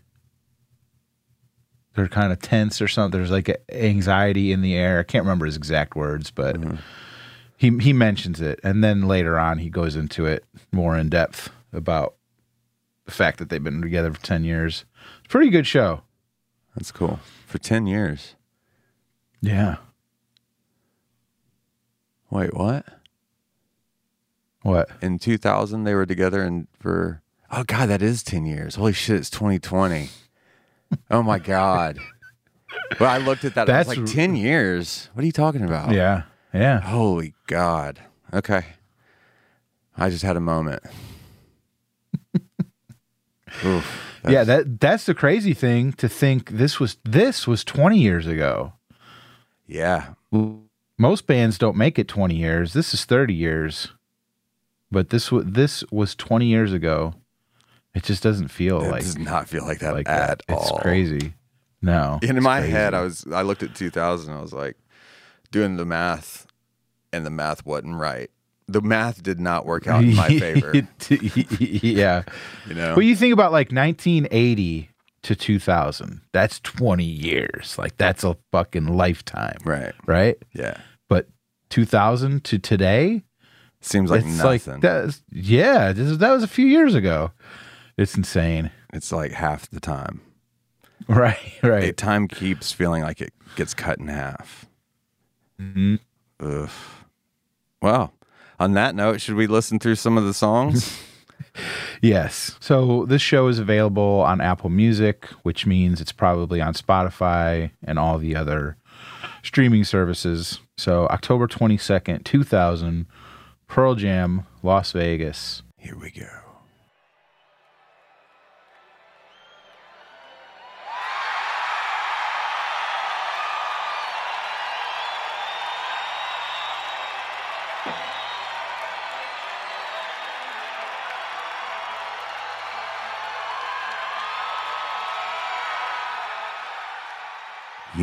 They're 1.94 2.06
kind 2.06 2.32
of 2.32 2.40
tense 2.40 2.80
or 2.80 2.86
something. 2.86 3.18
There's 3.18 3.32
like 3.32 3.48
a 3.48 3.58
anxiety 3.74 4.52
in 4.52 4.62
the 4.62 4.76
air. 4.76 5.00
I 5.00 5.02
can't 5.02 5.24
remember 5.24 5.46
his 5.46 5.56
exact 5.56 5.96
words, 5.96 6.30
but 6.30 6.56
he 7.60 7.76
he 7.78 7.92
mentions 7.92 8.40
it, 8.40 8.58
and 8.64 8.82
then 8.82 9.06
later 9.06 9.38
on 9.38 9.58
he 9.58 9.68
goes 9.68 9.94
into 9.94 10.24
it 10.24 10.46
more 10.72 10.96
in 10.96 11.10
depth 11.10 11.50
about 11.74 12.14
the 13.04 13.10
fact 13.12 13.38
that 13.38 13.50
they've 13.50 13.62
been 13.62 13.82
together 13.82 14.10
for 14.14 14.20
ten 14.22 14.44
years. 14.44 14.86
It's 15.18 15.26
a 15.26 15.28
pretty 15.28 15.50
good 15.50 15.66
show. 15.66 16.00
That's 16.74 16.90
cool. 16.90 17.20
For 17.46 17.58
ten 17.58 17.86
years. 17.86 18.34
Yeah. 19.42 19.76
Wait, 22.30 22.54
what? 22.54 22.86
What? 24.62 24.88
In 25.02 25.18
2000, 25.18 25.84
they 25.84 25.94
were 25.94 26.06
together, 26.06 26.40
and 26.42 26.66
for 26.78 27.20
oh 27.50 27.64
god, 27.64 27.90
that 27.90 28.00
is 28.00 28.22
10 28.22 28.46
years. 28.46 28.76
Holy 28.76 28.94
shit, 28.94 29.16
it's 29.16 29.28
2020. 29.30 30.08
oh 31.10 31.22
my 31.22 31.38
god. 31.38 31.98
Well, 32.98 33.10
I 33.10 33.18
looked 33.18 33.44
at 33.44 33.54
that. 33.54 33.66
That's- 33.66 33.86
like 33.94 34.06
10 34.06 34.34
years. 34.34 35.10
What 35.12 35.24
are 35.24 35.26
you 35.26 35.32
talking 35.32 35.62
about? 35.64 35.92
Yeah. 35.92 36.22
Yeah. 36.52 36.80
Holy 36.80 37.34
God. 37.46 38.00
Okay. 38.32 38.64
I 39.96 40.10
just 40.10 40.22
had 40.22 40.36
a 40.36 40.40
moment. 40.40 40.82
Oof. 43.64 44.20
yeah, 44.28 44.44
that 44.44 44.80
that's 44.80 45.06
the 45.06 45.14
crazy 45.14 45.54
thing 45.54 45.92
to 45.94 46.08
think 46.08 46.50
this 46.50 46.78
was 46.80 46.96
this 47.04 47.46
was 47.46 47.64
20 47.64 47.98
years 47.98 48.26
ago. 48.26 48.72
Yeah. 49.66 50.14
Most 50.98 51.26
bands 51.26 51.58
don't 51.58 51.76
make 51.76 51.98
it 51.98 52.08
20 52.08 52.34
years. 52.36 52.72
This 52.72 52.94
is 52.94 53.04
30 53.04 53.34
years. 53.34 53.88
But 54.90 55.10
this 55.10 55.30
was 55.30 55.44
this 55.46 55.84
was 55.90 56.14
20 56.14 56.46
years 56.46 56.72
ago. 56.72 57.14
It 57.94 58.02
just 58.04 58.22
doesn't 58.22 58.48
feel 58.48 58.82
It 58.82 58.90
like 58.90 59.02
does 59.02 59.18
not 59.18 59.48
feel 59.48 59.64
like 59.64 59.80
that 59.80 59.94
like 59.94 60.08
at 60.08 60.42
that. 60.46 60.54
all. 60.54 60.62
It's 60.76 60.82
crazy. 60.82 61.34
No. 61.82 62.18
In 62.22 62.40
my 62.42 62.58
crazy. 62.60 62.72
head, 62.72 62.94
I 62.94 63.02
was 63.02 63.24
I 63.32 63.42
looked 63.42 63.62
at 63.62 63.74
2000. 63.74 64.32
I 64.32 64.40
was 64.40 64.52
like 64.52 64.76
doing 65.50 65.76
the 65.76 65.84
math, 65.84 66.46
and 67.12 67.24
the 67.26 67.30
math 67.30 67.64
wasn't 67.66 67.96
right. 67.96 68.30
The 68.68 68.80
math 68.80 69.22
did 69.22 69.40
not 69.40 69.66
work 69.66 69.86
out 69.88 70.04
in 70.04 70.14
my 70.14 70.28
favor. 70.38 70.72
yeah. 71.10 72.22
You 72.68 72.74
know. 72.74 72.94
Well, 72.94 73.02
you 73.02 73.16
think 73.16 73.32
about 73.32 73.50
like 73.50 73.72
1980 73.72 74.90
to 75.22 75.34
2000. 75.34 76.20
That's 76.32 76.60
20 76.60 77.04
years. 77.04 77.76
Like 77.78 77.96
that's 77.96 78.22
a 78.22 78.36
fucking 78.52 78.86
lifetime, 78.86 79.58
right. 79.64 79.92
right? 80.06 80.36
Yeah. 80.54 80.76
But 81.08 81.26
2000 81.70 82.44
to 82.44 82.58
today, 82.58 83.24
Seems 83.80 84.10
like 84.10 84.24
nothing. 84.24 84.74
like 84.74 84.80
that's 84.82 85.22
yeah, 85.32 85.92
this 85.92 86.06
is, 86.06 86.18
that 86.18 86.30
was 86.32 86.42
a 86.42 86.48
few 86.48 86.66
years 86.66 86.94
ago. 86.94 87.32
It's 87.96 88.14
insane. 88.14 88.70
it's 88.92 89.10
like 89.10 89.32
half 89.32 89.68
the 89.70 89.80
time. 89.80 90.20
Right, 91.08 91.38
right. 91.62 91.96
Time 91.96 92.28
keeps 92.28 92.72
feeling 92.72 93.02
like 93.02 93.20
it 93.20 93.32
gets 93.56 93.74
cut 93.74 93.98
in 93.98 94.08
half. 94.08 94.66
Mhm. 95.60 95.98
Ugh. 96.40 96.70
Well, 97.82 98.12
on 98.58 98.72
that 98.74 98.94
note, 98.94 99.20
should 99.20 99.34
we 99.36 99.46
listen 99.46 99.78
through 99.78 99.96
some 99.96 100.16
of 100.18 100.24
the 100.24 100.34
songs? 100.34 100.98
Yes. 102.00 102.56
So 102.60 103.04
this 103.06 103.20
show 103.20 103.48
is 103.48 103.58
available 103.58 104.20
on 104.20 104.40
Apple 104.40 104.70
Music, 104.70 105.24
which 105.42 105.66
means 105.66 106.00
it's 106.00 106.12
probably 106.12 106.60
on 106.60 106.74
Spotify 106.74 107.70
and 107.82 107.98
all 107.98 108.18
the 108.18 108.36
other 108.36 108.76
streaming 109.42 109.84
services. 109.84 110.60
So 110.78 111.06
October 111.08 111.46
22nd, 111.48 112.24
2000, 112.24 113.06
Pearl 113.66 113.94
Jam, 113.96 114.46
Las 114.62 114.92
Vegas. 114.92 115.62
Here 115.76 115.96
we 115.98 116.10
go. 116.10 116.28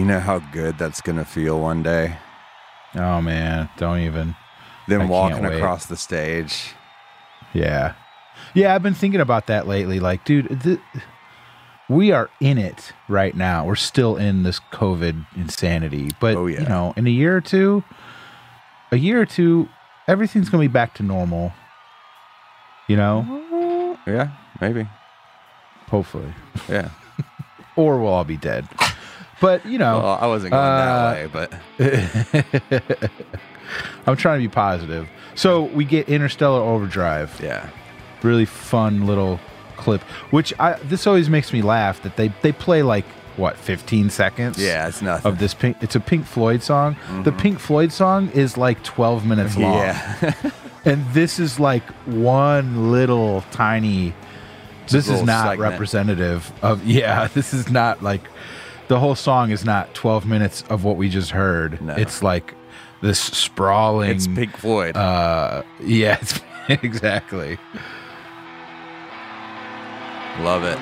Know 0.07 0.19
how 0.19 0.39
good 0.39 0.77
that's 0.77 1.01
to 1.17 1.25
feel 1.25 1.59
one 1.59 1.83
day? 1.83 2.17
Oh 2.95 3.21
man, 3.21 3.69
don't 3.77 3.99
even. 3.99 4.29
I 4.29 4.89
Them 4.89 4.99
can't 5.01 5.09
walking 5.11 5.45
across 5.45 5.85
the 5.85 5.97
stage. 5.97 6.73
Yeah. 7.53 7.93
Yeah, 8.53 8.73
I've 8.73 8.83
been 8.83 8.93
thinking 8.93 9.19
about 9.21 9.47
that 9.47 9.67
lately. 9.67 9.99
Like, 9.99 10.23
dude, 10.23 10.61
th- 10.61 10.79
we 11.89 12.11
are 12.11 12.29
in 12.39 12.57
it 12.57 12.93
right 13.09 13.35
now. 13.35 13.65
We're 13.65 13.75
still 13.75 14.15
in 14.15 14.43
this 14.43 14.59
COVID 14.71 15.25
insanity. 15.35 16.11
But, 16.19 16.35
Oh, 16.35 16.45
yeah. 16.47 16.61
you 16.61 16.67
know, 16.67 16.93
in 16.95 17.07
a 17.07 17.09
year 17.09 17.35
or 17.35 17.41
two, 17.41 17.83
a 18.91 18.97
year 18.97 19.19
or 19.21 19.25
two, 19.25 19.67
everything's 20.07 20.49
to 20.63 20.69
be 20.69 20.71
back 20.71 20.93
to 20.95 21.03
normal. 21.03 21.51
You 22.87 22.95
know, 22.95 23.97
Yeah, 24.07 24.29
maybe. 24.61 24.87
hopefully. 25.89 26.33
Yeah. 26.69 26.89
Or 27.75 27.99
we'll 27.99 28.11
all 28.11 28.23
be 28.23 28.37
dead. 28.37 28.67
But, 29.39 29.65
you 29.65 29.77
know, 29.77 29.99
Well, 29.99 30.17
I 30.21 30.27
wasn't 30.27 30.51
going 30.51 30.63
Uh, 30.63 31.13
that 31.13 31.31
way, 31.33 31.47
but 31.77 33.11
I'm 34.07 34.15
trying 34.15 34.41
to 34.41 34.47
be 34.47 34.51
positive. 34.53 35.07
So 35.35 35.63
we 35.63 35.85
get 35.85 36.09
Interstellar 36.09 36.61
Overdrive. 36.61 37.39
yeah. 37.41 37.69
really 38.23 38.45
fun 38.45 39.05
little 39.05 39.39
clip 39.75 40.01
which 40.31 40.51
i 40.59 40.73
this 40.85 41.05
always 41.05 41.29
makes 41.29 41.53
me 41.53 41.61
laugh 41.61 42.01
that 42.01 42.15
they 42.15 42.29
they 42.41 42.51
play 42.51 42.81
like 42.81 43.05
what 43.35 43.55
15 43.55 44.09
seconds 44.09 44.57
Yeah, 44.57 44.88
it's 44.88 45.03
nothing. 45.03 45.31
of 45.31 45.38
this 45.38 45.53
pink 45.53 45.77
it's 45.81 45.95
a 45.95 45.99
pink 45.99 46.25
floyd 46.25 46.63
song 46.63 46.95
the 47.23 47.31
pink 47.31 47.59
floyd 47.59 47.91
song 47.91 48.29
is 48.31 48.57
like 48.57 48.83
12 48.83 49.23
minutes 49.27 49.55
long 49.65 49.75
Yeah. 49.77 50.33
and 50.83 51.05
this 51.13 51.38
is 51.38 51.59
like 51.59 51.83
one 52.07 52.91
little 52.91 53.43
tiny 53.51 54.15
this 54.89 55.07
is 55.09 55.21
not 55.21 55.43
segment. 55.49 55.71
representative 55.71 56.51
of 56.63 56.83
yeah 56.83 57.27
this 57.35 57.53
is 57.53 57.69
not 57.69 58.01
like 58.01 58.23
the 58.88 58.99
whole 58.99 59.15
song 59.15 59.51
is 59.51 59.65
not 59.65 59.93
12 59.93 60.25
minutes 60.25 60.63
of 60.69 60.83
what 60.83 60.95
we 60.97 61.09
just 61.09 61.31
heard 61.31 61.81
No. 61.81 61.93
it's 61.95 62.21
like 62.23 62.53
this 63.01 63.19
sprawling 63.19 64.09
it's 64.11 64.27
Pink 64.27 64.55
Floyd. 64.57 64.95
uh 64.97 65.63
yeah 65.79 66.17
it's, 66.21 66.39
exactly 66.69 67.57
Love 70.39 70.63
it. 70.63 70.77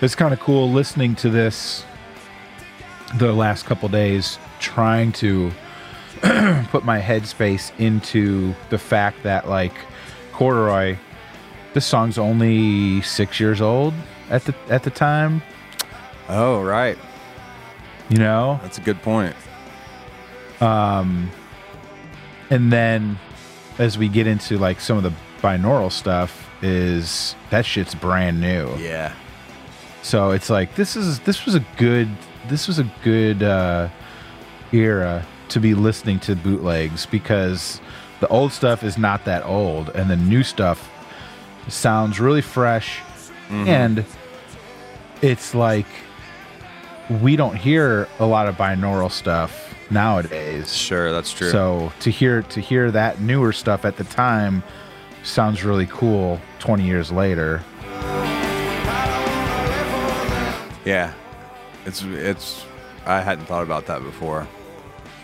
It's 0.00 0.14
kind 0.14 0.32
of 0.32 0.40
cool 0.40 0.70
listening 0.70 1.14
to 1.16 1.28
this 1.30 1.84
the 3.16 3.32
last 3.32 3.66
couple 3.66 3.88
days, 3.88 4.38
trying 4.58 5.12
to 5.12 5.50
put 6.70 6.84
my 6.84 7.00
headspace 7.00 7.72
into 7.78 8.54
the 8.70 8.78
fact 8.78 9.22
that, 9.24 9.48
like, 9.48 9.74
Corduroy, 10.32 10.96
this 11.74 11.84
song's 11.84 12.18
only 12.18 13.02
six 13.02 13.38
years 13.38 13.60
old 13.60 13.92
at 14.30 14.44
the 14.44 14.54
at 14.68 14.82
the 14.82 14.90
time. 14.90 15.42
Oh, 16.28 16.62
right. 16.62 16.96
You 18.08 18.18
know, 18.18 18.58
That's 18.62 18.78
a 18.78 18.80
good 18.80 19.00
point. 19.02 19.36
Um 20.60 21.30
and 22.50 22.72
then 22.72 23.18
as 23.78 23.96
we 23.96 24.08
get 24.08 24.26
into 24.26 24.58
like 24.58 24.80
some 24.80 24.96
of 24.96 25.02
the 25.02 25.12
binaural 25.42 25.92
stuff, 25.92 26.48
is 26.62 27.34
that 27.50 27.64
shit's 27.64 27.94
brand 27.94 28.40
new. 28.40 28.74
Yeah. 28.76 29.14
So 30.02 30.30
it's 30.30 30.50
like 30.50 30.74
this 30.76 30.96
is 30.96 31.20
this 31.20 31.44
was 31.44 31.54
a 31.54 31.64
good 31.76 32.08
this 32.48 32.66
was 32.66 32.78
a 32.78 32.90
good 33.04 33.42
uh, 33.42 33.88
era 34.72 35.26
to 35.50 35.60
be 35.60 35.74
listening 35.74 36.18
to 36.20 36.34
bootlegs 36.36 37.06
because 37.06 37.80
the 38.20 38.28
old 38.28 38.52
stuff 38.52 38.82
is 38.82 38.96
not 38.96 39.24
that 39.24 39.44
old 39.44 39.90
and 39.90 40.08
the 40.10 40.16
new 40.16 40.42
stuff 40.42 40.90
sounds 41.68 42.18
really 42.20 42.42
fresh 42.42 43.00
and 43.50 44.04
it's 45.22 45.54
like 45.54 45.86
we 47.20 47.34
don't 47.36 47.56
hear 47.56 48.08
a 48.20 48.26
lot 48.26 48.46
of 48.46 48.54
binaural 48.56 49.10
stuff 49.10 49.74
nowadays. 49.90 50.72
Sure, 50.72 51.10
that's 51.12 51.32
true. 51.32 51.50
So 51.50 51.92
to 52.00 52.10
hear 52.10 52.42
to 52.42 52.60
hear 52.60 52.90
that 52.92 53.20
newer 53.20 53.52
stuff 53.52 53.84
at 53.84 53.96
the 53.96 54.04
time 54.04 54.62
sounds 55.24 55.64
really 55.64 55.86
cool 55.86 56.40
20 56.60 56.84
years 56.86 57.10
later. 57.10 57.62
Yeah, 60.84 61.12
it's 61.84 62.02
it's. 62.02 62.64
I 63.06 63.20
hadn't 63.20 63.46
thought 63.46 63.62
about 63.62 63.86
that 63.86 64.02
before. 64.02 64.46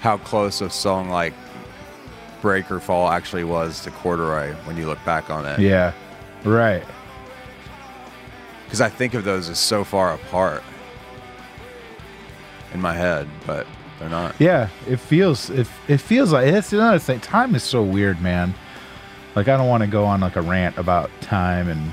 How 0.00 0.18
close 0.18 0.60
a 0.60 0.70
song 0.70 1.08
like 1.08 1.34
"Breakerfall" 2.42 3.10
actually 3.10 3.44
was 3.44 3.82
to 3.82 3.90
"Corduroy" 3.90 4.54
when 4.64 4.76
you 4.76 4.86
look 4.86 5.02
back 5.04 5.30
on 5.30 5.46
it. 5.46 5.58
Yeah. 5.58 5.92
Right. 6.44 6.84
Because 8.64 8.80
I 8.80 8.88
think 8.88 9.14
of 9.14 9.24
those 9.24 9.48
as 9.48 9.58
so 9.58 9.84
far 9.84 10.14
apart 10.14 10.62
in 12.74 12.80
my 12.80 12.92
head, 12.92 13.28
but 13.46 13.66
they're 13.98 14.08
not. 14.08 14.34
Yeah, 14.38 14.68
it 14.88 14.98
feels 14.98 15.50
it, 15.50 15.66
it 15.88 15.98
feels 15.98 16.32
like 16.32 16.46
it's 16.46 16.72
another 16.72 16.98
thing. 16.98 17.20
Time 17.20 17.54
is 17.54 17.62
so 17.62 17.82
weird, 17.82 18.20
man. 18.20 18.54
Like 19.34 19.48
I 19.48 19.56
don't 19.56 19.68
want 19.68 19.82
to 19.82 19.86
go 19.88 20.04
on 20.04 20.20
like 20.20 20.36
a 20.36 20.42
rant 20.42 20.78
about 20.78 21.10
time 21.20 21.68
and 21.68 21.92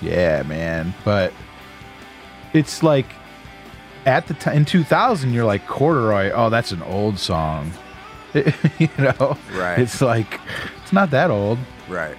yeah, 0.00 0.42
man, 0.42 0.94
but 1.04 1.32
it's 2.56 2.82
like 2.82 3.06
at 4.06 4.26
the 4.26 4.34
time 4.34 4.58
in 4.58 4.64
2000 4.64 5.32
you're 5.32 5.44
like 5.44 5.66
corduroy, 5.66 6.30
oh 6.34 6.50
that's 6.50 6.72
an 6.72 6.82
old 6.82 7.18
song. 7.18 7.72
you 8.34 8.88
know. 8.98 9.36
Right. 9.52 9.78
It's 9.78 10.00
like 10.00 10.40
it's 10.82 10.92
not 10.92 11.10
that 11.10 11.30
old. 11.30 11.58
Right. 11.88 12.16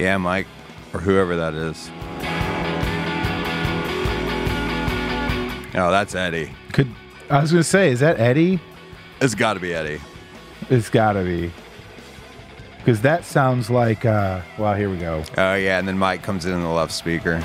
Yeah, 0.00 0.16
Mike, 0.16 0.46
or 0.94 1.00
whoever 1.00 1.36
that 1.36 1.52
is. 1.52 1.90
Oh, 5.74 5.90
that's 5.90 6.14
Eddie. 6.14 6.52
Could 6.72 6.88
I 7.28 7.42
was 7.42 7.52
gonna 7.52 7.62
say, 7.62 7.90
is 7.90 8.00
that 8.00 8.18
Eddie? 8.18 8.60
It's 9.20 9.34
got 9.34 9.54
to 9.54 9.60
be 9.60 9.74
Eddie. 9.74 10.00
It's 10.70 10.88
gotta 10.88 11.22
be. 11.22 11.52
Because 12.78 13.02
that 13.02 13.26
sounds 13.26 13.68
like 13.68 14.06
uh 14.06 14.40
well 14.56 14.74
here 14.74 14.88
we 14.88 14.96
go. 14.96 15.22
Oh 15.36 15.54
yeah, 15.54 15.78
and 15.78 15.86
then 15.86 15.98
Mike 15.98 16.22
comes 16.22 16.46
in 16.46 16.54
in 16.54 16.62
the 16.62 16.68
left 16.70 16.92
speaker. 16.92 17.44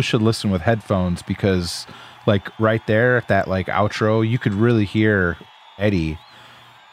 People 0.00 0.18
should 0.18 0.22
listen 0.22 0.50
with 0.50 0.62
headphones 0.62 1.20
because 1.22 1.86
like 2.26 2.48
right 2.58 2.86
there 2.86 3.18
at 3.18 3.28
that 3.28 3.48
like 3.48 3.66
outro 3.66 4.26
you 4.26 4.38
could 4.38 4.54
really 4.54 4.86
hear 4.86 5.36
eddie 5.78 6.18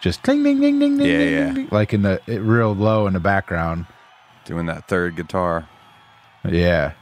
just 0.01 0.21
ding 0.23 0.43
ding 0.43 0.59
ding 0.59 0.77
ding 0.77 0.97
ding 0.97 1.07
Yeah, 1.07 1.17
ding, 1.17 1.31
yeah. 1.33 1.53
ding, 1.53 1.67
like 1.71 1.93
in 1.93 2.01
the 2.01 2.19
it, 2.27 2.39
real 2.41 2.75
low 2.75 3.07
in 3.07 3.13
the 3.13 3.19
background. 3.21 3.85
Doing 4.45 4.65
that 4.67 4.87
third 4.89 5.15
guitar. 5.15 5.67
yeah. 6.47 6.93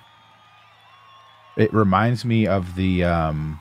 It 1.57 1.73
reminds 1.73 2.23
me 2.23 2.45
of 2.47 2.75
the 2.75 3.03
um 3.03 3.59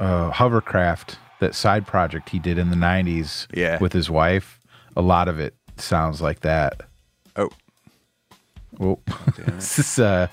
uh 0.00 0.30
hovercraft 0.30 1.18
that 1.40 1.54
side 1.54 1.86
project 1.86 2.28
he 2.30 2.38
did 2.40 2.58
in 2.58 2.70
the 2.70 2.76
90s 2.76 3.46
Yeah. 3.54 3.78
with 3.80 3.92
his 3.92 4.10
wife. 4.10 4.58
A 4.96 5.00
lot 5.02 5.28
of 5.28 5.38
it 5.38 5.54
sounds 5.76 6.20
like 6.20 6.40
that. 6.40 6.82
Oh, 7.36 7.50
well 8.78 9.00
this 9.46 9.78
is 9.78 9.98
uh 9.98 10.26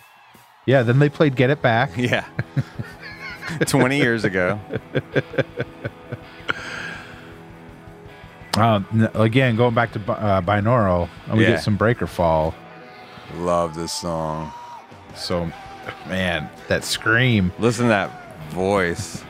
yeah 0.70 0.84
then 0.84 1.00
they 1.00 1.10
played 1.10 1.36
get 1.36 1.50
it 1.50 1.62
back 1.62 1.90
yeah. 1.98 2.26
20 3.66 3.98
years 3.98 4.24
ago. 4.24 4.60
Uh, 8.58 8.82
again, 9.14 9.56
going 9.56 9.74
back 9.76 9.92
to 9.94 10.00
bi- 10.00 10.14
uh, 10.16 10.42
binaural, 10.42 11.08
and 11.28 11.38
we 11.38 11.44
Yeah. 11.44 11.52
get 11.52 11.62
some 11.62 11.78
Breakerfall. 11.78 12.54
Love 13.36 13.76
this 13.76 13.94
song. 13.94 14.52
So, 15.16 15.50
man, 16.08 16.50
that 16.68 16.84
scream. 16.84 17.54
Listen 17.60 17.86
to 17.86 17.90
that 17.90 18.12
voice. 18.50 19.24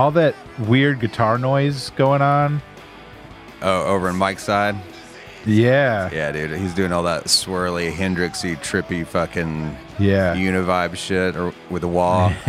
All 0.00 0.10
that 0.10 0.34
weird 0.60 0.98
guitar 0.98 1.36
noise 1.36 1.90
going 1.90 2.22
on. 2.22 2.62
Oh, 3.60 3.84
over 3.84 4.08
in 4.08 4.16
Mike's 4.16 4.42
side. 4.42 4.74
Yeah, 5.44 6.10
Yeah, 6.10 6.32
dude. 6.32 6.58
He's 6.58 6.74
doing 6.74 6.92
all 6.92 7.02
that 7.02 7.24
swirly, 7.24 7.92
Hendrixy, 7.92 8.56
trippy 8.56 9.06
fucking 9.06 9.76
yeah. 9.98 10.34
univibe 10.34 10.96
shit 10.96 11.36
or 11.36 11.52
with 11.68 11.84
a 11.84 11.88
wah. 11.88 12.32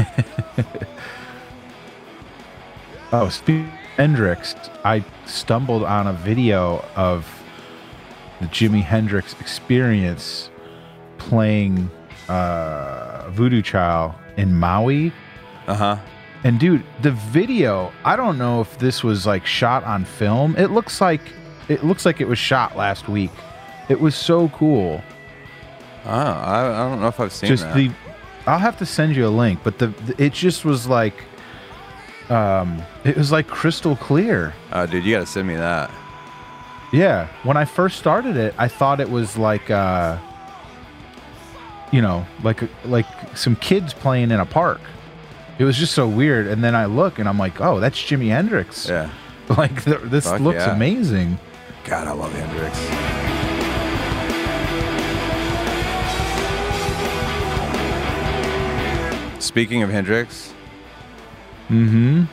Oh, 3.13 3.27
speaking 3.27 3.65
Hendrix, 3.97 4.55
I 4.85 5.03
stumbled 5.25 5.83
on 5.83 6.07
a 6.07 6.13
video 6.13 6.85
of 6.95 7.27
the 8.39 8.45
Jimi 8.45 8.81
Hendrix 8.81 9.33
experience 9.41 10.49
playing 11.17 11.91
uh, 12.29 13.29
Voodoo 13.31 13.61
Child 13.61 14.13
in 14.37 14.55
Maui. 14.55 15.11
Uh 15.67 15.75
huh. 15.75 15.97
And 16.43 16.59
dude, 16.59 16.83
the 17.01 17.11
video, 17.11 17.91
I 18.03 18.15
don't 18.15 18.37
know 18.37 18.61
if 18.61 18.77
this 18.79 19.03
was 19.03 19.25
like 19.27 19.45
shot 19.45 19.83
on 19.83 20.05
film. 20.05 20.55
It 20.57 20.71
looks 20.71 20.99
like 20.99 21.21
it 21.69 21.83
looks 21.85 22.05
like 22.05 22.19
it 22.19 22.27
was 22.27 22.39
shot 22.39 22.75
last 22.75 23.07
week. 23.07 23.31
It 23.89 23.99
was 23.99 24.15
so 24.15 24.49
cool. 24.49 25.01
Oh, 26.05 26.09
I, 26.09 26.67
I 26.85 26.89
don't 26.89 26.99
know 26.99 27.07
if 27.07 27.19
I've 27.19 27.31
seen 27.31 27.47
just 27.47 27.63
that. 27.63 27.75
the 27.75 27.91
I'll 28.47 28.57
have 28.57 28.77
to 28.79 28.87
send 28.87 29.15
you 29.15 29.27
a 29.27 29.29
link, 29.29 29.59
but 29.63 29.77
the, 29.77 29.87
the- 29.87 30.23
it 30.23 30.33
just 30.33 30.65
was 30.65 30.87
like 30.87 31.13
um 32.29 32.81
it 33.03 33.15
was 33.15 33.31
like 33.31 33.47
crystal 33.47 33.95
clear. 33.95 34.53
oh, 34.71 34.85
dude, 34.87 35.05
you 35.05 35.13
got 35.13 35.19
to 35.19 35.25
send 35.27 35.47
me 35.47 35.55
that. 35.55 35.91
Yeah, 36.91 37.27
when 37.43 37.55
I 37.55 37.65
first 37.65 37.99
started 37.99 38.35
it, 38.35 38.53
I 38.57 38.67
thought 38.67 38.99
it 38.99 39.09
was 39.09 39.37
like 39.37 39.69
uh 39.69 40.17
you 41.91 42.01
know, 42.01 42.25
like 42.41 42.63
like 42.85 43.05
some 43.35 43.55
kids 43.57 43.93
playing 43.93 44.31
in 44.31 44.39
a 44.39 44.45
park. 44.45 44.81
It 45.61 45.63
was 45.63 45.77
just 45.77 45.93
so 45.93 46.07
weird 46.07 46.47
and 46.47 46.63
then 46.63 46.73
I 46.73 46.85
look 46.85 47.19
and 47.19 47.29
I'm 47.29 47.37
like, 47.37 47.61
"Oh, 47.61 47.79
that's 47.79 47.95
Jimi 48.01 48.29
Hendrix." 48.29 48.89
Yeah. 48.89 49.11
Like 49.57 49.83
th- 49.83 49.99
this 50.05 50.25
Fuck 50.25 50.39
looks 50.39 50.65
yeah. 50.65 50.73
amazing. 50.73 51.37
God, 51.83 52.07
I 52.07 52.11
love 52.13 52.31
Hendrix. 52.33 52.77
Speaking 59.43 59.83
of 59.83 59.89
Hendrix, 59.91 60.53
mm 61.69 61.89
Mhm. 61.89 62.27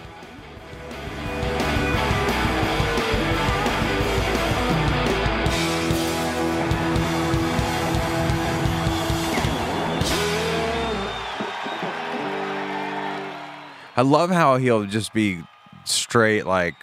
I 13.99 14.03
love 14.03 14.31
how 14.31 14.59
he'll 14.59 14.85
just 14.87 15.13
be 15.13 15.43
straight 15.85 16.47
like 16.47 16.77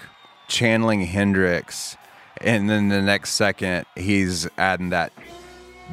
channeling 0.49 0.99
Hendrix, 1.05 1.95
and 2.41 2.69
then 2.69 2.89
the 2.89 3.01
next 3.01 3.31
second 3.35 3.85
he's 3.95 4.49
adding 4.57 4.89
that 4.89 5.13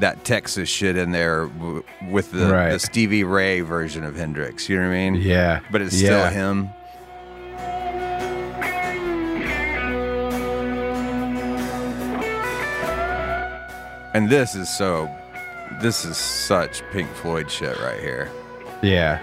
that 0.00 0.24
Texas 0.24 0.68
shit 0.68 0.96
in 0.96 1.12
there 1.12 1.46
w- 1.46 1.84
with 2.10 2.32
the, 2.32 2.46
Right. 2.46 2.72
the 2.72 2.80
Stevie 2.80 3.22
Ray 3.22 3.60
version 3.60 4.02
of 4.02 4.16
Hendrix. 4.16 4.68
You 4.68 4.80
know 4.80 4.88
what 4.88 4.94
I 4.96 5.10
mean? 5.10 5.14
Yeah. 5.14 5.60
But 5.70 5.80
it's 5.82 5.94
Yeah. 6.02 6.08
still 6.08 6.26
him. 6.30 6.70
And 14.14 14.28
this 14.28 14.54
is 14.54 14.68
so, 14.68 15.08
this 15.80 16.04
is 16.04 16.16
such 16.18 16.82
Pink 16.92 17.08
Floyd 17.14 17.50
shit 17.50 17.78
right 17.80 17.98
here. 18.00 18.30
Yeah. 18.82 19.20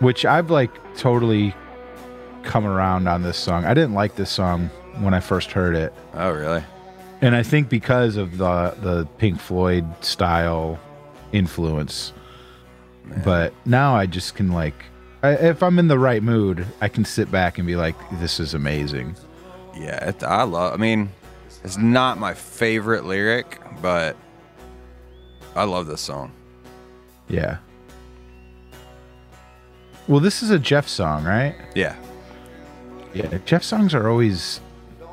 Which 0.00 0.24
I've 0.24 0.50
like 0.50 0.70
totally 0.96 1.54
come 2.42 2.66
around 2.66 3.08
on 3.08 3.22
this 3.22 3.36
song. 3.36 3.64
I 3.64 3.74
didn't 3.74 3.94
like 3.94 4.16
this 4.16 4.30
song 4.30 4.70
when 5.00 5.14
I 5.14 5.20
first 5.20 5.52
heard 5.52 5.74
it. 5.76 5.92
Oh, 6.14 6.30
really? 6.30 6.62
And 7.20 7.34
I 7.34 7.42
think 7.42 7.68
because 7.68 8.16
of 8.16 8.38
the 8.38 8.76
the 8.80 9.06
Pink 9.18 9.40
Floyd 9.40 9.84
style 10.04 10.78
influence. 11.32 12.12
But 13.24 13.54
now 13.64 13.94
I 13.94 14.06
just 14.06 14.34
can 14.34 14.52
like 14.52 14.84
I, 15.22 15.32
if 15.32 15.62
I'm 15.62 15.78
in 15.78 15.88
the 15.88 15.98
right 15.98 16.22
mood, 16.22 16.64
I 16.80 16.88
can 16.88 17.04
sit 17.04 17.30
back 17.30 17.58
and 17.58 17.66
be 17.66 17.76
like 17.76 17.96
this 18.20 18.38
is 18.38 18.54
amazing. 18.54 19.16
Yeah, 19.74 20.08
it, 20.08 20.22
I 20.22 20.44
love. 20.44 20.74
I 20.74 20.76
mean, 20.76 21.10
it's 21.64 21.76
not 21.76 22.18
my 22.18 22.34
favorite 22.34 23.04
lyric, 23.04 23.60
but 23.82 24.16
I 25.56 25.64
love 25.64 25.86
this 25.86 26.00
song. 26.00 26.32
Yeah. 27.28 27.58
Well, 30.08 30.20
this 30.20 30.42
is 30.42 30.50
a 30.50 30.58
Jeff 30.58 30.88
song, 30.88 31.24
right? 31.24 31.54
Yeah. 31.74 31.96
Yeah. 33.14 33.38
Jeff 33.44 33.62
songs 33.62 33.94
are 33.94 34.08
always 34.08 34.60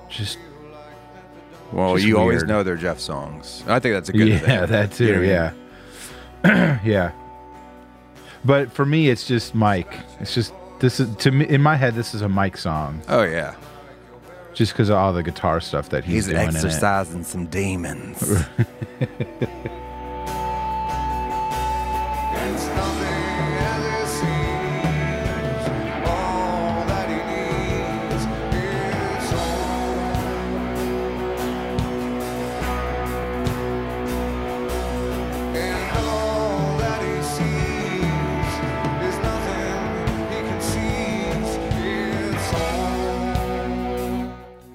just 0.09 0.37
Well, 1.71 1.95
Just 1.95 2.07
you 2.07 2.17
always 2.17 2.43
know 2.43 2.63
they're 2.63 2.75
Jeff 2.77 2.99
songs. 2.99 3.63
I 3.67 3.79
think 3.79 3.93
that's 3.95 4.09
a 4.09 4.13
good 4.13 4.27
yeah, 4.29 4.39
thing. 4.39 4.49
Yeah, 4.49 4.65
that 4.67 4.99
You 4.99 5.07
know 5.07 5.13
too. 5.13 5.17
I 5.17 5.21
mean? 5.21 5.29
Yeah, 6.45 6.79
yeah. 6.85 7.11
But 8.45 8.71
for 8.71 8.85
me, 8.85 9.09
it's 9.09 9.27
just 9.27 9.55
Mike. 9.55 9.93
It's 10.19 10.33
just 10.35 10.53
this 10.79 10.99
is 10.99 11.13
to 11.17 11.31
me 11.31 11.45
in 11.47 11.61
my 11.61 11.75
head. 11.75 11.95
This 11.95 12.13
is 12.13 12.21
a 12.21 12.29
Mike 12.29 12.57
song, 12.57 13.01
Oh 13.09 13.23
yeah. 13.23 13.55
just 14.53 14.73
because 14.73 14.89
of 14.89 14.95
all 14.97 15.11
the 15.13 15.23
guitar 15.23 15.59
stuff 15.59 15.89
that 15.89 16.03
he's, 16.05 16.25
He's 16.27 16.33
doing 16.35 16.43
in 16.43 16.49
it. 16.49 16.55
exercising 16.55 17.23
some 17.23 17.47
demons. 17.47 18.21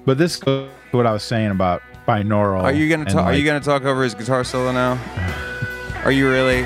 But 0.05 0.17
this 0.17 0.35
goes 0.37 0.69
to 0.91 0.97
what 0.97 1.05
I 1.05 1.13
was 1.13 1.23
saying 1.23 1.51
about 1.51 1.81
binaural. 2.07 2.63
Are 2.63 2.73
you 2.73 2.89
gonna 2.89 3.05
talk? 3.05 3.25
Are 3.25 3.33
you 3.33 3.45
gonna 3.45 3.59
talk 3.59 3.83
over 3.83 4.03
his 4.03 4.15
guitar 4.15 4.43
solo 4.43 4.71
now? 4.71 4.99
Are 6.03 6.11
you 6.11 6.29
really? 6.29 6.65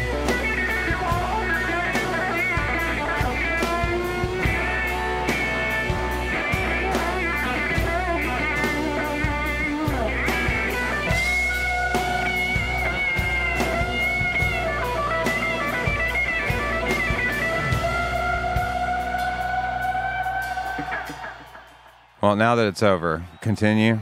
Well, 22.36 22.40
now 22.42 22.56
that 22.56 22.68
it's 22.68 22.84
over, 22.84 23.26
continue. 23.40 23.98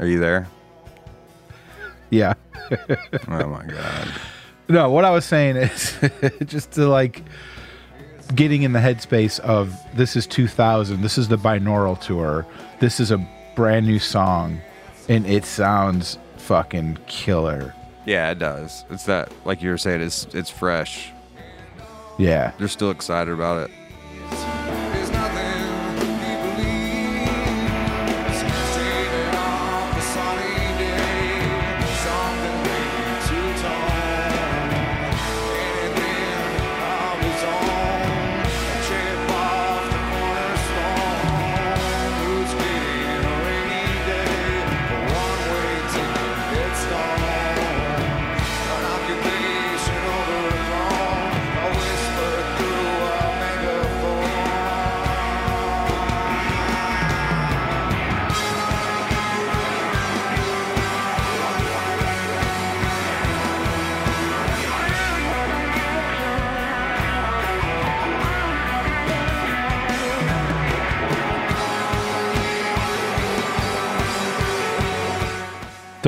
Are 0.00 0.06
you 0.06 0.18
there? 0.18 0.48
Yeah. 2.10 2.34
Oh 3.28 3.46
my 3.46 3.64
god. 3.64 4.08
No, 4.68 4.90
what 4.90 5.04
I 5.04 5.10
was 5.10 5.24
saying 5.24 5.54
is 5.54 5.96
just 6.46 6.72
to 6.72 6.88
like 6.88 7.22
getting 8.34 8.62
in 8.64 8.72
the 8.72 8.80
headspace 8.80 9.38
of 9.38 9.72
this 9.94 10.16
is 10.16 10.26
2000. 10.26 11.00
This 11.00 11.16
is 11.16 11.28
the 11.28 11.38
binaural 11.38 12.00
tour. 12.00 12.44
This 12.80 12.98
is 12.98 13.12
a 13.12 13.24
brand 13.54 13.86
new 13.86 14.00
song, 14.00 14.60
and 15.08 15.24
it 15.26 15.44
sounds 15.44 16.18
fucking 16.38 16.98
killer. 17.06 17.72
Yeah, 18.04 18.32
it 18.32 18.40
does. 18.40 18.84
It's 18.90 19.04
that, 19.04 19.30
like 19.46 19.62
you 19.62 19.70
were 19.70 19.78
saying, 19.78 20.00
it's 20.00 20.24
it's 20.34 20.50
fresh. 20.50 21.12
Yeah. 22.20 22.52
They're 22.58 22.68
still 22.68 22.90
excited 22.90 23.32
about 23.32 23.68
it. 23.68 23.70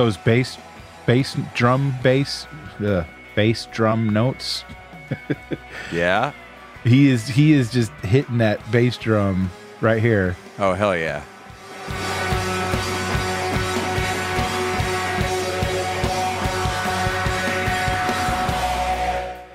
Those 0.02 0.16
bass, 0.16 0.58
bass 1.06 1.36
drum, 1.54 1.94
bass, 2.02 2.48
the 2.80 3.06
bass 3.36 3.68
drum 3.70 4.08
notes 4.08 4.64
Yeah. 5.92 6.32
He 6.82 7.08
is 7.08 7.28
he 7.28 7.52
is 7.52 7.70
just 7.70 7.92
hitting 8.02 8.38
that 8.38 8.58
bass 8.72 8.96
drum 8.96 9.48
right 9.80 10.02
here. 10.02 10.36
Oh 10.58 10.72
hell 10.72 10.96
yeah. 10.96 11.22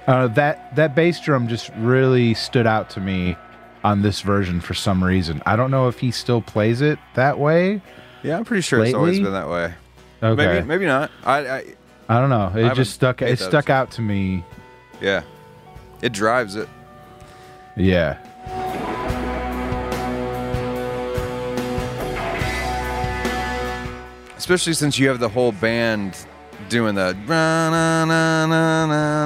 Uh, 0.07 0.27
that 0.29 0.73
that 0.77 0.95
bass 0.95 1.19
drum 1.19 1.49
just 1.49 1.71
really 1.75 2.33
stood 2.33 2.65
out 2.65 2.89
to 2.91 3.01
me 3.01 3.35
on 3.83 4.01
this 4.01 4.21
version 4.21 4.61
for 4.61 4.73
some 4.73 5.03
reason. 5.03 5.43
I 5.45 5.57
don't 5.57 5.71
know 5.71 5.89
if 5.89 5.99
he 5.99 6.09
still 6.11 6.41
plays 6.41 6.79
it 6.79 6.99
that 7.15 7.37
way. 7.37 7.81
Yeah, 8.23 8.37
I'm 8.37 8.45
pretty 8.45 8.61
sure 8.61 8.81
it's 8.81 8.93
always 8.93 9.19
been 9.19 9.33
that 9.33 9.49
way. 9.49 9.73
Okay, 10.23 10.45
Maybe 10.45 10.65
maybe 10.65 10.85
not. 10.85 11.11
I, 11.23 11.37
I 11.47 11.63
I 12.09 12.19
don't 12.19 12.29
know. 12.29 12.51
It 12.55 12.73
just 12.75 12.93
stuck. 12.93 13.21
It 13.21 13.39
stuck 13.39 13.69
out 13.69 13.91
to 13.91 14.01
me. 14.01 14.43
yeah. 15.01 15.23
It 16.01 16.13
drives 16.13 16.55
it. 16.55 16.69
Yeah. 17.75 18.17
Especially 24.37 24.73
since 24.73 24.99
you 24.99 25.07
have 25.09 25.19
the 25.19 25.27
whole 25.29 25.51
band 25.51 26.15
doing 26.69 26.93
the 26.95 27.17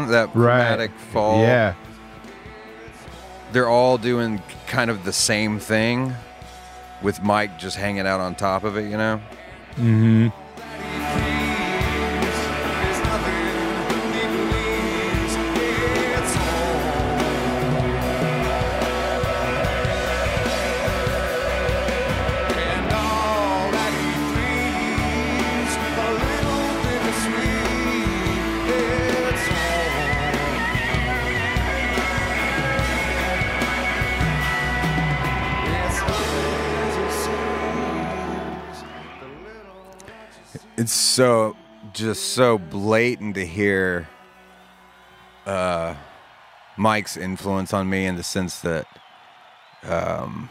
that 0.09 0.29
Right. 0.33 0.89
fall. 1.11 1.41
Yeah. 1.41 1.73
They're 3.51 3.67
all 3.69 3.97
doing 3.97 4.41
kind 4.67 4.89
of 4.89 5.03
the 5.03 5.11
same 5.13 5.59
thing 5.59 6.13
with 7.01 7.21
Mike 7.21 7.59
just 7.59 7.75
hanging 7.75 8.07
out 8.07 8.21
on 8.21 8.35
top 8.35 8.63
of 8.63 8.77
it, 8.77 8.89
you 8.89 8.97
know? 8.97 9.19
Mm-hmm. 9.75 10.27
There's 10.29 10.40
It's 40.82 40.93
so 40.93 41.55
just 41.93 42.34
so 42.34 42.57
blatant 42.57 43.36
to 43.36 43.45
hear 43.45 44.09
uh 45.45 45.93
Mike's 46.75 47.17
influence 47.17 47.71
on 47.71 47.88
me 47.88 48.07
in 48.07 48.15
the 48.15 48.23
sense 48.23 48.61
that 48.61 48.88
um 49.84 50.49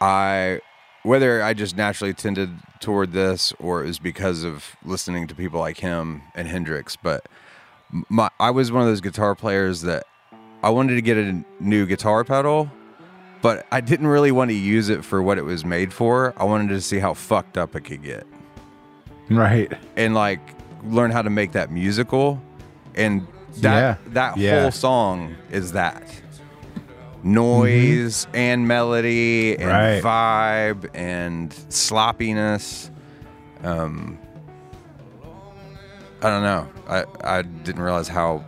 I 0.00 0.62
whether 1.02 1.42
I 1.42 1.52
just 1.52 1.76
naturally 1.76 2.14
tended 2.14 2.48
toward 2.80 3.12
this 3.12 3.52
or 3.58 3.84
it 3.84 3.88
was 3.88 3.98
because 3.98 4.42
of 4.42 4.74
listening 4.86 5.26
to 5.26 5.34
people 5.34 5.60
like 5.60 5.80
him 5.80 6.22
and 6.34 6.48
Hendrix, 6.48 6.96
but 6.96 7.26
my 8.08 8.30
I 8.40 8.50
was 8.52 8.72
one 8.72 8.80
of 8.80 8.88
those 8.88 9.02
guitar 9.02 9.34
players 9.34 9.82
that 9.82 10.06
I 10.62 10.70
wanted 10.70 10.94
to 10.94 11.02
get 11.02 11.18
a 11.18 11.44
new 11.60 11.84
guitar 11.84 12.24
pedal, 12.24 12.70
but 13.42 13.66
I 13.70 13.82
didn't 13.82 14.06
really 14.06 14.32
want 14.32 14.50
to 14.50 14.56
use 14.56 14.88
it 14.88 15.04
for 15.04 15.22
what 15.22 15.36
it 15.36 15.44
was 15.44 15.62
made 15.62 15.92
for. 15.92 16.32
I 16.38 16.44
wanted 16.44 16.70
to 16.70 16.80
see 16.80 17.00
how 17.00 17.12
fucked 17.12 17.58
up 17.58 17.76
it 17.76 17.82
could 17.82 18.02
get 18.02 18.26
Right. 19.30 19.72
and 19.96 20.14
like 20.14 20.40
learn 20.84 21.10
how 21.10 21.22
to 21.22 21.30
make 21.30 21.52
that 21.52 21.70
musical 21.70 22.40
and 22.94 23.26
that 23.58 23.74
Yeah. 23.74 23.94
that 24.12 24.36
Yeah. 24.36 24.62
whole 24.62 24.70
song 24.70 25.34
is 25.50 25.72
that 25.72 26.02
noise 27.22 28.26
and 28.32 28.66
melody 28.66 29.56
and 29.58 29.68
Right. 29.68 30.02
vibe 30.02 30.88
and 30.94 31.52
sloppiness 31.68 32.90
um 33.62 34.18
i 36.22 36.28
don't 36.30 36.42
know 36.42 36.66
i 36.88 37.04
i 37.22 37.42
didn't 37.42 37.82
realize 37.82 38.08
how 38.08 38.42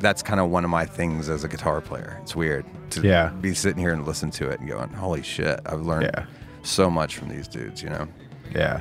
that's 0.00 0.22
kind 0.22 0.40
of 0.40 0.48
one 0.50 0.64
of 0.64 0.70
my 0.70 0.84
things 0.86 1.28
as 1.28 1.44
a 1.44 1.48
guitar 1.48 1.80
player 1.82 2.18
it's 2.22 2.34
weird 2.34 2.64
to 2.90 3.02
Yeah. 3.02 3.28
be 3.28 3.54
sitting 3.54 3.78
here 3.78 3.92
and 3.92 4.06
listen 4.06 4.30
to 4.32 4.48
it 4.48 4.60
and 4.60 4.68
going 4.68 4.90
holy 4.90 5.22
shit 5.22 5.60
i've 5.66 5.82
learned 5.82 6.10
Yeah. 6.14 6.24
so 6.62 6.88
much 6.90 7.16
from 7.18 7.28
these 7.28 7.46
dudes 7.48 7.82
you 7.82 7.90
know 7.90 8.08
Yeah. 8.54 8.80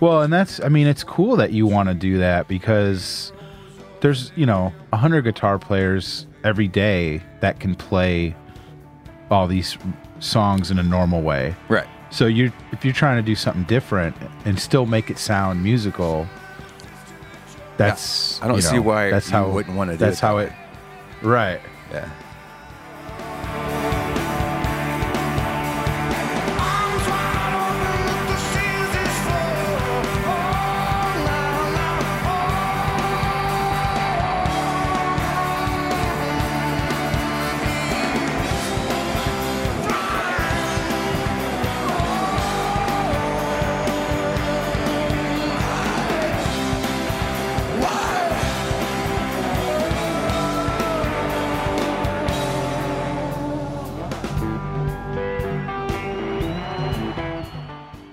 Well, 0.00 0.22
and 0.22 0.32
that's 0.32 0.60
I 0.60 0.68
mean, 0.68 0.86
it's 0.86 1.04
cool 1.04 1.36
that 1.36 1.52
you 1.52 1.66
want 1.66 1.88
to 1.88 1.94
do 1.94 2.18
that 2.18 2.48
because 2.48 3.32
there's, 4.00 4.32
you 4.36 4.46
know, 4.46 4.72
100 4.90 5.22
guitar 5.22 5.58
players 5.58 6.26
every 6.44 6.68
day 6.68 7.22
that 7.40 7.60
can 7.60 7.74
play 7.74 8.34
all 9.30 9.46
these 9.46 9.76
songs 10.20 10.70
in 10.70 10.78
a 10.78 10.82
normal 10.82 11.22
way. 11.22 11.54
right 11.68 11.86
So 12.10 12.26
you 12.26 12.52
if 12.72 12.84
you're 12.84 12.94
trying 12.94 13.16
to 13.16 13.22
do 13.22 13.34
something 13.34 13.64
different 13.64 14.14
and 14.44 14.58
still 14.58 14.86
make 14.86 15.10
it 15.10 15.18
sound 15.18 15.62
musical, 15.62 16.26
that's 17.76 18.40
I 18.42 18.46
don't 18.48 18.56
you 18.56 18.62
see 18.62 18.78
why 18.78 19.10
that's 19.10 19.28
you 19.28 19.36
how 19.36 19.50
wouldn't 19.50 19.76
wanna 19.76 19.92
do 19.92 19.98
That's 19.98 20.18
it 20.18 20.20
that 20.20 20.26
how 20.26 20.38
it 20.38 20.52
Right. 21.22 21.60
yeah 21.90 22.08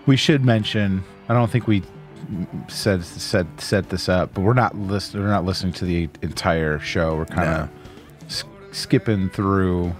We 0.05 0.17
should 0.17 0.43
mention. 0.45 1.03
I 1.29 1.33
don't 1.33 1.49
think 1.49 1.67
we 1.67 1.83
said 2.67 3.03
said 3.03 3.47
set 3.59 3.89
this 3.89 4.09
up, 4.09 4.33
but 4.33 4.41
we're 4.41 4.53
not 4.53 4.75
list, 4.77 5.13
We're 5.13 5.27
not 5.27 5.45
listening 5.45 5.73
to 5.73 5.85
the 5.85 6.09
entire 6.21 6.79
show. 6.79 7.15
We're 7.15 7.25
kind 7.25 7.49
of 7.49 7.69
s- 8.27 8.43
skipping 8.71 9.29
through 9.29 9.93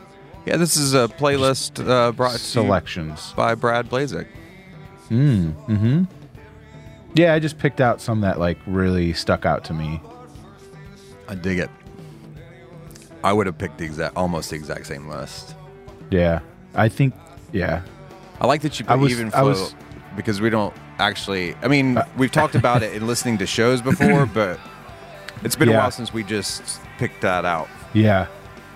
Yeah, 0.46 0.58
this 0.58 0.76
is 0.78 0.94
a 0.94 1.08
playlist 1.08 1.86
uh, 1.88 2.12
brought 2.12 2.32
selections. 2.40 3.34
by 3.36 3.56
Brad 3.56 3.90
Blazek. 3.90 4.28
Yeah, 7.16 7.34
I 7.36 7.40
just 7.40 7.60
picked 7.60 7.80
out 7.80 8.02
some 8.02 8.22
that 8.22 8.40
like 8.40 8.58
really 8.66 9.14
stuck 9.14 9.46
out 9.46 9.64
to 9.66 9.74
me. 9.74 10.02
I 11.30 11.36
dig 11.36 11.60
it. 11.60 11.70
I 13.24 13.32
would 13.32 13.46
have 13.48 13.58
picked 13.58 13.78
the 13.78 13.86
exact, 13.86 14.18
almost 14.18 14.50
the 14.50 14.56
exact 14.58 14.88
same 14.88 15.08
list. 15.08 15.56
Yeah, 16.10 16.40
I 16.76 16.90
think. 16.90 17.14
Yeah, 17.54 17.84
I 18.42 18.48
like 18.48 18.62
that 18.64 18.80
you 18.80 18.86
put 18.86 19.00
was- 19.00 19.12
even 19.12 19.34
I 19.34 19.44
was- 19.44 19.76
because 20.16 20.42
we 20.42 20.50
don't 20.50 20.74
actually. 21.00 21.56
I 21.62 21.68
mean, 21.68 21.98
we've 22.18 22.32
talked 22.32 22.56
about 22.56 22.84
it 22.84 22.94
in 22.94 23.08
listening 23.08 23.38
to 23.40 23.46
shows 23.46 23.82
before, 23.92 24.26
but 24.26 24.60
it's 25.44 25.56
been 25.56 25.70
a 25.70 25.74
while 25.74 25.92
since 25.92 26.14
we 26.14 26.24
just 26.24 26.80
picked 26.98 27.22
that 27.22 27.46
out. 27.46 27.68
yeah, 27.94 28.28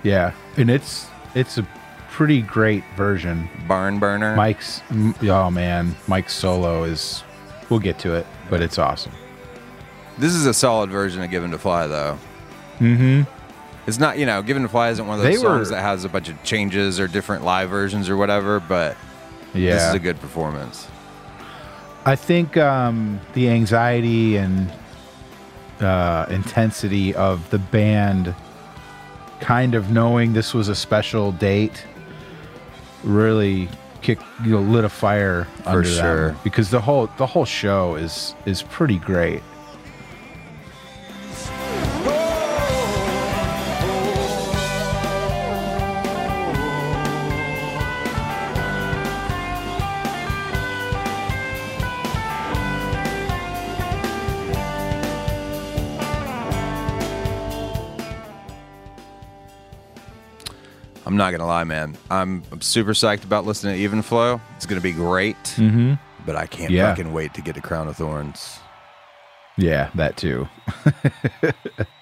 yeah, 0.04 0.34
and 0.58 0.70
it's 0.70 1.08
it's 1.36 1.58
a 1.58 1.68
pretty 2.12 2.42
great 2.42 2.84
version. 2.96 3.50
Barn 3.68 4.00
burner. 4.00 4.36
Mike's. 4.36 4.82
Oh 5.24 5.50
man, 5.52 5.96
Mike's 6.08 6.34
solo 6.34 6.84
is. 6.84 7.24
We'll 7.70 7.80
get 7.80 8.00
to 8.00 8.14
it, 8.16 8.26
but 8.50 8.62
it's 8.62 8.78
awesome. 8.80 9.12
This 10.18 10.34
is 10.34 10.46
a 10.46 10.54
solid 10.54 10.90
version 10.90 11.22
of 11.22 11.30
Given 11.30 11.52
to 11.52 11.58
Fly, 11.60 11.86
though. 11.88 12.18
Mm-hmm. 12.80 13.30
It's 13.86 14.00
not, 14.00 14.18
you 14.18 14.26
know, 14.26 14.42
Given 14.42 14.64
to 14.64 14.70
Fly 14.70 14.90
isn't 14.90 15.06
one 15.06 15.20
of 15.20 15.24
those 15.24 15.34
They 15.34 15.38
were- 15.48 15.56
songs 15.58 15.70
that 15.70 15.82
has 15.82 16.04
a 16.06 16.10
bunch 16.10 16.28
of 16.30 16.42
changes 16.44 17.00
or 17.00 17.08
different 17.08 17.44
live 17.44 17.70
versions 17.70 18.10
or 18.10 18.18
whatever, 18.18 18.60
but 18.60 18.98
Yeah, 19.54 19.74
this 19.76 19.84
is 19.90 19.94
a 19.94 20.00
good 20.00 20.20
performance. 20.20 20.88
I 22.08 22.16
think 22.16 22.56
um, 22.56 23.20
the 23.34 23.50
anxiety 23.50 24.38
and 24.38 24.72
uh, 25.82 26.26
intensity 26.30 27.14
of 27.14 27.50
the 27.50 27.60
band, 27.60 28.34
kind 29.42 29.76
of 29.76 29.92
knowing 29.92 30.32
this 30.32 30.54
was 30.54 30.70
a 30.70 30.76
special 30.76 31.34
date, 31.34 31.86
really 33.04 33.68
kicked 34.02 34.24
you 34.46 34.52
know 34.52 34.62
lit 34.62 34.86
a 34.86 34.90
fire 34.90 35.50
under 35.66 35.90
them. 35.90 36.06
sure. 36.06 36.38
because 36.46 36.72
the 36.72 36.80
whole 36.80 37.10
the 37.18 37.26
whole 37.26 37.44
show 37.44 37.96
is 37.96 38.36
is 38.46 38.64
pretty 38.64 39.00
great. 39.00 39.44
I'm 61.08 61.16
not 61.18 61.32
gonna 61.32 61.48
lie, 61.48 61.64
man. 61.64 61.98
I'm, 62.12 62.44
I'm 62.52 62.62
super 62.62 62.92
psyched 62.94 63.24
about 63.24 63.46
listening 63.46 63.76
to 63.76 63.82
Even 63.82 64.02
Flow. 64.02 64.42
It's 64.58 64.66
gonna 64.66 64.82
be 64.82 64.92
great, 64.92 65.38
Mm-hmm. 65.56 65.94
but 66.26 66.36
I 66.36 66.46
can't 66.48 66.70
Yeah. 66.72 66.90
fucking 66.90 67.14
wait 67.14 67.34
to 67.36 67.42
get 67.42 67.56
to 67.56 67.62
Crown 67.62 67.88
of 67.88 67.96
Thorns. 67.96 68.60
Yeah, 69.58 69.90
that 69.96 70.18
too. 70.18 70.48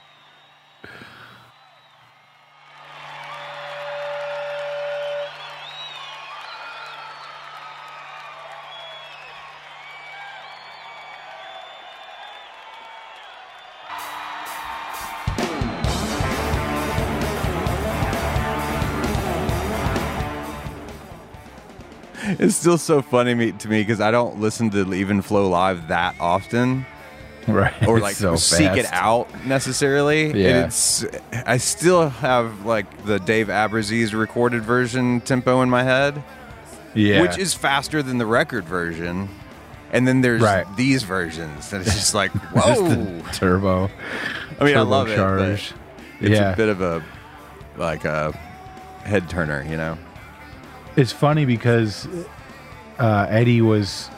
It's 22.39 22.55
still 22.55 22.77
so 22.77 23.01
funny 23.01 23.33
me, 23.33 23.51
to 23.53 23.67
me 23.67 23.81
because 23.81 24.01
I 24.01 24.11
don't 24.11 24.39
listen 24.39 24.69
to 24.71 24.93
Even 24.93 25.21
Flow 25.21 25.49
live 25.49 25.87
that 25.89 26.15
often. 26.19 26.85
Right. 27.47 27.87
or 27.87 27.99
like 27.99 28.15
so 28.15 28.35
seek 28.37 28.71
it 28.71 28.87
out 28.91 29.27
necessarily. 29.45 30.31
And 30.31 30.35
Yeah. 30.39 30.65
it's 30.65 31.05
I 31.45 31.57
still 31.57 32.09
have 32.09 32.65
like 32.65 33.05
the 33.05 33.19
Dave 33.19 33.49
Abbruzzese 33.49 34.17
recorded 34.17 34.63
version 34.63 35.21
tempo 35.21 35.61
in 35.61 35.69
my 35.69 35.83
head, 35.83 36.23
Yeah. 36.95 37.21
which 37.21 37.37
is 37.37 37.53
faster 37.53 38.01
than 38.01 38.17
the 38.17 38.25
record 38.25 38.65
version. 38.65 39.29
And 39.93 40.07
then 40.07 40.21
there's 40.21 40.41
Right. 40.41 40.65
these 40.75 41.03
versions, 41.03 41.69
that 41.69 41.81
it's 41.81 41.93
just 41.93 42.15
like, 42.21 42.33
Just 42.33 42.81
whoa! 42.81 42.89
the 42.95 43.21
turbo. 43.31 43.91
I 44.59 44.63
mean, 44.63 44.75
I 44.75 44.81
love 44.81 45.07
it. 45.09 45.17
but. 45.17 45.49
It's 45.51 45.71
Yeah. 46.21 46.51
a 46.53 46.55
bit 46.55 46.69
of 46.69 46.81
a 46.81 47.03
like 47.77 48.05
a 48.05 48.31
head 49.03 49.29
turner, 49.29 49.63
you 49.69 49.77
know. 49.77 49.99
It's 50.95 51.11
funny 51.11 51.45
because 51.45 52.07
uh, 52.99 53.27
Eddie 53.29 53.61
was 53.61 54.09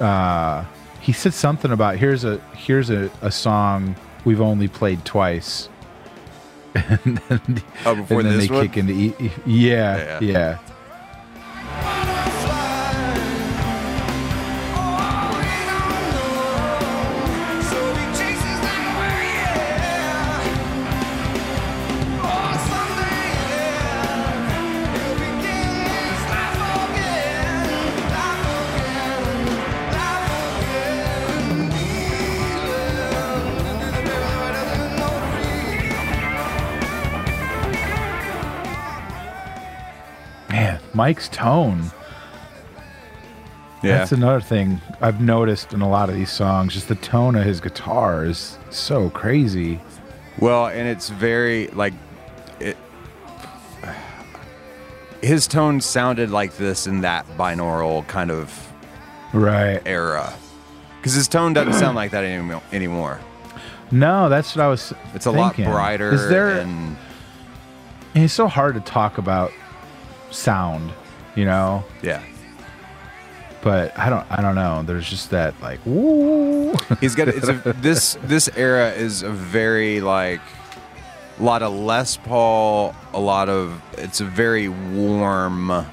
uh, 0.00 0.64
he 1.00 1.12
said 1.12 1.34
something 1.34 1.70
about 1.70 1.96
here's 1.96 2.24
a 2.24 2.38
here's 2.56 2.90
a, 2.90 3.10
a 3.22 3.30
song 3.30 3.94
we've 4.24 4.40
only 4.40 4.68
played 4.68 5.04
twice. 5.04 5.68
and 6.74 7.18
then, 7.28 7.62
Oh, 7.86 7.94
before 7.94 8.20
and 8.20 8.30
then 8.30 8.38
they 8.38 8.48
one? 8.48 8.66
kick 8.66 8.76
into 8.76 8.92
e- 8.92 9.14
e- 9.20 9.30
yeah, 9.46 9.96
Yeah, 9.96 10.18
yeah 10.20 10.58
yeah. 10.58 10.58
Mike's 40.94 41.28
tone. 41.28 41.90
Yeah, 43.82 43.98
That's 43.98 44.12
another 44.12 44.40
thing 44.40 44.80
I've 45.02 45.20
noticed 45.20 45.74
in 45.74 45.82
a 45.82 45.88
lot 45.88 46.08
of 46.08 46.14
these 46.14 46.30
songs. 46.32 46.72
Just 46.72 46.88
the 46.88 46.94
tone 46.94 47.34
of 47.36 47.44
his 47.44 47.60
guitar 47.60 48.24
is 48.24 48.56
so 48.70 49.10
crazy. 49.10 49.78
Well, 50.38 50.68
and 50.68 50.88
it's 50.88 51.10
very 51.10 51.66
like 51.68 51.92
it. 52.60 52.76
His 55.20 55.46
tone 55.46 55.80
sounded 55.80 56.30
like 56.30 56.56
this 56.56 56.86
in 56.86 57.00
that 57.02 57.26
binaural 57.36 58.06
kind 58.08 58.30
of 58.30 58.72
Right. 59.32 59.82
era, 59.84 60.32
because 60.98 61.12
his 61.14 61.28
tone 61.28 61.52
doesn't 61.54 61.74
sound 61.74 61.96
like 61.96 62.12
that 62.12 62.24
anymore. 62.24 62.62
anymore. 62.72 63.20
No, 63.90 64.28
that's 64.28 64.54
what 64.56 64.64
I 64.64 64.68
was. 64.68 64.92
It's 65.14 65.26
a 65.26 65.30
lot 65.30 65.56
brighter. 65.56 66.12
Is 66.12 66.28
there? 66.28 66.58
and 66.60 66.96
it's 68.14 68.32
so 68.32 68.48
hard 68.48 68.74
to 68.76 68.80
talk 68.80 69.18
about 69.18 69.50
sound, 70.34 70.92
you 71.34 71.44
know. 71.44 71.84
yeah, 72.02 72.22
But 73.62 73.98
I 73.98 74.10
don't. 74.10 74.26
I 74.30 74.42
don't 74.42 74.54
know. 74.54 74.82
There's 74.82 75.08
just 75.08 75.30
that 75.30 75.54
like 75.62 75.80
woo. 75.86 76.74
he's 77.00 77.14
got 77.14 77.28
it's 77.28 77.48
a, 77.48 77.52
this 77.80 78.18
this 78.24 78.48
era 78.56 78.90
is 78.90 79.22
a 79.22 79.30
very 79.30 80.00
like 80.00 80.40
a 81.38 81.42
lot 81.42 81.62
of 81.62 81.72
Les 81.72 82.16
Paul, 82.18 82.94
a 83.12 83.20
lot 83.20 83.48
of 83.48 83.80
it's 83.98 84.20
a 84.20 84.24
very 84.24 84.68
warm 84.68 85.86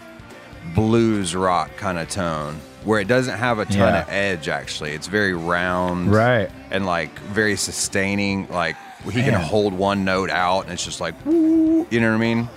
blues 0.75 1.35
rock 1.35 1.75
kind 1.77 1.97
of 1.97 2.07
tone 2.09 2.59
where 2.83 2.99
it 2.99 3.07
doesn't 3.07 3.37
have 3.37 3.59
a 3.59 3.65
ton 3.65 3.77
Yeah. 3.93 4.01
of 4.03 4.09
edge 4.09 4.47
actually 4.47 4.91
it's 4.91 5.07
very 5.07 5.33
round 5.33 6.11
right. 6.11 6.49
and 6.69 6.85
like 6.85 7.17
very 7.19 7.55
sustaining 7.55 8.47
like 8.49 8.75
he 9.03 9.21
can 9.23 9.33
hold 9.33 9.73
one 9.73 10.05
note 10.05 10.29
out 10.29 10.61
and 10.65 10.71
it's 10.71 10.85
just 10.85 11.01
like 11.01 11.13
woo, 11.25 11.85
you 11.89 11.99
know 11.99 12.09
what 12.09 12.15
i 12.15 12.19
mean 12.19 12.47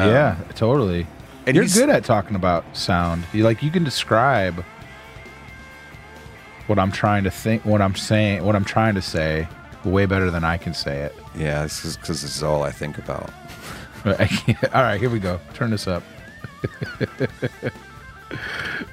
Um, 0.00 0.08
yeah. 0.08 0.36
Totally. 0.54 1.06
and 1.46 1.56
You're 1.56 1.66
good 1.66 1.88
at 1.90 2.04
talking 2.04 2.36
about 2.36 2.64
sound. 2.76 3.24
You 3.32 3.44
like 3.44 3.62
you 3.62 3.70
can 3.70 3.84
describe 3.84 4.64
what 6.66 6.78
I'm 6.78 6.92
trying 6.92 7.24
to 7.24 7.30
think, 7.30 7.64
what 7.64 7.80
I'm 7.82 7.94
saying, 7.96 8.44
what 8.44 8.54
I'm 8.56 8.64
trying 8.64 8.94
to 8.94 9.02
say, 9.02 9.48
way 9.84 10.06
better 10.06 10.30
than 10.30 10.44
I 10.44 10.56
can 10.58 10.74
say 10.74 11.00
it. 11.00 11.14
yeah 11.36 11.62
this 11.64 11.84
is 11.84 11.96
because 11.96 12.22
this 12.22 12.36
is 12.36 12.42
all 12.42 12.62
i 12.62 12.70
think 12.70 12.98
about 12.98 13.30
But 14.04 14.20
I 14.20 14.26
can't- 14.26 14.74
All 14.74 14.82
right, 14.82 15.00
here 15.00 15.10
we 15.10 15.18
go. 15.20 15.40
Turn 15.54 15.70
this 15.70 15.86
up. 15.88 16.02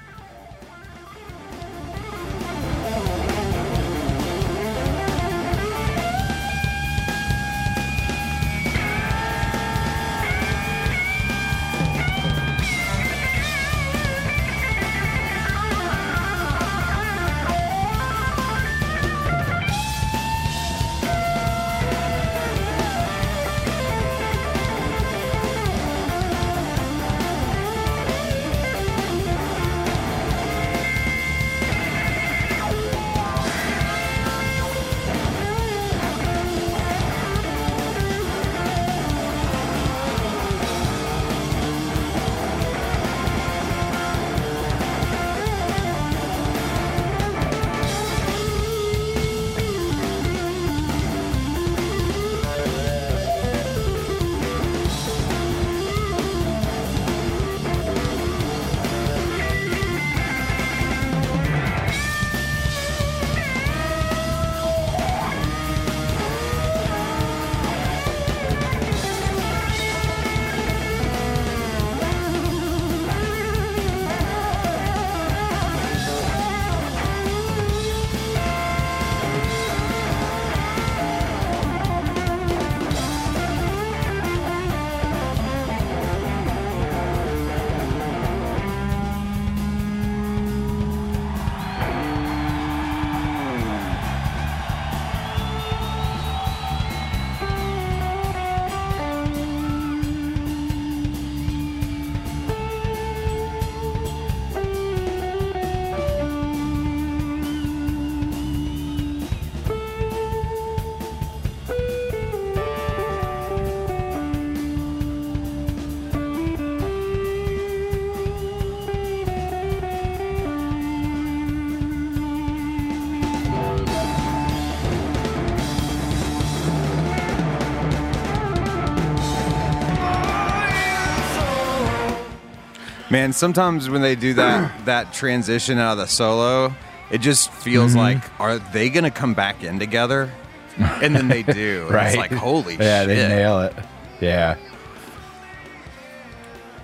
Man, 133.11 133.34
sometimes 133.34 133.90
when 133.90 134.02
they 134.02 134.15
do 134.15 134.34
that 134.36 134.72
that 134.86 135.14
transition 135.14 135.77
out 135.80 135.94
of 135.94 135.98
the 135.99 136.07
solo, 136.07 136.73
it 137.11 137.19
just 137.22 137.52
feels 137.52 137.91
Mm-hmm. 137.91 137.99
like 137.99 138.40
are 138.40 138.60
they 138.60 138.90
gonna 138.90 139.11
come 139.11 139.34
back 139.34 139.64
in 139.64 139.80
together? 139.80 140.31
And 140.77 141.15
then 141.15 141.27
they 141.27 141.44
do. 141.44 141.88
Right? 141.91 142.07
It's 142.10 142.18
like 142.18 142.31
holy 142.31 142.73
yeah, 142.76 143.06
shit. 143.06 143.18
Yeah, 143.18 143.27
they 143.27 143.36
nail 143.36 143.61
it. 143.61 143.73
Yeah. 144.22 144.57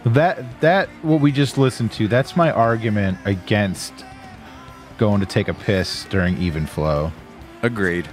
That 0.06 0.62
that 0.62 0.90
what 1.02 1.22
we 1.22 1.32
just 1.32 1.58
listened 1.58 1.92
to. 1.94 2.08
That's 2.08 2.36
my 2.36 2.52
argument 2.52 3.18
against 3.26 3.94
going 4.98 5.20
to 5.20 5.26
take 5.26 5.48
a 5.48 5.54
piss 5.54 6.06
during 6.06 6.38
even 6.38 6.66
flow. 6.66 7.12
Agreed. 7.62 8.08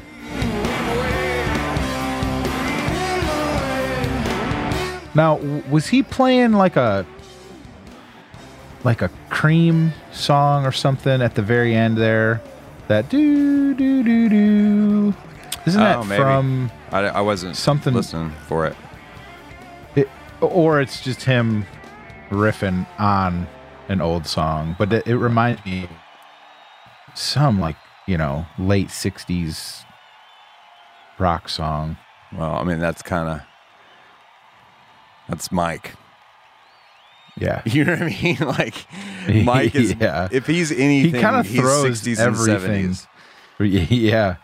Now, 5.15 5.37
was 5.71 5.89
he 5.89 6.03
playing 6.03 6.53
like 6.53 6.77
a 6.77 7.05
like 8.85 9.03
a 9.03 9.11
cream 9.31 9.93
song 10.13 10.65
or 10.67 10.73
something 10.73 11.23
at 11.23 11.35
the 11.35 11.43
very 11.43 11.75
end 11.75 11.97
there? 11.97 12.41
That 12.89 13.09
do 13.09 13.75
do 13.75 14.03
do 14.03 14.29
do. 14.29 15.15
Isn't 15.67 15.81
Oh, 15.81 15.85
that 16.03 16.07
maybe. 16.07 16.21
from 16.23 16.71
I, 16.91 17.01
I 17.07 17.21
wasn't 17.21 17.57
Something- 17.57 17.95
listening 17.95 18.33
for 18.49 18.67
it. 18.67 18.77
it, 19.95 20.09
or 20.41 20.81
it's 20.81 21.01
just 21.01 21.23
him 21.23 21.65
riffing 22.31 22.87
on 22.99 23.47
an 23.89 24.01
old 24.01 24.27
song, 24.27 24.75
but 24.79 24.93
it, 24.93 25.07
it 25.07 25.17
reminds 25.17 25.65
me 25.65 25.89
some 27.15 27.61
like, 27.61 27.77
you 28.07 28.17
know, 28.19 28.47
late 28.59 28.89
60s 28.89 29.85
rock 31.19 31.49
song. 31.49 31.97
Well, 32.33 32.55
I 32.55 32.65
mean 32.65 32.79
that's 32.81 33.03
kind 33.03 33.29
of 33.29 33.41
that's 35.29 35.53
Mike. 35.53 35.93
Yeah. 37.39 37.63
You 37.67 37.85
know 37.85 37.93
what 37.93 38.03
I 38.03 38.23
mean? 38.23 38.37
Like 38.41 38.75
Mike 39.45 39.75
is 39.75 39.95
Yeah. 40.01 40.29
if 40.31 40.47
he's 40.47 40.71
anything, 40.73 41.15
he 41.15 41.21
kinda 41.21 41.45
throws 41.45 42.03
60s 42.03 42.19
everything. 42.19 42.85
and 42.87 42.95
70s. 43.61 43.91
Yeah. 43.91 44.37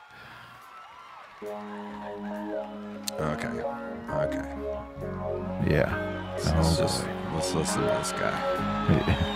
Okay. 3.20 3.48
Okay. 4.10 4.48
Yeah. 5.70 6.32
Let's 6.36 6.48
Oh, 6.48 6.76
just 6.82 7.04
let's 7.34 7.54
listen 7.54 7.80
to 7.82 7.88
this 7.88 8.12
guy. 8.12 9.34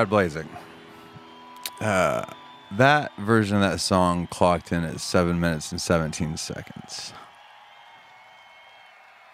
Now, 0.00 0.06
Brad 0.06 0.32
Blazing. 0.32 0.48
Uh, 1.78 2.24
that 2.78 3.14
version 3.18 3.56
of 3.56 3.70
that 3.70 3.80
song 3.80 4.28
clocked 4.28 4.72
in 4.72 4.82
at 4.82 4.98
seven 4.98 5.38
minutes 5.38 5.72
and 5.72 5.78
17 5.80 6.38
seconds. 6.38 7.12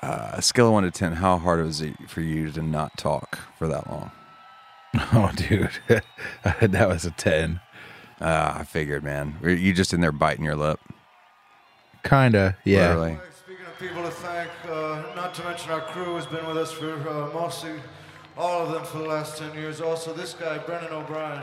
Uh, 0.02 0.32
a 0.32 0.42
scale 0.42 0.66
of 0.66 0.72
one 0.72 0.82
to 0.82 0.90
10, 0.90 1.12
how 1.12 1.38
hard 1.38 1.64
was 1.64 1.80
it 1.80 1.94
for 2.08 2.20
you 2.20 2.50
to 2.50 2.62
not 2.62 2.98
talk 2.98 3.38
for 3.56 3.68
that 3.68 3.88
long? 3.88 4.10
Oh, 5.12 5.30
dude, 5.36 5.70
that 6.42 6.88
was 6.88 7.04
a 7.04 7.10
ten. 7.10 7.60
Uh, 8.18 8.54
I 8.60 8.64
figured, 8.64 9.04
man. 9.04 9.36
Were 9.42 9.50
you 9.50 9.74
just 9.74 9.92
in 9.92 10.00
there 10.00 10.10
biting 10.10 10.44
your 10.44 10.56
lip? 10.56 10.80
Kinda, 12.02 12.56
yeah. 12.64 12.94
Literally. 12.94 13.18
Speaking 13.44 13.66
of 13.66 13.78
people 13.78 14.02
to 14.02 14.10
thank, 14.10 14.50
uh, 14.70 15.02
not 15.14 15.34
to 15.34 15.44
mention 15.44 15.70
our 15.70 15.82
crew 15.82 16.14
has 16.14 16.24
been 16.24 16.46
with 16.46 16.56
us 16.56 16.72
for 16.72 16.94
uh, 17.08 17.30
mostly 17.34 17.72
all 18.36 18.62
of 18.62 18.72
them 18.72 18.84
for 18.84 18.98
the 18.98 19.04
last 19.04 19.38
10 19.38 19.54
years. 19.54 19.80
Also, 19.80 20.12
this 20.12 20.34
guy, 20.34 20.58
Brendan 20.58 20.92
O'Brien, 20.92 21.42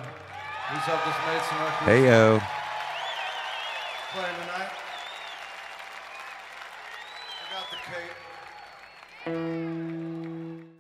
he's 0.72 0.82
helped 0.82 1.08
us 1.08 1.16
make 1.28 1.44
some 1.44 1.60
records. 1.60 1.86
Hey, 1.86 2.06
yo. 2.06 2.40
Playing 4.12 4.36
tonight. 4.36 4.72
I 7.40 7.46
got 7.54 7.66
the 7.72 7.78
cape. 9.26 9.54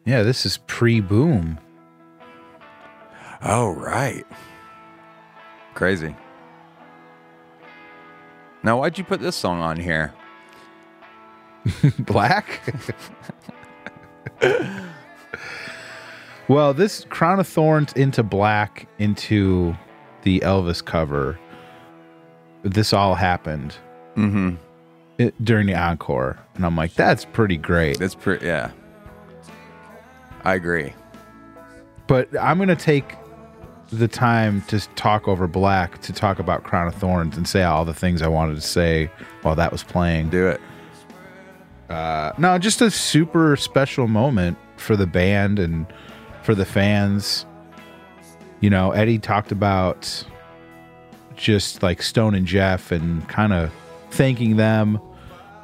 Yeah, 0.05 0.23
this 0.23 0.45
is 0.45 0.57
pre-boom. 0.67 1.59
Oh, 3.41 3.71
right. 3.71 4.25
Crazy. 5.73 6.15
Now, 8.61 8.79
why'd 8.79 8.97
you 8.97 9.03
put 9.03 9.19
this 9.19 9.35
song 9.35 9.59
on 9.59 9.77
here? 9.77 10.13
Black. 11.99 12.61
well, 16.47 16.73
this 16.73 17.05
Crown 17.09 17.39
of 17.39 17.47
Thorns 17.47 17.93
into 17.93 18.23
black 18.23 18.87
into 18.99 19.75
the 20.23 20.39
Elvis 20.41 20.83
cover. 20.83 21.39
This 22.63 22.93
all 22.93 23.15
happened 23.15 23.75
Mm-hmm. 24.15 24.55
it, 25.17 25.33
during 25.43 25.65
the 25.67 25.75
encore, 25.75 26.37
and 26.55 26.65
I'm 26.65 26.75
like, 26.77 26.93
that's 26.93 27.25
pretty 27.25 27.57
great. 27.57 27.97
That's 27.99 28.13
pretty, 28.15 28.45
yeah. 28.45 28.71
I 30.43 30.53
agree. 30.53 30.93
But 32.07 32.29
I'm 32.39 32.59
gonna 32.59 32.75
take 32.75 33.15
the 33.89 34.07
time 34.07 34.61
to 34.63 34.79
talk 34.95 35.27
over 35.27 35.47
Black 35.47 35.99
to 36.01 36.13
talk 36.13 36.39
about 36.39 36.63
Crown 36.63 36.87
of 36.87 36.95
Thorns 36.95 37.37
and 37.37 37.47
say 37.47 37.63
all 37.63 37.85
the 37.85 37.93
things 37.93 38.21
I 38.21 38.27
wanted 38.27 38.55
to 38.55 38.61
say 38.61 39.09
while 39.41 39.55
that 39.55 39.71
was 39.71 39.83
playing. 39.83 40.29
Do 40.29 40.47
it. 40.47 40.61
No, 41.89 42.57
just 42.59 42.81
a 42.81 42.89
super 42.91 43.55
special 43.55 44.07
moment 44.07 44.57
for 44.77 44.95
the 44.95 45.05
band 45.07 45.59
and 45.59 45.85
for 46.43 46.53
the 46.55 46.65
fans. 46.65 47.45
You 48.59 48.69
know, 48.69 48.91
Eddie 48.91 49.19
talked 49.19 49.51
about 49.51 50.23
just 51.35 51.83
like 51.83 52.01
Stone 52.01 52.35
and 52.35 52.45
Jeff 52.45 52.91
and 52.91 53.27
kind 53.27 53.53
of 53.53 53.71
thanking 54.11 54.57
them 54.57 54.99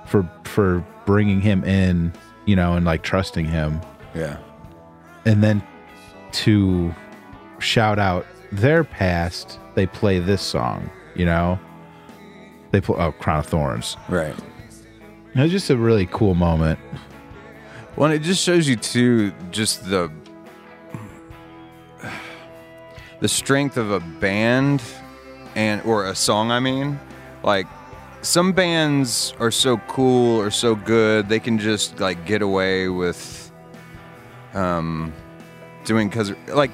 for 0.06 0.30
for 0.44 0.86
bringing 1.06 1.42
him 1.42 1.64
in, 1.64 2.14
you 2.46 2.56
know, 2.56 2.76
and 2.76 2.86
like 2.86 3.04
trusting 3.04 3.46
him. 3.46 3.80
Yeah. 4.16 4.38
And 5.26 5.44
then 5.44 5.62
to 6.32 6.94
shout 7.60 8.00
out 8.00 8.26
their 8.52 8.84
past, 8.84 9.60
they 9.76 9.86
play 9.86 10.20
this 10.20 10.42
song, 10.42 10.90
you 11.16 11.26
know. 11.26 11.60
They 12.72 12.82
play 12.82 12.98
oh, 13.00 13.12
Crown 13.14 13.40
of 13.40 13.46
Thorns. 13.48 13.98
Right. 14.08 14.36
It 15.36 15.40
was 15.40 15.52
just 15.52 15.70
a 15.70 15.78
really 15.78 16.08
cool 16.08 16.36
moment. 16.36 16.80
Well, 17.96 18.12
and 18.12 18.14
it 18.14 18.26
just 18.26 18.44
shows 18.44 18.68
you 18.68 18.76
too, 18.76 19.32
just 19.52 19.90
the 19.90 20.12
the 23.20 23.28
strength 23.28 23.78
of 23.78 23.92
a 23.92 24.00
band 24.00 24.82
and 25.56 25.82
or 25.84 26.06
a 26.06 26.16
song. 26.16 26.52
I 26.52 26.60
mean, 26.60 27.00
like 27.44 27.68
some 28.22 28.52
bands 28.54 29.34
are 29.40 29.52
so 29.52 29.78
cool 29.88 30.40
or 30.42 30.52
so 30.52 30.76
good 30.76 31.30
they 31.30 31.40
can 31.40 31.58
just 31.58 32.00
like 32.02 32.26
get 32.26 32.42
away 32.42 32.90
with 32.90 33.50
um 34.54 35.14
doing 35.86 36.10
because 36.10 36.34
like 36.50 36.72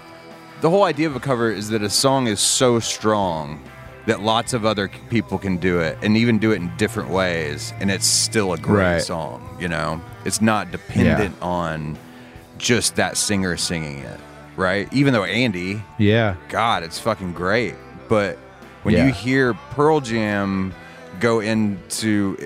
the 0.62 0.70
whole 0.70 0.84
idea 0.84 1.06
of 1.08 1.16
a 1.16 1.20
cover 1.20 1.52
is 1.52 1.70
that 1.70 1.84
a 1.84 1.90
song 1.90 2.26
is 2.28 2.40
so 2.40 2.80
strong 2.80 3.62
that 4.08 4.22
lots 4.22 4.54
of 4.54 4.66
other 4.66 4.88
people 5.10 5.38
can 5.38 5.58
do 5.58 5.80
it 5.80 5.98
and 6.02 6.16
even 6.18 6.40
do 6.40 6.52
it 6.52 6.56
in 6.56 6.72
different 6.78 7.10
ways 7.10 7.74
and 7.80 7.92
it's 7.92 8.08
still 8.08 8.54
a 8.54 8.58
great 8.58 8.94
Right. 8.94 9.02
song 9.04 9.56
you 9.60 9.68
know 9.68 10.02
it's 10.26 10.42
not 10.42 10.72
dependent 10.72 11.36
on 11.44 11.96
just 12.58 12.96
that 12.96 13.18
singer 13.18 13.56
singing 13.58 14.00
it 14.00 14.20
right 14.56 14.92
even 14.94 15.14
though 15.14 15.24
andy 15.24 15.82
Yeah. 15.98 16.36
god 16.50 16.84
it's 16.84 17.00
fucking 17.00 17.34
great 17.34 17.76
but 18.08 18.38
when 18.84 18.94
Yeah. 18.96 19.08
you 19.08 19.14
hear 19.14 19.54
pearl 19.72 20.00
jam 20.02 20.74
go 21.20 21.40
into 21.40 22.38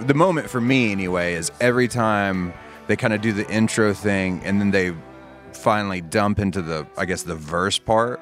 the 0.00 0.14
moment 0.14 0.50
for 0.50 0.60
me 0.60 0.92
anyway 0.92 1.34
is 1.34 1.50
every 1.60 1.88
time 1.88 2.52
they 2.86 2.96
kind 2.96 3.12
of 3.14 3.20
do 3.20 3.32
the 3.32 3.48
intro 3.50 3.92
thing 3.94 4.40
and 4.44 4.60
then 4.60 4.70
they 4.70 4.94
finally 5.52 6.00
dump 6.00 6.38
into 6.38 6.60
the 6.62 6.86
i 6.98 7.04
guess 7.04 7.22
the 7.22 7.36
verse 7.36 7.78
part 7.78 8.20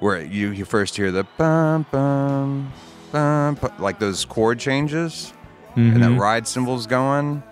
where 0.00 0.22
you, 0.22 0.50
you 0.50 0.64
first 0.64 0.96
hear 0.96 1.10
the 1.10 1.24
bum 1.38 1.86
bum 1.90 2.72
bum, 3.12 3.54
bum 3.54 3.72
like 3.78 3.98
those 3.98 4.24
chord 4.24 4.58
changes 4.58 5.32
and 5.74 6.02
that 6.02 6.08
mm-hmm. 6.08 6.18
ride 6.20 6.48
cymbals 6.48 6.86
going 6.86 7.42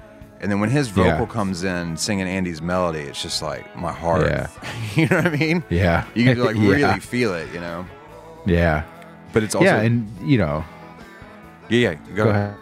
and 0.44 0.52
then 0.52 0.60
when 0.60 0.68
his 0.70 0.88
vocal. 0.88 1.20
Yeah. 1.20 1.26
comes 1.26 1.64
in 1.64 1.96
singing 1.96 2.28
andy's 2.28 2.60
melody 2.60 3.00
it's 3.00 3.22
just 3.22 3.40
like 3.42 3.74
my 3.76 3.90
heart 3.92 4.26
Yeah. 4.26 4.48
you 4.94 5.06
know 5.08 5.16
what 5.16 5.26
i 5.26 5.30
mean 5.36 5.64
Yeah. 5.70 6.04
you 6.14 6.24
can 6.26 6.38
like 6.44 6.54
Yeah. 6.58 6.68
really 6.68 7.00
feel 7.00 7.32
it 7.34 7.48
you 7.54 7.60
know 7.60 7.86
Yeah. 8.46 8.84
but 9.32 9.42
it's 9.42 9.54
also 9.54 9.64
yeah, 9.66 9.80
and 9.80 10.06
you 10.22 10.36
know, 10.38 10.62
yeah 11.70 11.78
yeah 11.90 11.94
go, 12.14 12.24
go 12.24 12.30
ahead. 12.30 12.54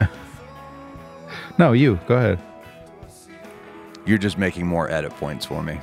ahead. 0.00 0.10
no, 1.58 1.72
you 1.72 2.00
go 2.06 2.16
ahead. 2.16 2.40
you're 4.06 4.18
just 4.18 4.38
making 4.38 4.66
more 4.66 4.90
edit 4.90 5.12
points 5.12 5.44
for 5.44 5.62
me 5.62 5.78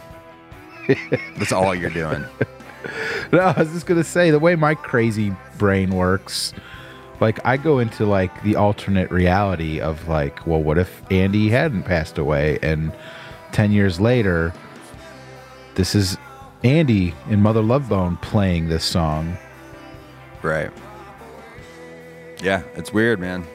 that's 1.38 1.51
all 1.51 1.73
you're 1.76 1.89
doing 1.91 2.26
No, 3.31 3.39
I 3.39 3.59
was 3.59 3.72
just 3.72 3.85
gonna 3.85 4.03
say 4.03 4.31
the 4.31 4.39
way 4.39 4.55
my 4.55 4.73
crazy 4.73 5.34
brain 5.59 5.91
works. 5.91 6.51
Like 7.22 7.39
I 7.45 7.56
go 7.56 7.80
into 7.80 8.06
like 8.06 8.43
the 8.43 8.56
alternate 8.56 9.11
reality 9.11 9.80
of 9.80 10.07
like, 10.07 10.45
well, 10.48 10.61
what 10.61 10.77
if 10.80 11.03
Andy 11.11 11.49
hadn't 11.49 11.84
passed 11.84 12.18
away, 12.18 12.57
and 12.61 12.91
ten 13.52 13.72
years 13.72 13.99
later, 13.99 14.52
this 15.76 15.95
is 15.95 16.18
Andy 16.64 17.14
in 17.30 17.41
Mother 17.41 17.61
Love 17.61 17.88
Bone 17.88 18.18
playing 18.18 18.69
this 18.69 18.84
song. 18.84 19.38
Right. 20.41 20.72
Yeah, 22.41 22.64
it's 22.76 22.91
weird, 22.91 23.19
man. 23.19 23.45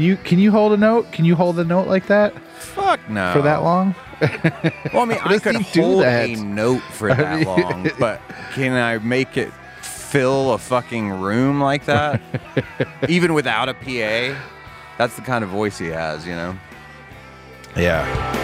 Can 0.00 0.06
you 0.06 0.16
can 0.16 0.38
you 0.38 0.50
hold 0.50 0.72
a 0.72 0.78
note? 0.78 1.12
Can 1.12 1.26
you 1.26 1.36
hold 1.36 1.58
a 1.58 1.64
note 1.64 1.86
like 1.86 2.06
that 2.06 2.32
Fuck 2.58 3.10
no. 3.10 3.34
for 3.34 3.42
that 3.42 3.62
long? 3.62 3.94
Well, 4.92 5.02
I 5.02 5.04
mean, 5.04 5.18
I 5.22 5.28
does 5.32 5.40
could 5.42 5.56
he 5.56 5.72
do 5.72 5.82
hold 5.82 6.02
that? 6.04 6.28
a 6.28 6.36
note 6.36 6.80
for 6.80 7.14
that 7.14 7.38
mean- 7.40 7.46
long, 7.46 7.90
but 7.98 8.20
can 8.54 8.72
I 8.72 8.96
make 8.98 9.36
it 9.36 9.52
fill 9.82 10.52
a 10.54 10.58
fucking 10.58 11.10
room 11.20 11.60
like 11.60 11.84
that? 11.84 12.20
Even 13.08 13.34
without 13.34 13.68
a 13.68 13.74
PA? 13.74 14.38
That's 14.96 15.16
the 15.16 15.22
kind 15.22 15.44
of 15.44 15.50
voice 15.50 15.78
he 15.78 15.88
has, 15.88 16.26
you 16.26 16.34
know? 16.34 16.56
Yeah. 17.76 18.39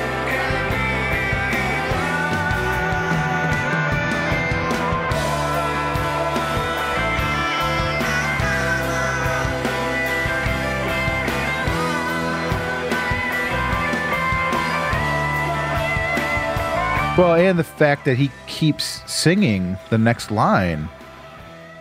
Well, 17.16 17.34
and 17.34 17.58
the 17.58 17.64
fact 17.64 18.04
that 18.04 18.16
he 18.18 18.30
keeps 18.46 19.00
singing 19.10 19.78
the 19.88 19.96
next 19.96 20.30
line, 20.30 20.88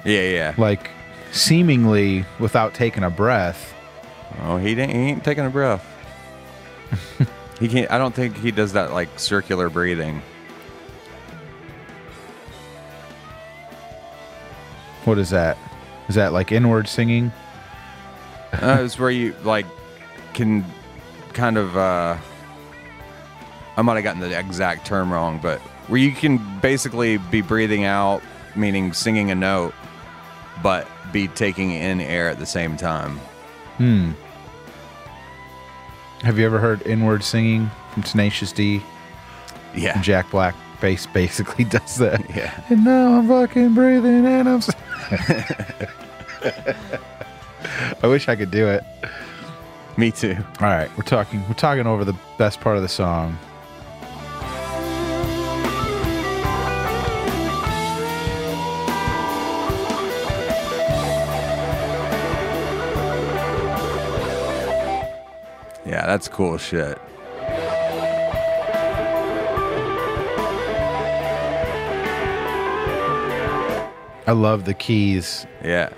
Yeah, 0.05 0.21
yeah. 0.21 0.53
like 0.57 0.89
seemingly 1.31 2.25
without 2.39 2.73
taking 2.73 3.03
a 3.03 3.09
breath. 3.09 3.73
Oh, 4.43 4.55
he, 4.57 4.75
didn't, 4.75 4.91
he 4.95 5.01
ain't 5.01 5.23
taking 5.25 5.45
a 5.45 5.49
breath. 5.49 5.85
he 7.59 7.67
can't. 7.67 7.91
I 7.91 7.97
don't 7.97 8.15
think 8.15 8.37
he 8.37 8.51
does 8.51 8.73
that 8.73 8.93
like 8.93 9.19
circular 9.19 9.69
breathing. 9.69 10.21
What 15.03 15.17
is 15.17 15.29
that? 15.31 15.57
Is 16.07 16.15
that 16.15 16.31
like 16.31 16.51
inward 16.53 16.87
singing? 16.87 17.31
Uh, 18.53 18.79
it's 18.85 18.97
where 18.97 19.09
you 19.11 19.35
like 19.43 19.65
can 20.33 20.63
kind 21.33 21.57
of. 21.57 21.75
uh 21.75 22.17
I 23.77 23.81
might 23.81 23.95
have 23.95 24.03
gotten 24.03 24.21
the 24.21 24.37
exact 24.37 24.85
term 24.85 25.11
wrong, 25.11 25.39
but 25.41 25.59
where 25.87 25.99
you 25.99 26.11
can 26.11 26.39
basically 26.61 27.17
be 27.17 27.41
breathing 27.41 27.83
out, 27.83 28.21
meaning 28.55 28.93
singing 28.93 29.31
a 29.31 29.35
note, 29.35 29.73
but 30.63 30.87
be 31.11 31.27
taking 31.27 31.71
in 31.71 32.01
air 32.01 32.29
at 32.29 32.39
the 32.39 32.45
same 32.45 32.77
time. 32.77 33.17
Hmm. 33.77 34.11
Have 36.21 36.39
you 36.39 36.45
ever 36.45 36.59
heard 36.59 36.81
inward 36.87 37.23
singing 37.23 37.69
from 37.93 38.03
Tenacious 38.03 38.51
D? 38.51 38.81
Yeah. 39.75 40.01
Jack 40.01 40.31
Black 40.31 40.55
bass 40.81 41.05
basically 41.07 41.63
does 41.65 41.97
that. 41.97 42.27
Yeah. 42.35 42.59
And 42.69 42.85
now 42.85 43.19
I'm 43.19 43.27
fucking 43.27 43.73
breathing 43.73 44.25
and 44.25 44.49
I'm. 44.49 44.61
I 48.01 48.07
wish 48.07 48.29
I 48.29 48.35
could 48.35 48.51
do 48.51 48.67
it. 48.67 48.83
Me 49.97 50.11
too. 50.11 50.35
All 50.59 50.67
right, 50.67 50.89
we're 50.97 51.03
talking. 51.03 51.47
We're 51.47 51.53
talking 51.53 51.87
over 51.87 52.03
the 52.03 52.15
best 52.37 52.59
part 52.59 52.75
of 52.75 52.81
the 52.81 52.89
song. 52.89 53.37
Yeah, 66.05 66.11
that's 66.11 66.27
cool 66.27 66.59
shit. 66.59 66.99
I 74.27 74.31
love 74.31 74.65
the 74.65 74.75
keys. 74.75 75.47
Yeah. 75.63 75.89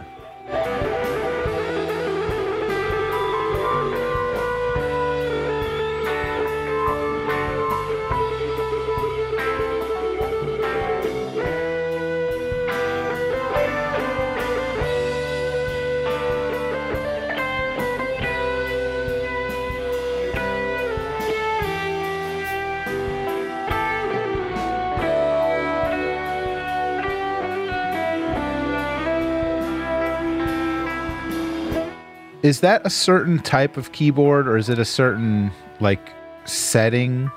Is 32.48 32.62
that 32.62 32.86
a 32.86 32.90
certain 32.90 33.40
type 33.40 33.76
of 33.76 33.92
keyboard, 33.92 34.48
or 34.48 34.56
is 34.56 34.70
it 34.70 34.80
a 34.80 34.86
certain 34.86 35.52
like 35.82 36.14
setting 36.46 37.30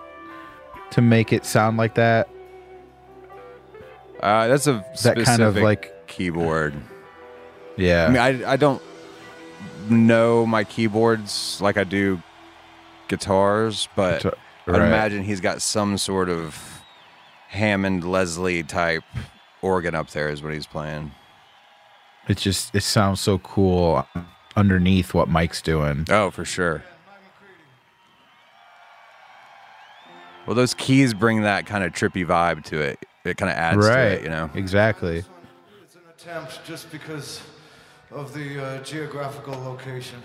to 0.91 1.01
make 1.03 1.33
it 1.33 1.45
sound 1.45 1.77
like 1.79 1.97
that? 1.97 2.29
Uh, 4.21 4.47
that's 4.47 4.69
a 4.69 4.75
That 4.75 4.97
specific 4.99 5.25
kind 5.25 5.43
of 5.43 5.57
like- 5.57 6.07
keyboard. 6.07 6.75
Yeah. 7.77 8.05
I 8.05 8.09
mean, 8.09 8.19
I 8.45 8.53
I 8.53 8.57
don't 8.57 8.81
know 9.89 10.47
my 10.47 10.63
keyboards 10.63 11.59
like 11.61 11.77
I 11.77 11.83
do 11.85 12.23
guitars, 13.09 13.89
but 13.97 14.23
Guitar- 14.23 14.39
I'd 14.69 14.77
imagine 14.77 15.25
he's 15.25 15.41
got 15.41 15.61
some 15.61 15.99
sort 15.99 16.29
of 16.29 16.83
Hammond 17.49 18.05
Leslie 18.05 18.63
type 18.63 19.03
organ 19.61 19.97
up 19.97 20.11
there 20.11 20.29
is 20.29 20.41
what 20.41 20.53
he's 20.53 20.69
playing. 20.69 21.11
it 22.29 22.37
just 22.37 22.73
it 22.77 22.83
sounds 22.85 23.21
so 23.21 23.39
cool 23.39 24.07
underneath 24.57 25.15
what 25.15 25.29
Mike's 25.29 25.63
doing. 25.63 26.07
Oh, 26.11 26.31
for 26.31 26.45
sure. 26.45 26.85
Well, 30.47 30.57
those 30.57 30.75
keys 30.75 31.15
bring 31.15 31.43
that 31.43 31.67
kind 31.67 31.85
of 31.85 31.93
trippy 31.93 32.27
vibe 32.27 32.65
to 32.65 32.81
it. 32.81 32.99
It 33.25 33.37
kind 33.37 33.51
of 33.51 33.57
adds 33.57 33.87
to 33.87 33.99
it, 33.99 34.23
you 34.23 34.31
know. 34.31 34.51
Exactly. 34.55 35.19
It's 35.85 35.95
an 35.95 36.01
attempt 36.11 36.65
just 36.65 36.91
because 36.91 37.43
of 38.11 38.33
the 38.35 38.65
uh, 38.65 38.83
geographical 38.83 39.55
location. 39.55 40.21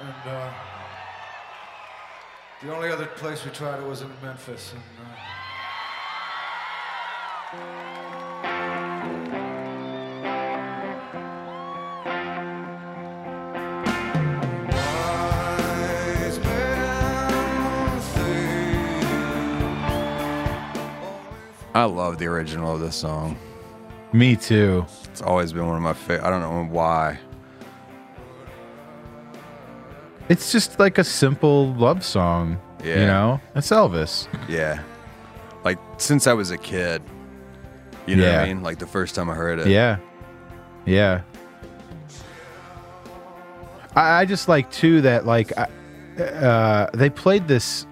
And 0.00 0.30
uh, 0.30 0.52
the 2.62 2.74
only 2.74 2.90
other 2.90 3.06
place 3.06 3.44
we 3.44 3.50
tried 3.52 3.80
it 3.80 3.86
was 3.86 4.02
in 4.02 4.10
Memphis. 4.22 4.72
And, 4.72 4.82
uh, 5.06 5.10
I 21.78 21.84
love 21.84 22.18
the 22.18 22.26
original 22.26 22.74
of 22.74 22.80
this 22.80 22.96
song. 22.96 23.38
Me 24.12 24.34
too. 24.34 24.84
It's 25.04 25.22
always 25.22 25.52
been 25.52 25.64
one 25.64 25.76
of 25.76 25.82
my 25.82 25.92
favorite. 25.92 26.24
I 26.26 26.30
don't 26.30 26.40
know 26.40 26.64
why. 26.74 27.20
It's 30.28 30.50
just 30.50 30.80
like 30.80 30.98
a 30.98 31.04
simple 31.04 31.72
love 31.74 32.04
song. 32.04 32.60
You 32.82 32.96
know? 32.96 33.40
It's 33.54 33.70
Elvis. 33.70 34.26
Yeah. 34.48 34.82
Like 35.62 35.78
since 35.98 36.26
I 36.26 36.32
was 36.32 36.50
a 36.50 36.58
kid. 36.58 37.00
You 38.08 38.16
know 38.16 38.24
what 38.24 38.34
I 38.34 38.46
Yeah. 38.46 38.52
mean? 38.54 38.62
Like 38.64 38.80
the 38.80 38.86
first 38.88 39.14
time 39.14 39.30
I 39.30 39.34
heard 39.34 39.60
it. 39.60 39.68
Yeah. 39.68 39.98
Yeah. 40.84 41.20
I, 43.94 44.22
I 44.22 44.24
just 44.24 44.48
like 44.48 44.68
too 44.72 45.00
that 45.02 45.26
like 45.26 45.52
I- 45.56 45.68
uh, 46.22 46.90
they 46.94 47.08
played 47.08 47.46
this 47.46 47.86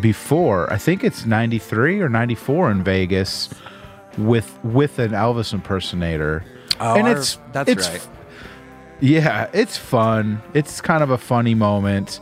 before. 0.00 0.72
I 0.72 0.78
think 0.78 1.04
it's 1.04 1.26
'93 1.26 2.00
or 2.00 2.08
'94 2.08 2.70
in 2.70 2.82
Vegas 2.82 3.48
with 4.18 4.58
with 4.62 4.98
an 4.98 5.12
Elvis 5.12 5.52
impersonator. 5.52 6.44
Oh, 6.80 6.94
and 6.96 7.06
I- 7.06 7.12
it's 7.12 7.38
that's 7.52 7.70
it's, 7.70 7.88
right. 7.88 8.08
Yeah, 9.00 9.48
it's 9.52 9.76
fun. 9.76 10.40
It's 10.54 10.80
kind 10.80 11.02
of 11.02 11.10
a 11.10 11.18
funny 11.18 11.54
moment, 11.54 12.20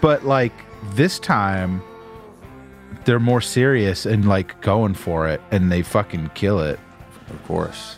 but 0.00 0.24
like 0.24 0.52
this 0.94 1.18
time, 1.18 1.82
they're 3.04 3.18
more 3.18 3.40
serious 3.40 4.04
and 4.04 4.28
like 4.28 4.60
going 4.60 4.94
for 4.94 5.26
it, 5.28 5.40
and 5.50 5.72
they 5.72 5.82
fucking 5.82 6.30
kill 6.34 6.60
it. 6.60 6.78
Of 7.30 7.42
course. 7.44 7.96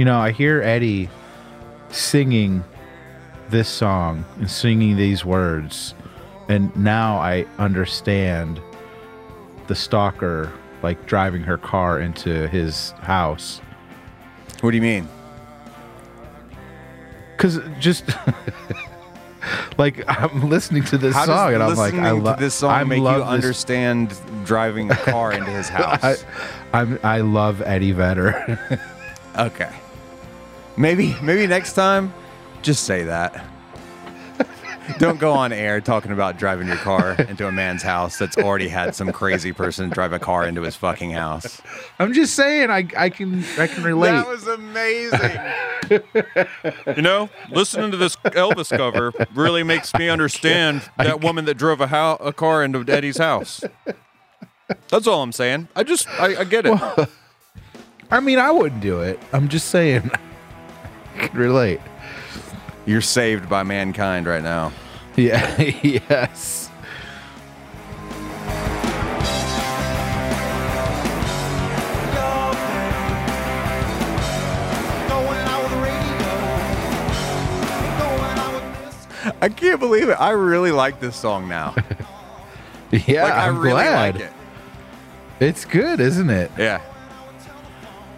You 0.00 0.06
know, 0.06 0.18
I 0.18 0.30
hear 0.30 0.62
Eddie 0.62 1.10
singing 1.90 2.64
this 3.50 3.68
song 3.68 4.24
and 4.38 4.50
singing 4.50 4.96
these 4.96 5.26
words, 5.26 5.94
and 6.48 6.74
now 6.74 7.18
I 7.18 7.44
understand 7.58 8.62
the 9.66 9.74
stalker 9.74 10.50
like 10.82 11.04
driving 11.04 11.42
her 11.42 11.58
car 11.58 12.00
into 12.00 12.48
his 12.48 12.92
house. 13.02 13.60
What 14.62 14.70
do 14.70 14.76
you 14.78 14.82
mean? 14.82 15.06
Cause 17.36 17.60
just 17.78 18.04
like 19.76 20.02
I'm 20.08 20.48
listening 20.48 20.84
to 20.84 20.96
this 20.96 21.14
How 21.14 21.26
song 21.26 21.52
and 21.52 21.62
I'm 21.62 21.76
like, 21.76 21.92
I 21.92 22.12
love 22.12 22.38
this 22.38 22.54
song 22.54 22.70
I 22.70 22.84
make 22.84 23.02
you 23.02 23.04
this- 23.04 23.22
understand 23.22 24.18
driving 24.46 24.90
a 24.90 24.96
car 24.96 25.34
into 25.34 25.50
his 25.50 25.68
house? 25.68 26.02
I, 26.02 26.16
I'm 26.72 26.98
I 27.02 27.20
love 27.20 27.60
Eddie 27.60 27.92
Vedder. 27.92 28.80
okay. 29.38 29.70
Maybe 30.80 31.14
maybe 31.20 31.46
next 31.46 31.74
time, 31.74 32.10
just 32.62 32.84
say 32.84 33.04
that. 33.04 33.44
Don't 34.98 35.20
go 35.20 35.32
on 35.32 35.52
air 35.52 35.78
talking 35.82 36.10
about 36.10 36.38
driving 36.38 36.66
your 36.66 36.78
car 36.78 37.12
into 37.28 37.46
a 37.46 37.52
man's 37.52 37.82
house 37.82 38.16
that's 38.18 38.38
already 38.38 38.66
had 38.68 38.94
some 38.94 39.12
crazy 39.12 39.52
person 39.52 39.90
drive 39.90 40.14
a 40.14 40.18
car 40.18 40.46
into 40.46 40.62
his 40.62 40.76
fucking 40.76 41.10
house. 41.10 41.60
I'm 41.98 42.14
just 42.14 42.34
saying 42.34 42.70
I 42.70 42.88
I 42.96 43.10
can 43.10 43.44
I 43.58 43.66
can 43.66 43.84
relate. 43.84 44.12
That 44.12 44.26
was 44.26 44.46
amazing. 44.46 45.40
You 46.96 47.02
know, 47.02 47.28
listening 47.50 47.90
to 47.90 47.96
this 47.96 48.14
Elvis 48.16 48.70
cover 48.76 49.12
really 49.34 49.64
makes 49.64 49.92
me 49.94 50.08
understand 50.08 50.88
that 50.96 51.20
woman 51.20 51.46
that 51.46 51.54
drove 51.54 51.80
a, 51.80 51.88
hou- 51.88 52.24
a 52.24 52.32
car 52.32 52.62
into 52.62 52.84
Eddie's 52.86 53.18
house. 53.18 53.64
That's 54.86 55.08
all 55.08 55.20
I'm 55.20 55.32
saying. 55.32 55.66
I 55.74 55.82
just, 55.82 56.08
I, 56.20 56.36
I 56.42 56.44
get 56.44 56.64
it. 56.64 56.80
I 58.08 58.20
mean, 58.20 58.38
I 58.38 58.52
wouldn't 58.52 58.80
do 58.82 59.00
it. 59.00 59.18
I'm 59.32 59.48
just 59.48 59.66
saying 59.70 60.12
Can 61.18 61.36
relate. 61.38 61.80
You're 62.86 63.00
saved 63.00 63.48
by 63.48 63.62
mankind 63.62 64.26
right 64.26 64.42
now. 64.42 64.72
Yeah, 65.16 65.60
yes. 65.82 66.70
I 79.42 79.48
can't 79.54 79.80
believe 79.80 80.08
it. 80.08 80.14
I 80.20 80.30
really 80.30 80.72
like 80.72 81.00
this 81.00 81.16
song 81.16 81.48
now. 81.48 81.74
Yeah, 82.90 83.24
like 83.24 83.32
I 83.34 83.46
I'm 83.46 83.58
really 83.58 83.82
glad. 83.82 84.14
like 84.16 84.24
it. 84.24 84.32
It's 85.40 85.64
good, 85.64 86.00
isn't 86.00 86.28
it? 86.30 86.50
Yeah. 86.58 86.80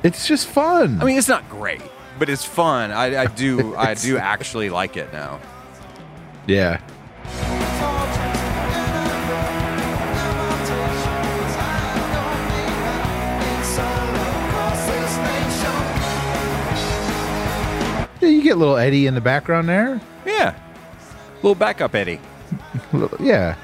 It's 0.03 0.27
just 0.27 0.47
fun. 0.49 1.01
I 1.01 1.05
mean, 1.05 1.19
it's 1.19 1.29
not 1.29 1.49
great, 1.49 1.83
but 2.23 2.31
it's 2.31 2.45
fun. 2.45 2.93
I, 2.93 3.23
I 3.23 3.27
do 3.27 3.75
I 3.75 3.95
do 3.95 4.17
actually 4.17 4.71
like 4.71 4.97
it 4.97 5.13
now. 5.13 5.41
yeah. 6.47 6.81
Yeah, 18.21 18.29
you 18.29 18.41
get 18.45 18.57
little 18.57 18.77
Eddie 18.77 19.09
in 19.09 19.17
the 19.17 19.21
background 19.21 19.69
there. 19.69 20.01
Yeah. 20.25 20.55
Little 21.43 21.57
backup 21.57 21.93
Eddie. 21.97 22.21
Yeah. 23.19 23.57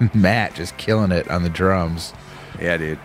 Matt 0.14 0.54
just 0.54 0.78
killing 0.78 1.12
it 1.12 1.28
on 1.30 1.42
the 1.42 1.50
drums. 1.50 2.14
Yeah, 2.60 2.76
dude. 2.76 2.98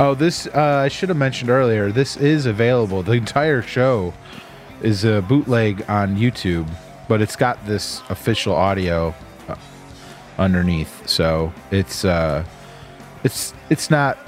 Oh, 0.00 0.14
this 0.14 0.46
uh, 0.46 0.82
I 0.84 0.88
should 0.88 1.08
have 1.08 1.18
mentioned 1.18 1.50
earlier. 1.50 1.90
This 1.90 2.16
is 2.16 2.46
available. 2.46 3.02
The 3.02 3.12
entire 3.12 3.62
show 3.62 4.14
is 4.80 5.04
a 5.04 5.22
bootleg 5.22 5.84
on 5.88 6.16
YouTube, 6.16 6.68
but 7.08 7.20
it's 7.20 7.34
got 7.34 7.64
this 7.66 8.00
official 8.08 8.54
audio 8.54 9.12
uh, 9.48 9.56
underneath. 10.38 11.08
So 11.08 11.52
it's 11.72 12.04
uh, 12.04 12.44
it's 13.24 13.54
it's 13.70 13.90
not, 13.90 14.18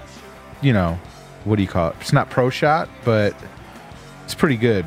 you 0.61 0.73
know, 0.73 0.99
what 1.45 1.55
do 1.57 1.63
you 1.63 1.69
call 1.69 1.91
it? 1.91 1.97
It's 2.01 2.13
not 2.13 2.31
pro 2.31 2.51
shot, 2.51 2.89
but 3.05 3.35
it's 4.25 4.35
pretty 4.35 4.57
good. 4.57 4.85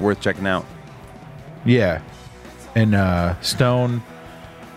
Worth 0.00 0.20
checking 0.20 0.46
out. 0.46 0.64
Yeah. 1.64 2.02
And 2.74 2.94
uh, 2.94 3.40
Stone 3.40 4.02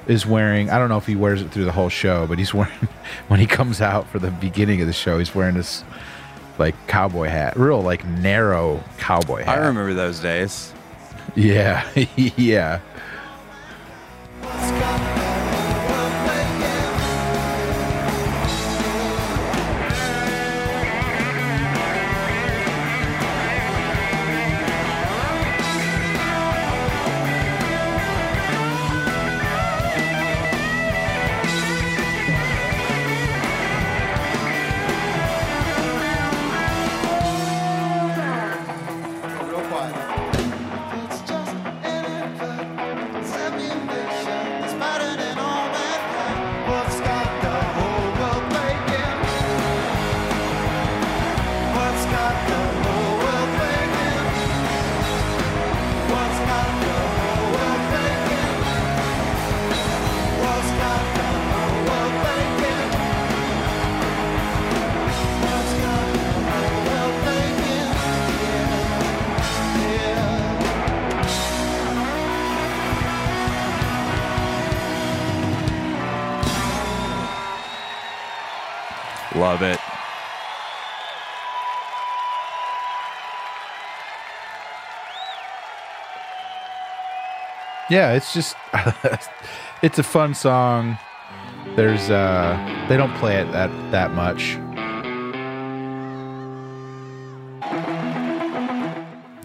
is 0.07 0.25
wearing, 0.25 0.69
I 0.69 0.77
don't 0.77 0.89
know 0.89 0.97
if 0.97 1.05
he 1.05 1.15
wears 1.15 1.41
it 1.41 1.51
through 1.51 1.65
the 1.65 1.71
whole 1.71 1.89
show, 1.89 2.27
but 2.27 2.37
he's 2.37 2.53
wearing, 2.53 2.87
when 3.27 3.39
he 3.39 3.45
comes 3.45 3.81
out 3.81 4.07
for 4.07 4.19
the 4.19 4.31
beginning 4.31 4.81
of 4.81 4.87
the 4.87 4.93
show, 4.93 5.17
he's 5.17 5.33
wearing 5.33 5.55
this 5.55 5.83
like 6.57 6.75
cowboy 6.87 7.27
hat, 7.27 7.57
real 7.57 7.81
like 7.81 8.05
narrow 8.05 8.83
cowboy 8.97 9.43
hat. 9.43 9.59
I 9.59 9.67
remember 9.67 9.93
those 9.93 10.19
days. 10.19 10.73
Yeah. 11.35 11.87
yeah. 12.15 12.79
Yeah, 87.89 88.13
it's 88.13 88.33
just 88.33 88.55
it's 89.81 89.99
a 89.99 90.03
fun 90.03 90.33
song. 90.33 90.97
There's 91.75 92.09
uh 92.09 92.85
they 92.89 92.97
don't 92.97 93.13
play 93.15 93.37
it 93.41 93.51
that 93.51 93.69
that 93.91 94.11
much. 94.11 94.57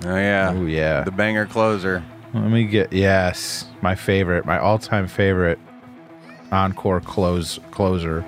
Oh 0.04 0.16
yeah. 0.16 0.52
Oh 0.54 0.66
yeah. 0.66 1.04
The 1.04 1.10
banger 1.10 1.46
closer. 1.46 2.02
Let 2.34 2.50
me 2.50 2.64
get 2.64 2.92
yes, 2.92 3.66
my 3.82 3.94
favorite, 3.94 4.46
my 4.46 4.58
all-time 4.58 5.06
favorite 5.06 5.58
encore 6.50 7.00
close 7.00 7.58
closer. 7.70 8.24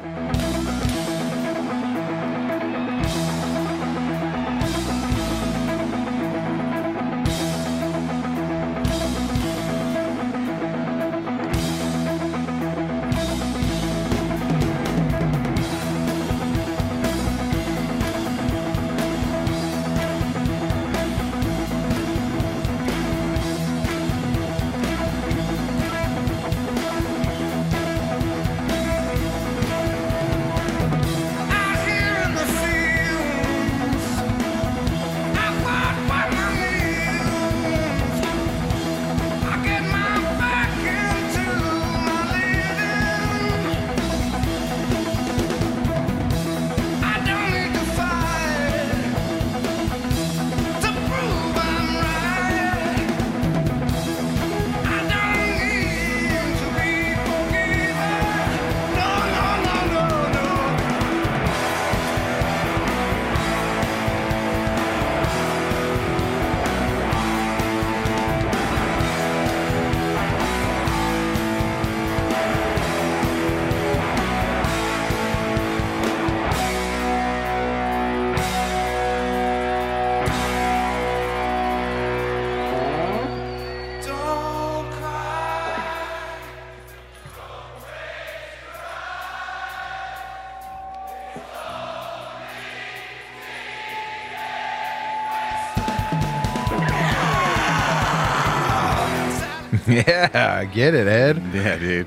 yeah, 100.07 100.57
I 100.61 100.65
get 100.65 100.95
it, 100.95 101.07
Ed. 101.07 101.43
Yeah, 101.53 101.79
dude. 101.79 102.07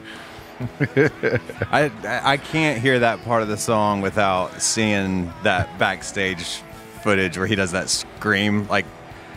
I 1.71 1.91
I 2.03 2.37
can't 2.37 2.81
hear 2.81 2.99
that 2.99 3.23
part 3.23 3.43
of 3.43 3.47
the 3.47 3.57
song 3.57 4.01
without 4.01 4.59
seeing 4.61 5.31
that 5.43 5.77
backstage 5.77 6.61
footage 7.03 7.37
where 7.37 7.45
he 7.45 7.53
does 7.55 7.71
that 7.73 7.89
scream 7.89 8.67
like 8.67 8.85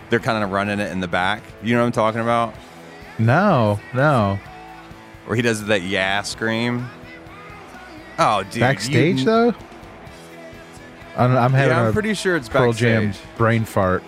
they're 0.09 0.19
kind 0.19 0.43
of 0.43 0.51
running 0.51 0.81
it 0.81 0.91
in 0.91 1.01
the 1.01 1.09
back. 1.09 1.43
You 1.63 1.75
know 1.75 1.83
what 1.83 1.87
I'm 1.87 1.93
talking 1.93 2.21
about? 2.21 2.55
No, 3.19 3.79
no. 3.95 4.39
Where 5.27 5.37
he 5.37 5.43
does 5.43 5.67
that 5.67 5.83
yeah 5.83 6.23
scream. 6.23 6.89
Oh, 8.19 8.43
dude. 8.45 8.61
Backstage 8.61 9.21
you- 9.21 9.25
though? 9.25 9.55
I'm, 11.17 11.37
I'm 11.37 11.53
having 11.53 11.71
Yeah, 11.71 11.83
I'm 11.83 11.89
a 11.89 11.93
pretty 11.93 12.15
sure 12.15 12.37
it's 12.37 12.49
Pearl 12.49 12.69
backstage. 12.69 13.15
Jam 13.15 13.23
brain 13.37 13.65
fart. 13.65 14.03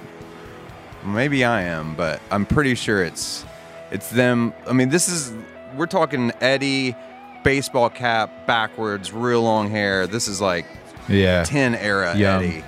Maybe 1.04 1.44
I 1.44 1.62
am, 1.62 1.94
but 1.94 2.20
I'm 2.30 2.46
pretty 2.46 2.74
sure 2.74 3.04
it's 3.04 3.44
it's 3.92 4.10
them. 4.10 4.52
I 4.66 4.72
mean, 4.72 4.88
this 4.88 5.08
is 5.08 5.32
we're 5.76 5.86
talking 5.86 6.32
Eddie, 6.40 6.96
baseball 7.44 7.88
cap, 7.90 8.46
backwards, 8.46 9.12
real 9.12 9.42
long 9.42 9.70
hair. 9.70 10.06
This 10.06 10.26
is 10.28 10.40
like 10.40 10.66
Yeah, 11.08 11.44
10 11.44 11.74
era 11.76 12.16
Young. 12.16 12.42
Eddie. 12.42 12.64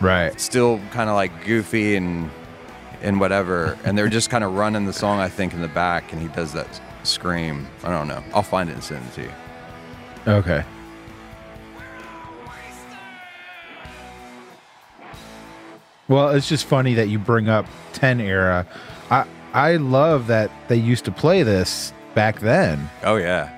right. 0.00 0.38
Still 0.40 0.80
kind 0.92 1.10
of 1.10 1.16
like 1.16 1.44
goofy 1.44 1.96
and 1.96 2.30
and 3.02 3.20
whatever. 3.20 3.76
And 3.84 3.98
they're 3.98 4.08
just 4.08 4.30
kind 4.30 4.44
of 4.44 4.54
running 4.54 4.86
the 4.86 4.92
song, 4.92 5.18
I 5.20 5.28
think, 5.28 5.52
in 5.52 5.60
the 5.60 5.68
back, 5.68 6.12
and 6.12 6.22
he 6.22 6.28
does 6.28 6.52
that 6.54 6.80
scream. 7.02 7.66
I 7.82 7.90
don't 7.90 8.08
know. 8.08 8.22
I'll 8.32 8.42
find 8.42 8.70
it 8.70 8.74
and 8.74 8.82
send 8.84 9.04
it 9.06 9.12
to 9.14 9.22
you. 9.22 9.32
Okay. 10.26 10.64
Well, 16.08 16.30
it's 16.30 16.48
just 16.48 16.66
funny 16.66 16.94
that 16.94 17.08
you 17.08 17.18
bring 17.18 17.48
up 17.48 17.66
10 17.94 18.20
era. 18.20 18.66
I 19.10 19.24
I 19.54 19.76
love 19.76 20.26
that 20.26 20.50
they 20.66 20.76
used 20.76 21.04
to 21.04 21.12
play 21.12 21.44
this 21.44 21.92
back 22.14 22.40
then. 22.40 22.90
Oh 23.04 23.16
yeah. 23.16 23.48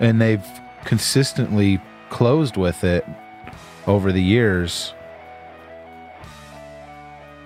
And 0.00 0.20
they've 0.20 0.44
consistently 0.84 1.80
closed 2.08 2.56
with 2.56 2.84
it 2.84 3.06
over 3.86 4.12
the 4.12 4.22
years. 4.22 4.94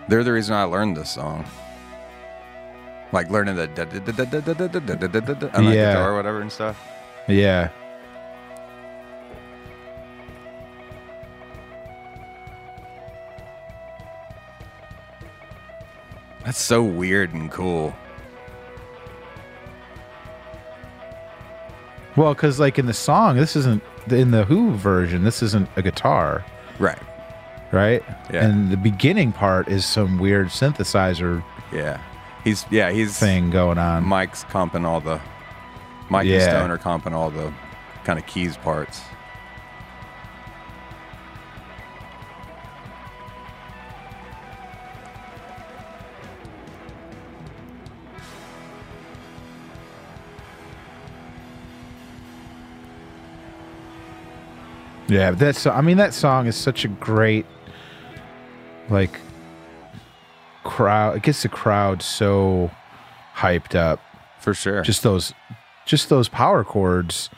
They're 0.06 0.24
the 0.24 0.32
reason 0.32 0.54
I 0.54 0.62
learned 0.62 0.96
this 0.96 1.10
song. 1.10 1.44
Like 3.10 3.28
learning 3.28 3.56
the 3.56 3.66
the 5.66 5.74
yeah. 5.74 5.92
guitar 5.92 6.12
or 6.12 6.16
whatever 6.16 6.40
and 6.40 6.52
stuff. 6.52 6.80
Yeah. 7.26 7.70
That's 16.48 16.62
so 16.62 16.82
weird 16.82 17.34
and 17.34 17.50
cool. 17.50 17.94
Well, 22.16 22.34
cuz 22.34 22.58
like 22.58 22.78
in 22.78 22.86
the 22.86 22.94
song, 22.94 23.36
this 23.36 23.54
isn't 23.54 23.82
in 24.08 24.30
the 24.30 24.44
Who 24.46 24.72
version, 24.72 25.24
this 25.24 25.42
isn't 25.42 25.68
a 25.76 25.82
guitar, 25.82 26.42
Right. 26.78 26.98
right? 27.70 28.02
Yeah. 28.32 28.46
And 28.46 28.70
the 28.70 28.78
beginning 28.78 29.30
part 29.32 29.68
is 29.68 29.84
some 29.84 30.18
weird 30.18 30.46
synthesizer 30.46 31.44
Yeah. 31.70 31.98
He's 32.44 32.64
yeah, 32.70 32.92
he's 32.92 33.18
thing 33.18 33.50
going 33.50 33.76
on. 33.76 34.04
Mike's 34.06 34.44
comping 34.44 34.86
all 34.86 35.00
the 35.00 35.20
Mike 36.08 36.26
and 36.28 36.40
Stone 36.42 36.70
are 36.70 36.78
comping 36.78 37.12
all 37.12 37.28
the 37.28 37.52
kind 38.04 38.18
of 38.18 38.24
keys 38.24 38.56
parts. 38.56 39.02
Yeah, 55.08 55.30
that's 55.30 55.66
I 55.66 55.80
mean 55.80 55.96
that 55.96 56.12
song 56.12 56.46
is 56.46 56.56
such 56.56 56.84
a 56.84 56.88
great 56.88 57.46
like 58.90 59.18
crowd 60.64 61.16
it 61.16 61.22
gets 61.22 61.42
the 61.42 61.48
crowd 61.48 62.02
so 62.02 62.70
hyped 63.34 63.74
up. 63.74 64.00
For 64.40 64.54
sure. 64.54 64.82
Just 64.82 65.02
those 65.02 65.32
just 65.86 66.10
those 66.10 66.28
power 66.28 66.62
chords. 66.62 67.30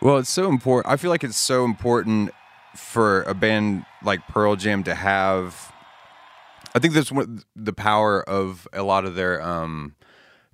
Well, 0.00 0.18
it's 0.18 0.30
so 0.30 0.48
important. 0.48 0.92
I 0.92 0.96
feel 0.96 1.10
like 1.10 1.24
it's 1.24 1.36
so 1.36 1.64
important 1.64 2.30
for 2.76 3.22
a 3.22 3.34
band 3.34 3.84
like 4.04 4.20
Pearl 4.28 4.54
Jam 4.54 4.84
to 4.84 4.94
have. 4.94 5.72
I 6.72 6.78
think 6.78 6.94
that's 6.94 7.10
what 7.10 7.28
the 7.56 7.72
power 7.72 8.22
of 8.28 8.68
a 8.72 8.84
lot 8.84 9.04
of 9.04 9.16
their 9.16 9.42
um, 9.42 9.96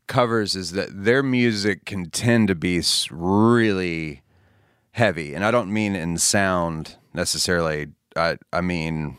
covers 0.06 0.54
is 0.54 0.72
that 0.72 0.88
their 0.92 1.22
music 1.22 1.84
can 1.84 2.10
tend 2.10 2.48
to 2.48 2.54
be 2.54 2.82
really 3.10 4.22
heavy, 4.92 5.34
and 5.34 5.44
I 5.44 5.50
don't 5.50 5.72
mean 5.72 5.94
in 5.96 6.18
sound 6.18 6.96
necessarily. 7.12 7.88
I 8.16 8.36
I 8.52 8.60
mean 8.60 9.18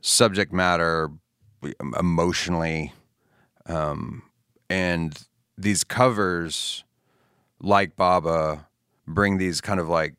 subject 0.00 0.52
matter, 0.52 1.10
emotionally, 1.98 2.92
um, 3.66 4.22
and 4.70 5.18
these 5.56 5.84
covers 5.84 6.84
like 7.60 7.96
Baba 7.96 8.68
bring 9.06 9.38
these 9.38 9.60
kind 9.60 9.80
of 9.80 9.88
like 9.88 10.14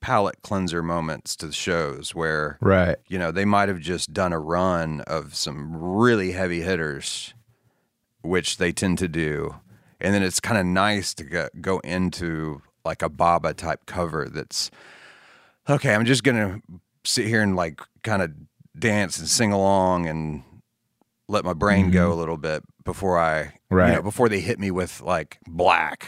palate 0.00 0.42
cleanser 0.42 0.82
moments 0.82 1.36
to 1.36 1.46
the 1.46 1.52
shows 1.52 2.12
where 2.12 2.58
Right. 2.60 2.96
you 3.06 3.18
know 3.18 3.30
they 3.30 3.44
might 3.44 3.68
have 3.68 3.78
just 3.78 4.12
done 4.12 4.32
a 4.32 4.40
run 4.40 5.00
of 5.02 5.34
some 5.36 5.76
really 5.76 6.32
heavy 6.32 6.62
hitters, 6.62 7.34
which 8.22 8.56
they 8.56 8.72
tend 8.72 8.98
to 8.98 9.08
do, 9.08 9.56
and 10.00 10.14
then 10.14 10.22
it's 10.22 10.40
kind 10.40 10.58
of 10.58 10.66
nice 10.66 11.14
to 11.14 11.24
go, 11.24 11.48
go 11.60 11.78
into 11.80 12.62
like 12.84 13.02
a 13.02 13.08
Baba 13.08 13.54
type 13.54 13.86
cover 13.86 14.28
that's 14.28 14.70
okay. 15.68 15.94
I'm 15.94 16.04
just 16.04 16.24
gonna 16.24 16.60
sit 17.04 17.26
here 17.26 17.42
and 17.42 17.54
like 17.56 17.80
kind 18.02 18.22
of 18.22 18.32
dance 18.78 19.18
and 19.18 19.28
sing 19.28 19.52
along 19.52 20.06
and 20.08 20.42
let 21.28 21.44
my 21.44 21.52
brain 21.52 21.90
go 21.90 22.12
a 22.12 22.14
little 22.14 22.36
bit 22.36 22.62
before 22.84 23.18
I, 23.18 23.40
you 23.40 23.46
Mm-hmm. 23.46 23.74
Right. 23.76 23.92
know, 23.94 24.02
before 24.02 24.28
they 24.28 24.40
hit 24.40 24.58
me 24.58 24.70
with 24.70 25.00
like 25.00 25.38
black 25.46 26.06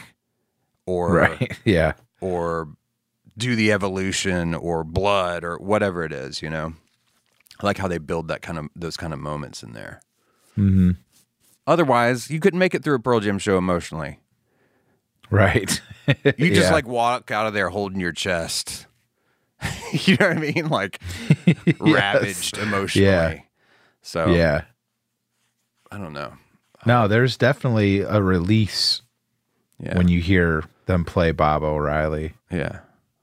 or 0.87 1.15
Right. 1.15 1.59
yeah. 1.65 1.93
or 2.21 2.69
do 3.39 3.57
the 3.57 3.73
evolution 3.73 4.55
or 4.55 4.85
blood 4.85 5.45
or 5.45 5.57
whatever 5.59 6.05
it 6.05 6.13
is, 6.13 6.43
you 6.43 6.51
know. 6.51 6.75
I 7.61 7.67
like 7.67 7.79
how 7.79 7.89
they 7.89 7.99
build 7.99 8.29
that 8.29 8.43
kind 8.43 8.59
of 8.59 8.67
those 8.77 8.97
kind 8.97 9.13
of 9.13 9.19
moments 9.19 9.63
in 9.63 9.73
there. 9.73 10.01
hmm 10.57 10.91
Otherwise, 11.67 12.31
you 12.31 12.41
couldn't 12.41 12.59
make 12.59 12.75
it 12.75 12.83
through 12.85 12.97
a 12.97 12.99
Pearl 13.01 13.21
Jam 13.21 13.39
show 13.39 13.59
emotionally. 13.59 14.19
Right. 15.31 15.81
You 16.37 16.51
just 16.51 16.69
Yeah. 16.69 16.73
like 16.73 16.87
walk 16.87 17.31
out 17.31 17.47
of 17.47 17.55
there 17.55 17.71
holding 17.71 17.99
your 17.99 18.13
chest. 18.13 18.87
you 19.93 20.19
know 20.19 20.29
what 20.29 20.37
I 20.37 20.41
mean? 20.41 20.69
Like 20.69 21.01
ravaged 21.81 22.59
emotionally. 22.59 23.07
Yeah. 23.09 23.39
So 24.03 24.27
Yeah. 24.27 24.65
I 25.91 25.97
don't 25.97 26.13
know. 26.13 26.35
No, 26.85 27.09
there's 27.09 27.39
definitely 27.39 28.01
a 28.01 28.21
release 28.21 29.01
Yeah. 29.81 29.97
when 29.97 30.09
you 30.09 30.21
hear 30.21 30.65
them 30.85 31.07
play 31.07 31.33
Baba 31.33 31.65
O'Riley. 31.65 32.35
yeah. 32.51 32.81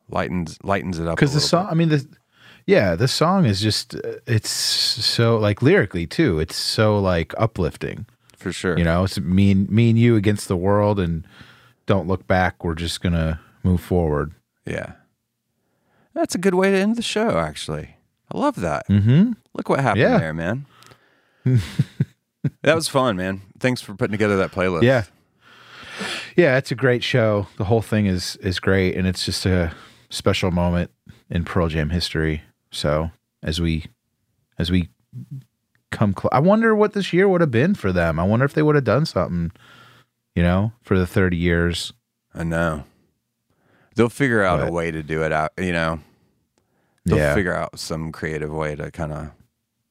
Lightens 0.09 0.57
lightens 0.63 0.97
it 0.97 1.07
up. 1.07 1.15
because 1.17 1.35
the 1.35 1.39
song 1.39 1.67
i 1.69 1.73
mean 1.75 1.89
the 1.89 2.05
yeah 2.65 2.95
the 2.95 3.07
song 3.07 3.45
is 3.45 3.61
just 3.61 3.93
it's 4.25 4.49
so 4.49 5.37
like 5.37 5.61
lyrically 5.61 6.05
too 6.07 6.39
it's 6.39 6.55
so 6.57 6.99
like 6.99 7.33
uplifting 7.37 7.97
bit, 7.97 8.07
for 8.41 8.51
sure. 8.51 8.77
you 8.77 8.83
know 8.83 9.03
it's 9.05 9.19
me 9.19 9.51
and 9.51 9.69
me 9.69 9.89
and 9.89 9.97
you 9.99 10.15
against 10.15 10.47
the 10.47 10.57
world 10.57 10.99
and 10.99 11.25
don't 11.85 12.07
look 12.07 12.27
back 12.27 12.63
we're 12.63 12.75
just 12.75 13.01
gonna 13.01 13.39
move 13.63 13.79
forward 13.81 14.33
Yeah. 14.65 14.93
That's 16.13 16.35
a 16.35 16.37
good 16.37 16.55
way 16.55 16.71
to 16.71 16.77
end 16.77 16.97
the 16.97 17.01
show, 17.01 17.37
actually. 17.39 17.95
I 18.29 18.37
love 18.37 18.55
that. 18.57 18.85
mm-hmm 18.89 19.31
Look 19.53 19.69
what 19.69 19.79
happened 19.79 20.01
Yeah. 20.01 20.17
there, 20.17 20.33
man. 20.33 20.65
that 22.63 22.75
was 22.75 22.87
fun, 22.87 23.15
man. 23.15 23.41
Thanks 23.59 23.81
for 23.81 23.93
putting 23.95 24.11
together 24.11 24.37
that 24.37 24.51
playlist. 24.51 24.83
yeah 24.83 25.03
yeah 26.35 26.57
it's 26.57 26.71
a 26.71 26.75
great 26.75 27.03
show 27.03 27.45
the 27.57 27.65
whole 27.65 27.81
thing 27.81 28.07
is 28.07 28.35
is 28.37 28.59
great 28.59 28.95
and 28.95 29.05
it's 29.05 29.23
just 29.25 29.45
a 29.45 29.71
special 30.09 30.49
moment 30.49 30.89
in 31.29 31.43
pearl 31.43 31.67
jam 31.67 31.89
history 31.91 32.41
so 32.71 33.11
as 33.43 33.61
we 33.61 33.85
as 34.57 34.71
we 34.71 34.89
come 35.91 36.13
close 36.13 36.29
i 36.31 36.39
wonder 36.39 36.73
what 36.75 36.93
this 36.93 37.11
year 37.13 37.27
would 37.27 37.41
have 37.41 37.51
been 37.51 37.75
for 37.75 37.91
them 37.91 38.19
i 38.19 38.23
wonder 38.23 38.45
if 38.45 38.53
they 38.53 38.61
would 38.63 38.75
have 38.75 38.83
done 38.83 39.05
something 39.05 39.51
you 40.35 40.41
know 40.43 40.71
for 40.81 40.97
the 40.97 41.05
30 41.05 41.37
years 41.37 41.93
I 42.33 42.43
know. 42.45 42.85
They'll 43.95 44.09
figure 44.09 44.41
out 44.41 44.65
a 44.65 44.71
way 44.71 44.89
to 44.89 45.03
do 45.03 45.21
it 45.23 45.33
out, 45.33 45.51
you 45.57 45.73
know. 45.73 45.99
They'll 47.05 47.17
yeah 47.17 47.33
figure 47.35 47.53
out 47.53 47.77
some 47.77 48.11
creative 48.11 48.53
way 48.53 48.75
to 48.75 48.89
kind 48.91 49.11
of 49.11 49.31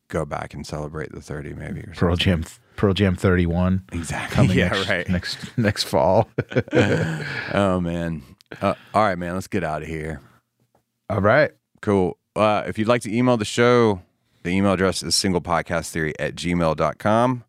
go 0.08 0.24
back 0.24 0.54
and 0.54 0.66
celebrate 0.66 1.12
the 1.12 1.20
30 1.20 1.54
maybe 1.54 1.80
or 1.80 1.92
Pearl 1.94 2.16
something. 2.16 2.42
Jam 2.42 2.44
Pearl 2.76 2.94
Jam 2.94 3.14
31 3.14 3.84
Exactly. 3.92 4.34
coming 4.36 4.56
yeah, 4.56 4.68
next, 4.68 4.88
right. 4.88 5.08
next 5.08 5.58
next 5.58 5.84
fall. 5.84 6.28
Oh 7.52 7.80
man. 7.80 8.22
Uh, 8.62 8.74
all 8.94 9.02
right, 9.02 9.18
man, 9.18 9.34
let's 9.34 9.48
get 9.48 9.62
out 9.62 9.82
of 9.82 9.88
here. 9.88 10.20
All 11.10 11.20
right. 11.20 11.50
Cool. 11.82 12.16
Uh, 12.34 12.62
if 12.66 12.78
you'd 12.78 12.88
like 12.88 13.02
to 13.02 13.14
email 13.14 13.36
the 13.36 13.44
show, 13.44 14.00
the 14.42 14.50
email 14.50 14.72
address 14.72 15.02
is 15.02 15.14
singlepodcasttheory 15.14 16.14
at 16.18 16.34
gmail.com. 16.34 17.44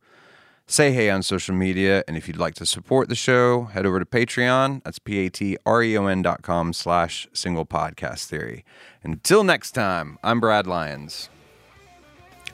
Say 0.68 0.94
hey 0.94 1.10
on 1.10 1.22
social 1.22 1.54
media. 1.54 2.04
And 2.08 2.16
if 2.16 2.28
you'd 2.28 2.38
like 2.38 2.54
to 2.56 2.66
support 2.66 3.10
the 3.10 3.16
show, 3.16 3.64
head 3.66 3.86
over 3.86 4.00
to 4.00 4.06
Patreon. 4.06 4.84
That's 4.84 5.00
P-A-T-R-E-O-N 5.00 6.22
dot 6.22 6.44
com 6.44 6.72
slash 6.72 7.28
single 7.34 7.66
podcast 7.66 8.28
theory. 8.28 8.64
Until 9.04 9.44
next 9.44 9.72
time, 9.72 10.18
I'm 10.24 10.40
Brad 10.40 10.68
Lyons. 10.68 11.30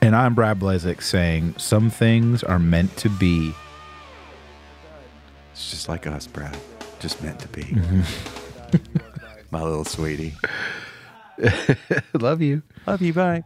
And 0.01 0.15
I'm 0.15 0.33
Brad 0.35 0.59
Blezik 0.59 1.01
saying 1.01 1.55
some 1.57 1.89
things 1.89 2.43
are 2.43 2.59
meant 2.59 2.95
to 2.97 3.09
be. 3.09 3.53
It's 5.51 5.71
just 5.71 5.89
like 5.89 6.07
us, 6.07 6.27
Brad. 6.27 6.57
Just 6.99 7.21
meant 7.21 7.39
to 7.39 7.47
be. 7.49 7.63
Mm-hmm. 7.63 8.77
My 9.51 9.61
little 9.61 9.85
sweetie. 9.85 10.33
Love 12.13 12.41
you. 12.41 12.63
Love 12.85 13.01
you. 13.01 13.13
Bye. 13.13 13.43